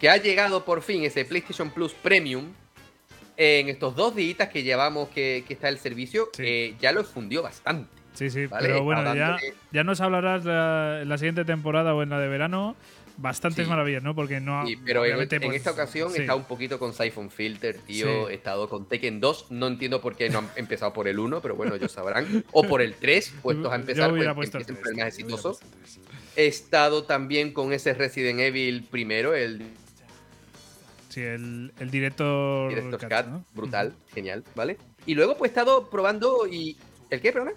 [0.00, 2.52] que ha llegado por fin ese PlayStation Plus Premium,
[3.38, 7.42] en estos dos días que llevamos que, que está el servicio, eh, ya lo fundió
[7.42, 7.90] bastante.
[8.14, 8.66] Sí, sí, ¿vale?
[8.68, 9.36] pero bueno, ya,
[9.72, 12.74] ya nos hablarás la- en la siguiente temporada o en la de verano
[13.16, 13.70] bastantes Sí.
[13.70, 14.14] maravillas, ¿no?
[14.14, 14.66] Porque no.
[14.66, 16.18] Sí, pero en, en pues, esta ocasión sí.
[16.18, 18.06] he estado un poquito con Siphon Filter, tío.
[18.06, 18.32] Sí.
[18.32, 19.50] He estado con Tekken 2.
[19.50, 22.44] No entiendo por qué no han empezado por el 1, pero bueno, ellos sabrán.
[22.52, 25.08] O por el 3, puestos a empezar, pues, puesto el empiecen por el 3, más
[25.08, 25.58] exitoso.
[26.36, 29.62] He estado también con ese Resident Evil primero, el
[31.08, 32.68] Sí, el, el director.
[32.68, 33.44] Director's Cut, Cut, ¿no?
[33.54, 34.76] brutal, genial, ¿vale?
[35.06, 36.76] Y luego pues he estado probando y...
[37.08, 37.52] ¿El qué, perdona?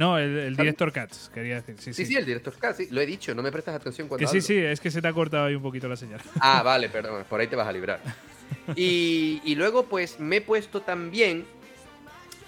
[0.00, 1.76] No, el, el director Cats, quería decir.
[1.78, 2.12] Sí, Sí, sí.
[2.12, 4.38] sí, el Director's Cut, sí, lo he dicho, no me prestas atención cuando que sí,
[4.38, 4.46] hablo.
[4.46, 6.20] sí, es que se te ha cortado ahí un poquito la señal.
[6.40, 8.00] Ah, vale, perdón, por ahí te vas a librar.
[8.74, 11.44] Y, y luego, pues, me he puesto también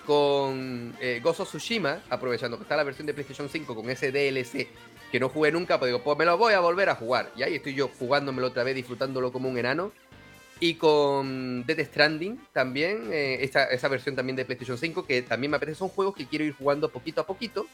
[0.06, 4.68] con eh, of Tsushima, aprovechando que está la versión de PlayStation 5 con ese DLC
[5.12, 7.32] que no jugué nunca, pues digo, pues me lo voy a volver a jugar.
[7.36, 9.92] Y ahí estoy yo jugándomelo otra vez, disfrutándolo como un enano.
[10.62, 15.50] Y con Death Stranding también, eh, esa, esa versión también de PlayStation 5, que también
[15.50, 17.66] me apetece, son juegos que quiero ir jugando poquito a poquito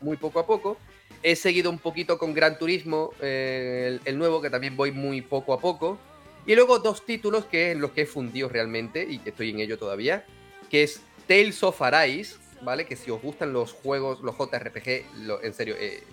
[0.00, 0.76] muy poco a poco.
[1.24, 5.22] He seguido un poquito con Gran Turismo, eh, el, el nuevo, que también voy muy
[5.22, 5.98] poco a poco.
[6.46, 9.58] Y luego dos títulos que en los que he fundido realmente y que estoy en
[9.58, 10.24] ello todavía,
[10.70, 12.86] que es Tales of Arise, ¿vale?
[12.86, 16.04] Que si os gustan los juegos, los JRPG, lo- en serio, eh,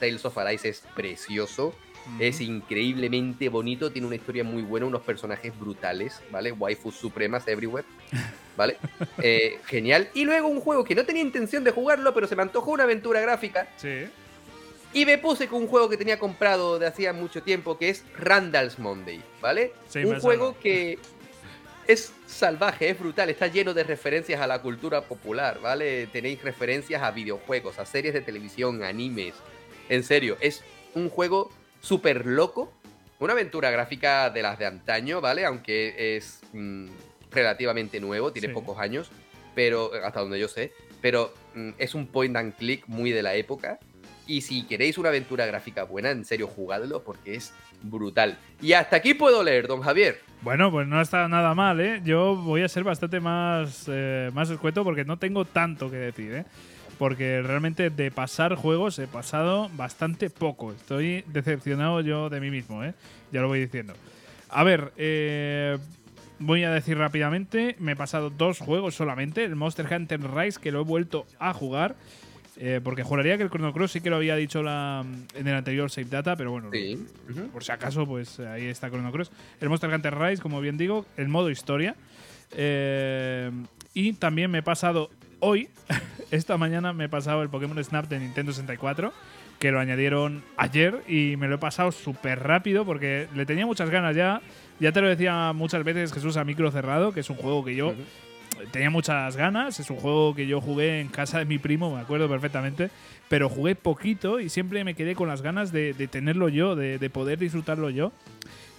[0.00, 1.74] Tales of Arise es precioso.
[2.20, 6.52] Es increíblemente bonito, tiene una historia muy buena, unos personajes brutales, ¿vale?
[6.52, 7.86] Waifus supremas everywhere,
[8.56, 8.78] ¿vale?
[9.22, 10.08] Eh, genial.
[10.14, 12.84] Y luego un juego que no tenía intención de jugarlo, pero se me antojó una
[12.84, 13.68] aventura gráfica.
[13.76, 14.06] Sí.
[14.92, 18.04] Y me puse con un juego que tenía comprado de hacía mucho tiempo, que es
[18.18, 19.72] Randall's Monday, ¿vale?
[19.88, 20.98] Sí, un juego que
[21.86, 26.06] es salvaje, es brutal, está lleno de referencias a la cultura popular, ¿vale?
[26.08, 29.34] Tenéis referencias a videojuegos, a series de televisión, animes.
[29.88, 30.62] En serio, es
[30.94, 32.72] un juego súper loco,
[33.18, 35.44] una aventura gráfica de las de antaño, ¿vale?
[35.44, 36.86] Aunque es mm,
[37.30, 38.54] relativamente nuevo, tiene Sí.
[38.54, 39.10] pocos años,
[39.54, 43.34] pero hasta donde yo sé, pero mm, es un point and click muy de la
[43.34, 43.78] época.
[44.28, 48.36] Y si queréis una aventura gráfica buena, en serio, jugadlo porque es brutal.
[48.60, 50.20] Y hasta aquí puedo leer, don Javier.
[50.42, 52.00] Bueno, pues no está nada mal, ¿eh?
[52.04, 56.34] Yo voy a ser bastante más, eh, más escueto porque no tengo tanto que decir,
[56.34, 56.44] ¿eh?
[56.98, 60.72] Porque realmente de pasar juegos he pasado bastante poco.
[60.72, 62.94] Estoy decepcionado yo de mí mismo, ¿eh?
[63.32, 63.94] Ya lo voy diciendo.
[64.48, 65.76] A ver, eh,
[66.38, 69.44] voy a decir rápidamente, me he pasado dos juegos solamente.
[69.44, 71.96] El Monster Hunter Rise, que lo he vuelto a jugar.
[72.58, 75.54] Eh, porque juraría que el Chrono Cross sí que lo había dicho la, en el
[75.54, 76.98] anterior Save Data, pero bueno, Sí.
[77.52, 79.30] Por si acaso, pues ahí está Chrono Cross.
[79.60, 81.96] El Monster Hunter Rise, como bien digo, el modo historia.
[82.52, 83.50] Eh,
[83.92, 85.68] y también me he pasado hoy,
[86.30, 89.12] esta mañana me he pasado el Pokémon Snap de Nintendo 64,
[89.58, 93.90] que lo añadieron ayer y me lo he pasado súper rápido porque le tenía muchas
[93.90, 94.40] ganas ya.
[94.78, 97.74] Ya te lo decía muchas veces Jesús a micro cerrado, que es un juego que
[97.74, 97.94] yo
[98.70, 99.80] tenía muchas ganas.
[99.80, 102.90] Es un juego que yo jugué en casa de mi primo, me acuerdo perfectamente.
[103.28, 106.98] Pero jugué poquito y siempre me quedé con las ganas de, de tenerlo yo, de,
[106.98, 108.12] de poder disfrutarlo yo.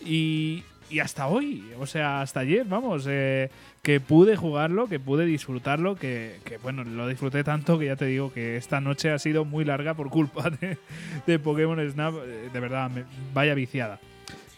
[0.06, 3.50] Y, y hasta hoy, o sea, hasta ayer, vamos, eh,
[3.82, 8.32] que pude jugarlo, que pude disfrutarlo, que, bueno, lo disfruté tanto que ya te digo
[8.32, 10.78] que esta noche ha sido muy larga por culpa de,
[11.26, 12.14] de Pokémon Snap.
[12.26, 12.90] Eh, De verdad,
[13.34, 14.00] vaya viciada.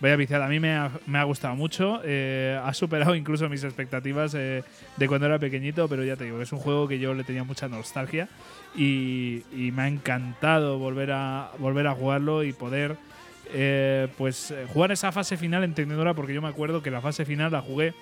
[0.01, 3.65] Vaya viciada, a mí me ha, me ha gustado mucho, eh, ha superado incluso mis
[3.65, 4.63] expectativas de
[5.09, 7.67] cuando era pequeñito, pero ya te digo, es un juego que yo le tenía mucha
[7.67, 8.29] nostalgia
[8.77, 12.95] y, y me ha encantado volver a, volver a jugarlo y poder
[13.53, 17.25] eh, pues eh, jugar esa fase final entendedora, porque yo me acuerdo que la fase
[17.25, 17.93] final la jugué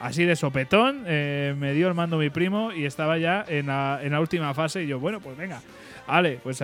[0.00, 4.00] así de sopetón, eh, me dio el mando mi primo y estaba ya en la,
[4.02, 5.60] en la última fase y yo, bueno, pues venga,
[6.06, 6.62] vale, pues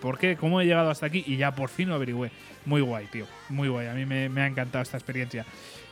[0.00, 0.36] ¿por qué?
[0.36, 1.24] ¿Cómo he llegado hasta aquí?
[1.26, 2.30] Y ya por fin lo averigüé.
[2.64, 5.46] Muy guay, tío, muy guay, a mí me, me ha encantado esta experiencia.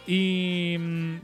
[0.06, 1.14] Y mm,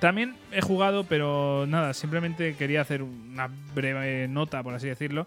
[0.00, 5.26] también he jugado, pero nada, simplemente quería hacer una breve nota, por así decirlo.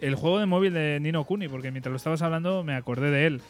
[0.00, 3.26] El juego de móvil de Nino Kuni, porque mientras lo estabas hablando me acordé de
[3.26, 3.40] él.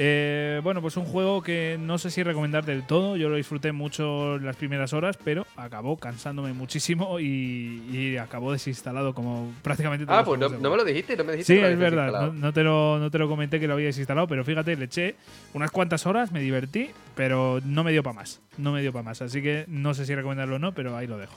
[0.00, 3.16] Eh, bueno, pues un juego que no sé si recomendar del todo.
[3.16, 9.12] Yo lo disfruté mucho las primeras horas, pero acabó cansándome muchísimo y, y acabó desinstalado
[9.12, 11.72] como prácticamente todos Ah, pues no, me lo dijiste, no me dijiste Sí, que lo
[11.72, 12.12] es verdad.
[12.12, 14.84] No, no te lo, no te lo comenté que lo había desinstalado, pero fíjate, le
[14.84, 15.16] eché
[15.54, 18.40] unas cuantas horas, me divertí, pero no me dio para más.
[18.56, 19.20] No me dio para más.
[19.20, 21.36] Así que no sé si recomendarlo o no, pero ahí lo dejo.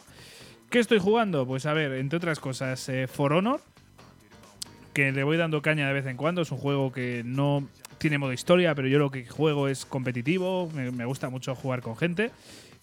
[0.69, 1.47] ¿Qué estoy jugando?
[1.47, 3.59] Pues a ver, entre otras cosas, eh, For Honor,
[4.93, 6.41] que le voy dando caña de vez en cuando.
[6.41, 10.69] Es un juego que no tiene modo historia, pero yo lo que juego es competitivo.
[10.73, 12.31] Me, me gusta mucho jugar con gente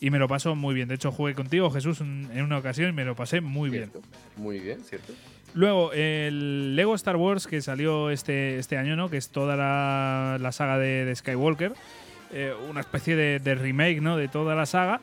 [0.01, 0.89] y me lo paso muy bien.
[0.89, 3.91] De hecho, jugué contigo, Jesús, en una ocasión y me lo pasé muy bien.
[4.37, 5.12] Muy bien, ¿cierto?
[5.55, 9.11] Luego, el Lego Star Wars que salió este, este año, ¿no?
[9.11, 11.73] Que es toda la, la saga de, de Skywalker.
[12.33, 14.17] Eh, una especie de, de remake, ¿no?
[14.17, 15.01] De toda la saga.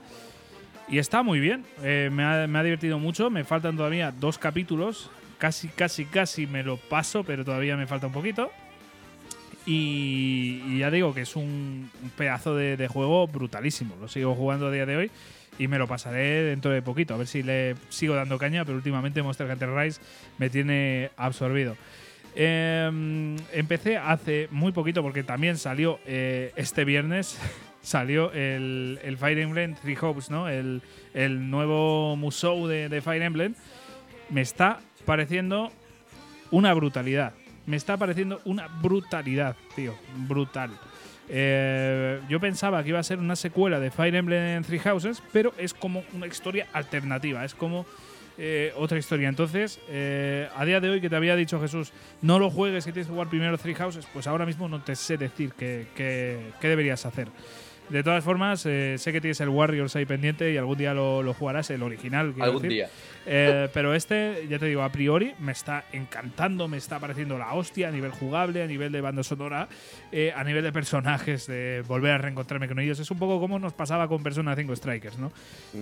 [0.87, 1.65] Y está muy bien.
[1.81, 3.31] Eh, me, ha, me ha divertido mucho.
[3.31, 5.09] Me faltan todavía dos capítulos.
[5.37, 8.51] Casi, casi, casi me lo paso, pero todavía me falta un poquito.
[9.65, 13.95] Y, y ya digo que es un, pedazo de, juego brutalísimo.
[13.99, 15.11] Lo sigo jugando a día de hoy
[15.57, 17.15] y me lo pasaré dentro de poquito.
[17.15, 20.01] A ver si le sigo dando caña, pero últimamente Monster Hunter Rise
[20.37, 21.75] me tiene absorbido.
[22.35, 27.39] Eh, empecé hace muy poquito porque también salió eh, este viernes.
[27.85, 30.49] Salió el, el Fire Emblem Three Hopes, ¿no?
[30.49, 30.81] El,
[31.13, 33.53] el nuevo Musou de, de Fire Emblem.
[34.31, 35.71] Me está pareciendo
[36.51, 37.33] una brutalidad.
[37.65, 39.95] Me está pareciendo una brutalidad, tío.
[40.27, 40.71] Brutal.
[41.27, 45.53] Eh, yo pensaba que iba a ser una secuela de Fire Emblem Three Houses, pero
[45.57, 47.43] es como una historia alternativa.
[47.43, 47.85] Es como
[48.37, 49.29] eh, otra historia.
[49.29, 52.91] Entonces, eh, a día de hoy que te había dicho Jesús, no lo juegues, que
[52.91, 56.51] tienes que jugar primero Three Houses, pues ahora mismo no te sé decir qué, qué-
[56.61, 57.27] qué deberías hacer.
[57.89, 61.21] De todas formas, eh, sé que tienes el Warriors ahí pendiente y algún día lo,
[61.21, 62.33] lo jugarás, el original.
[62.39, 62.69] Algún decir.
[62.69, 62.89] día.
[63.27, 67.53] Eh, pero este, ya te digo, a priori me está encantando, me está pareciendo la
[67.53, 69.67] hostia a nivel jugable, a nivel de banda sonora,
[70.11, 72.99] eh, a nivel de personajes, de volver a reencontrarme con ellos.
[72.99, 75.31] Es un poco como nos pasaba con Persona 5 Strikers, ¿no?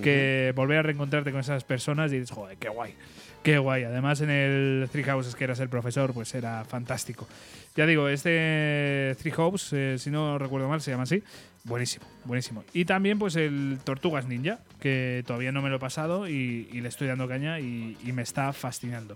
[0.02, 2.96] Que volver a reencontrarte con esas personas y dices, joder, qué guay,
[3.44, 3.84] qué guay.
[3.84, 7.28] Además, en el Three Houses, que eras el profesor, pues era fantástico.
[7.76, 11.24] Ya digo, este Three Hopes, eh, si no recuerdo mal, se llama así.
[11.66, 12.66] Buenísimo, buenísimo.
[12.74, 16.90] Y también, pues, el Tortugas Ninja, que todavía no me lo he pasado y, le
[16.90, 19.16] estoy dando caña y, me está fascinando.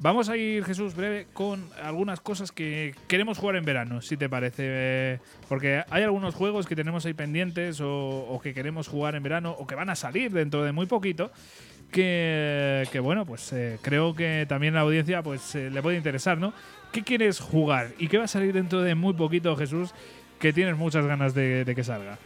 [0.00, 4.30] Vamos a ir, Jesús, breve con algunas cosas que queremos jugar en verano, si te
[4.30, 5.20] parece.
[5.46, 9.66] Porque hay algunos juegos que tenemos ahí pendientes o, que queremos jugar en verano o
[9.66, 11.30] que van a salir dentro de muy poquito.
[11.92, 16.38] Que, que bueno, pues eh, creo que también la audiencia pues eh, le puede interesar,
[16.38, 16.52] ¿no?
[16.90, 19.94] ¿Qué quieres jugar y qué va a salir dentro de muy poquito, Jesús,
[20.44, 22.18] que tienes muchas ganas de, de que salga?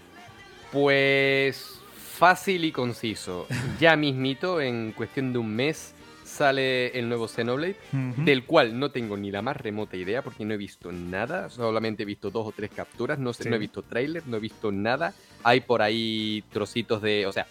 [0.73, 1.79] Pues
[2.17, 3.47] fácil y conciso.
[3.81, 9.17] Ya mismito, en cuestión de un mes, sale el nuevo Xenoblade, del cual no tengo
[9.17, 12.51] ni la más remota idea porque no he visto nada, solamente he visto dos o
[12.51, 13.49] tres capturas, no sé, Sí.
[13.51, 15.15] no he visto tráiler, no he visto nada.
[15.45, 17.47] Hay por ahí trocitos de, o sea,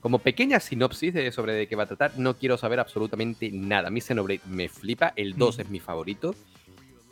[0.00, 3.90] como pequeña sinopsis de sobre de qué va a tratar, no quiero saber absolutamente nada.
[3.90, 5.60] Mi Xenoblade me flipa, el 2 Mm.
[5.62, 6.36] es mi favorito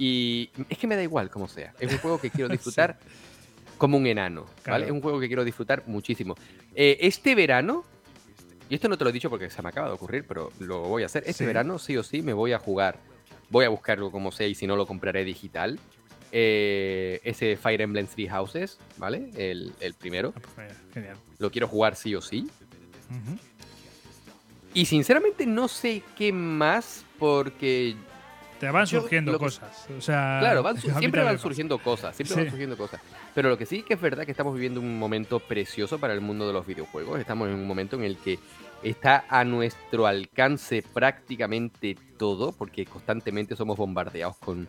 [0.05, 1.73] y es que me da igual como sea.
[1.79, 2.99] Es un juego que quiero disfrutar
[3.79, 4.63] como un enano, ¿vale?
[4.65, 4.85] Claro.
[4.85, 6.35] Es un juego que quiero disfrutar muchísimo.
[6.75, 7.85] Eh, este verano,
[8.69, 10.81] y esto no te lo he dicho porque se me acaba de ocurrir, pero lo
[10.81, 11.23] voy a hacer.
[11.27, 11.47] Este Sí.
[11.47, 12.99] verano sí o sí me voy a jugar
[13.51, 15.79] Voy a buscarlo como sea y si no lo compraré digital.
[16.33, 19.29] Eh, ese Fire Emblem Three Houses, ¿vale?
[19.37, 20.33] El, el primero.
[20.95, 21.17] Genial.
[21.39, 22.49] Lo quiero jugar sí o sí.
[24.73, 27.95] Y sinceramente no sé qué más porque...
[28.63, 29.89] Te van surgiendo que- cosas.
[29.99, 30.77] O sea, Claro, van
[31.11, 32.41] siempre van surgiendo cosas, siempre Sí.
[32.43, 33.01] van surgiendo cosas.
[33.35, 36.21] Pero lo que sí que es verdad que estamos viviendo un momento precioso para el
[36.21, 37.19] mundo de los videojuegos.
[37.19, 38.39] Estamos en un momento en el que
[38.85, 44.69] está a nuestro alcance prácticamente todo, porque constantemente somos bombardeados con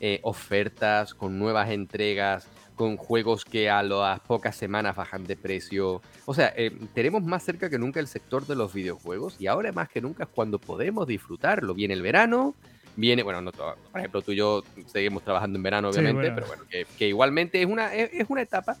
[0.00, 6.02] eh, ofertas, con nuevas entregas, con juegos que a las pocas semanas bajan de precio.
[6.26, 9.72] O sea, eh, tenemos más cerca que nunca el sector de los videojuegos y ahora
[9.72, 11.72] más que nunca es cuando podemos disfrutarlo.
[11.72, 12.54] Viene el verano,
[12.96, 16.28] viene, bueno, no todo- por ejemplo, tú y yo seguimos trabajando en verano, Sí, obviamente,
[16.30, 16.34] bueno.
[16.34, 18.76] pero bueno, que, que igualmente es una, es, es una etapa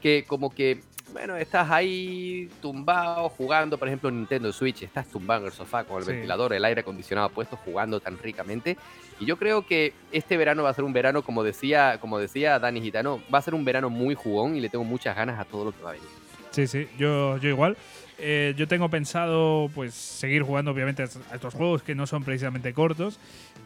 [0.00, 0.80] que como que,
[1.12, 5.84] bueno, estás ahí tumbado jugando, por ejemplo, en Nintendo Switch, estás tumbado en el sofá
[5.84, 6.10] con el Sí.
[6.12, 8.76] ventilador, el aire acondicionado puesto, jugando tan ricamente.
[9.18, 12.58] Y yo creo que este verano va a ser un verano, como decía, como decía
[12.58, 15.44] Dani Gitano, va a ser un verano muy jugón y le tengo muchas ganas a
[15.44, 16.08] todo lo que va a venir.
[16.52, 17.76] Sí, sí, yo, yo igual.
[18.20, 22.72] Eh, yo tengo pensado pues seguir jugando obviamente a estos juegos que no son precisamente
[22.74, 23.18] cortos,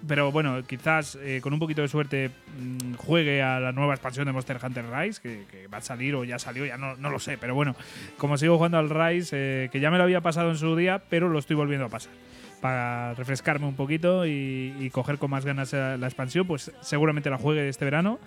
[0.06, 4.26] pero bueno, quizás eh, con un poquito de suerte mm, juegue a la nueva expansión
[4.26, 7.10] de Monster Hunter Rise, que, que va a salir o ya salió, ya no, no
[7.10, 7.74] lo sé, pero bueno,
[8.18, 11.02] como sigo jugando al Rise, eh, que ya me lo había pasado en su día,
[11.08, 12.12] pero lo estoy volviendo a pasar.
[12.60, 17.28] Para refrescarme un poquito y, y coger con más ganas eh, la expansión, pues seguramente
[17.28, 18.18] la juegue este verano.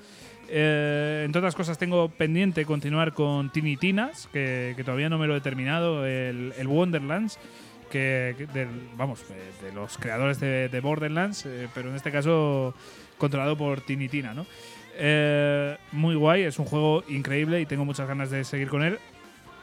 [0.49, 5.35] Eh, entre otras cosas, tengo pendiente continuar con Tiny Tinas, que, todavía no me lo
[5.35, 7.39] he terminado, el, Wonderlands,
[7.89, 8.35] que,
[8.95, 12.73] vamos, eh, de los creadores de, de Borderlands, eh, pero en este caso
[13.17, 14.45] controlado por Tiny Tina, ¿no?
[14.99, 18.97] Eh, muy guay, es un juego increíble y tengo muchas ganas de seguir con él.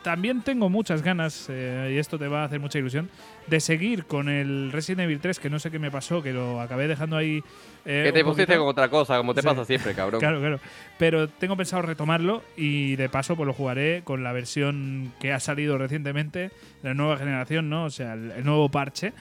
[0.04, 3.10] También tengo muchas ganas, eh, y esto te va a hacer mucha ilusión,
[3.48, 6.60] de seguir con el Resident Evil 3, que no sé qué me pasó, que lo
[6.60, 7.42] acabé dejando ahí.
[7.86, 9.48] eh, que te pusiste con otra cosa, como te Sí.
[9.48, 10.20] pasa siempre, cabrón.
[10.20, 10.60] Claro, claro.
[10.98, 15.40] Pero tengo pensado retomarlo y de paso pues lo jugaré con la versión que ha
[15.40, 16.50] salido recientemente,
[16.82, 17.84] la nueva generación, ¿no?
[17.86, 19.12] O sea, el, el nuevo parche.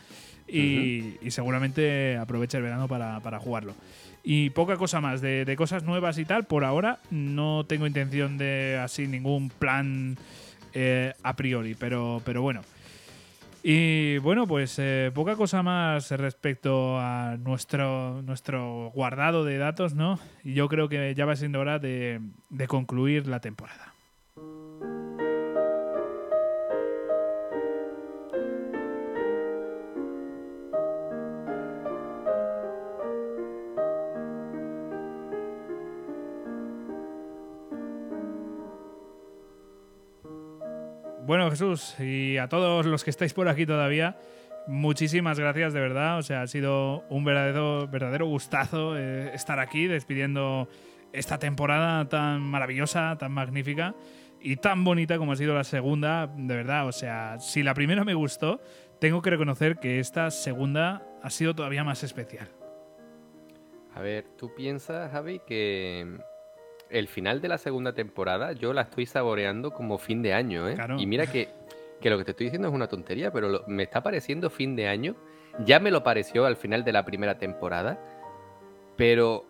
[0.48, 3.74] Y, y seguramente aproveche el verano para, para jugarlo.
[4.24, 8.38] Y poca cosa más, de, de cosas nuevas y tal, por ahora no tengo intención
[8.38, 10.18] de así ningún plan
[10.74, 12.62] eh, a priori, pero, pero bueno.
[13.66, 20.20] Y bueno, pues eh, poca cosa más respecto a nuestro, nuestro guardado de datos, ¿no?
[20.44, 22.20] Y yo creo que ya va siendo hora de,
[22.50, 23.93] de concluir la temporada.
[41.26, 44.18] Bueno, Jesús, y a todos los que estáis por aquí todavía,
[44.68, 46.18] muchísimas gracias de verdad.
[46.18, 50.68] O sea, ha sido un verdadero, verdadero gustazo eh, estar aquí despidiendo
[51.14, 53.96] esta temporada tan maravillosa, tan magnífica
[54.42, 56.28] y tan bonita como ha sido la segunda.
[56.28, 58.60] De verdad, o sea, si la primera me gustó,
[59.00, 62.50] tengo que reconocer que esta segunda ha sido todavía más especial.
[63.96, 66.18] A ver, tú piensas, Javi, que
[66.94, 70.76] el final de la segunda temporada yo la estoy saboreando como fin de año, ¿eh?
[70.76, 70.98] Claro.
[71.00, 71.50] Y mira que,
[72.00, 74.76] que lo que te estoy diciendo es una tontería, pero lo- me está pareciendo fin
[74.76, 75.16] de año.
[75.66, 78.00] Ya me lo pareció al final de la primera temporada,
[78.96, 79.46] pero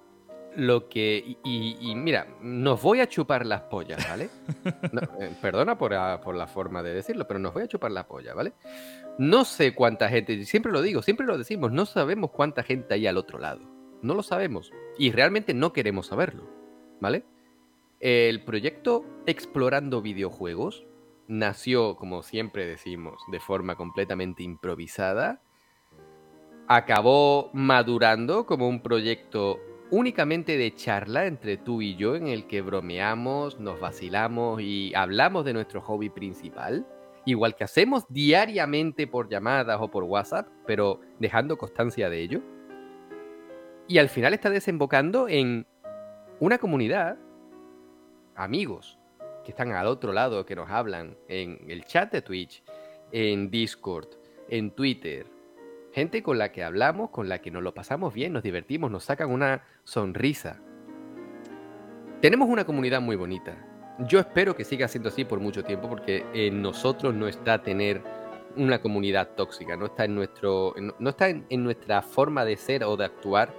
[0.56, 1.24] lo que...
[1.26, 4.30] Y, y- y mira, nos voy a chupar las pollas, ¿vale?
[4.92, 7.92] No, eh, perdona por, la- por la forma de decirlo, pero nos voy a chupar
[7.92, 8.54] la polla, ¿vale?
[9.18, 13.08] No sé cuánta gente, siempre lo digo, siempre lo decimos, no sabemos cuánta gente hay
[13.08, 13.62] al otro lado.
[14.02, 14.72] No lo sabemos.
[14.98, 16.50] Y realmente no queremos saberlo.
[17.00, 17.24] ¿Vale?
[18.04, 20.86] El proyecto Explorando Videojuegos
[21.30, 25.42] nació, como siempre decimos, de forma completamente improvisada.
[26.68, 29.58] Acabó madurando como un proyecto
[29.90, 35.46] únicamente de charla entre tú y yo en el que bromeamos, nos vacilamos y hablamos
[35.46, 36.86] de nuestro hobby principal.
[37.24, 42.42] Igual que hacemos diariamente por llamadas o por WhatsApp, pero dejando constancia de ello.
[43.88, 45.66] Y al final está desembocando en
[46.42, 47.18] una comunidad,
[48.36, 48.98] amigos,
[49.44, 52.64] que están al otro lado, que nos hablan en el chat de Twitch,
[53.12, 54.08] en Discord,
[54.50, 55.28] en Twitter.
[55.94, 59.04] Gente con la que hablamos, con la que nos lo pasamos bien, nos divertimos, nos
[59.04, 60.60] sacan una sonrisa.
[62.22, 63.56] Tenemos una comunidad muy bonita.
[64.00, 68.02] Yo espero que siga siendo así por mucho tiempo porque en nosotros no está tener
[68.56, 72.84] una comunidad tóxica, no está en nuestro no está en, en nuestra forma de ser
[72.84, 73.52] o de actuar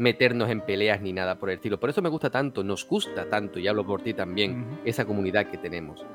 [0.00, 1.78] meternos en peleas ni nada por el estilo.
[1.78, 5.50] Por eso me gusta tanto, nos gusta tanto, y hablo por ti también, esa comunidad
[5.50, 6.06] que tenemos.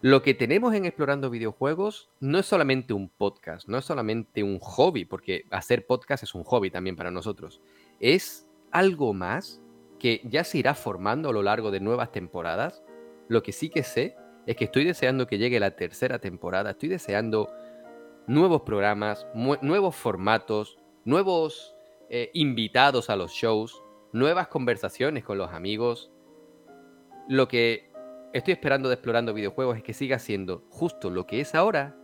[0.00, 4.58] lo que tenemos en Explorando Videojuegos no es solamente un podcast, no es solamente un
[4.60, 7.62] hobby, porque hacer podcast es un hobby también para nosotros.
[7.98, 9.60] Es algo más
[9.98, 12.84] que ya se irá formando a lo largo de nuevas temporadas.
[13.26, 16.90] Lo que sí que sé es que estoy deseando que llegue la tercera temporada, estoy
[16.90, 17.50] deseando
[18.26, 21.77] nuevos programas, nuevos formatos, nuevos
[22.10, 26.10] eh, invitados a los shows, nuevas conversaciones con los amigos.
[27.28, 27.90] Lo que
[28.32, 31.96] estoy esperando de explorando videojuegos es que siga siendo justo lo que es ahora,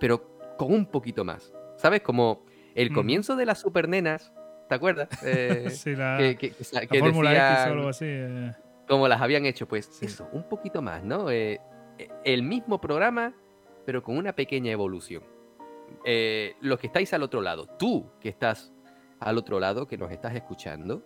[0.00, 1.52] pero con un poquito más.
[1.76, 2.02] ¿Sabes?
[2.02, 2.44] Como
[2.74, 2.94] el Mm.
[2.94, 4.32] comienzo de las supernenas,
[4.68, 5.08] ¿te acuerdas?
[5.24, 8.52] Eh, Sí, la- que, que- que sa- la que Fórmula X o algo así, eh.
[8.88, 11.30] Como las habían hecho, pues eso, un poquito más, ¿no?
[11.30, 11.60] Eh,
[12.24, 13.34] el mismo programa,
[13.86, 15.22] pero con una pequeña evolución.
[16.60, 18.72] Los que estáis al otro lado, tú que estás
[19.20, 21.04] al otro lado, que nos estás escuchando,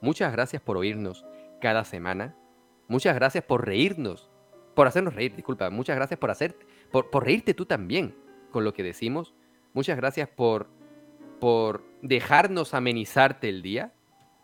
[0.00, 1.24] muchas gracias por oírnos
[1.60, 2.36] cada semana.
[2.88, 4.30] Muchas gracias por reírnos,
[4.74, 5.70] por hacernos reír, disculpa.
[5.70, 6.56] Muchas gracias por hacer,
[6.90, 8.14] por, reírte tú también
[8.50, 9.34] con lo que decimos.
[9.72, 10.68] Muchas gracias por,
[11.40, 13.94] por dejarnos amenizarte el día,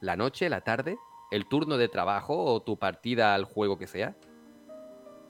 [0.00, 0.96] la noche, la tarde,
[1.30, 4.16] el turno de trabajo o tu partida al juego que sea.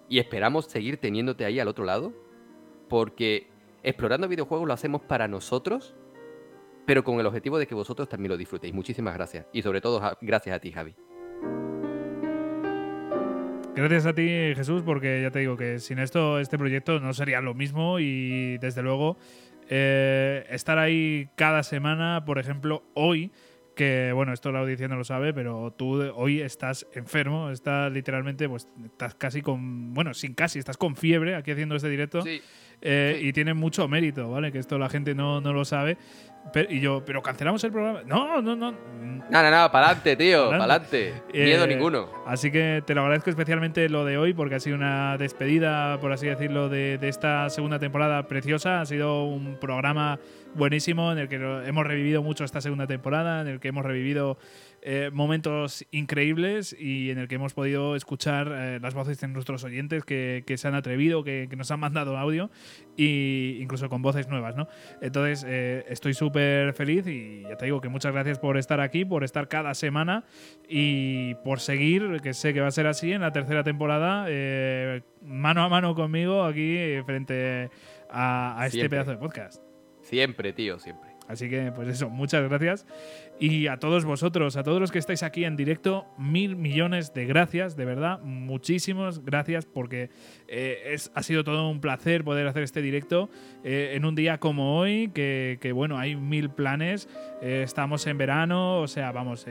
[0.09, 2.13] Y esperamos seguir teniéndote ahí al otro lado,
[2.89, 3.51] porque
[3.83, 5.95] explorando videojuegos lo hacemos para nosotros,
[6.89, 8.73] pero con el objetivo de que vosotros también lo disfrutéis.
[8.73, 9.45] Muchísimas gracias.
[9.53, 10.95] Y sobre todo, gracias a ti, Javi.
[13.77, 14.27] Gracias a ti,
[14.57, 18.57] Jesús, porque ya te digo que sin esto este proyecto no sería lo mismo y
[18.57, 19.19] desde luego
[19.69, 23.33] eh, estar ahí cada semana, por ejemplo, hoy,
[23.77, 28.49] que bueno, esto la audiencia no lo sabe, pero tú hoy estás enfermo, estás literalmente,
[28.49, 32.23] pues estás casi con, bueno, sin casi, estás con fiebre aquí haciendo este directo.
[32.23, 32.41] Sí.
[32.81, 34.53] Eh, Y tiene mucho mérito, ¿vale?
[34.53, 35.99] Que esto la gente no, no lo sabe.
[36.53, 38.01] Pero, y yo, ¿pero cancelamos el programa?
[38.07, 38.73] No, no, no.
[39.31, 41.13] No, no, no, para adelante, tío, para adelante.
[41.35, 42.09] Miedo Eh, ninguno.
[42.27, 46.13] Así que te lo agradezco especialmente lo de hoy, porque ha sido una despedida, por
[46.13, 48.81] así decirlo, de, de esta segunda temporada preciosa.
[48.81, 50.19] Ha sido un programa
[50.55, 54.39] buenísimo en el que hemos revivido mucho esta segunda temporada, en el que hemos revivido
[54.83, 59.65] eh, momentos increíbles y en el que hemos podido escuchar eh, las voces de nuestros
[59.65, 62.51] oyentes que, que se han atrevido, que, que nos han mandado audio,
[62.97, 64.69] y incluso con voces nuevas, ¿no?
[65.01, 69.05] Entonces, eh, estoy súper feliz y ya te digo que muchas gracias por estar aquí,
[69.05, 70.25] por estar cada semana
[70.69, 74.27] y por seguir, que sé que va a ser así en la tercera temporada,
[75.23, 77.71] mano a mano conmigo aquí frente
[78.11, 79.63] a, a este pedazo de podcast.
[80.03, 81.09] Siempre, tío, siempre.
[81.29, 82.87] Así que, pues eso, muchas gracias.
[83.41, 87.25] Y a todos vosotros, a todos los que estáis aquí en directo, mil millones de
[87.25, 90.11] gracias, de verdad, muchísimas gracias, porque
[90.49, 93.31] eh, es, ha sido todo un placer poder hacer este directo
[93.63, 97.09] eh, en un día como hoy, que, bueno, hay mil planes,
[97.41, 99.47] eh, estamos en verano, o sea, vamos,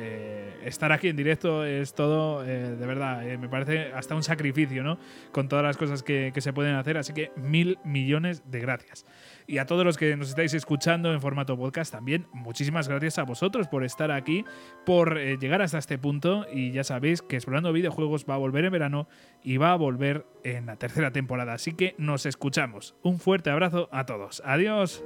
[0.66, 4.99] estar aquí en directo es todo, de verdad, me parece hasta un sacrificio, ¿no?
[5.32, 9.06] Con todas las cosas que se pueden hacer, así que mil millones de gracias.
[9.48, 13.24] Y a todos los que nos estáis escuchando en formato podcast también, muchísimas gracias a
[13.24, 14.43] vosotros por estar aquí,
[14.85, 16.45] por eh, llegar hasta este punto.
[16.51, 19.08] Y ya sabéis que Explorando Videojuegos va a volver en verano
[19.42, 21.53] y va a volver en la tercera temporada.
[21.53, 22.95] Así que nos escuchamos.
[23.03, 24.43] Un fuerte abrazo a todos.
[24.45, 25.01] Adiós.